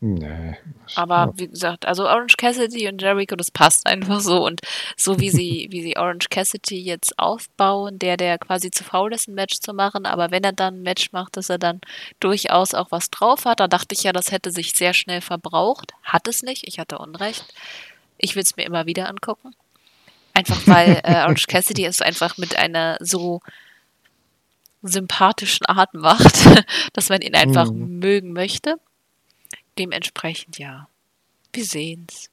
Nee. 0.00 0.56
Aber 0.96 1.32
wie 1.36 1.48
gesagt, 1.48 1.86
also 1.86 2.04
Orange 2.04 2.36
Cassidy 2.36 2.88
und 2.88 3.00
Jericho, 3.00 3.36
das 3.36 3.50
passt 3.50 3.86
einfach 3.86 4.20
so. 4.20 4.44
Und 4.44 4.60
so 4.96 5.18
wie 5.18 5.30
sie, 5.30 5.68
wie 5.70 5.82
sie 5.82 5.96
Orange 5.96 6.28
Cassidy 6.28 6.82
jetzt 6.82 7.18
aufbauen, 7.18 7.98
der, 7.98 8.16
der 8.16 8.38
quasi 8.38 8.70
zu 8.70 8.84
faul 8.84 9.14
ist, 9.14 9.28
ein 9.28 9.34
Match 9.34 9.60
zu 9.60 9.72
machen, 9.72 10.04
aber 10.04 10.30
wenn 10.30 10.44
er 10.44 10.52
dann 10.52 10.74
ein 10.74 10.82
Match 10.82 11.12
macht, 11.12 11.36
dass 11.36 11.48
er 11.48 11.58
dann 11.58 11.80
durchaus 12.20 12.74
auch 12.74 12.90
was 12.90 13.10
drauf 13.10 13.46
hat, 13.46 13.60
da 13.60 13.68
dachte 13.68 13.94
ich 13.94 14.02
ja, 14.02 14.12
das 14.12 14.30
hätte 14.30 14.50
sich 14.50 14.72
sehr 14.72 14.92
schnell 14.92 15.22
verbraucht. 15.22 15.92
Hat 16.02 16.28
es 16.28 16.42
nicht, 16.42 16.68
ich 16.68 16.78
hatte 16.78 16.98
Unrecht. 16.98 17.54
Ich 18.18 18.36
will 18.36 18.42
es 18.42 18.56
mir 18.56 18.64
immer 18.64 18.86
wieder 18.86 19.08
angucken. 19.08 19.54
Einfach 20.34 20.60
weil 20.66 21.00
äh, 21.04 21.14
Orange 21.24 21.46
Cassidy 21.46 21.86
es 21.86 22.02
einfach 22.02 22.36
mit 22.36 22.56
einer 22.56 22.98
so 23.00 23.40
sympathischen 24.82 25.64
Art 25.64 25.94
macht, 25.94 26.46
dass 26.92 27.08
man 27.08 27.22
ihn 27.22 27.34
einfach 27.34 27.70
mhm. 27.70 28.00
mögen 28.00 28.32
möchte. 28.34 28.76
Dementsprechend 29.78 30.58
ja. 30.58 30.88
Wir 31.52 31.64
sehen's. 31.64 32.30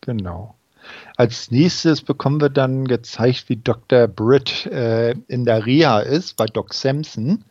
Genau. 0.00 0.54
Als 1.16 1.50
nächstes 1.50 2.02
bekommen 2.02 2.40
wir 2.40 2.50
dann 2.50 2.86
gezeigt, 2.86 3.48
wie 3.48 3.56
Dr. 3.56 4.06
Britt 4.06 4.66
äh, 4.66 5.12
in 5.28 5.44
der 5.44 5.66
Reha 5.66 6.00
ist 6.00 6.36
bei 6.36 6.46
Doc 6.46 6.74
Sampson 6.74 7.44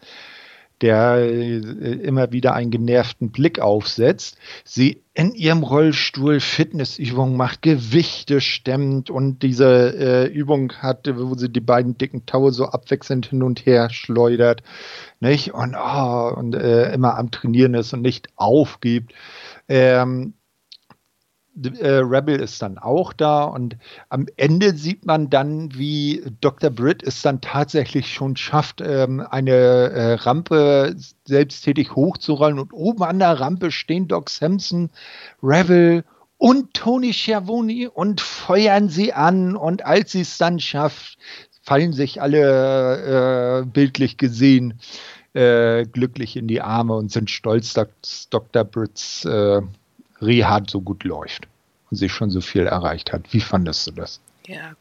der 0.81 1.17
äh, 1.17 1.57
immer 1.57 2.31
wieder 2.31 2.53
einen 2.53 2.71
genervten 2.71 3.31
Blick 3.31 3.59
aufsetzt, 3.59 4.37
sie 4.63 5.03
in 5.13 5.33
ihrem 5.33 5.63
Rollstuhl 5.63 6.39
Fitnessübungen 6.39 7.37
macht, 7.37 7.61
Gewichte 7.61 8.41
stemmt 8.41 9.09
und 9.09 9.43
diese 9.43 9.95
äh, 9.97 10.27
Übung 10.27 10.73
hat, 10.73 11.09
wo 11.15 11.35
sie 11.35 11.49
die 11.49 11.61
beiden 11.61 11.97
dicken 11.97 12.25
Taue 12.25 12.51
so 12.51 12.65
abwechselnd 12.65 13.27
hin 13.27 13.43
und 13.43 13.65
her 13.65 13.89
schleudert, 13.89 14.61
nicht? 15.19 15.53
Und, 15.53 15.75
oh, 15.75 16.33
und 16.35 16.55
äh, 16.55 16.93
immer 16.93 17.17
am 17.17 17.31
Trainieren 17.31 17.73
ist 17.73 17.93
und 17.93 18.01
nicht 18.01 18.27
aufgibt. 18.35 19.13
Ähm, 19.69 20.33
äh, 21.63 21.87
Rebel 21.87 22.39
ist 22.41 22.61
dann 22.61 22.77
auch 22.77 23.13
da 23.13 23.43
und 23.43 23.77
am 24.09 24.27
Ende 24.37 24.75
sieht 24.75 25.05
man 25.05 25.29
dann, 25.29 25.73
wie 25.75 26.23
Dr. 26.41 26.69
Britt 26.69 27.03
es 27.03 27.21
dann 27.21 27.41
tatsächlich 27.41 28.13
schon 28.13 28.35
schafft, 28.35 28.81
ähm, 28.81 29.25
eine 29.29 29.51
äh, 29.51 30.13
Rampe 30.15 30.95
selbsttätig 31.25 31.95
hochzurollen 31.95 32.59
und 32.59 32.73
oben 32.73 33.03
an 33.03 33.19
der 33.19 33.39
Rampe 33.39 33.71
stehen 33.71 34.07
Doc 34.07 34.29
Sampson, 34.29 34.89
Rebel 35.41 36.03
und 36.37 36.73
Tony 36.73 37.13
Schiavone 37.13 37.89
und 37.89 38.21
feuern 38.21 38.89
sie 38.89 39.13
an 39.13 39.55
und 39.55 39.85
als 39.85 40.11
sie 40.11 40.21
es 40.21 40.37
dann 40.37 40.59
schafft, 40.59 41.17
fallen 41.61 41.93
sich 41.93 42.21
alle 42.21 43.61
äh, 43.61 43.65
bildlich 43.65 44.17
gesehen 44.17 44.79
äh, 45.33 45.85
glücklich 45.85 46.37
in 46.37 46.47
die 46.47 46.61
Arme 46.61 46.95
und 46.95 47.11
sind 47.11 47.29
stolz, 47.29 47.73
dass 47.73 48.29
Dr. 48.29 48.63
Britts 48.63 49.25
äh, 50.19 50.25
Reha 50.25 50.61
so 50.67 50.81
gut 50.81 51.03
läuft 51.03 51.47
und 51.91 51.97
sich 51.97 52.11
schon 52.11 52.29
so 52.29 52.41
viel 52.41 52.67
erreicht 52.67 53.13
hat. 53.13 53.21
Wie 53.31 53.41
fandest 53.41 53.87
du 53.87 53.91
das? 53.91 54.19
Ja, 54.47 54.73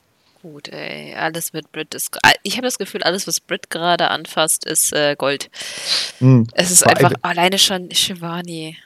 gut, 0.43 0.69
ey. 0.69 1.15
Alles 1.15 1.52
mit 1.52 1.70
Brit 1.73 1.94
ist. 1.94 2.19
Ich 2.43 2.56
habe 2.56 2.66
das 2.66 2.78
Gefühl, 2.78 3.02
alles, 3.02 3.27
was 3.27 3.40
Brit 3.40 3.70
gerade 3.70 4.11
anfasst, 4.11 4.66
ist 4.66 4.93
äh, 4.93 5.16
Gold. 5.16 5.51
Hm. 6.19 6.47
Es 6.52 6.70
ist 6.70 6.86
einfach 6.86 7.12
alleine 7.23 7.59
schon 7.59 7.90
Shivani. 7.90 8.77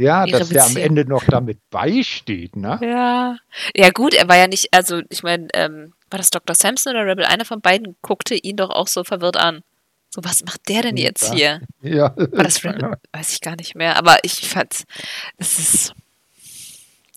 Ja, 0.00 0.24
dass 0.24 0.48
Beziehung. 0.48 0.54
der 0.54 0.64
am 0.64 0.76
Ende 0.76 1.04
noch 1.04 1.24
damit 1.24 1.58
beisteht, 1.68 2.56
ne? 2.56 2.78
Ja. 2.80 3.36
Ja, 3.76 3.90
gut, 3.90 4.14
er 4.14 4.28
war 4.28 4.36
ja 4.38 4.46
nicht, 4.46 4.72
also 4.72 5.02
ich 5.10 5.22
meine, 5.22 5.48
ähm, 5.52 5.92
war 6.08 6.16
das 6.16 6.30
Dr. 6.30 6.54
Sampson 6.54 6.94
oder 6.94 7.06
Rebel? 7.06 7.26
Einer 7.26 7.44
von 7.44 7.60
beiden 7.60 7.96
guckte 8.00 8.34
ihn 8.34 8.56
doch 8.56 8.70
auch 8.70 8.88
so 8.88 9.04
verwirrt 9.04 9.36
an. 9.36 9.62
So, 10.10 10.22
was 10.24 10.44
macht 10.44 10.68
der 10.68 10.82
denn 10.82 10.96
jetzt 10.96 11.28
ja. 11.28 11.34
hier? 11.34 11.60
Ja. 11.82 12.16
War 12.16 12.44
das 12.44 12.64
Rebel? 12.64 12.96
Weiß 13.12 13.32
ich 13.32 13.40
gar 13.40 13.56
nicht 13.56 13.74
mehr, 13.74 13.96
aber 13.96 14.18
ich 14.22 14.48
fand, 14.48 14.84
es 15.38 15.58
ist. 15.58 15.94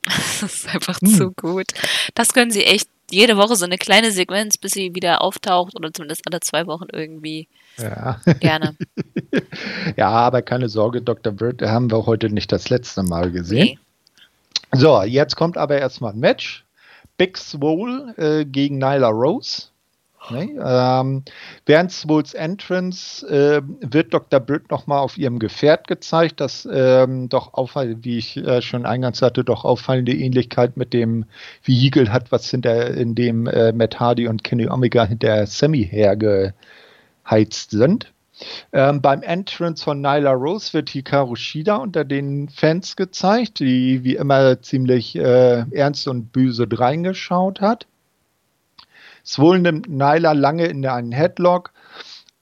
Ist 0.41 0.68
einfach 0.68 0.99
hm. 0.99 1.07
zu 1.07 1.32
gut. 1.32 1.68
Das 2.14 2.34
können 2.34 2.52
sie 2.52 2.65
echt 2.65 2.90
jede 3.10 3.38
Woche 3.38 3.56
so 3.56 3.64
eine 3.64 3.78
kleine 3.78 4.11
Sequenz, 4.11 4.57
bis 4.57 4.74
sie 4.74 4.94
wieder 4.94 5.22
auftaucht 5.22 5.76
oder 5.78 5.94
zumindest 5.94 6.24
alle 6.28 6.41
zwei 6.41 6.68
Wochen 6.68 6.88
irgendwie. 6.91 7.48
Ja. 7.78 8.20
Gerne. 8.41 8.76
ja, 9.95 10.10
aber 10.10 10.41
keine 10.41 10.68
Sorge, 10.68 11.02
Dr. 11.02 11.32
Bird 11.32 11.61
haben 11.61 11.90
wir 11.90 12.06
heute 12.06 12.30
nicht 12.30 12.52
das 12.52 12.70
letzte 12.70 13.03
Mal 13.03 13.32
gesehen. 13.32 13.64
Nee. 13.64 13.80
So, 14.74 15.02
jetzt 15.03 15.36
kommt 15.36 15.57
aber 15.57 15.78
erstmal 15.78 16.11
ein 16.14 16.20
Match. 16.20 16.65
Big 17.18 17.38
Swole 17.38 18.14
äh, 18.18 18.45
gegen 18.45 18.80
Nyla 18.80 19.10
Rose. 19.10 19.68
Nee, 20.29 20.55
ähm, 20.63 21.23
während 21.65 21.91
Swoles 21.91 22.33
Entrance 22.33 23.27
äh, 23.27 23.61
wird 23.81 24.13
Dr. 24.13 24.39
Britt 24.39 24.71
nochmal 24.71 24.99
auf 24.99 25.17
ihrem 25.17 25.37
Gefährt 25.37 25.87
gezeigt, 25.87 26.39
das 26.39 26.67
ähm, 26.71 27.27
doch 27.27 27.53
auffallend, 27.53 28.05
wie 28.05 28.17
ich 28.17 28.37
äh, 28.37 28.61
schon 28.61 28.85
eingangs 28.85 29.21
hatte, 29.21 29.43
doch 29.43 29.65
auffallende 29.65 30.13
Ähnlichkeit 30.13 30.77
mit 30.77 30.93
dem 30.93 31.25
Vehikel 31.63 32.11
hat, 32.11 32.31
was 32.31 32.49
hinter 32.49 32.91
in 32.91 33.15
dem 33.15 33.47
äh, 33.47 33.73
Matt 33.73 33.99
Hardy 33.99 34.27
und 34.27 34.43
Kenny 34.43 34.69
Omega 34.69 35.03
hinter 35.05 35.45
Sammy 35.45 35.85
hergeheizt 35.85 37.71
sind. 37.71 38.13
Ähm, 38.71 39.01
beim 39.01 39.21
Entrance 39.21 39.83
von 39.83 40.01
Nyla 40.01 40.31
Rose 40.31 40.73
wird 40.73 40.89
Hikaru 40.89 41.35
Shida 41.35 41.75
unter 41.75 42.03
den 42.03 42.49
Fans 42.49 42.95
gezeigt, 42.95 43.59
die 43.59 44.03
wie 44.03 44.15
immer 44.15 44.61
ziemlich 44.61 45.15
äh, 45.15 45.65
ernst 45.71 46.07
und 46.07 46.31
böse 46.31 46.67
reingeschaut 46.71 47.61
hat. 47.61 47.87
Swole 49.25 49.59
nimmt 49.59 49.89
Nyla 49.89 50.33
lange 50.33 50.65
in 50.65 50.85
einen 50.85 51.11
Headlock 51.11 51.71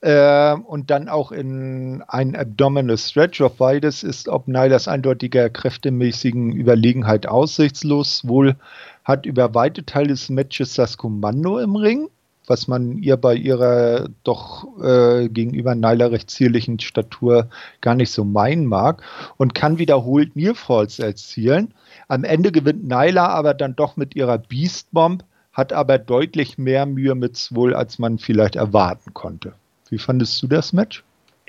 äh, 0.02 0.54
und 0.54 0.90
dann 0.90 1.10
auch 1.10 1.32
in 1.32 2.04
einen 2.08 2.36
Abdominal 2.36 2.98
Stretch. 2.98 3.42
Auf 3.42 3.58
beides 3.58 4.04
ist 4.04 4.28
ob 4.28 4.48
Nylas 4.48 4.88
eindeutiger 4.88 5.50
kräftemäßigen 5.50 6.52
Überlegenheit 6.54 7.28
aussichtslos. 7.28 8.28
Wohl 8.28 8.56
hat 9.04 9.26
über 9.26 9.54
weite 9.54 9.86
Teile 9.86 10.10
des 10.10 10.30
Matches 10.30 10.74
das 10.74 10.98
Kommando 10.98 11.60
im 11.60 11.76
Ring, 11.76 12.10
was 12.48 12.68
man 12.68 12.98
ihr 12.98 13.18
bei 13.18 13.36
ihrer 13.36 14.10
doch 14.24 14.66
äh, 14.82 15.30
gegenüber 15.30 15.76
Nyla 15.76 16.08
recht 16.08 16.32
zierlichen 16.32 16.80
Statur 16.80 17.50
gar 17.82 17.94
nicht 17.94 18.12
so 18.12 18.24
meinen 18.26 18.66
mag 18.66 19.04
und 19.38 19.54
kann 19.54 19.78
wiederholt 19.78 20.36
Nearfalls 20.36 20.98
erzielen. 20.98 21.74
Am 22.08 22.24
Ende 22.24 22.52
gewinnt 22.52 22.88
Nyla 22.88 23.28
aber 23.28 23.54
dann 23.54 23.76
doch 23.76 23.98
mit 23.98 24.16
ihrer 24.16 24.40
Beast 24.40 24.92
Bomb 24.92 25.24
hat 25.54 25.74
aber 25.74 25.98
deutlich 25.98 26.58
mehr 26.58 26.86
Mühe 26.86 27.16
mit 27.16 27.38
Swole, 27.38 27.78
als 27.78 28.00
man 28.00 28.18
vielleicht 28.18 28.56
erwarten 28.56 29.14
konnte. 29.14 29.54
Wie 29.90 29.98
fandest 29.98 30.42
du 30.42 30.48
das 30.48 30.72
Match? 30.72 31.04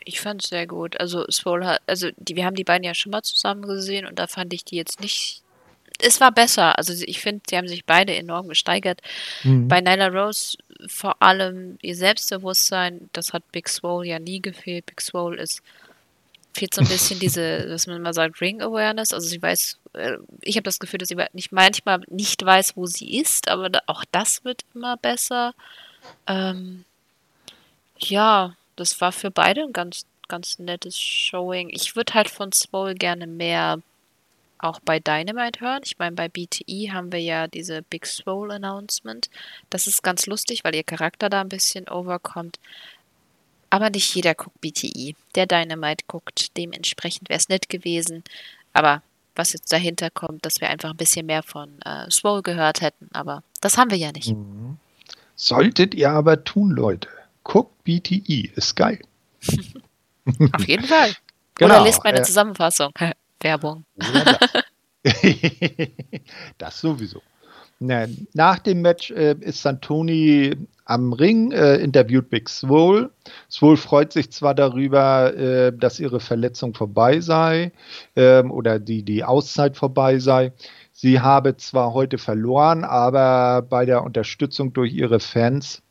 Ich 0.04 0.20
fand 0.20 0.42
es 0.42 0.50
sehr 0.50 0.66
gut. 0.66 0.98
Also 0.98 1.24
Swole 1.30 1.66
hat, 1.66 1.80
also 1.86 2.08
die, 2.16 2.34
wir 2.34 2.44
haben 2.44 2.56
die 2.56 2.64
beiden 2.64 2.84
ja 2.84 2.94
schon 2.94 3.12
mal 3.12 3.22
zusammen 3.22 3.62
gesehen 3.62 4.06
und 4.06 4.18
da 4.18 4.26
fand 4.26 4.52
ich 4.52 4.64
die 4.64 4.76
jetzt 4.76 5.00
nicht. 5.00 5.42
Es 6.00 6.20
war 6.20 6.32
besser. 6.32 6.76
Also 6.76 6.92
ich 6.92 7.20
finde, 7.20 7.42
sie 7.48 7.56
haben 7.56 7.68
sich 7.68 7.84
beide 7.84 8.14
enorm 8.14 8.48
gesteigert. 8.48 9.00
Mhm. 9.44 9.68
Bei 9.68 9.80
Nyla 9.80 10.08
Rose 10.08 10.56
vor 10.88 11.22
allem 11.22 11.78
ihr 11.80 11.94
Selbstbewusstsein, 11.94 13.08
das 13.12 13.32
hat 13.32 13.50
Big 13.52 13.68
Swole 13.68 14.08
ja 14.08 14.18
nie 14.18 14.42
gefehlt. 14.42 14.86
Big 14.86 15.00
Swole 15.00 15.40
ist 15.40 15.62
fehlt 16.52 16.74
so 16.74 16.80
ein 16.80 16.88
bisschen 16.88 17.18
diese, 17.18 17.66
was 17.68 17.86
man 17.86 17.96
immer 17.96 18.14
sagt, 18.14 18.40
Ring 18.40 18.60
Awareness. 18.60 19.12
Also 19.12 19.28
sie 19.28 19.40
weiß, 19.40 19.78
äh, 19.94 20.16
ich 20.40 20.56
habe 20.56 20.64
das 20.64 20.78
Gefühl, 20.78 20.98
dass 20.98 21.08
sie 21.08 21.16
nicht 21.32 21.52
manchmal 21.52 22.00
nicht 22.08 22.44
weiß, 22.44 22.76
wo 22.76 22.86
sie 22.86 23.18
ist, 23.18 23.48
aber 23.48 23.70
auch 23.86 24.04
das 24.12 24.44
wird 24.44 24.62
immer 24.74 24.96
besser. 24.96 25.54
Ähm, 26.26 26.84
ja, 27.98 28.56
das 28.76 29.00
war 29.00 29.12
für 29.12 29.30
beide 29.30 29.62
ein 29.62 29.72
ganz, 29.72 30.06
ganz 30.28 30.58
nettes 30.58 30.98
Showing. 30.98 31.70
Ich 31.70 31.96
würde 31.96 32.14
halt 32.14 32.28
von 32.28 32.52
Swole 32.52 32.94
gerne 32.94 33.26
mehr 33.26 33.80
auch 34.62 34.80
bei 34.80 35.00
Dynamite 35.00 35.60
hören. 35.60 35.82
Ich 35.84 35.98
meine, 35.98 36.14
bei 36.14 36.28
BTE 36.28 36.92
haben 36.92 37.12
wir 37.12 37.20
ja 37.20 37.48
diese 37.48 37.82
Big 37.82 38.06
Swole 38.06 38.54
Announcement. 38.54 39.28
Das 39.70 39.86
ist 39.86 40.02
ganz 40.02 40.26
lustig, 40.26 40.62
weil 40.64 40.74
ihr 40.74 40.84
Charakter 40.84 41.28
da 41.28 41.40
ein 41.40 41.48
bisschen 41.48 41.88
overkommt. 41.88 42.58
Aber 43.72 43.88
nicht 43.88 44.14
jeder 44.14 44.34
guckt 44.34 44.60
BTI. 44.60 45.16
Der 45.34 45.46
Dynamite 45.46 46.04
guckt. 46.06 46.54
Dementsprechend 46.58 47.30
wäre 47.30 47.38
es 47.38 47.48
nett 47.48 47.70
gewesen. 47.70 48.22
Aber 48.74 49.00
was 49.34 49.54
jetzt 49.54 49.72
dahinter 49.72 50.10
kommt, 50.10 50.44
dass 50.44 50.60
wir 50.60 50.68
einfach 50.68 50.90
ein 50.90 50.98
bisschen 50.98 51.24
mehr 51.24 51.42
von 51.42 51.80
äh, 51.80 52.10
Swole 52.10 52.42
gehört 52.42 52.82
hätten, 52.82 53.08
aber 53.14 53.42
das 53.62 53.78
haben 53.78 53.90
wir 53.90 53.96
ja 53.96 54.12
nicht. 54.12 54.28
Mhm. 54.28 54.76
Solltet 55.36 55.94
ihr 55.94 56.10
aber 56.10 56.44
tun, 56.44 56.70
Leute. 56.70 57.08
Guckt 57.44 57.82
BTE, 57.84 58.50
ist 58.54 58.76
geil. 58.76 59.00
Auf 60.52 60.68
jeden 60.68 60.84
Fall. 60.84 61.14
Genau, 61.54 61.76
Oder 61.76 61.84
lest 61.84 62.04
meine 62.04 62.20
äh, 62.20 62.22
Zusammenfassung. 62.22 62.92
Werbung. 63.40 63.84
Das. 66.58 66.78
sowieso. 66.80 67.22
Nach 67.80 68.58
dem 68.60 68.82
Match 68.82 69.10
äh, 69.10 69.34
ist 69.40 69.64
dann 69.64 69.80
Tony 69.80 70.56
am 70.92 71.12
Ring, 71.12 71.52
äh, 71.52 71.76
interviewt 71.76 72.30
Big 72.30 72.48
Swole. 72.48 73.10
Swole 73.50 73.76
freut 73.76 74.12
sich 74.12 74.30
zwar 74.30 74.54
darüber, 74.54 75.34
äh, 75.34 75.72
dass 75.76 75.98
ihre 76.00 76.20
Verletzung 76.20 76.74
vorbei 76.74 77.20
sei 77.20 77.72
ähm, 78.16 78.50
oder 78.50 78.78
die, 78.78 79.02
die 79.02 79.24
Auszeit 79.24 79.76
vorbei 79.76 80.18
sei. 80.18 80.52
Sie 80.92 81.20
habe 81.20 81.56
zwar 81.56 81.94
heute 81.94 82.18
verloren, 82.18 82.84
aber 82.84 83.62
bei 83.62 83.86
der 83.86 84.04
Unterstützung 84.04 84.72
durch 84.72 84.92
ihre 84.92 85.20
Fans 85.20 85.82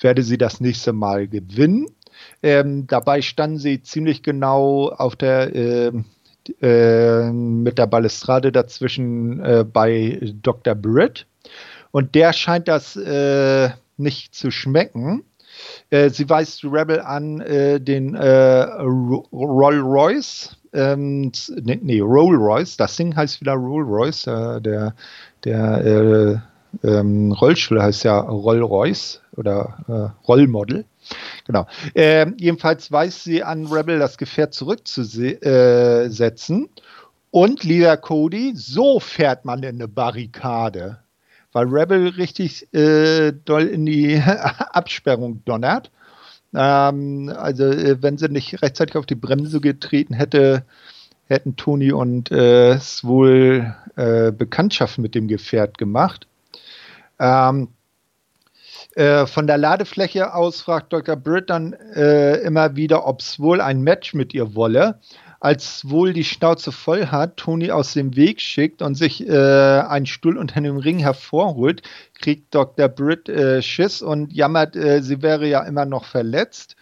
werde 0.00 0.22
sie 0.22 0.38
das 0.38 0.60
nächste 0.60 0.92
Mal 0.92 1.26
gewinnen. 1.28 1.86
Ähm, 2.42 2.86
dabei 2.86 3.22
standen 3.22 3.58
sie 3.58 3.82
ziemlich 3.82 4.22
genau 4.22 4.88
auf 4.90 5.16
der 5.16 5.54
äh, 5.54 5.92
äh, 6.62 7.30
mit 7.30 7.78
der 7.78 7.86
Balustrade 7.86 8.52
dazwischen 8.52 9.40
äh, 9.40 9.64
bei 9.64 10.18
Dr. 10.42 10.74
Britt. 10.74 11.26
Und 11.90 12.14
der 12.14 12.32
scheint 12.32 12.68
das 12.68 12.96
äh, 12.96 13.70
nicht 14.00 14.34
zu 14.34 14.50
schmecken. 14.50 15.24
Äh, 15.90 16.10
sie 16.10 16.28
weist 16.28 16.64
Rebel 16.64 17.00
an, 17.00 17.40
äh, 17.40 17.80
den 17.80 18.16
Rolls 18.16 19.82
Royce, 19.82 20.56
ähm, 20.72 21.32
nee, 21.62 21.78
nee, 21.82 22.00
Rolls 22.00 22.38
Royce, 22.38 22.76
das 22.76 22.96
Ding 22.96 23.14
heißt 23.14 23.40
wieder 23.40 23.54
Rolls 23.54 23.88
Royce, 23.88 24.62
der, 24.62 24.94
der 25.44 26.42
ähm, 26.84 27.32
Rollstuhl 27.32 27.82
heißt 27.82 28.04
ja 28.04 28.20
Rolls 28.20 28.62
Royce 28.62 29.20
oder 29.36 30.14
Rollmodel. 30.26 30.84
Genau. 31.46 31.66
Äh, 31.94 32.26
jedenfalls 32.36 32.92
weiß 32.92 33.24
sie 33.24 33.42
an 33.42 33.66
Rebel 33.66 33.98
das 33.98 34.18
Gefährt 34.18 34.54
zurückzusetzen. 34.54 36.64
Äh, 36.64 36.68
und 37.32 37.64
lieber 37.64 37.96
Cody, 37.96 38.52
so 38.56 39.00
fährt 39.00 39.44
man 39.44 39.62
in 39.62 39.76
eine 39.76 39.88
Barrikade. 39.88 40.98
Weil 41.52 41.66
Rebel 41.66 42.08
richtig 42.08 42.72
äh, 42.72 43.32
doll 43.32 43.66
in 43.66 43.86
die 43.86 44.22
Absperrung 44.72 45.44
donnert. 45.44 45.90
Ähm, 46.54 47.32
also, 47.36 47.64
äh, 47.64 48.02
wenn 48.02 48.18
sie 48.18 48.28
nicht 48.28 48.62
rechtzeitig 48.62 48.96
auf 48.96 49.06
die 49.06 49.14
Bremse 49.14 49.60
getreten 49.60 50.14
hätte, 50.14 50.64
hätten 51.26 51.56
Tony 51.56 51.92
und 51.92 52.30
äh, 52.32 52.78
wohl 53.02 53.74
äh, 53.96 54.32
Bekanntschaft 54.32 54.98
mit 54.98 55.14
dem 55.14 55.28
Gefährt 55.28 55.78
gemacht. 55.78 56.26
Ähm, 57.18 57.68
äh, 58.94 59.26
von 59.26 59.46
der 59.46 59.58
Ladefläche 59.58 60.34
aus 60.34 60.62
fragt 60.62 60.92
Dr. 60.92 61.14
Britt 61.14 61.50
dann 61.50 61.74
äh, 61.94 62.38
immer 62.38 62.74
wieder, 62.74 63.06
ob 63.06 63.20
es 63.20 63.38
wohl 63.38 63.60
ein 63.60 63.82
Match 63.82 64.14
mit 64.14 64.34
ihr 64.34 64.54
wolle. 64.56 64.98
Als 65.42 65.88
wohl 65.88 66.12
die 66.12 66.24
Schnauze 66.24 66.70
voll 66.70 67.06
hat, 67.06 67.38
Toni 67.38 67.70
aus 67.70 67.94
dem 67.94 68.14
Weg 68.14 68.42
schickt 68.42 68.82
und 68.82 68.94
sich 68.94 69.26
äh, 69.26 69.32
einen 69.32 70.04
Stuhl 70.04 70.36
unter 70.36 70.60
dem 70.60 70.76
Ring 70.76 70.98
hervorholt, 70.98 71.80
kriegt 72.20 72.54
Dr. 72.54 72.88
Britt 72.88 73.30
äh, 73.30 73.62
Schiss 73.62 74.02
und 74.02 74.34
jammert, 74.34 74.76
äh, 74.76 75.02
sie 75.02 75.22
wäre 75.22 75.48
ja 75.48 75.62
immer 75.62 75.86
noch 75.86 76.04
verletzt. 76.04 76.76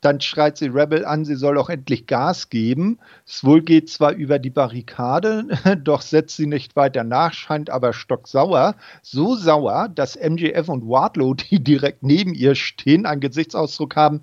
Dann 0.00 0.20
schreit 0.20 0.56
sie 0.56 0.66
Rebel 0.66 1.04
an, 1.04 1.24
sie 1.24 1.36
soll 1.36 1.56
auch 1.56 1.68
endlich 1.68 2.08
Gas 2.08 2.48
geben. 2.48 2.98
Swohl 3.28 3.62
geht 3.62 3.88
zwar 3.90 4.12
über 4.12 4.40
die 4.40 4.50
Barrikade, 4.50 5.46
doch 5.84 6.02
setzt 6.02 6.36
sie 6.36 6.46
nicht 6.46 6.74
weiter 6.74 7.04
nach, 7.04 7.32
scheint 7.32 7.70
aber 7.70 7.92
stocksauer. 7.92 8.74
So 9.02 9.36
sauer, 9.36 9.88
dass 9.88 10.18
MJF 10.18 10.68
und 10.68 10.88
Wardlow, 10.88 11.34
die 11.50 11.62
direkt 11.62 12.02
neben 12.02 12.34
ihr 12.34 12.56
stehen, 12.56 13.06
einen 13.06 13.20
Gesichtsausdruck 13.20 13.94
haben, 13.94 14.22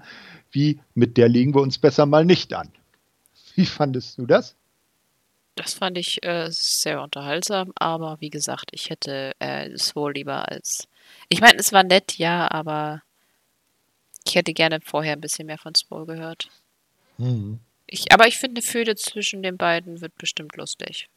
wie 0.52 0.82
mit 0.94 1.16
der 1.16 1.30
legen 1.30 1.56
wir 1.56 1.62
uns 1.62 1.78
besser 1.78 2.06
mal 2.06 2.26
nicht 2.26 2.54
an. 2.54 2.68
Wie 3.58 3.66
fandest 3.66 4.20
du 4.20 4.28
das? 4.28 4.56
Das 5.56 5.74
fand 5.74 5.98
ich 5.98 6.24
äh, 6.24 6.48
sehr 6.52 7.02
unterhaltsam, 7.02 7.74
aber 7.76 8.18
wie 8.20 8.30
gesagt, 8.30 8.70
ich 8.72 8.92
hätte 8.92 9.32
äh, 9.40 9.76
Swole 9.76 10.14
lieber 10.14 10.48
als. 10.48 10.88
Ich 11.28 11.42
meine, 11.42 11.58
es 11.58 11.74
war 11.74 11.84
nett, 11.84 12.20
ja, 12.20 12.50
aber 12.52 13.02
ich 14.28 14.36
hätte 14.36 14.54
gerne 14.54 14.80
vorher 14.82 15.14
ein 15.14 15.22
bisschen 15.22 15.48
mehr 15.48 15.58
von 15.58 15.74
Swole 15.74 16.06
gehört. 16.06 16.50
Mhm. 17.18 17.60
Ich, 17.88 18.12
aber 18.12 18.28
ich 18.28 18.38
finde, 18.38 18.60
eine 18.60 18.68
Föde 18.68 18.96
zwischen 18.96 19.42
den 19.42 19.58
beiden 19.58 20.02
wird 20.02 20.16
bestimmt 20.20 20.56
lustig. 20.56 21.10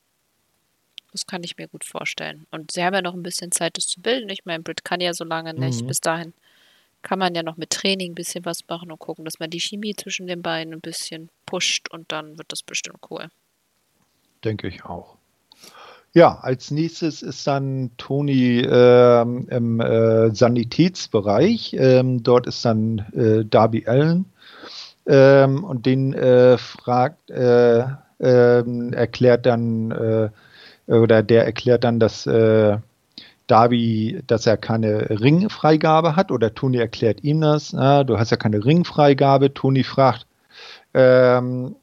Das 1.12 1.27
kann 1.27 1.43
ich 1.43 1.59
mir 1.59 1.69
gut 1.69 1.85
vorstellen. 1.85 2.47
Und 2.51 2.71
sie 2.71 2.83
haben 2.83 2.95
ja 2.95 3.03
noch 3.03 3.15
ein 3.15 3.23
bisschen 3.23 3.53
Zeit, 3.53 3.77
das 3.77 3.87
zu 3.87 4.01
bilden. 4.01 4.31
Ich 4.31 4.47
meine, 4.47 4.62
Brit 4.62 4.83
kann 4.83 5.03
ja 5.03 5.12
so 5.12 5.25
lange 5.25 5.53
nicht. 5.53 5.83
Mhm. 5.83 5.89
Bis 5.89 6.01
dahin 6.01 6.33
kann 7.03 7.19
man 7.19 7.35
ja 7.35 7.43
noch 7.43 7.57
mit 7.57 7.71
Training 7.71 8.13
ein 8.13 8.15
bisschen 8.15 8.45
was 8.45 8.67
machen 8.69 8.91
und 8.93 8.99
gucken, 8.99 9.25
dass 9.25 9.39
man 9.39 9.51
die 9.51 9.61
Chemie 9.61 9.95
zwischen 9.97 10.27
den 10.27 10.43
beiden 10.43 10.75
ein 10.75 10.81
bisschen 10.81 11.31
pusht 11.47 11.91
und 11.91 12.13
dann 12.13 12.39
wird 12.39 12.53
das 12.53 12.63
bestimmt 12.63 12.99
cool. 13.11 13.29
Denke 14.45 14.69
ich 14.69 14.85
auch. 14.85 15.17
Ja, 16.13 16.41
als 16.41 16.73
nächstes 16.73 17.23
ist 17.23 17.47
dann 17.47 17.93
Toni 17.97 18.63
ähm, 18.63 19.47
im 19.49 19.81
äh, 19.81 20.35
Sanitätsbereich. 20.35 21.75
Ähm, 21.79 22.23
dort 22.23 22.49
ist 22.49 22.65
dann 22.65 22.99
äh, 23.15 23.45
Darby 23.45 23.87
Allen 23.87 24.25
ähm, 25.07 25.63
und 25.63 25.87
den 25.87 26.13
äh, 26.13 26.59
fragt, 26.59 27.31
äh, 27.31 27.85
ähm, 28.19 28.93
erklärt 28.93 29.47
dann 29.47 29.93
äh, 29.93 30.31
oder 30.93 31.23
der 31.23 31.45
erklärt 31.45 31.85
dann, 31.85 32.01
dass 32.01 32.27
äh, 32.27 32.79
Darby, 33.51 34.23
dass 34.27 34.47
er 34.47 34.57
keine 34.57 35.11
Ringfreigabe 35.11 36.15
hat 36.15 36.31
oder 36.31 36.55
Toni 36.55 36.79
erklärt 36.79 37.25
ihm 37.25 37.41
das. 37.41 37.75
Ah, 37.75 38.05
du 38.05 38.19
hast 38.19 38.31
ja 38.31 38.37
keine 38.37 38.65
Ringfreigabe. 38.65 39.53
Toni 39.53 39.83
fragt, 39.83 40.27
ähm, 40.95 41.75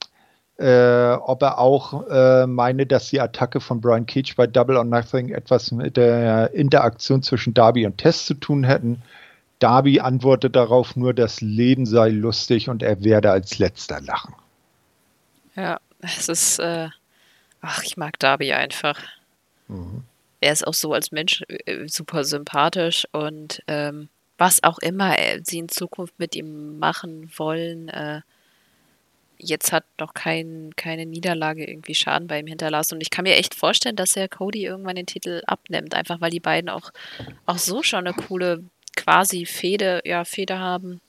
äh, 0.58 1.12
ob 1.12 1.42
er 1.42 1.60
auch 1.60 2.08
äh, 2.10 2.48
meine, 2.48 2.86
dass 2.86 3.10
die 3.10 3.20
Attacke 3.20 3.60
von 3.60 3.82
Brian 3.82 4.06
Cage 4.06 4.36
bei 4.36 4.48
Double 4.48 4.78
or 4.78 4.86
Nothing 4.86 5.30
etwas 5.30 5.72
mit 5.72 5.98
der 5.98 6.54
Interaktion 6.54 7.22
zwischen 7.22 7.54
Darby 7.54 7.86
und 7.86 7.98
Tess 7.98 8.26
zu 8.26 8.34
tun 8.34 8.64
hätten. 8.64 9.02
Darby 9.60 10.00
antwortet 10.00 10.56
darauf 10.56 10.96
nur, 10.96 11.14
das 11.14 11.42
Leben 11.42 11.86
sei 11.86 12.10
lustig 12.10 12.70
und 12.70 12.82
er 12.82 13.04
werde 13.04 13.32
als 13.32 13.60
letzter 13.60 14.00
lachen. 14.02 14.36
Ja, 15.56 15.80
es 16.00 16.30
ist, 16.30 16.60
äh, 16.60 16.90
ach, 17.62 17.84
ich 17.84 17.98
mag 17.98 18.20
Darby 18.20 18.54
einfach. 18.54 19.00
Mhm. 19.68 20.04
Er 20.40 20.52
ist 20.52 20.68
auch 20.68 20.74
so 20.74 20.94
als 20.94 21.12
Mensch 21.12 21.44
äh, 21.48 21.88
super 21.88 22.24
sympathisch 22.24 23.08
und 23.12 23.62
ähm, 23.68 24.10
was 24.38 24.64
auch 24.64 24.80
immer 24.80 25.18
äh, 25.18 25.42
sie 25.44 25.60
in 25.60 25.70
Zukunft 25.70 26.20
mit 26.20 26.36
ihm 26.36 26.78
machen 26.78 27.32
wollen, 27.38 27.90
äh, 27.90 28.22
jetzt 29.40 29.72
hat 29.72 29.86
noch 30.00 30.14
kein, 30.14 30.72
keine 30.76 31.06
Niederlage 31.06 31.66
irgendwie 31.66 31.96
Schaden 31.96 32.28
bei 32.28 32.40
ihm 32.40 32.48
hinterlassen. 32.48 32.96
Und 32.96 33.02
ich 33.02 33.10
kann 33.10 33.24
mir 33.24 33.36
echt 33.36 33.56
vorstellen, 33.56 33.96
dass 33.96 34.16
er 34.16 34.28
Cody 34.28 34.66
irgendwann 34.66 34.96
den 34.96 35.06
Titel 35.06 35.42
abnimmt, 35.46 35.94
einfach 35.94 36.22
weil 36.22 36.32
die 36.32 36.40
beiden 36.40 36.70
auch, 36.70 36.92
auch 37.46 37.58
so 37.58 37.84
schon 37.84 38.08
eine 38.08 38.16
coole 38.16 38.64
quasi 38.96 39.46
Fehde, 39.46 40.02
ja, 40.06 40.26
Fehde 40.26 40.60
haben, 40.60 41.02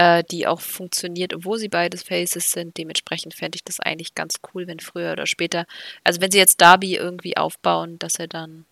äh, 0.00 0.24
die 0.30 0.46
auch 0.46 0.62
funktioniert, 0.62 1.34
obwohl 1.34 1.58
sie 1.58 1.68
beides 1.68 2.02
Faces 2.02 2.52
sind. 2.52 2.78
Dementsprechend 2.78 3.34
fände 3.34 3.56
ich 3.56 3.64
das 3.64 3.80
eigentlich 3.80 4.14
ganz 4.14 4.36
cool, 4.54 4.66
wenn 4.66 4.80
früher 4.80 5.12
oder 5.12 5.26
später, 5.26 5.66
also 6.04 6.22
wenn 6.22 6.30
sie 6.30 6.38
jetzt 6.38 6.62
Darby 6.62 6.96
irgendwie 6.96 7.36
aufbauen, 7.36 7.98
dass 7.98 8.14
er 8.14 8.26
dann 8.26 8.64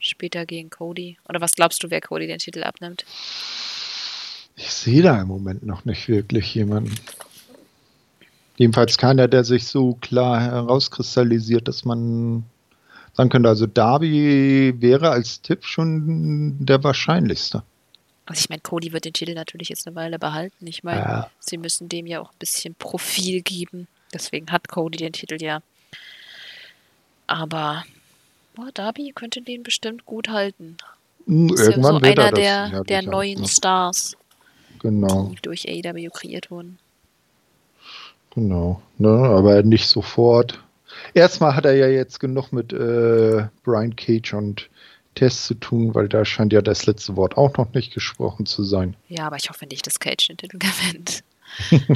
später 0.00 0.46
gegen 0.46 0.68
Cody, 0.68 1.18
oder 1.28 1.40
was 1.40 1.52
glaubst 1.52 1.84
du, 1.84 1.90
wer 1.90 2.00
Cody 2.00 2.26
den 2.26 2.38
Titel 2.38 2.64
abnimmt? 2.64 3.04
Ich 4.56 4.72
sehe 4.72 5.02
da 5.02 5.20
im 5.22 5.28
Moment 5.28 5.64
noch 5.64 5.84
nicht 5.84 6.08
wirklich 6.08 6.52
jemanden. 6.52 6.96
Jedenfalls 8.56 8.98
keiner, 8.98 9.28
der 9.28 9.44
sich 9.44 9.68
so 9.68 9.94
klar 10.00 10.40
herauskristallisiert, 10.40 11.68
dass 11.68 11.84
man 11.84 12.44
sagen 13.12 13.30
könnte, 13.30 13.48
also 13.48 13.66
Darby 13.66 14.74
wäre 14.78 15.10
als 15.10 15.42
Tipp 15.42 15.64
schon 15.64 16.56
der 16.58 16.82
wahrscheinlichste. 16.82 17.62
Also 18.30 18.42
ich 18.42 18.48
meine, 18.48 18.60
Cody 18.60 18.92
wird 18.92 19.06
den 19.06 19.12
Titel 19.12 19.34
natürlich 19.34 19.70
jetzt 19.70 19.88
eine 19.88 19.96
Weile 19.96 20.20
behalten. 20.20 20.64
Ich 20.64 20.84
meine, 20.84 21.00
ja. 21.00 21.30
sie 21.40 21.58
müssen 21.58 21.88
dem 21.88 22.06
ja 22.06 22.20
auch 22.20 22.30
ein 22.30 22.38
bisschen 22.38 22.76
Profil 22.76 23.42
geben. 23.42 23.88
Deswegen 24.14 24.52
hat 24.52 24.68
Cody 24.68 24.98
den 24.98 25.12
Titel 25.12 25.42
ja. 25.42 25.62
Aber 27.26 27.84
oh, 28.56 28.68
Darby 28.72 29.10
könnte 29.16 29.42
den 29.42 29.64
bestimmt 29.64 30.06
gut 30.06 30.28
halten. 30.28 30.76
Hm, 31.26 31.52
ist 31.52 31.58
irgendwann 31.58 31.94
ja 31.94 31.98
so 31.98 32.20
einer 32.22 32.30
der, 32.30 32.70
ja, 32.72 32.84
der 32.84 33.02
neuen 33.02 33.40
ne? 33.40 33.48
Stars, 33.48 34.16
genau. 34.78 35.32
die 35.32 35.42
durch 35.42 35.68
AEW 35.68 36.10
kreiert 36.10 36.52
wurden. 36.52 36.78
Genau, 38.32 38.80
ne, 38.98 39.08
aber 39.08 39.64
nicht 39.64 39.88
sofort. 39.88 40.62
Erstmal 41.14 41.56
hat 41.56 41.64
er 41.64 41.74
ja 41.74 41.88
jetzt 41.88 42.20
genug 42.20 42.52
mit 42.52 42.72
äh, 42.72 43.48
Brian 43.64 43.96
Cage 43.96 44.34
und 44.34 44.70
Tess 45.20 45.44
zu 45.44 45.54
tun, 45.54 45.94
weil 45.94 46.08
da 46.08 46.24
scheint 46.24 46.50
ja 46.54 46.62
das 46.62 46.86
letzte 46.86 47.14
Wort 47.14 47.36
auch 47.36 47.54
noch 47.58 47.74
nicht 47.74 47.92
gesprochen 47.92 48.46
zu 48.46 48.64
sein. 48.64 48.96
Ja, 49.08 49.26
aber 49.26 49.36
ich 49.36 49.50
hoffe 49.50 49.66
nicht, 49.66 49.86
dass 49.86 50.00
Cage 50.00 50.28
den 50.28 50.38
Titel 50.38 50.58
gewinnt. 50.58 51.22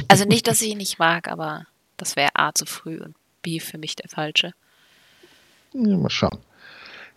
also 0.07 0.25
nicht, 0.25 0.47
dass 0.47 0.61
ich 0.61 0.69
ihn 0.69 0.77
nicht 0.77 0.99
mag, 0.99 1.27
aber 1.27 1.65
das 1.97 2.15
wäre 2.15 2.29
A 2.35 2.53
zu 2.53 2.67
früh 2.67 3.01
und 3.01 3.15
B 3.41 3.59
für 3.59 3.79
mich 3.79 3.95
der 3.95 4.09
falsche. 4.09 4.51
Mal 5.73 6.09
schauen. 6.11 6.37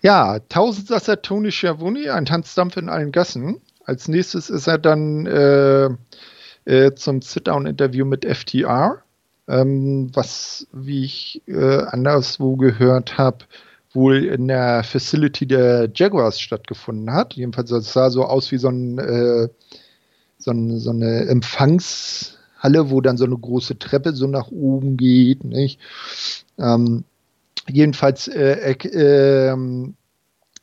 Ja, 0.01 0.39
Tausendsasser 0.48 1.20
Tony 1.20 1.52
Schiavone, 1.52 2.10
ein 2.14 2.24
Tanzdampf 2.24 2.78
in 2.78 2.89
allen 2.89 3.12
Gassen. 3.12 3.60
Als 3.85 4.09
nächstes 4.09 4.48
ist 4.48 4.66
er 4.66 4.78
dann 4.78 5.26
äh, 5.26 5.90
äh, 6.64 6.94
zum 6.94 7.20
Sit-Down-Interview 7.20 8.06
mit 8.06 8.24
FTR, 8.24 9.02
ähm, 9.47 10.10
was, 10.14 10.66
wie 10.72 11.05
ich 11.05 11.43
äh, 11.47 11.82
anderswo 11.82 12.56
gehört 12.56 13.18
habe, 13.18 13.44
wohl 13.98 14.24
in 14.24 14.48
der 14.48 14.84
Facility 14.84 15.46
der 15.46 15.90
Jaguars 15.92 16.40
stattgefunden 16.40 17.12
hat. 17.12 17.34
Jedenfalls 17.34 17.70
das 17.70 17.92
sah 17.92 18.10
so 18.10 18.24
aus 18.24 18.50
wie 18.52 18.58
so, 18.58 18.68
ein, 18.68 18.98
äh, 18.98 19.48
so, 20.38 20.52
ein, 20.52 20.78
so 20.78 20.90
eine 20.90 21.26
Empfangshalle, 21.26 22.90
wo 22.90 23.00
dann 23.00 23.16
so 23.16 23.24
eine 23.24 23.36
große 23.36 23.78
Treppe 23.78 24.12
so 24.14 24.28
nach 24.28 24.50
oben 24.50 24.96
geht. 24.96 25.44
Nicht? 25.44 25.80
Ähm, 26.58 27.04
jedenfalls 27.68 28.28
äh, 28.28 28.70
äh, 28.70 29.56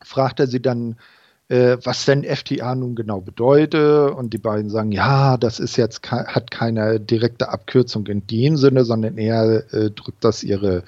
fragt 0.02 0.40
er 0.40 0.46
sie 0.46 0.62
dann, 0.62 0.96
äh, 1.48 1.76
was 1.84 2.06
denn 2.06 2.24
FTA 2.24 2.74
nun 2.74 2.94
genau 2.94 3.20
bedeutet. 3.20 4.14
Und 4.14 4.32
die 4.32 4.38
beiden 4.38 4.70
sagen, 4.70 4.92
ja, 4.92 5.36
das 5.36 5.60
ist 5.60 5.76
jetzt 5.76 6.10
hat 6.10 6.50
keine 6.50 6.98
direkte 7.00 7.50
Abkürzung 7.50 8.06
in 8.06 8.26
dem 8.26 8.56
Sinne, 8.56 8.84
sondern 8.84 9.18
eher 9.18 9.62
äh, 9.74 9.90
drückt 9.90 10.24
das 10.24 10.42
ihre 10.42 10.84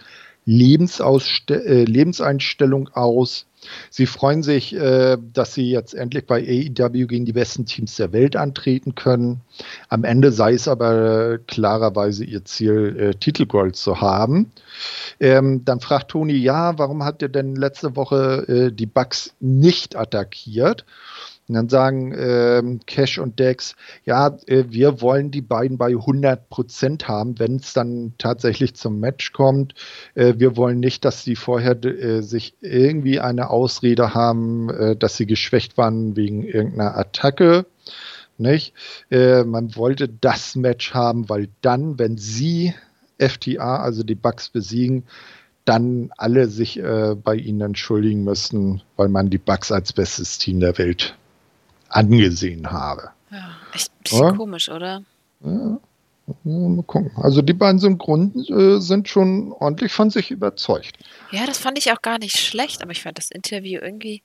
äh, 0.48 1.84
Lebenseinstellung 1.84 2.88
aus. 2.94 3.46
Sie 3.90 4.06
freuen 4.06 4.42
sich, 4.42 4.74
äh, 4.74 5.18
dass 5.32 5.52
sie 5.52 5.70
jetzt 5.70 5.94
endlich 5.94 6.26
bei 6.26 6.40
AEW 6.40 7.06
gegen 7.06 7.26
die 7.26 7.32
besten 7.32 7.66
Teams 7.66 7.96
der 7.96 8.12
Welt 8.12 8.34
antreten 8.34 8.94
können. 8.94 9.42
Am 9.88 10.04
Ende 10.04 10.32
sei 10.32 10.54
es 10.54 10.66
aber 10.66 11.38
klarerweise 11.46 12.24
ihr 12.24 12.44
Ziel, 12.44 12.96
äh, 12.98 13.14
Titelgold 13.14 13.76
zu 13.76 14.00
haben. 14.00 14.50
Ähm, 15.20 15.64
dann 15.64 15.80
fragt 15.80 16.12
Toni, 16.12 16.34
ja, 16.34 16.78
warum 16.78 17.04
hat 17.04 17.20
ihr 17.20 17.28
denn 17.28 17.54
letzte 17.54 17.96
Woche 17.96 18.72
die 18.72 18.86
Bugs 18.86 19.34
nicht 19.40 19.96
attackiert? 19.96 20.84
Und 21.48 21.54
dann 21.54 21.68
sagen 21.70 22.14
ähm, 22.14 22.80
Cash 22.84 23.18
und 23.18 23.38
Dex, 23.38 23.74
ja, 24.04 24.36
äh, 24.46 24.64
wir 24.68 25.00
wollen 25.00 25.30
die 25.30 25.40
beiden 25.40 25.78
bei 25.78 25.88
100 25.88 26.50
Prozent 26.50 27.08
haben, 27.08 27.38
wenn 27.38 27.56
es 27.56 27.72
dann 27.72 28.12
tatsächlich 28.18 28.74
zum 28.74 29.00
Match 29.00 29.32
kommt. 29.32 29.74
Äh, 30.14 30.34
wir 30.36 30.58
wollen 30.58 30.78
nicht, 30.78 31.06
dass 31.06 31.24
sie 31.24 31.36
vorher 31.36 31.82
äh, 31.84 32.20
sich 32.20 32.54
irgendwie 32.60 33.18
eine 33.18 33.48
Ausrede 33.48 34.12
haben, 34.14 34.68
äh, 34.68 34.94
dass 34.94 35.16
sie 35.16 35.24
geschwächt 35.24 35.78
waren 35.78 36.16
wegen 36.16 36.44
irgendeiner 36.44 36.98
Attacke. 36.98 37.64
Nicht? 38.36 38.74
Äh, 39.10 39.44
man 39.44 39.74
wollte 39.74 40.06
das 40.06 40.54
Match 40.54 40.92
haben, 40.92 41.30
weil 41.30 41.48
dann, 41.62 41.98
wenn 41.98 42.18
sie 42.18 42.74
FTA, 43.18 43.78
also 43.78 44.02
die 44.02 44.14
Bugs 44.14 44.50
besiegen, 44.50 45.04
dann 45.64 46.10
alle 46.16 46.48
sich 46.48 46.78
äh, 46.78 47.14
bei 47.14 47.36
ihnen 47.36 47.62
entschuldigen 47.62 48.22
müssten, 48.22 48.82
weil 48.96 49.08
man 49.08 49.30
die 49.30 49.38
Bugs 49.38 49.72
als 49.72 49.94
bestes 49.94 50.36
Team 50.36 50.60
der 50.60 50.76
Welt 50.76 51.16
angesehen 51.88 52.70
habe. 52.70 53.10
Ja, 53.30 53.56
echt 53.74 53.90
ein 53.90 54.02
bisschen 54.02 54.24
ja? 54.24 54.32
komisch, 54.32 54.68
oder? 54.68 55.02
Ja. 55.44 55.78
Mal 56.44 56.82
gucken. 56.82 57.10
Also 57.16 57.40
die 57.40 57.54
beiden 57.54 57.78
Synchronen 57.78 58.44
äh, 58.48 58.80
sind 58.80 59.08
schon 59.08 59.52
ordentlich 59.52 59.92
von 59.92 60.10
sich 60.10 60.30
überzeugt. 60.30 60.98
Ja, 61.30 61.46
das 61.46 61.58
fand 61.58 61.78
ich 61.78 61.90
auch 61.90 62.02
gar 62.02 62.18
nicht 62.18 62.38
schlecht, 62.38 62.82
aber 62.82 62.92
ich 62.92 63.02
fand 63.02 63.18
das 63.18 63.30
Interview 63.30 63.80
irgendwie. 63.80 64.22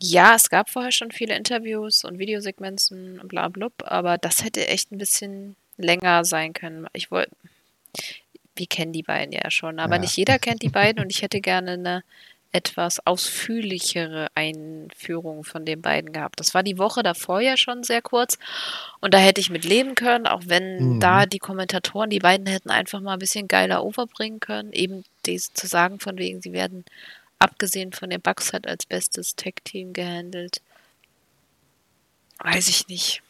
Ja, 0.00 0.34
es 0.34 0.48
gab 0.48 0.70
vorher 0.70 0.92
schon 0.92 1.10
viele 1.10 1.36
Interviews 1.36 2.04
und 2.04 2.18
Videosegmenzen 2.18 3.20
und 3.20 3.28
bla 3.28 3.48
bla, 3.48 3.68
aber 3.84 4.18
das 4.18 4.44
hätte 4.44 4.66
echt 4.68 4.92
ein 4.92 4.98
bisschen 4.98 5.56
länger 5.76 6.24
sein 6.24 6.52
können. 6.52 6.86
Ich 6.92 7.10
wollte. 7.10 7.30
Wir 8.54 8.66
kennen 8.66 8.92
die 8.92 9.02
beiden 9.02 9.32
ja 9.32 9.50
schon, 9.50 9.78
aber 9.78 9.96
ja. 9.96 10.00
nicht 10.00 10.16
jeder 10.16 10.38
kennt 10.38 10.62
die 10.62 10.70
beiden 10.70 11.02
und 11.02 11.10
ich 11.10 11.20
hätte 11.20 11.42
gerne 11.42 11.72
eine 11.72 12.04
etwas 12.56 13.06
ausführlichere 13.06 14.28
Einführung 14.34 15.44
von 15.44 15.66
den 15.66 15.82
beiden 15.82 16.14
gehabt. 16.14 16.40
Das 16.40 16.54
war 16.54 16.62
die 16.62 16.78
Woche 16.78 17.02
davor 17.02 17.40
ja 17.40 17.58
schon 17.58 17.84
sehr 17.84 18.00
kurz 18.00 18.38
und 19.00 19.12
da 19.12 19.18
hätte 19.18 19.42
ich 19.42 19.50
mit 19.50 19.66
leben 19.66 19.94
können, 19.94 20.26
auch 20.26 20.40
wenn 20.46 20.94
mhm. 20.94 21.00
da 21.00 21.26
die 21.26 21.38
Kommentatoren, 21.38 22.08
die 22.08 22.18
beiden 22.18 22.46
hätten 22.46 22.70
einfach 22.70 23.02
mal 23.02 23.12
ein 23.12 23.18
bisschen 23.18 23.46
geiler 23.46 23.84
overbringen 23.84 24.40
können, 24.40 24.72
eben 24.72 25.04
dies 25.26 25.52
zu 25.52 25.66
sagen 25.66 26.00
von 26.00 26.16
wegen, 26.16 26.40
sie 26.40 26.54
werden 26.54 26.86
abgesehen 27.38 27.92
von 27.92 28.08
den 28.08 28.22
Bugs 28.22 28.54
halt 28.54 28.66
als 28.66 28.86
bestes 28.86 29.36
Tech-Team 29.36 29.92
gehandelt. 29.92 30.62
Weiß 32.38 32.68
ich 32.68 32.88
nicht. 32.88 33.22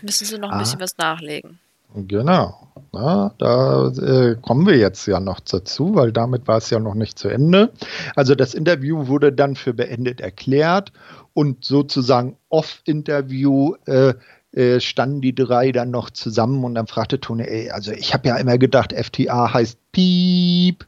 Müssen 0.00 0.26
sie 0.26 0.38
noch 0.38 0.50
ein 0.50 0.54
ah. 0.54 0.58
bisschen 0.60 0.80
was 0.80 0.96
nachlegen. 0.96 1.58
Genau. 1.94 2.56
Na, 2.92 3.32
da 3.38 3.88
äh, 3.88 4.36
kommen 4.40 4.66
wir 4.66 4.76
jetzt 4.76 5.06
ja 5.06 5.20
noch 5.20 5.40
dazu, 5.40 5.94
weil 5.94 6.12
damit 6.12 6.48
war 6.48 6.58
es 6.58 6.70
ja 6.70 6.80
noch 6.80 6.94
nicht 6.94 7.18
zu 7.18 7.28
Ende. 7.28 7.70
Also 8.16 8.34
das 8.34 8.54
Interview 8.54 9.06
wurde 9.06 9.32
dann 9.32 9.54
für 9.54 9.74
beendet 9.74 10.20
erklärt 10.20 10.92
und 11.32 11.64
sozusagen 11.64 12.36
off-Interview 12.48 13.74
äh, 13.86 14.14
äh, 14.52 14.80
standen 14.80 15.20
die 15.20 15.34
drei 15.34 15.70
dann 15.70 15.92
noch 15.92 16.10
zusammen 16.10 16.64
und 16.64 16.74
dann 16.74 16.88
fragte 16.88 17.20
Tony, 17.20 17.44
ey, 17.44 17.70
also 17.70 17.92
ich 17.92 18.12
habe 18.12 18.26
ja 18.28 18.36
immer 18.36 18.58
gedacht, 18.58 18.92
FTA 18.92 19.54
heißt 19.54 19.78
Piep, 19.92 20.86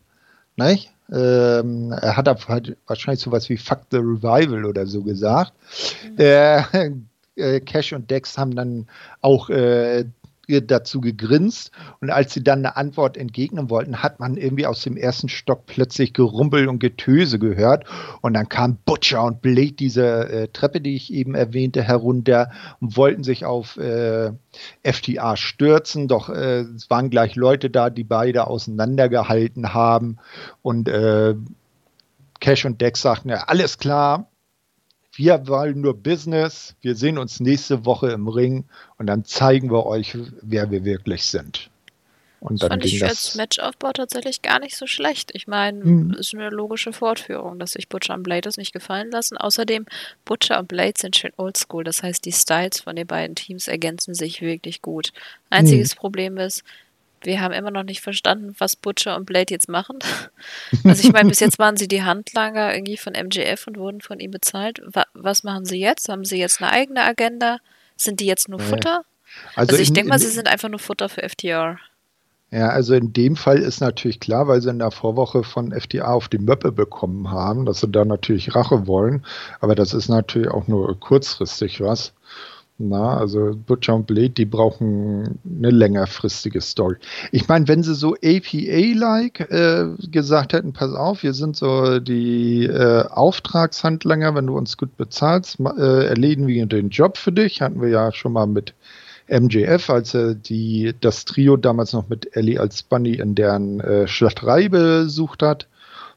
nicht? 0.57 0.91
Ähm, 1.13 1.93
er 1.93 2.17
hat 2.17 2.49
halt 2.49 2.77
wahrscheinlich 2.87 3.23
sowas 3.23 3.49
wie 3.49 3.57
Fuck 3.57 3.83
the 3.91 3.99
Revival 3.99 4.65
oder 4.65 4.87
so 4.87 5.03
gesagt. 5.03 5.53
Mhm. 6.05 6.17
Äh, 6.19 6.63
äh, 7.37 7.61
Cash 7.61 7.93
und 7.93 8.11
Dex 8.11 8.37
haben 8.37 8.57
dann 8.57 8.87
auch 9.21 9.49
äh, 9.51 10.07
dazu 10.49 11.01
gegrinst. 11.01 11.71
Und 12.01 12.11
als 12.11 12.35
sie 12.35 12.43
dann 12.43 12.61
eine 12.61 12.77
Antwort 12.77 13.17
entgegnen 13.17 13.71
wollten, 13.71 14.03
hat 14.03 14.21
man 14.21 14.37
irgendwie 14.37 14.67
aus 14.67 14.83
dem 14.83 14.97
ersten 14.97 15.29
Stock 15.29 15.67
plötzlich 15.67 16.13
Gerumpel 16.13 16.69
und 16.69 16.79
Getöse 16.79 17.39
gehört. 17.39 17.85
Und 18.21 18.35
dann 18.35 18.49
kam 18.49 18.79
Butcher 18.85 19.25
und 19.25 19.41
Blade 19.41 19.73
diese 19.73 20.29
äh, 20.29 20.49
Treppe, 20.49 20.81
die 20.81 20.97
ich 20.97 21.13
eben 21.13 21.35
erwähnte, 21.35 21.83
herunter 21.83 22.51
und 22.81 22.97
wollten 22.97 23.25
sich 23.25 23.45
auf 23.45 23.77
äh, 23.77 24.33
FTA 24.85 25.37
stürzen, 25.37 26.09
doch 26.09 26.29
äh, 26.29 26.61
es 26.61 26.91
waren 26.91 27.11
gleich 27.11 27.37
Leute 27.37 27.71
da, 27.71 27.91
die 27.91 28.05
beide 28.05 28.47
auseinandergehalten 28.47 29.75
haben. 29.75 30.19
Und 30.63 30.89
äh, 30.89 31.35
Cash 32.41 32.65
und 32.65 32.81
Dex 32.81 33.03
sagten, 33.03 33.29
ja, 33.29 33.45
alles 33.47 33.79
klar, 33.79 34.32
wir 35.15 35.47
wollen 35.47 35.81
nur 35.81 35.95
Business. 35.95 36.75
Wir 36.81 36.95
sehen 36.95 37.19
uns 37.19 37.41
nächste 37.41 37.85
Woche 37.85 38.11
im 38.11 38.29
Ring 38.29 38.65
und 38.99 39.07
dann 39.07 39.25
zeigen 39.25 39.71
wir 39.71 39.87
euch, 39.87 40.17
wer 40.41 40.71
wir 40.71 40.85
wirklich 40.85 41.25
sind. 41.25 41.71
Und 42.41 42.61
das 42.61 42.69
dann 42.69 42.81
fand 42.81 42.85
ich 42.87 42.99
das 42.99 43.11
als 43.11 43.35
Matchaufbau 43.37 43.93
tatsächlich 43.93 44.43
gar 44.43 44.59
nicht 44.59 44.77
so 44.77 44.89
schlecht. 44.89 45.31
Ich 45.33 45.47
meine, 45.47 45.85
hm. 45.85 46.11
ist 46.19 46.35
eine 46.35 46.51
logische 46.51 46.93
Fortführung, 46.93 47.61
dass 47.61 47.73
sich 47.73 47.89
Butcher 47.89 48.15
und 48.15 48.25
Blade 48.25 48.41
das 48.41 48.57
nicht 48.57 48.73
gefallen 48.73 49.13
lassen. 49.13 49.37
Außerdem, 49.37 49.87
Butcher 50.25 50.59
und 50.59 50.67
Blade 50.67 50.95
sind 50.99 51.15
schön 51.15 51.33
oldschool. 51.37 51.85
Das 51.85 52.03
heißt, 52.03 52.25
die 52.25 52.33
Styles 52.33 52.81
von 52.81 52.97
den 52.97 53.07
beiden 53.07 53.37
Teams 53.37 53.69
ergänzen 53.69 54.15
sich 54.15 54.41
wirklich 54.41 54.83
gut. 54.83 55.13
Einziges 55.51 55.93
hm. 55.93 55.99
Problem 55.99 56.37
ist, 56.37 56.65
wir 57.23 57.41
haben 57.41 57.53
immer 57.53 57.71
noch 57.71 57.83
nicht 57.83 58.01
verstanden, 58.01 58.55
was 58.59 58.77
Butcher 58.77 59.17
und 59.17 59.27
Blade 59.27 59.53
jetzt 59.53 59.69
machen. 59.69 59.99
Also 60.85 61.07
ich 61.07 61.13
meine, 61.13 61.29
bis 61.29 61.41
jetzt 61.41 61.59
waren 61.59 61.77
sie 61.77 61.87
die 61.87 62.03
Handlanger 62.03 62.75
irgendwie 62.75 62.97
von 62.97 63.13
MJF 63.13 63.67
und 63.67 63.79
wurden 63.79 64.01
von 64.01 64.19
ihm 64.19 64.33
bezahlt. 64.33 64.83
Was 65.15 65.45
machen 65.45 65.65
sie 65.65 65.79
jetzt? 65.79 66.09
Haben 66.09 66.25
sie 66.25 66.39
jetzt 66.39 66.61
eine 66.61 66.73
eigene 66.73 67.03
Agenda? 67.05 67.59
Sind 67.97 68.21
die 68.21 68.27
jetzt 68.27 68.49
nur 68.49 68.59
Futter? 68.59 69.05
Also, 69.55 69.73
also 69.73 69.83
ich 69.83 69.93
denke 69.93 70.09
mal, 70.09 70.19
sie 70.19 70.29
sind 70.29 70.49
einfach 70.49 70.69
nur 70.69 70.81
Futter 70.81 71.09
für 71.09 71.23
FTR. 71.29 71.79
Ja, 72.53 72.69
also 72.69 72.95
in 72.95 73.15
dem 73.15 73.35
Fall 73.37 73.59
ist 73.59 73.81
natürlich 73.81 74.21
klar, 74.21 74.47
weil 74.47 74.61
sie 74.61 74.69
in 74.69 74.79
der 74.79 74.91
Vorwoche 74.91 75.43
von 75.43 75.73
FTA 75.73 76.13
auf 76.13 76.29
die 76.29 76.39
Möppe 76.39 76.71
bekommen 76.71 77.31
haben, 77.31 77.65
dass 77.65 77.81
sie 77.81 77.89
da 77.89 78.05
natürlich 78.05 78.55
Rache 78.55 78.87
wollen. 78.87 79.25
Aber 79.61 79.75
das 79.75 79.95
ist 79.95 80.09
natürlich 80.09 80.51
auch 80.51 80.69
nur 80.69 81.01
kurzfristig 81.01 81.81
was. 81.81 82.13
Na, 82.85 83.17
also 83.17 83.53
Butcher 83.55 83.95
und 83.95 84.09
Blade, 84.09 84.31
die 84.31 84.45
brauchen 84.45 85.39
eine 85.45 85.71
längerfristige 85.71 86.61
Story. 86.61 86.97
Ich 87.31 87.47
meine, 87.47 87.69
wenn 87.69 87.85
sie 87.85 87.95
so 87.95 88.17
APA-like 88.17 89.53
äh, 89.53 89.87
gesagt 90.11 90.53
hätten, 90.53 90.73
pass 90.73 90.93
auf, 90.93 91.23
wir 91.23 91.33
sind 91.33 91.55
so 91.55 92.01
die 92.01 92.65
äh, 92.65 93.07
Auftragshandlanger, 93.07 94.35
wenn 94.35 94.49
du 94.49 94.59
uns 94.59 94.77
gut 94.77 94.97
bezahlst, 94.97 95.61
äh, 95.61 96.07
erledigen 96.07 96.49
wir 96.49 96.67
den 96.67 96.89
Job 96.89 97.19
für 97.19 97.31
dich. 97.31 97.63
Hatten 97.63 97.81
wir 97.81 97.89
ja 97.89 98.11
schon 98.11 98.33
mal 98.33 98.49
mit 98.49 98.75
MJF, 99.29 99.89
als 99.89 100.15
er 100.15 100.35
die, 100.35 100.93
das 101.01 101.25
Trio 101.25 101.57
damals 101.57 101.93
noch 101.93 102.09
mit 102.09 102.35
Ellie 102.37 102.59
als 102.59 102.83
Bunny 102.83 103.15
in 103.15 103.37
deren 103.37 103.79
äh, 103.79 104.09
Schlachterei 104.09 104.69
besucht 104.69 105.45
hat. 105.45 105.69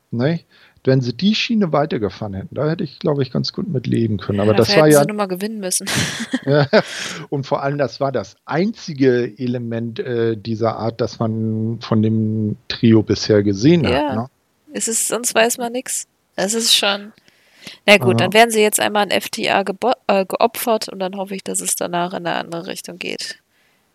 Ne? 0.09 0.39
Wenn 0.87 1.01
sie 1.01 1.13
die 1.13 1.35
Schiene 1.35 1.71
weitergefahren 1.71 2.33
hätten, 2.33 2.55
da 2.55 2.69
hätte 2.69 2.83
ich, 2.83 2.99
glaube 2.99 3.23
ich, 3.23 3.31
ganz 3.31 3.53
gut 3.53 3.67
mit 3.67 3.87
leben 3.87 4.17
können. 4.17 4.39
Aber 4.39 4.51
ja, 4.51 4.57
das 4.57 4.75
war 4.75 4.87
ja. 4.87 5.03
Sie 5.03 5.13
mal 5.13 5.27
gewinnen 5.27 5.59
müssen. 5.59 5.87
und 7.29 7.45
vor 7.45 7.63
allem, 7.63 7.77
das 7.77 7.99
war 7.99 8.11
das 8.11 8.35
einzige 8.45 9.33
Element 9.37 9.99
äh, 9.99 10.37
dieser 10.37 10.77
Art, 10.77 11.01
das 11.01 11.19
man 11.19 11.79
von 11.81 12.01
dem 12.01 12.57
Trio 12.67 13.03
bisher 13.03 13.43
gesehen 13.43 13.83
ja. 13.83 14.09
hat. 14.09 14.15
Ne? 14.15 14.29
Es 14.73 14.87
ist, 14.87 15.07
sonst 15.07 15.33
weiß 15.33 15.57
man 15.57 15.71
nichts. 15.71 16.07
Es 16.35 16.53
ist 16.53 16.75
schon. 16.75 17.13
Na 17.85 17.97
gut, 17.97 18.19
ja. 18.19 18.25
dann 18.25 18.33
werden 18.33 18.51
sie 18.51 18.61
jetzt 18.61 18.79
einmal 18.79 19.03
an 19.03 19.21
FTA 19.21 19.63
äh, 20.07 20.25
geopfert 20.25 20.89
und 20.89 20.99
dann 20.99 21.15
hoffe 21.15 21.35
ich, 21.35 21.43
dass 21.43 21.61
es 21.61 21.75
danach 21.75 22.13
in 22.13 22.27
eine 22.27 22.35
andere 22.35 22.67
Richtung 22.67 22.99
geht. 22.99 23.39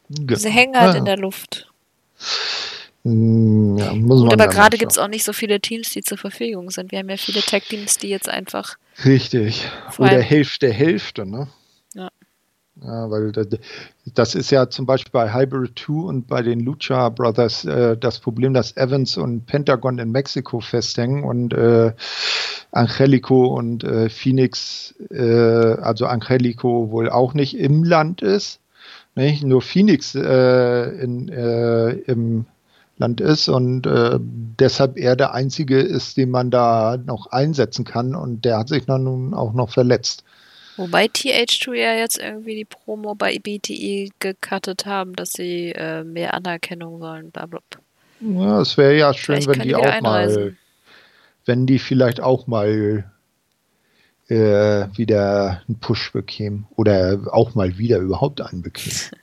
Genau. 0.08 0.34
Sie 0.34 0.50
hängen 0.50 0.78
halt 0.78 0.96
in 0.96 1.04
der 1.04 1.16
Luft. 1.16 1.68
Hm, 3.04 3.78
ja, 3.78 3.92
Gut, 3.92 4.32
aber 4.32 4.48
gerade 4.48 4.76
gibt 4.76 4.92
es 4.92 4.98
auch 4.98 5.08
nicht 5.08 5.24
so 5.24 5.32
viele 5.32 5.60
Teams, 5.60 5.90
die 5.90 6.02
zur 6.02 6.18
Verfügung 6.18 6.70
sind. 6.70 6.92
Wir 6.92 6.98
haben 6.98 7.08
ja 7.08 7.16
viele 7.16 7.40
Tag-Teams, 7.40 7.96
die 7.98 8.08
jetzt 8.08 8.28
einfach. 8.28 8.76
Richtig. 9.04 9.66
Oder 9.98 10.20
Hälfte, 10.20 10.70
Hälfte, 10.70 11.24
ne? 11.24 11.48
Ja. 11.94 12.10
Ja, 12.82 13.10
weil 13.10 13.32
das 14.14 14.34
ist 14.34 14.50
ja 14.50 14.70
zum 14.70 14.86
Beispiel 14.86 15.12
bei 15.12 15.34
Hybrid 15.34 15.78
2 15.78 15.92
und 15.92 16.26
bei 16.26 16.42
den 16.42 16.60
Lucha 16.60 17.10
Brothers 17.10 17.64
äh, 17.64 17.96
das 17.96 18.20
Problem, 18.20 18.54
dass 18.54 18.76
Evans 18.76 19.16
und 19.18 19.44
Pentagon 19.46 19.98
in 19.98 20.10
Mexiko 20.12 20.60
festhängen 20.60 21.24
und 21.24 21.52
äh, 21.52 21.92
Angelico 22.70 23.46
und 23.46 23.84
äh, 23.84 24.08
Phoenix, 24.08 24.94
äh, 25.10 25.20
also 25.20 26.06
Angelico 26.06 26.90
wohl 26.90 27.10
auch 27.10 27.34
nicht 27.34 27.58
im 27.58 27.84
Land 27.84 28.22
ist. 28.22 28.60
Nicht? 29.14 29.42
Nur 29.42 29.60
Phoenix 29.60 30.14
äh, 30.14 30.84
in, 31.02 31.28
äh, 31.28 31.90
im 31.90 32.46
Land 33.00 33.20
ist 33.20 33.48
und 33.48 33.82
deshalb 34.60 34.96
er 34.96 35.16
der 35.16 35.34
Einzige 35.34 35.80
ist, 35.80 36.16
den 36.16 36.30
man 36.30 36.50
da 36.50 36.98
noch 36.98 37.28
einsetzen 37.32 37.84
kann 37.84 38.14
und 38.14 38.44
der 38.44 38.58
hat 38.58 38.68
sich 38.68 38.86
dann 38.86 39.04
nun 39.04 39.34
auch 39.34 39.52
noch 39.54 39.70
verletzt. 39.70 40.22
Wobei 40.76 41.06
TH2 41.06 41.74
ja 41.74 41.94
jetzt 41.94 42.18
irgendwie 42.18 42.54
die 42.54 42.64
Promo 42.64 43.14
bei 43.14 43.38
BTE 43.38 44.08
gecuttet 44.18 44.86
haben, 44.86 45.14
dass 45.14 45.32
sie 45.32 45.72
äh, 45.72 46.04
mehr 46.04 46.32
Anerkennung 46.32 47.00
sollen. 47.00 47.30
Blablabla. 47.30 47.80
Ja, 48.20 48.60
es 48.60 48.76
wäre 48.76 48.96
ja 48.96 49.12
schön, 49.12 49.44
wenn 49.46 49.60
die, 49.60 49.68
die 49.68 49.74
auch 49.74 49.84
einreisen. 49.84 50.42
mal, 50.42 50.56
wenn 51.44 51.66
die 51.66 51.78
vielleicht 51.78 52.20
auch 52.20 52.46
mal 52.46 53.04
äh, 54.28 54.86
wieder 54.96 55.62
einen 55.68 55.80
Push 55.80 56.12
bekämen 56.12 56.66
oder 56.76 57.20
auch 57.30 57.54
mal 57.54 57.76
wieder 57.76 57.98
überhaupt 57.98 58.40
einen 58.40 58.62
bekämen. 58.62 58.96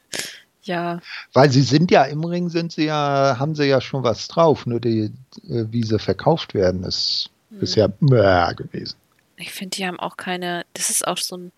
ja. 0.67 0.99
Weil 1.33 1.51
sie 1.51 1.61
sind 1.61 1.91
ja 1.91 2.03
im 2.03 2.23
Ring, 2.23 2.49
sind 2.49 2.71
sie 2.71 2.85
ja, 2.85 3.37
haben 3.39 3.55
sie 3.55 3.65
ja 3.65 3.81
schon 3.81 4.03
was 4.03 4.27
drauf, 4.27 4.65
nur 4.65 4.79
die, 4.79 5.11
äh, 5.49 5.65
wie 5.71 5.83
sie 5.83 5.99
verkauft 5.99 6.53
werden, 6.53 6.83
ist 6.83 7.29
hm. 7.49 7.59
bisher 7.59 7.85
äh, 7.85 8.55
gewesen. 8.55 8.95
Ich 9.37 9.51
finde, 9.51 9.77
die 9.77 9.85
haben 9.85 9.99
auch 9.99 10.17
keine. 10.17 10.65
Das 10.73 10.89
ist 10.89 11.07
auch 11.07 11.17
so 11.17 11.37
ein, 11.37 11.51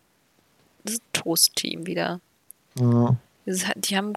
ein 0.88 0.98
Toast-Team 1.14 1.86
wieder. 1.86 2.20
Ja. 2.80 3.16
Die 3.46 3.98
haben, 3.98 4.14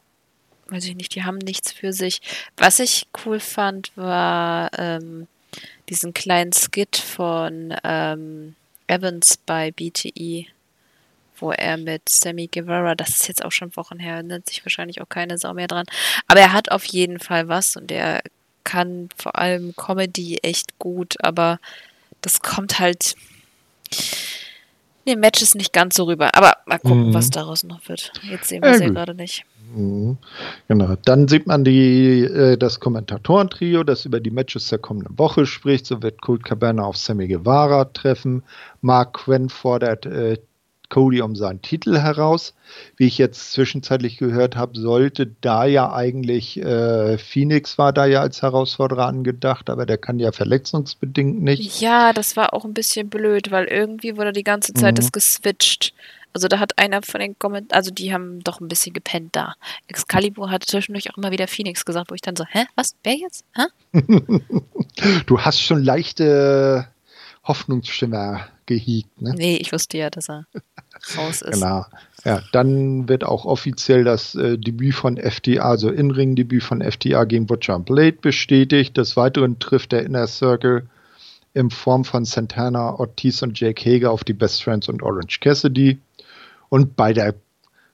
weiß 0.68 0.84
ich 0.84 0.96
nicht, 0.96 1.14
die 1.14 1.24
haben 1.24 1.38
nichts 1.38 1.72
für 1.72 1.92
sich. 1.92 2.20
Was 2.56 2.80
ich 2.80 3.06
cool 3.24 3.40
fand, 3.40 3.92
war 3.96 4.70
ähm, 4.78 5.26
diesen 5.88 6.12
kleinen 6.12 6.52
Skit 6.52 6.96
von 6.96 7.74
ähm, 7.84 8.56
Evans 8.88 9.38
bei 9.38 9.70
BTE, 9.70 10.46
wo 11.42 11.50
er 11.50 11.76
mit 11.76 12.08
Sammy 12.08 12.46
Guevara, 12.46 12.94
das 12.94 13.10
ist 13.10 13.28
jetzt 13.28 13.44
auch 13.44 13.52
schon 13.52 13.76
Wochen 13.76 13.98
her, 13.98 14.14
erinnert 14.14 14.48
sich 14.48 14.64
wahrscheinlich 14.64 15.02
auch 15.02 15.08
keine 15.08 15.36
Sau 15.36 15.52
mehr 15.52 15.68
dran. 15.68 15.86
Aber 16.28 16.40
er 16.40 16.52
hat 16.52 16.70
auf 16.70 16.84
jeden 16.84 17.18
Fall 17.18 17.48
was 17.48 17.76
und 17.76 17.90
er 17.90 18.22
kann 18.64 19.08
vor 19.16 19.36
allem 19.36 19.74
Comedy 19.76 20.38
echt 20.42 20.78
gut, 20.78 21.16
aber 21.22 21.58
das 22.20 22.40
kommt 22.40 22.78
halt 22.78 23.16
Nee, 25.04 25.16
Match 25.16 25.42
ist 25.42 25.56
nicht 25.56 25.72
ganz 25.72 25.96
so 25.96 26.04
rüber. 26.04 26.30
Aber 26.34 26.52
mal 26.66 26.78
gucken, 26.78 27.08
mhm. 27.08 27.14
was 27.14 27.30
daraus 27.30 27.64
noch 27.64 27.88
wird. 27.88 28.12
Jetzt 28.22 28.48
sehen 28.48 28.62
wir 28.62 28.70
es 28.70 28.78
ja, 28.78 28.86
ja 28.86 28.92
gerade 28.92 29.14
nicht. 29.14 29.44
Mhm. 29.74 30.16
Genau. 30.68 30.94
Dann 31.04 31.26
sieht 31.26 31.46
man 31.46 31.64
die, 31.64 32.22
äh, 32.22 32.56
das 32.56 32.78
Kommentatoren-Trio, 32.78 33.82
das 33.82 34.04
über 34.04 34.20
die 34.20 34.30
Matches 34.30 34.68
der 34.68 34.78
kommenden 34.78 35.18
Woche 35.18 35.46
spricht. 35.46 35.86
So 35.86 36.02
wird 36.02 36.22
Colt 36.22 36.44
Cabana 36.44 36.84
auf 36.84 36.96
Sammy 36.96 37.26
Guevara 37.26 37.86
treffen. 37.86 38.44
Mark 38.80 39.14
Quinn 39.14 39.48
fordert 39.48 40.06
äh, 40.06 40.38
Cody 40.92 41.22
um 41.22 41.34
seinen 41.34 41.62
Titel 41.62 41.98
heraus. 41.98 42.54
Wie 42.96 43.06
ich 43.06 43.16
jetzt 43.16 43.52
zwischenzeitlich 43.52 44.18
gehört 44.18 44.56
habe, 44.56 44.78
sollte 44.78 45.26
da 45.40 45.64
ja 45.64 45.92
eigentlich 45.92 46.58
äh, 46.58 47.16
Phoenix 47.16 47.78
war 47.78 47.94
da 47.94 48.04
ja 48.04 48.20
als 48.20 48.42
Herausforderer 48.42 49.06
angedacht, 49.06 49.70
aber 49.70 49.86
der 49.86 49.96
kann 49.96 50.18
ja 50.18 50.32
verletzungsbedingt 50.32 51.42
nicht. 51.42 51.80
Ja, 51.80 52.12
das 52.12 52.36
war 52.36 52.52
auch 52.52 52.66
ein 52.66 52.74
bisschen 52.74 53.08
blöd, 53.08 53.50
weil 53.50 53.64
irgendwie 53.66 54.18
wurde 54.18 54.32
die 54.32 54.44
ganze 54.44 54.74
Zeit 54.74 54.94
mhm. 54.94 54.96
das 54.96 55.12
geswitcht. 55.12 55.94
Also 56.34 56.48
da 56.48 56.58
hat 56.58 56.78
einer 56.78 57.00
von 57.02 57.20
den 57.20 57.38
Kommentaren, 57.38 57.76
also 57.76 57.90
die 57.90 58.12
haben 58.12 58.44
doch 58.44 58.60
ein 58.60 58.68
bisschen 58.68 58.92
gepennt 58.92 59.34
da. 59.34 59.54
Excalibur 59.88 60.50
hat 60.50 60.64
zwischendurch 60.64 61.10
auch 61.10 61.16
immer 61.16 61.30
wieder 61.30 61.48
Phoenix 61.48 61.86
gesagt, 61.86 62.10
wo 62.10 62.14
ich 62.14 62.22
dann 62.22 62.36
so, 62.36 62.44
hä, 62.44 62.64
was, 62.74 62.96
wer 63.02 63.14
jetzt? 63.14 63.44
Hä? 63.54 63.64
du 65.26 65.40
hast 65.40 65.62
schon 65.62 65.82
leichte 65.82 66.86
Hoffnungsschimmer 67.44 68.46
gehegt, 68.66 69.20
ne? 69.20 69.34
Nee, 69.36 69.56
ich 69.56 69.72
wusste 69.72 69.98
ja, 69.98 70.10
dass 70.10 70.28
er 70.28 70.46
raus 71.16 71.42
ist. 71.42 71.54
Genau. 71.54 71.84
Ja, 72.24 72.42
dann 72.52 73.08
wird 73.08 73.24
auch 73.24 73.44
offiziell 73.44 74.04
das 74.04 74.34
äh, 74.34 74.56
Debüt 74.56 74.94
von 74.94 75.16
FTA, 75.16 75.62
also 75.62 75.90
In-Ring-Debüt 75.90 76.62
von 76.62 76.80
FTA 76.80 77.24
gegen 77.24 77.46
Butcher 77.46 77.78
Blade 77.80 78.18
bestätigt. 78.20 78.96
Des 78.96 79.16
Weiteren 79.16 79.58
trifft 79.58 79.92
der 79.92 80.04
Inner 80.04 80.26
Circle 80.26 80.86
in 81.54 81.70
Form 81.70 82.04
von 82.04 82.24
Santana, 82.24 82.98
Ortiz 82.98 83.42
und 83.42 83.58
Jake 83.58 83.84
Hager 83.84 84.10
auf 84.10 84.24
die 84.24 84.32
Best 84.32 84.62
Friends 84.62 84.88
und 84.88 85.02
Orange 85.02 85.40
Cassidy. 85.40 85.98
Und 86.68 86.96
bei 86.96 87.12
der 87.12 87.34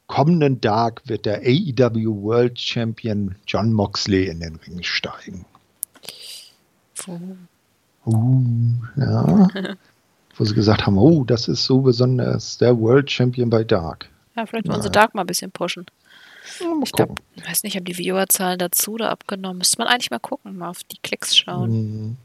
kommenden 0.07 0.61
Dark 0.61 1.03
wird 1.07 1.27
der 1.27 1.41
AEW 1.41 2.23
World 2.23 2.59
Champion 2.59 3.37
John 3.47 3.73
Moxley 3.73 4.27
in 4.27 4.41
den 4.41 4.57
Ring 4.57 4.83
steigen. 4.83 5.45
Oh. 7.07 7.19
Uh, 8.07 8.75
ja. 8.97 9.49
wo 10.39 10.45
sie 10.45 10.55
gesagt 10.55 10.87
haben, 10.87 10.99
oh, 10.99 11.25
das 11.25 11.49
ist 11.49 11.65
so 11.65 11.81
besonders, 11.81 12.59
der 12.59 12.79
World 12.79 13.11
Champion 13.11 13.51
bei 13.51 13.65
Dark. 13.65 14.09
Ja, 14.37 14.47
vielleicht 14.47 14.69
wollen 14.69 14.83
sie 14.83 14.91
Dark 14.91 15.15
mal 15.15 15.23
ein 15.23 15.27
bisschen 15.27 15.51
pushen. 15.51 15.87
Ja, 16.61 16.67
ich 16.83 16.93
glaube, 16.93 17.15
weiß 17.47 17.65
nicht, 17.65 17.77
haben 17.77 17.85
die 17.85 17.95
Viewerzahlen 17.95 18.59
dazu 18.59 18.93
oder 18.93 19.11
abgenommen. 19.11 19.59
Müsste 19.59 19.79
man 19.79 19.89
eigentlich 19.89 20.11
mal 20.11 20.19
gucken, 20.19 20.57
mal 20.57 20.71
auf 20.71 20.85
die 20.85 20.99
Klicks 21.03 21.37
schauen. 21.37 21.71
Mhm. 21.71 22.17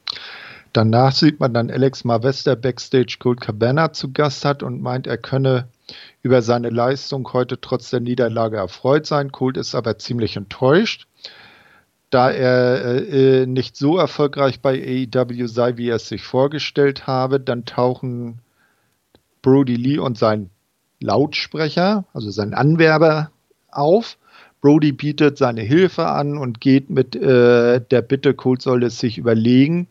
Danach 0.72 1.12
sieht 1.12 1.40
man 1.40 1.54
dann 1.54 1.70
Alex 1.70 2.04
Marvester 2.04 2.56
backstage 2.56 3.18
Cold 3.20 3.42
Cabana 3.42 3.94
zu 3.94 4.12
Gast 4.12 4.46
hat 4.46 4.64
und 4.64 4.82
meint, 4.82 5.06
er 5.06 5.18
könne 5.18 5.68
über 6.24 6.42
seine 6.42 6.70
Leistung 6.70 7.32
heute 7.34 7.60
trotz 7.60 7.90
der 7.90 8.00
Niederlage 8.00 8.58
erfreut 8.58 9.06
sein. 9.06 9.32
Cold 9.32 9.58
ist 9.58 9.76
aber 9.76 10.00
ziemlich 10.00 10.36
enttäuscht 10.36 11.08
da 12.14 12.30
er 12.30 13.12
äh, 13.12 13.46
nicht 13.46 13.76
so 13.76 13.98
erfolgreich 13.98 14.62
bei 14.62 15.08
AEW 15.14 15.48
sei, 15.48 15.78
wie 15.78 15.90
er 15.90 15.96
es 15.96 16.08
sich 16.08 16.24
vorgestellt 16.24 17.08
habe, 17.08 17.40
dann 17.40 17.66
tauchen 17.66 18.40
Brody 19.42 19.76
Lee 19.76 19.98
und 19.98 20.18
sein 20.18 20.50
Lautsprecher, 21.00 22.06
also 22.14 22.30
sein 22.30 22.54
Anwerber, 22.54 23.32
auf. 23.72 24.18
Brody 24.62 24.94
bietet 24.94 25.38
seine 25.38 25.62
Hilfe 25.62 26.08
an 26.08 26.38
und 26.38 26.62
geht 26.62 26.90
mit 26.90 27.18
äh, 27.18 27.82
der 27.82 28.02
Bitte, 28.02 28.34
Colt 28.34 28.62
soll 28.62 28.84
es 28.84 28.98
sich 28.98 29.18
überlegen. 29.18 29.88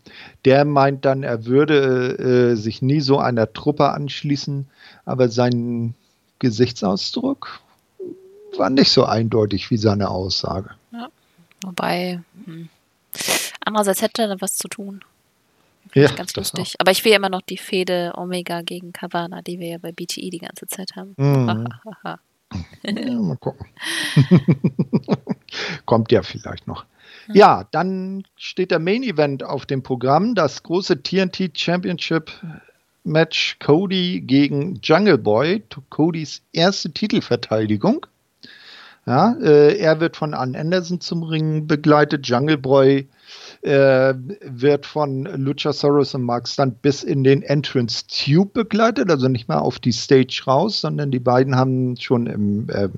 Der 0.47 0.65
meint 0.65 1.05
dann, 1.05 1.25
er 1.25 1.45
würde 1.45 2.53
äh, 2.53 2.57
sich 2.57 2.81
nie 2.81 3.01
so 3.01 3.19
einer 3.19 3.53
Truppe 3.53 3.91
anschließen, 3.91 4.67
aber 5.05 5.29
sein 5.29 5.95
Gesichtsausdruck 6.39 7.61
war 8.57 8.71
nicht 8.71 8.93
so 8.93 9.05
eindeutig 9.05 9.71
wie 9.71 9.77
seine 9.77 10.09
Aussage. 10.09 10.71
Ja. 11.63 11.69
Wobei, 11.69 12.21
hm. 12.45 12.69
andererseits 13.61 14.03
hätte 14.03 14.23
er 14.23 14.41
was 14.41 14.57
zu 14.57 14.69
tun. 14.69 15.05
Ja, 15.95 16.11
ganz 16.13 16.35
lustig. 16.37 16.75
Auch. 16.75 16.81
Aber 16.81 16.91
ich 16.91 17.05
will 17.05 17.13
immer 17.13 17.29
noch 17.29 17.43
die 17.43 17.59
Fehde 17.59 18.13
Omega 18.17 18.63
gegen 18.63 18.93
Kavana, 18.93 19.43
die 19.43 19.59
wir 19.59 19.69
ja 19.69 19.79
bei 19.79 19.93
BTE 19.93 20.31
die 20.31 20.39
ganze 20.39 20.67
Zeit 20.67 20.93
haben. 20.97 21.15
Mhm. 21.17 21.69
ja, 22.85 23.15
mal 23.21 23.37
gucken. 23.37 23.67
Kommt 25.87 26.13
ja 26.13 26.23
vielleicht 26.23 26.67
noch. 26.67 26.87
Hm. 27.27 27.35
Ja, 27.35 27.69
dann 27.71 28.25
steht 28.37 28.71
der 28.71 28.79
Main 28.79 29.03
Event 29.03 29.45
auf 29.45 29.67
dem 29.67 29.83
Programm, 29.83 30.35
das 30.35 30.63
große 30.63 31.03
TNT 31.03 31.59
Championship 31.59 32.31
Match 33.05 33.59
Cody 33.59 34.21
gegen 34.21 34.79
Jungle 34.83 35.19
Boy, 35.19 35.63
Codys 35.91 36.43
erste 36.53 36.93
Titelverteidigung. 36.93 38.07
Ja, 39.05 39.35
äh, 39.41 39.77
er 39.79 39.99
wird 39.99 40.17
von 40.17 40.33
Ann 40.33 40.55
Anderson 40.55 41.01
zum 41.01 41.25
Ringen 41.25 41.67
begleitet. 41.67 42.29
Jungle 42.29 42.57
Boy 42.57 43.09
äh, 43.63 44.15
wird 44.43 44.87
von 44.87 45.25
Luchasaurus 45.25 46.15
und 46.15 46.23
Mark 46.23 46.47
Stunt 46.47 46.83
bis 46.83 47.03
in 47.03 47.25
den 47.25 47.43
Entrance 47.43 48.05
Tube 48.07 48.53
begleitet, 48.53 49.11
also 49.11 49.27
nicht 49.27 49.49
mal 49.49 49.59
auf 49.59 49.81
die 49.81 49.91
Stage 49.91 50.43
raus, 50.47 50.81
sondern 50.81 51.11
die 51.11 51.19
beiden 51.19 51.57
haben 51.57 51.97
schon 51.97 52.29
im, 52.29 52.69
äh, 52.71 52.89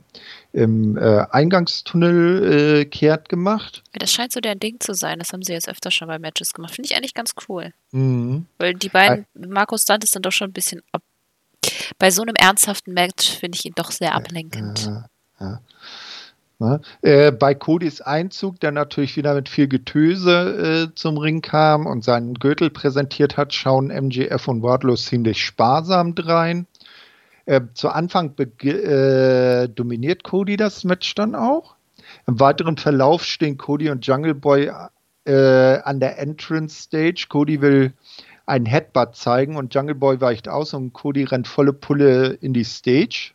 im 0.52 0.98
äh, 0.98 1.24
Eingangstunnel 1.30 2.80
äh, 2.80 2.84
kehrt 2.84 3.30
gemacht. 3.30 3.82
Das 3.94 4.12
scheint 4.12 4.32
so 4.32 4.40
der 4.40 4.56
Ding 4.56 4.80
zu 4.80 4.92
sein. 4.92 5.18
Das 5.18 5.32
haben 5.32 5.42
sie 5.42 5.54
jetzt 5.54 5.70
öfter 5.70 5.90
schon 5.90 6.08
bei 6.08 6.18
Matches 6.18 6.52
gemacht. 6.52 6.74
Finde 6.74 6.90
ich 6.90 6.96
eigentlich 6.96 7.14
ganz 7.14 7.32
cool. 7.48 7.72
Mhm. 7.92 8.44
Weil 8.58 8.74
die 8.74 8.90
beiden, 8.90 9.24
Marco 9.34 9.78
Stunt 9.78 10.04
ist 10.04 10.14
dann 10.14 10.22
doch 10.22 10.32
schon 10.32 10.50
ein 10.50 10.54
bisschen 10.54 10.82
ab 10.92 11.02
bei 11.98 12.10
so 12.10 12.22
einem 12.22 12.34
ernsthaften 12.36 12.92
Match 12.92 13.30
finde 13.38 13.56
ich 13.56 13.64
ihn 13.64 13.74
doch 13.74 13.90
sehr 13.90 14.14
ablenkend. 14.14 14.84
Ja, 14.84 15.04
ja. 15.40 15.60
Ne? 16.64 16.80
Äh, 17.02 17.30
bei 17.30 17.54
Codys 17.54 18.00
Einzug, 18.00 18.58
der 18.60 18.72
natürlich 18.72 19.16
wieder 19.16 19.34
mit 19.34 19.48
viel 19.48 19.68
Getöse 19.68 20.88
äh, 20.90 20.94
zum 20.94 21.18
Ring 21.18 21.42
kam 21.42 21.86
und 21.86 22.02
seinen 22.02 22.34
Gürtel 22.34 22.70
präsentiert 22.70 23.36
hat, 23.36 23.52
schauen 23.52 23.90
MGF 23.90 24.48
und 24.48 24.62
Wardlow 24.62 24.96
ziemlich 24.96 25.44
sparsam 25.44 26.14
drein. 26.14 26.66
Äh, 27.46 27.60
zu 27.74 27.90
Anfang 27.90 28.34
äh, 28.38 29.68
dominiert 29.68 30.24
Cody 30.24 30.56
das 30.56 30.84
Match 30.84 31.14
dann 31.14 31.34
auch. 31.34 31.76
Im 32.26 32.40
weiteren 32.40 32.78
Verlauf 32.78 33.24
stehen 33.24 33.58
Cody 33.58 33.90
und 33.90 34.06
Jungle 34.06 34.34
Boy 34.34 34.70
äh, 35.26 35.78
an 35.82 36.00
der 36.00 36.18
Entrance 36.18 36.82
Stage. 36.82 37.26
Cody 37.28 37.60
will 37.60 37.92
einen 38.46 38.66
Headbutt 38.66 39.16
zeigen 39.16 39.56
und 39.56 39.74
Jungle 39.74 39.94
Boy 39.94 40.20
weicht 40.20 40.48
aus 40.48 40.72
und 40.72 40.92
Cody 40.94 41.24
rennt 41.24 41.48
volle 41.48 41.72
Pulle 41.72 42.32
in 42.40 42.54
die 42.54 42.64
Stage. 42.64 43.33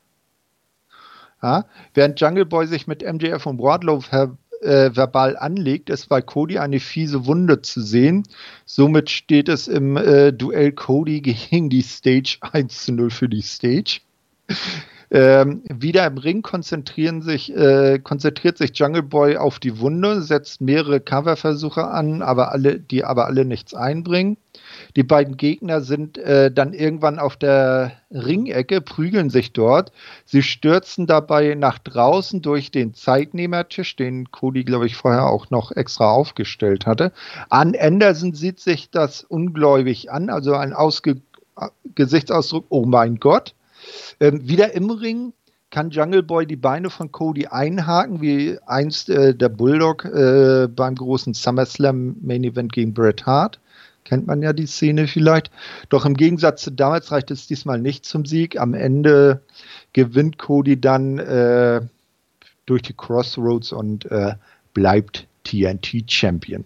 Ja, 1.42 1.66
während 1.94 2.20
Jungle 2.20 2.46
Boy 2.46 2.68
sich 2.68 2.88
mit 2.88 3.02
MJF 3.02 3.46
und 3.46 3.60
Wardlow 3.60 4.02
ver 4.02 4.38
äh, 4.62 4.94
verbal 4.94 5.38
anlegt, 5.38 5.90
ist 5.90 6.10
bei 6.10 6.22
Cody 6.22 6.60
eine 6.60 6.82
fiese 6.82 7.26
Wunde 7.26 7.62
zu 7.62 7.82
sehen. 7.82 8.24
Somit 8.66 9.10
steht 9.10 9.48
es 9.48 9.70
im 9.70 9.96
äh, 9.96 10.34
Duell 10.34 10.74
Cody 10.74 11.22
gegen 11.22 11.70
die 11.70 11.82
Stage 11.82 12.38
1 12.52 12.86
zu 12.86 12.92
0 12.92 13.10
für 13.10 13.30
die 13.30 13.42
Stage. 13.42 14.02
Ähm, 15.12 15.64
wieder 15.68 16.06
im 16.06 16.18
Ring 16.18 16.44
konzentrieren 16.44 17.22
sich, 17.22 17.56
äh, 17.56 18.00
konzentriert 18.00 18.58
sich 18.58 18.78
Jungle 18.78 19.02
Boy 19.02 19.38
auf 19.38 19.60
die 19.60 19.80
Wunde, 19.80 20.22
setzt 20.22 20.62
mehrere 20.62 21.00
Coverversuche 21.00 21.88
an, 21.88 22.22
aber 22.22 22.52
alle, 22.52 22.80
die 22.80 23.04
aber 23.04 23.26
alle 23.26 23.44
nichts 23.44 23.74
einbringen. 23.74 24.38
Die 24.96 25.04
beiden 25.04 25.38
Gegner 25.38 25.82
sind 25.82 26.18
äh, 26.20 26.52
dann 26.52 26.74
irgendwann 26.74 27.18
auf 27.18 27.38
der 27.38 27.94
Ringecke, 28.12 28.82
prügeln 28.82 29.32
sich 29.32 29.52
dort. 29.54 29.92
Sie 30.26 30.44
stürzen 30.44 31.08
dabei 31.08 31.56
nach 31.56 31.80
draußen 31.80 32.42
durch 32.42 32.70
den 32.70 32.94
Zeitnehmertisch, 32.94 33.96
den 33.96 34.32
Cody, 34.32 34.64
glaube 34.64 34.86
ich, 34.86 34.96
vorher 34.96 35.26
auch 35.26 35.50
noch 35.50 35.72
extra 35.72 36.12
aufgestellt 36.12 36.86
hatte. 36.86 37.12
An 37.50 37.76
Anderson 37.80 38.34
sieht 38.34 38.60
sich 38.60 38.92
das 38.92 39.24
ungläubig 39.24 40.12
an, 40.12 40.30
also 40.30 40.54
ein 40.54 40.74
Ausge 40.74 41.22
Gesichtsausdruck, 41.96 42.66
oh 42.70 42.86
mein 42.86 43.18
Gott. 43.18 43.54
Ähm, 44.20 44.48
wieder 44.48 44.74
im 44.74 44.90
Ring 44.90 45.34
kann 45.70 45.92
Jungle 45.92 46.24
Boy 46.24 46.46
die 46.46 46.56
Beine 46.56 46.90
von 46.90 47.12
Cody 47.12 47.48
einhaken, 47.48 48.22
wie 48.22 48.58
einst 48.66 49.10
äh, 49.10 49.36
der 49.36 49.50
Bulldog 49.50 50.06
äh, 50.06 50.68
beim 50.68 50.96
großen 50.96 51.34
SummerSlam 51.34 52.16
Main 52.22 52.44
Event 52.44 52.74
gegen 52.74 52.94
Bret 52.94 53.26
Hart. 53.26 53.60
Kennt 54.04 54.26
man 54.26 54.42
ja 54.42 54.54
die 54.54 54.66
Szene 54.66 55.08
vielleicht. 55.08 55.52
Doch 55.90 56.06
im 56.06 56.16
Gegensatz 56.16 56.64
zu 56.64 56.72
damals 56.72 57.12
reicht 57.12 57.30
es 57.30 57.46
diesmal 57.46 57.80
nicht 57.80 58.06
zum 58.06 58.26
Sieg. 58.26 58.60
Am 58.60 58.74
Ende 58.74 59.42
gewinnt 59.94 60.40
Cody 60.40 60.82
dann 60.82 61.20
äh, 61.20 61.82
durch 62.66 62.82
die 62.82 62.94
Crossroads 62.94 63.72
und 63.72 64.06
äh, 64.06 64.34
bleibt 64.74 65.28
TNT 65.44 66.12
Champion. 66.12 66.64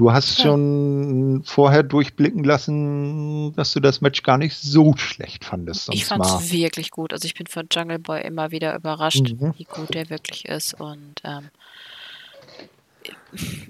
Du 0.00 0.12
hast 0.12 0.38
ja. 0.38 0.44
schon 0.44 1.42
vorher 1.44 1.82
durchblicken 1.82 2.42
lassen, 2.42 3.52
dass 3.54 3.74
du 3.74 3.80
das 3.80 4.00
Match 4.00 4.22
gar 4.22 4.38
nicht 4.38 4.56
so 4.56 4.96
schlecht 4.96 5.44
fandest. 5.44 5.90
Ich 5.92 6.06
fand 6.06 6.24
es 6.24 6.50
wirklich 6.50 6.90
gut. 6.90 7.12
Also 7.12 7.26
ich 7.26 7.34
bin 7.34 7.46
von 7.46 7.68
Jungle 7.70 7.98
Boy 7.98 8.22
immer 8.22 8.50
wieder 8.50 8.74
überrascht, 8.74 9.34
mhm. 9.34 9.52
wie 9.58 9.64
gut 9.64 9.92
der 9.92 10.08
wirklich 10.08 10.46
ist. 10.46 10.72
Und 10.80 11.16
ähm, 11.22 11.50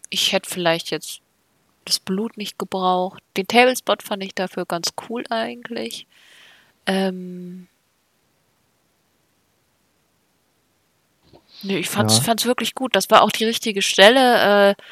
ich 0.08 0.30
hätte 0.30 0.48
vielleicht 0.48 0.92
jetzt 0.92 1.20
das 1.84 1.98
Blut 1.98 2.36
nicht 2.36 2.60
gebraucht. 2.60 3.24
Den 3.36 3.48
Tablespot 3.48 4.04
fand 4.04 4.22
ich 4.22 4.32
dafür 4.32 4.66
ganz 4.66 4.92
cool 5.08 5.24
eigentlich. 5.30 6.06
Ähm, 6.86 7.66
Nö, 11.64 11.76
ich 11.76 11.88
fand's, 11.88 12.18
ja. 12.18 12.22
fand's 12.22 12.46
wirklich 12.46 12.76
gut. 12.76 12.94
Das 12.94 13.10
war 13.10 13.22
auch 13.22 13.32
die 13.32 13.46
richtige 13.46 13.82
Stelle. 13.82 14.76
Äh, 14.78 14.82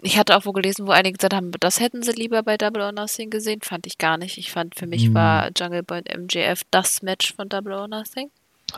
ich 0.00 0.16
hatte 0.16 0.36
auch 0.36 0.46
wo 0.46 0.52
gelesen, 0.52 0.86
wo 0.86 0.92
einige 0.92 1.16
gesagt 1.16 1.34
haben, 1.34 1.50
das 1.60 1.80
hätten 1.80 2.02
sie 2.02 2.12
lieber 2.12 2.42
bei 2.42 2.56
Double 2.56 2.82
or 2.82 2.92
Nothing 2.92 3.30
gesehen. 3.30 3.60
Fand 3.62 3.86
ich 3.86 3.98
gar 3.98 4.16
nicht. 4.16 4.38
Ich 4.38 4.52
fand, 4.52 4.76
für 4.76 4.86
mich 4.86 5.06
hm. 5.06 5.14
war 5.14 5.50
Jungle 5.56 5.82
Boy 5.82 5.98
und 5.98 6.34
MJF 6.34 6.62
das 6.70 7.02
Match 7.02 7.34
von 7.34 7.48
Double 7.48 7.72
or 7.72 7.88
Nothing. 7.88 8.30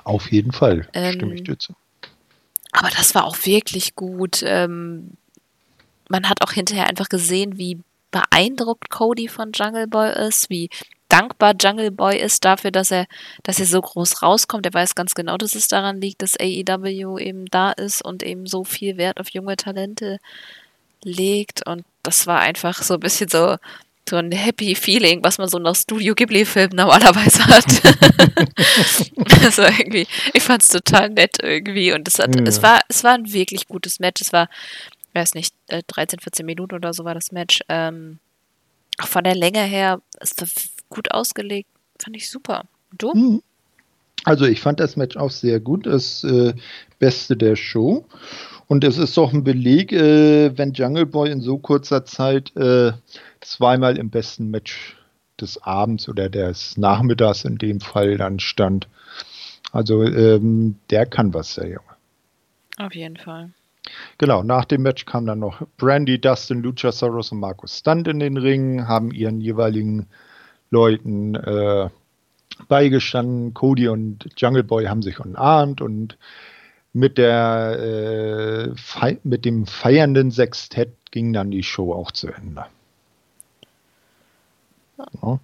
Auf 0.05 0.31
jeden 0.31 0.53
Fall, 0.53 0.89
ähm, 0.95 1.15
stimme 1.15 1.35
ich 1.35 1.43
dir 1.43 1.59
zu. 1.59 1.75
Aber 2.73 2.89
das 2.91 3.15
war 3.15 3.25
auch 3.25 3.37
wirklich 3.45 3.97
gut. 3.97 4.43
Ähm, 4.45 5.17
man 6.09 6.29
hat 6.29 6.43
auch 6.43 6.53
hinterher 6.53 6.89
einfach 6.89 7.09
gesehen, 7.09 7.59
wie 7.59 7.81
beeindruckt 8.11 8.91
Cody 8.91 9.29
von 9.29 9.53
Jungle 9.53 9.87
Boy 9.87 10.13
ist, 10.27 10.51
wie 10.51 10.71
dankbar 11.09 11.55
Jungle 11.61 11.91
Boy 11.91 12.19
ist 12.19 12.45
dafür, 12.45 12.71
dass 12.71 12.91
er, 12.91 13.07
dass 13.43 13.59
er 13.59 13.67
so 13.67 13.81
groß 13.81 14.23
rauskommt. 14.23 14.65
Er 14.67 14.75
weiß 14.75 14.95
ganz 14.95 15.15
genau, 15.15 15.37
dass 15.37 15.55
es 15.55 15.69
daran 15.69 16.01
liegt, 16.01 16.23
dass 16.23 16.39
AEW 16.39 17.19
eben 17.19 17.47
da 17.47 17.73
ist 17.73 18.03
und 18.03 18.23
eben 18.23 18.47
so 18.47 18.65
viel 18.65 18.97
Wert 18.97 19.21
auf 19.21 19.31
junge 19.31 19.57
Talente 19.57 20.19
legt 21.02 21.66
und 21.66 21.85
das 22.02 22.27
war 22.27 22.40
einfach 22.40 22.82
so 22.82 22.94
ein 22.94 23.01
bisschen 23.01 23.28
so, 23.28 23.56
so 24.09 24.16
ein 24.16 24.32
happy 24.32 24.74
Feeling, 24.74 25.22
was 25.22 25.39
man 25.39 25.48
so 25.48 25.59
nach 25.59 25.77
Studio 25.77 26.14
Ghibli-Filmen 26.14 26.77
normalerweise 26.77 27.47
hat. 27.47 27.64
also 29.44 29.62
irgendwie, 29.62 30.06
ich 30.32 30.43
fand 30.43 30.62
es 30.62 30.68
total 30.68 31.10
nett 31.10 31.39
irgendwie 31.43 31.93
und 31.93 32.09
es 32.09 32.18
hat, 32.18 32.35
ja. 32.35 32.43
es 32.43 32.62
war, 32.62 32.81
es 32.89 33.05
war 33.05 33.14
ein 33.14 33.32
wirklich 33.32 33.68
gutes 33.68 34.01
Match. 34.01 34.20
Es 34.20 34.32
war, 34.32 34.48
weiß 35.14 35.35
nicht, 35.35 35.55
13, 35.68 36.18
äh, 36.18 36.22
14 36.22 36.47
Minuten 36.47 36.74
oder 36.74 36.93
so 36.93 37.05
war 37.05 37.14
das 37.14 37.32
Match. 37.32 37.60
Ähm, 37.68 38.18
auch 38.98 39.09
von 39.09 39.24
der 39.24 39.36
Länge 39.36 39.62
her 39.62 40.01
ist 40.20 40.40
das 40.40 40.52
gut 40.89 41.12
ausgelegt, 41.12 41.68
fand 42.02 42.16
ich 42.16 42.28
super. 42.28 42.64
Du? 42.98 43.14
Mhm. 43.14 43.43
Also 44.24 44.44
ich 44.44 44.60
fand 44.60 44.81
das 44.81 44.97
Match 44.97 45.16
auch 45.16 45.31
sehr 45.31 45.60
gut, 45.60 45.86
das 45.86 46.24
äh, 46.24 46.52
Beste 46.98 47.36
der 47.36 47.56
Show. 47.56 48.05
Und 48.71 48.85
es 48.85 48.99
ist 48.99 49.17
doch 49.17 49.33
ein 49.33 49.43
Beleg, 49.43 49.91
äh, 49.93 50.57
wenn 50.57 50.75
Jungle 50.75 51.05
Boy 51.05 51.33
in 51.33 51.41
so 51.41 51.59
kurzer 51.59 52.05
Zeit 52.05 52.55
äh, 52.55 52.93
zweimal 53.41 53.99
im 53.99 54.11
besten 54.11 54.49
Match 54.49 54.97
des 55.41 55.61
Abends 55.65 56.09
oder 56.09 56.29
des 56.29 56.77
Nachmittags 56.77 57.45
in 57.45 57.59
dem 57.59 57.81
Fall 57.81 58.17
dann 58.17 58.39
stand. 58.39 58.87
Also 59.73 60.05
ähm, 60.05 60.77
der 60.89 61.07
kann 61.07 61.35
was, 61.35 61.57
der 61.57 61.67
Junge. 61.67 61.97
Auf 62.79 62.95
jeden 62.95 63.17
Fall. 63.17 63.51
Genau, 64.19 64.45
nach 64.45 64.67
dem 64.67 64.83
Match 64.83 65.05
kam 65.05 65.27
dann 65.27 65.41
noch 65.41 65.63
Brandy, 65.77 66.21
Dustin, 66.21 66.63
Luchasaurus 66.63 67.33
und 67.33 67.41
Markus 67.41 67.79
Stunt 67.79 68.07
in 68.07 68.21
den 68.21 68.37
Ring, 68.37 68.87
haben 68.87 69.11
ihren 69.11 69.41
jeweiligen 69.41 70.07
Leuten 70.71 71.35
äh, 71.35 71.89
beigestanden. 72.69 73.53
Cody 73.53 73.89
und 73.89 74.29
Jungle 74.37 74.63
Boy 74.63 74.85
haben 74.85 75.03
sich 75.03 75.19
umarmt 75.19 75.81
und 75.81 76.17
mit 76.93 77.19
der 77.19 78.75
äh, 79.05 79.17
mit 79.23 79.45
dem 79.45 79.67
feiernden 79.67 80.31
Sextett 80.31 80.93
ging 81.11 81.33
dann 81.33 81.51
die 81.51 81.62
Show 81.62 81.93
auch 81.93 82.11
zu 82.11 82.29
Ende. 82.29 82.67
Ja. 85.23 85.39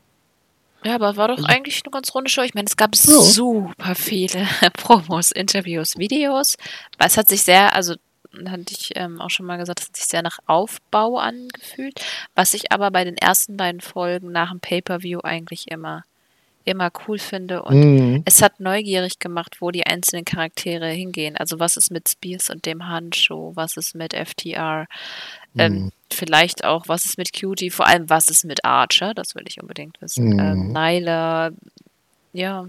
Ja, 0.84 0.94
aber 0.94 1.16
war 1.16 1.28
doch 1.28 1.38
also, 1.38 1.48
eigentlich 1.48 1.82
eine 1.84 1.90
ganz 1.90 2.14
runde 2.14 2.30
Show. 2.30 2.42
Ich 2.42 2.54
meine, 2.54 2.66
es 2.66 2.76
gab 2.76 2.94
ja. 2.94 3.00
super 3.00 3.94
viele 3.96 4.46
Promos, 4.74 5.32
Interviews, 5.32 5.98
Videos. 5.98 6.56
Es 6.98 7.16
hat 7.16 7.28
sich 7.28 7.42
sehr, 7.42 7.74
also 7.74 7.96
hatte 8.44 8.64
ich 8.70 8.92
ähm, 8.94 9.20
auch 9.20 9.30
schon 9.30 9.46
mal 9.46 9.56
gesagt, 9.56 9.80
es 9.80 9.86
hat 9.88 9.96
sich 9.96 10.04
sehr 10.04 10.22
nach 10.22 10.38
Aufbau 10.46 11.18
angefühlt, 11.18 12.04
was 12.34 12.54
ich 12.54 12.70
aber 12.70 12.90
bei 12.90 13.02
den 13.02 13.16
ersten 13.16 13.56
beiden 13.56 13.80
Folgen 13.80 14.30
nach 14.30 14.50
dem 14.50 14.60
Pay-per-View 14.60 15.20
eigentlich 15.20 15.68
immer 15.68 16.04
immer 16.66 16.90
cool 17.06 17.18
finde. 17.18 17.62
Und 17.62 17.80
mhm. 17.80 18.22
es 18.26 18.42
hat 18.42 18.60
neugierig 18.60 19.18
gemacht, 19.18 19.60
wo 19.60 19.70
die 19.70 19.86
einzelnen 19.86 20.24
Charaktere 20.24 20.88
hingehen. 20.88 21.36
Also 21.36 21.58
was 21.58 21.76
ist 21.76 21.90
mit 21.90 22.08
Spears 22.08 22.50
und 22.50 22.66
dem 22.66 22.86
Handschuh? 22.88 23.52
Was 23.54 23.76
ist 23.76 23.94
mit 23.94 24.12
FTR? 24.12 24.86
Ähm, 25.56 25.72
mhm. 25.72 25.78
Ähm, 25.78 25.92
vielleicht 26.12 26.64
auch, 26.64 26.88
was 26.88 27.04
ist 27.04 27.18
mit 27.18 27.32
Cutie? 27.32 27.70
Vor 27.70 27.86
allem, 27.86 28.10
was 28.10 28.28
ist 28.28 28.44
mit 28.44 28.64
Archer? 28.64 29.14
Das 29.14 29.34
will 29.34 29.44
ich 29.46 29.62
unbedingt 29.62 30.00
wissen. 30.02 30.30
Mhm. 30.30 30.38
Ähm, 30.38 30.72
Nyla, 30.72 31.50
ja. 32.32 32.66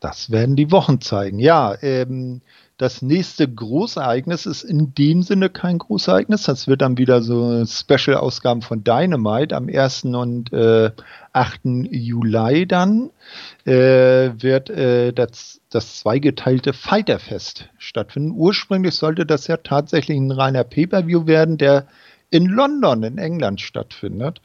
Das 0.00 0.30
werden 0.30 0.56
die 0.56 0.70
Wochen 0.70 1.00
zeigen. 1.00 1.38
Ja, 1.38 1.76
ähm, 1.82 2.40
das 2.82 3.00
nächste 3.00 3.46
Großereignis 3.46 4.44
ist 4.44 4.64
in 4.64 4.92
dem 4.92 5.22
Sinne 5.22 5.50
kein 5.50 5.78
Großereignis. 5.78 6.42
Das 6.42 6.66
wird 6.66 6.82
dann 6.82 6.98
wieder 6.98 7.22
so 7.22 7.64
Special-Ausgaben 7.64 8.60
von 8.60 8.82
Dynamite 8.82 9.54
am 9.54 9.68
1. 9.68 10.06
und 10.06 10.52
äh, 10.52 10.90
8. 11.32 11.60
Juli 11.64 12.66
dann 12.66 13.10
äh, 13.66 14.30
wird 14.36 14.68
äh, 14.68 15.12
das, 15.12 15.60
das 15.70 16.00
zweigeteilte 16.00 16.72
Fighterfest 16.72 17.68
stattfinden. 17.78 18.32
Ursprünglich 18.32 18.96
sollte 18.96 19.26
das 19.26 19.46
ja 19.46 19.58
tatsächlich 19.58 20.18
ein 20.18 20.32
reiner 20.32 20.64
Pay-per-View 20.64 21.28
werden, 21.28 21.58
der 21.58 21.86
in 22.30 22.46
London 22.46 23.04
in 23.04 23.16
England 23.16 23.60
stattfindet 23.60 24.40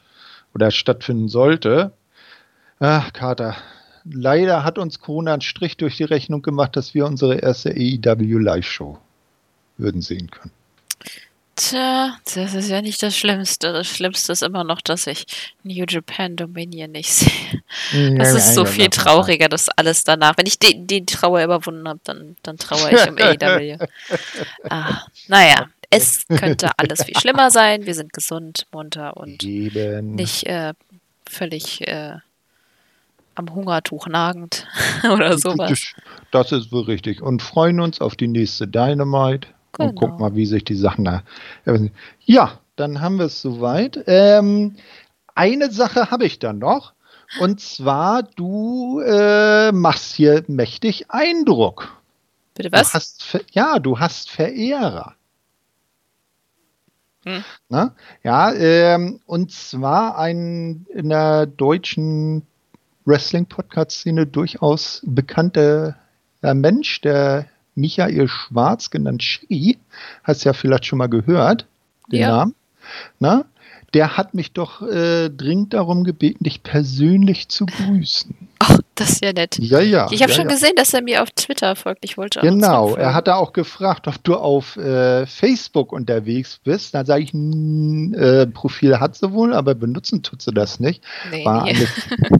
oder 0.54 0.70
stattfinden 0.70 1.26
sollte. 1.26 1.90
Ach, 2.78 3.12
Kater, 3.12 3.56
leider 4.10 4.64
hat 4.64 4.78
uns 4.78 5.00
Corona 5.00 5.32
einen 5.34 5.42
Strich 5.42 5.76
durch 5.76 5.96
die 5.96 6.04
Rechnung 6.04 6.42
gemacht, 6.42 6.76
dass 6.76 6.94
wir 6.94 7.06
unsere 7.06 7.36
erste 7.36 7.70
AEW 7.70 8.38
Live-Show 8.38 8.98
würden 9.76 10.02
sehen 10.02 10.30
können. 10.30 10.52
Tja, 11.56 12.16
das 12.34 12.54
ist 12.54 12.68
ja 12.68 12.80
nicht 12.80 13.02
das 13.02 13.16
Schlimmste. 13.16 13.72
Das 13.72 13.88
Schlimmste 13.88 14.30
ist 14.30 14.44
immer 14.44 14.62
noch, 14.62 14.80
dass 14.80 15.08
ich 15.08 15.26
New 15.64 15.84
Japan 15.88 16.36
Dominion 16.36 16.92
nicht 16.92 17.12
sehe. 17.12 18.16
Das 18.16 18.32
ist 18.32 18.54
so 18.54 18.64
viel 18.64 18.88
trauriger, 18.90 19.48
das 19.48 19.68
alles 19.70 20.04
danach. 20.04 20.38
Wenn 20.38 20.46
ich 20.46 20.60
die, 20.60 20.86
die 20.86 21.04
Trauer 21.04 21.42
überwunden 21.42 21.88
habe, 21.88 21.98
dann, 22.04 22.36
dann 22.44 22.58
trauere 22.58 22.92
ich 22.92 23.10
um 23.10 23.18
AEW. 23.18 23.76
ah, 24.70 25.02
naja, 25.26 25.68
es 25.90 26.28
könnte 26.28 26.70
alles 26.76 27.02
viel 27.02 27.18
schlimmer 27.18 27.50
sein. 27.50 27.86
Wir 27.86 27.94
sind 27.94 28.12
gesund, 28.12 28.66
munter 28.70 29.16
und 29.16 29.42
Eben. 29.42 30.14
nicht 30.14 30.46
äh, 30.46 30.74
völlig 31.28 31.88
äh, 31.88 32.18
am 33.38 33.54
Hungertuch 33.54 34.06
nagend 34.06 34.66
oder 35.12 35.38
sowas. 35.38 35.94
Das 36.30 36.52
ist 36.52 36.72
wohl 36.72 36.84
richtig. 36.84 37.22
Und 37.22 37.42
freuen 37.42 37.80
uns 37.80 38.00
auf 38.00 38.16
die 38.16 38.28
nächste 38.28 38.66
Dynamite. 38.66 39.48
Genau. 39.72 39.90
Und 39.90 39.94
gucken 39.96 40.18
mal, 40.18 40.34
wie 40.34 40.46
sich 40.46 40.64
die 40.64 40.74
Sachen 40.74 41.04
da. 41.04 41.22
Ja, 42.24 42.58
dann 42.76 43.00
haben 43.00 43.18
wir 43.18 43.26
es 43.26 43.40
soweit. 43.40 44.02
Ähm, 44.06 44.76
eine 45.34 45.70
Sache 45.70 46.10
habe 46.10 46.24
ich 46.24 46.38
dann 46.38 46.58
noch. 46.58 46.94
Und 47.40 47.60
zwar, 47.60 48.22
du 48.22 49.00
äh, 49.00 49.70
machst 49.70 50.14
hier 50.14 50.42
mächtig 50.48 51.10
Eindruck. 51.10 51.96
Bitte 52.54 52.72
was? 52.72 52.90
Du 52.90 52.94
hast, 52.94 53.44
ja, 53.52 53.78
du 53.78 53.98
hast 54.00 54.30
Verehrer. 54.30 55.14
Hm. 57.24 57.44
Na? 57.68 57.94
Ja, 58.24 58.52
ähm, 58.52 59.20
und 59.26 59.52
zwar 59.52 60.16
ein 60.18 60.86
in 60.94 61.10
der 61.10 61.46
deutschen 61.46 62.46
Wrestling-Podcast-Szene 63.08 64.26
durchaus 64.26 65.02
bekannter 65.04 65.96
Mensch, 66.42 67.00
der 67.00 67.46
Michael 67.74 68.28
Schwarz, 68.28 68.90
genannt 68.90 69.22
Shiggy, 69.22 69.78
hast 70.22 70.44
ja 70.44 70.52
vielleicht 70.52 70.86
schon 70.86 70.98
mal 70.98 71.08
gehört, 71.08 71.66
den 72.12 72.20
ja. 72.20 72.28
Namen. 72.28 72.54
Na? 73.18 73.44
der 73.94 74.16
hat 74.16 74.34
mich 74.34 74.52
doch 74.52 74.82
äh, 74.82 75.30
dringend 75.30 75.72
darum 75.74 76.04
gebeten, 76.04 76.44
dich 76.44 76.62
persönlich 76.62 77.48
zu 77.48 77.66
grüßen. 77.66 78.34
Das 78.98 79.10
ist 79.10 79.24
ja 79.24 79.32
nett. 79.32 79.56
Ja, 79.60 79.78
ja. 79.78 80.08
Ich 80.10 80.22
habe 80.22 80.32
ja, 80.32 80.36
schon 80.36 80.48
ja. 80.48 80.54
gesehen, 80.54 80.72
dass 80.74 80.92
er 80.92 81.02
mir 81.02 81.22
auf 81.22 81.30
Twitter 81.30 81.76
folgt. 81.76 82.04
Ich 82.04 82.18
wollte 82.18 82.40
Genau, 82.40 82.96
er 82.96 83.14
hat 83.14 83.28
da 83.28 83.36
auch 83.36 83.52
gefragt, 83.52 84.08
ob 84.08 84.22
du 84.24 84.34
auf 84.34 84.76
äh, 84.76 85.24
Facebook 85.24 85.92
unterwegs 85.92 86.58
bist. 86.64 86.94
Da 86.94 87.04
sage 87.04 87.22
ich, 87.22 87.32
äh, 87.32 88.46
Profil 88.48 88.98
hat 88.98 89.14
sie 89.14 89.32
wohl, 89.32 89.54
aber 89.54 89.76
benutzen 89.76 90.24
tut 90.24 90.42
sie 90.42 90.50
das 90.50 90.80
nicht. 90.80 91.04
Nee, 91.30 91.44
war, 91.44 91.62
nee. 91.62 91.74
Alles, 91.76 91.88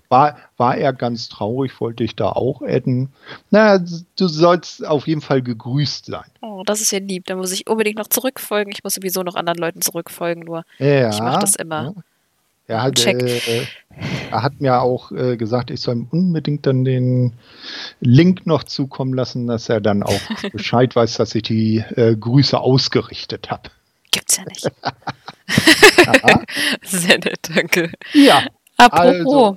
war, 0.08 0.36
war 0.56 0.76
er 0.76 0.92
ganz 0.92 1.28
traurig, 1.28 1.80
wollte 1.80 2.02
ich 2.02 2.16
da 2.16 2.30
auch 2.30 2.60
adden. 2.62 3.10
Na, 3.50 3.78
du 3.78 4.26
sollst 4.26 4.84
auf 4.84 5.06
jeden 5.06 5.20
Fall 5.20 5.42
gegrüßt 5.42 6.06
sein. 6.06 6.26
Oh, 6.40 6.64
das 6.66 6.80
ist 6.80 6.90
ja 6.90 6.98
lieb. 6.98 7.26
Da 7.26 7.36
muss 7.36 7.52
ich 7.52 7.68
unbedingt 7.68 7.98
noch 7.98 8.08
zurückfolgen. 8.08 8.72
Ich 8.72 8.82
muss 8.82 8.94
sowieso 8.94 9.22
noch 9.22 9.36
anderen 9.36 9.58
Leuten 9.58 9.80
zurückfolgen, 9.80 10.42
nur 10.42 10.64
ja, 10.78 11.10
ich 11.10 11.20
mache 11.20 11.38
das 11.38 11.54
immer. 11.54 11.84
Ja. 11.84 12.02
Er 12.68 12.82
hat, 12.82 13.04
äh, 13.06 13.66
er 14.30 14.42
hat 14.42 14.60
mir 14.60 14.82
auch 14.82 15.10
äh, 15.10 15.38
gesagt, 15.38 15.70
ich 15.70 15.80
soll 15.80 15.96
ihm 15.96 16.08
unbedingt 16.10 16.66
dann 16.66 16.84
den 16.84 17.32
Link 18.00 18.46
noch 18.46 18.62
zukommen 18.62 19.14
lassen, 19.14 19.46
dass 19.46 19.70
er 19.70 19.80
dann 19.80 20.02
auch 20.02 20.20
Bescheid 20.52 20.94
weiß, 20.94 21.14
dass 21.14 21.34
ich 21.34 21.44
die 21.44 21.82
äh, 21.96 22.14
Grüße 22.14 22.60
ausgerichtet 22.60 23.50
habe. 23.50 23.70
Gibt's 24.10 24.36
ja 24.36 24.44
nicht. 24.44 24.62
Sehr 26.82 27.18
nett, 27.18 27.40
danke. 27.54 27.90
Ja. 28.12 28.46
Apropos. 28.76 29.06
Also, 29.06 29.56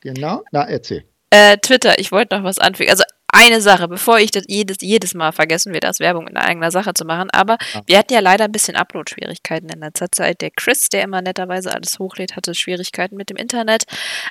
genau, 0.00 0.44
na 0.52 0.62
erzähl. 0.62 1.04
Äh, 1.30 1.58
Twitter, 1.58 1.98
ich 1.98 2.12
wollte 2.12 2.36
noch 2.36 2.44
was 2.44 2.58
anfügen. 2.58 2.90
Also 2.90 3.02
eine 3.34 3.60
Sache, 3.60 3.88
bevor 3.88 4.20
ich 4.20 4.30
das 4.30 4.44
jedes, 4.46 4.76
jedes 4.80 5.12
Mal 5.12 5.32
vergessen 5.32 5.72
wir 5.72 5.80
das, 5.80 5.98
Werbung 5.98 6.28
in 6.28 6.36
eigener 6.36 6.70
Sache 6.70 6.94
zu 6.94 7.04
machen. 7.04 7.30
Aber 7.30 7.58
ja. 7.74 7.82
wir 7.86 7.98
hatten 7.98 8.12
ja 8.14 8.20
leider 8.20 8.44
ein 8.44 8.52
bisschen 8.52 8.76
Upload-Schwierigkeiten 8.76 9.68
in 9.68 9.80
letzter 9.80 10.10
Zeit. 10.12 10.40
Der 10.40 10.50
Chris, 10.50 10.88
der 10.88 11.02
immer 11.02 11.20
netterweise 11.20 11.74
alles 11.74 11.98
hochlädt, 11.98 12.36
hatte 12.36 12.54
Schwierigkeiten 12.54 13.16
mit 13.16 13.30
dem 13.30 13.36
Internet. 13.36 13.84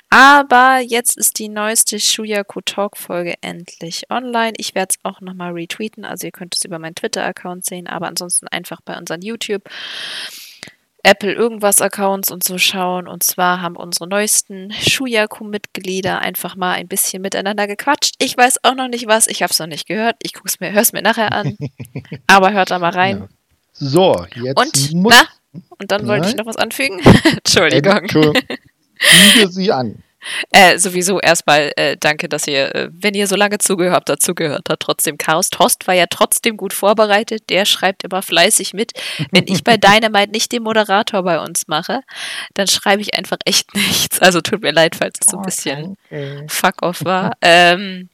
Aber 0.08 0.78
jetzt 0.80 1.18
ist 1.18 1.38
die 1.38 1.50
neueste 1.50 2.00
Shuyaku 2.00 2.62
Talk-Folge 2.64 3.34
endlich 3.42 4.04
online. 4.10 4.54
Ich 4.56 4.74
werde 4.74 4.94
es 4.96 5.04
auch 5.04 5.20
nochmal 5.20 5.52
retweeten. 5.52 6.04
Also 6.06 6.26
ihr 6.26 6.32
könnt 6.32 6.54
es 6.56 6.64
über 6.64 6.78
meinen 6.78 6.94
Twitter-Account 6.94 7.66
sehen, 7.66 7.86
aber 7.86 8.06
ansonsten 8.06 8.48
einfach 8.48 8.80
bei 8.82 8.96
unseren 8.96 9.20
YouTube. 9.20 9.68
Apple 11.04 11.32
irgendwas 11.32 11.80
Accounts 11.80 12.30
und 12.30 12.42
so 12.42 12.58
schauen. 12.58 13.06
Und 13.06 13.22
zwar 13.22 13.60
haben 13.60 13.76
unsere 13.76 14.08
neuesten 14.08 14.72
Shuyaku-Mitglieder 14.72 16.18
einfach 16.18 16.56
mal 16.56 16.72
ein 16.72 16.88
bisschen 16.88 17.22
miteinander 17.22 17.66
gequatscht. 17.66 18.14
Ich 18.18 18.36
weiß 18.36 18.64
auch 18.64 18.74
noch 18.74 18.88
nicht 18.88 19.06
was, 19.06 19.26
ich 19.26 19.42
habe 19.42 19.52
es 19.52 19.58
noch 19.58 19.66
nicht 19.66 19.86
gehört. 19.86 20.16
Ich 20.20 20.32
guck's 20.32 20.60
mir, 20.60 20.72
hör's 20.72 20.92
mir 20.92 21.02
nachher 21.02 21.32
an. 21.32 21.56
Aber 22.26 22.52
hört 22.52 22.70
da 22.70 22.78
mal 22.78 22.90
rein. 22.90 23.20
Ja. 23.20 23.28
So, 23.72 24.26
jetzt 24.34 24.58
und, 24.58 24.94
muss. 24.94 25.14
Na? 25.14 25.60
Und 25.78 25.90
dann 25.90 26.06
wollte 26.06 26.28
ich 26.28 26.36
noch 26.36 26.46
was 26.46 26.56
anfügen. 26.56 27.00
Entschuldigung. 27.24 27.98
Entschuldigung. 27.98 28.58
sie 29.50 29.72
an. 29.72 30.02
Äh, 30.50 30.78
sowieso 30.78 31.20
erstmal 31.20 31.72
äh, 31.76 31.96
danke, 31.98 32.28
dass 32.28 32.46
ihr, 32.46 32.74
äh, 32.74 32.88
wenn 32.92 33.14
ihr 33.14 33.26
so 33.26 33.36
lange 33.36 33.58
zugehört 33.58 33.94
habt, 33.94 34.08
dazugehört 34.08 34.68
habt. 34.68 34.82
Trotzdem 34.82 35.18
Chaos. 35.18 35.50
Tost 35.50 35.86
war 35.86 35.94
ja 35.94 36.06
trotzdem 36.06 36.56
gut 36.56 36.72
vorbereitet. 36.72 37.50
Der 37.50 37.64
schreibt 37.64 38.04
immer 38.04 38.22
fleißig 38.22 38.74
mit. 38.74 38.92
Wenn 39.30 39.46
ich 39.46 39.64
bei 39.64 39.76
Dynamite 39.78 40.32
nicht 40.32 40.52
den 40.52 40.62
Moderator 40.62 41.22
bei 41.22 41.40
uns 41.40 41.68
mache, 41.68 42.00
dann 42.54 42.66
schreibe 42.66 43.02
ich 43.02 43.16
einfach 43.16 43.38
echt 43.44 43.74
nichts. 43.74 44.20
Also 44.20 44.40
tut 44.40 44.62
mir 44.62 44.72
leid, 44.72 44.96
falls 44.96 45.18
es 45.20 45.30
so 45.30 45.36
ein 45.36 45.42
oh, 45.42 45.44
bisschen 45.44 45.96
okay. 46.06 46.46
fuck 46.48 46.82
off 46.82 47.04
war. 47.04 47.32
Ähm, 47.40 48.08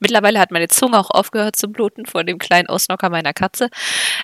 Mittlerweile 0.00 0.38
hat 0.38 0.50
meine 0.50 0.68
Zunge 0.68 0.98
auch 0.98 1.10
aufgehört 1.10 1.56
zu 1.56 1.68
bluten 1.68 2.06
vor 2.06 2.24
dem 2.24 2.38
kleinen 2.38 2.68
Ausnocker 2.68 3.10
meiner 3.10 3.32
Katze. 3.32 3.68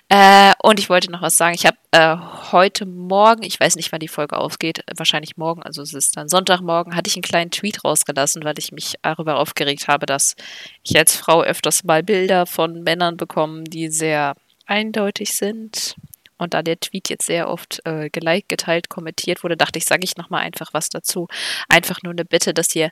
Äh, 0.09 0.53
und 0.61 0.79
ich 0.79 0.89
wollte 0.89 1.11
noch 1.11 1.21
was 1.21 1.37
sagen. 1.37 1.55
Ich 1.55 1.65
habe 1.65 1.77
äh, 1.91 2.15
heute 2.51 2.85
Morgen, 2.85 3.43
ich 3.43 3.59
weiß 3.59 3.75
nicht, 3.75 3.91
wann 3.91 3.99
die 3.99 4.07
Folge 4.07 4.37
aufgeht, 4.37 4.83
wahrscheinlich 4.95 5.37
morgen, 5.37 5.63
also 5.63 5.81
es 5.81 5.93
ist 5.93 6.17
dann 6.17 6.29
Sonntagmorgen, 6.29 6.95
hatte 6.95 7.09
ich 7.09 7.15
einen 7.15 7.23
kleinen 7.23 7.51
Tweet 7.51 7.83
rausgelassen, 7.83 8.43
weil 8.43 8.57
ich 8.57 8.71
mich 8.71 8.95
darüber 9.01 9.37
aufgeregt 9.37 9.87
habe, 9.87 10.05
dass 10.05 10.35
ich 10.83 10.97
als 10.97 11.15
Frau 11.15 11.41
öfters 11.41 11.83
mal 11.83 12.03
Bilder 12.03 12.45
von 12.45 12.83
Männern 12.83 13.17
bekomme, 13.17 13.63
die 13.63 13.89
sehr 13.89 14.35
eindeutig 14.65 15.35
sind. 15.35 15.95
Und 16.37 16.55
da 16.55 16.63
der 16.63 16.79
Tweet 16.79 17.09
jetzt 17.09 17.27
sehr 17.27 17.49
oft 17.49 17.81
äh, 17.85 18.09
geliked, 18.09 18.49
geteilt, 18.49 18.89
kommentiert 18.89 19.43
wurde, 19.43 19.55
dachte 19.55 19.77
ich, 19.77 19.85
sage 19.85 20.03
ich 20.03 20.17
nochmal 20.17 20.41
einfach 20.41 20.73
was 20.73 20.89
dazu. 20.89 21.27
Einfach 21.69 22.01
nur 22.01 22.13
eine 22.13 22.25
Bitte, 22.25 22.51
dass 22.55 22.75
ihr 22.75 22.89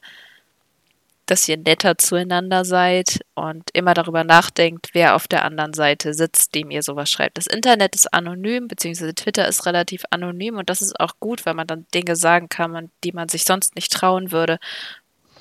dass 1.30 1.48
ihr 1.48 1.58
netter 1.58 1.98
zueinander 1.98 2.66
seid 2.66 3.20
und 3.36 3.70
immer 3.74 3.94
darüber 3.94 4.24
nachdenkt, 4.24 4.90
wer 4.94 5.16
auf 5.16 5.28
der 5.28 5.46
anderen 5.46 5.74
Seite 5.74 6.14
sitzt, 6.14 6.56
dem 6.56 6.72
ihr 6.72 6.82
sowas 6.82 7.12
schreibt. 7.12 7.38
Das 7.38 7.48
Internet 7.48 7.96
ist 7.96 8.12
anonym, 8.14 8.68
beziehungsweise 8.68 9.14
Twitter 9.14 9.48
ist 9.48 9.66
relativ 9.66 10.06
anonym 10.10 10.58
und 10.58 10.70
das 10.70 10.82
ist 10.82 11.00
auch 11.00 11.14
gut, 11.20 11.46
weil 11.46 11.54
man 11.54 11.68
dann 11.68 11.86
Dinge 11.94 12.16
sagen 12.16 12.50
kann, 12.50 12.90
die 13.04 13.12
man 13.12 13.30
sich 13.30 13.44
sonst 13.44 13.76
nicht 13.76 13.92
trauen 13.92 14.32
würde 14.32 14.60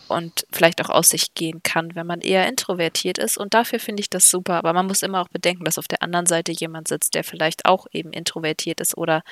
und 0.09 0.47
vielleicht 0.51 0.83
auch 0.83 0.91
aus 0.91 1.11
sich 1.11 1.35
gehen 1.35 1.63
kann, 1.63 1.95
wenn 1.95 2.07
man 2.07 2.21
eher 2.21 2.49
introvertiert 2.49 3.19
ist. 3.19 3.39
Und 3.39 3.55
dafür 3.55 3.79
finde 3.79 4.01
ich 4.01 4.11
das 4.11 4.29
super. 4.29 4.55
Aber 4.55 4.73
man 4.73 4.87
muss 4.87 5.03
immer 5.03 5.21
auch 5.21 5.29
bedenken, 5.29 5.65
dass 5.65 5.79
auf 5.79 5.89
der 5.89 6.03
anderen 6.03 6.27
Seite 6.27 6.53
jemand 6.53 6.89
sitzt, 6.89 7.15
der 7.15 7.25
vielleicht 7.25 7.67
auch 7.67 7.87
eben 7.93 8.13
introvertiert 8.13 8.81
ist 8.81 8.97
oder 8.97 9.23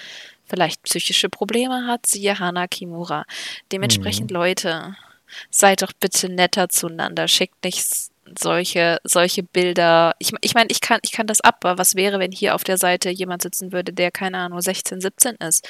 vielleicht 0.44 0.82
psychische 0.82 1.28
Probleme 1.28 1.86
hat, 1.86 2.06
siehe 2.06 2.38
Hana 2.38 2.66
Kimura. 2.68 3.24
Dementsprechend, 3.72 4.30
mhm. 4.30 4.36
Leute, 4.36 4.96
seid 5.50 5.82
doch 5.82 5.92
bitte 5.92 6.28
netter 6.28 6.68
zueinander, 6.68 7.28
schickt 7.28 7.64
nicht 7.64 8.10
solche, 8.38 8.98
solche 9.04 9.42
Bilder. 9.42 10.14
Ich, 10.18 10.32
ich 10.40 10.54
meine, 10.54 10.70
ich 10.70 10.80
kann, 10.80 11.00
ich 11.02 11.12
kann 11.12 11.26
das 11.26 11.40
ab, 11.40 11.64
aber 11.64 11.78
was 11.78 11.94
wäre, 11.94 12.18
wenn 12.18 12.32
hier 12.32 12.54
auf 12.54 12.64
der 12.64 12.78
Seite 12.78 13.10
jemand 13.10 13.42
sitzen 13.42 13.72
würde, 13.72 13.92
der, 13.92 14.10
keine 14.10 14.38
Ahnung, 14.38 14.60
16, 14.60 15.00
17 15.00 15.36
ist? 15.36 15.68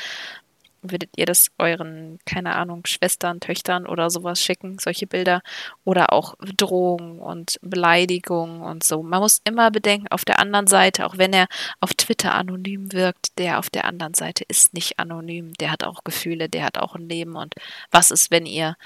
Würdet 0.83 1.11
ihr 1.17 1.27
das 1.27 1.49
euren, 1.59 2.21
keine 2.27 2.55
Ahnung, 2.55 2.87
Schwestern, 2.87 3.41
Töchtern 3.41 3.87
oder 3.87 4.09
sowas 4.09 4.41
schicken, 4.41 4.79
solche 4.79 5.07
Bilder? 5.09 5.43
Oder 5.85 6.13
auch 6.13 6.37
Drohungen 6.57 7.19
und 7.19 7.59
Beleidigungen 7.61 8.61
und 8.63 8.85
so. 8.85 9.03
Man 9.03 9.21
muss 9.21 9.41
immer 9.45 9.71
bedenken, 9.73 10.07
auf 10.11 10.25
der 10.25 10.39
anderen 10.39 10.69
Seite, 10.69 11.07
auch 11.07 11.19
wenn 11.19 11.33
er 11.33 11.49
auf 11.81 11.95
Twitter 11.95 12.35
anonym 12.35 12.93
wirkt, 12.93 13.37
der 13.39 13.59
auf 13.59 13.69
der 13.69 13.85
anderen 13.85 14.15
Seite 14.15 14.45
ist 14.47 14.75
nicht 14.75 14.99
anonym. 15.01 15.55
Der 15.55 15.73
hat 15.73 15.83
auch 15.83 16.05
Gefühle, 16.05 16.49
der 16.49 16.65
hat 16.65 16.79
auch 16.79 16.95
ein 16.95 17.09
Leben. 17.09 17.35
Und 17.35 17.55
was 17.91 18.13
ist, 18.13 18.31
wenn 18.31 18.47
ihr 18.47 18.77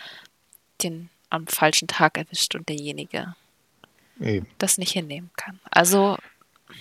den 0.83 1.11
am 1.31 1.47
falschen 1.47 1.89
Tag 1.89 2.19
erwischt 2.19 2.55
und 2.55 2.69
derjenige 2.69 3.35
Eben. 4.21 4.47
das 4.59 4.79
nicht 4.79 4.93
hinnehmen 4.93 5.31
kann. 5.37 5.61
Also 5.71 6.17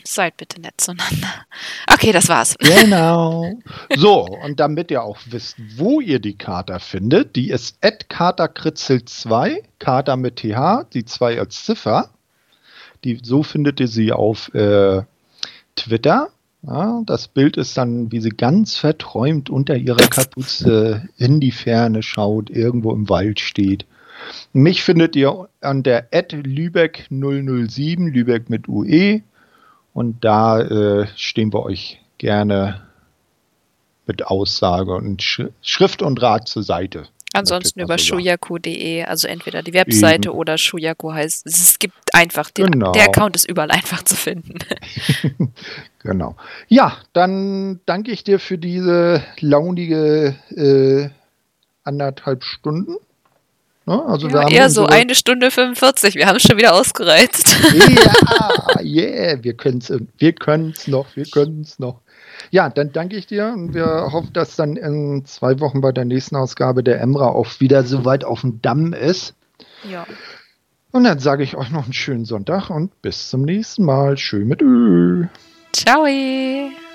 seid 0.03 0.37
bitte 0.37 0.59
nett 0.61 0.75
zueinander. 0.77 1.27
Okay, 1.91 2.11
das 2.11 2.29
war's. 2.29 2.55
Genau. 2.59 3.51
So, 3.95 4.25
und 4.25 4.59
damit 4.59 4.91
ihr 4.91 5.03
auch 5.03 5.17
wisst, 5.25 5.57
wo 5.75 5.99
ihr 5.99 6.19
die 6.19 6.37
Kater 6.37 6.79
findet, 6.79 7.35
die 7.35 7.49
ist 7.49 7.77
katerkritzel2, 7.83 9.63
Kater 9.79 10.15
mit 10.15 10.37
TH, 10.37 10.85
die 10.93 11.03
2 11.03 11.39
als 11.39 11.65
Ziffer. 11.65 12.11
Die, 13.03 13.19
so 13.21 13.43
findet 13.43 13.79
ihr 13.79 13.87
sie 13.87 14.11
auf 14.13 14.53
äh, 14.53 15.01
Twitter. 15.75 16.29
Ja, 16.61 17.01
das 17.05 17.27
Bild 17.29 17.55
ist 17.55 17.77
dann, 17.77 18.11
wie 18.11 18.19
sie 18.19 18.29
ganz 18.29 18.75
verträumt 18.75 19.49
unter 19.49 19.75
ihrer 19.77 20.07
Kapuze 20.07 21.07
in 21.17 21.39
die 21.39 21.51
Ferne 21.51 22.03
schaut, 22.03 22.49
irgendwo 22.49 22.91
im 22.91 23.07
Wald 23.07 23.39
steht. 23.39 23.85
Mich 24.51 24.83
findet 24.83 25.15
ihr 25.15 25.47
an 25.61 25.83
der 25.83 26.09
Ad 26.11 26.35
Lübeck 26.35 27.07
007, 27.09 28.07
Lübeck 28.07 28.49
mit 28.49 28.67
UE. 28.67 29.21
Und 29.93 30.23
da 30.23 30.59
äh, 30.61 31.07
stehen 31.15 31.53
wir 31.53 31.63
euch 31.63 32.01
gerne 32.17 32.81
mit 34.05 34.25
Aussage 34.25 34.93
und 34.93 35.21
Sch 35.21 35.43
Schrift 35.61 36.01
und 36.01 36.21
Rat 36.21 36.47
zur 36.47 36.63
Seite. 36.63 37.07
Ansonsten 37.31 37.79
über 37.79 37.97
shuyaku.de, 37.97 39.03
also 39.03 39.27
entweder 39.27 39.61
die 39.61 39.73
Webseite 39.73 40.29
Eben. 40.29 40.37
oder 40.37 40.57
Shuyaku 40.57 41.13
heißt. 41.13 41.45
Es 41.45 41.77
gibt 41.77 41.93
einfach, 42.13 42.49
den, 42.49 42.71
genau. 42.71 42.91
der 42.91 43.03
Account 43.03 43.35
ist 43.35 43.47
überall 43.47 43.69
einfach 43.71 44.03
zu 44.03 44.15
finden. 44.15 44.57
genau. 45.99 46.35
Ja, 46.67 46.97
dann 47.13 47.79
danke 47.85 48.11
ich 48.11 48.23
dir 48.23 48.39
für 48.39 48.57
diese 48.57 49.23
launige 49.39 50.35
äh, 50.55 51.09
anderthalb 51.83 52.43
Stunden. 52.43 52.95
Ne? 53.85 54.05
Also 54.05 54.27
ja, 54.27 54.33
wir 54.33 54.39
haben 54.41 54.51
eher 54.53 54.69
so 54.69 54.85
eine 54.85 55.15
Stunde 55.15 55.49
45. 55.49 56.13
Wir 56.15 56.27
haben 56.27 56.35
es 56.35 56.43
schon 56.43 56.57
wieder 56.57 56.73
ausgereizt. 56.75 57.55
Ja, 57.73 58.81
yeah, 58.83 59.43
wir 59.43 59.55
können 59.55 59.79
es 59.79 59.91
wir 60.17 60.33
können's 60.33 60.87
noch, 60.87 61.15
wir 61.15 61.25
können 61.25 61.61
es 61.61 61.79
noch. 61.79 62.01
Ja, 62.51 62.69
dann 62.69 62.91
danke 62.91 63.15
ich 63.17 63.25
dir 63.25 63.47
und 63.47 63.73
wir 63.73 64.11
hoffen, 64.11 64.31
dass 64.33 64.55
dann 64.55 64.75
in 64.75 65.25
zwei 65.25 65.59
Wochen 65.59 65.81
bei 65.81 65.91
der 65.91 66.05
nächsten 66.05 66.35
Ausgabe 66.35 66.83
der 66.83 67.01
Emra 67.01 67.29
auch 67.29 67.59
wieder 67.59 67.83
so 67.83 68.05
weit 68.05 68.23
auf 68.23 68.41
dem 68.41 68.61
Damm 68.61 68.93
ist. 68.93 69.33
Ja. 69.89 70.05
Und 70.91 71.03
dann 71.03 71.19
sage 71.19 71.43
ich 71.43 71.57
euch 71.57 71.71
noch 71.71 71.83
einen 71.83 71.93
schönen 71.93 72.25
Sonntag 72.25 72.69
und 72.69 73.01
bis 73.01 73.29
zum 73.29 73.41
nächsten 73.41 73.85
Mal. 73.85 74.17
Schön 74.17 74.47
mit 74.47 74.61
Ö. 74.61 75.25
Ciao. 75.71 76.88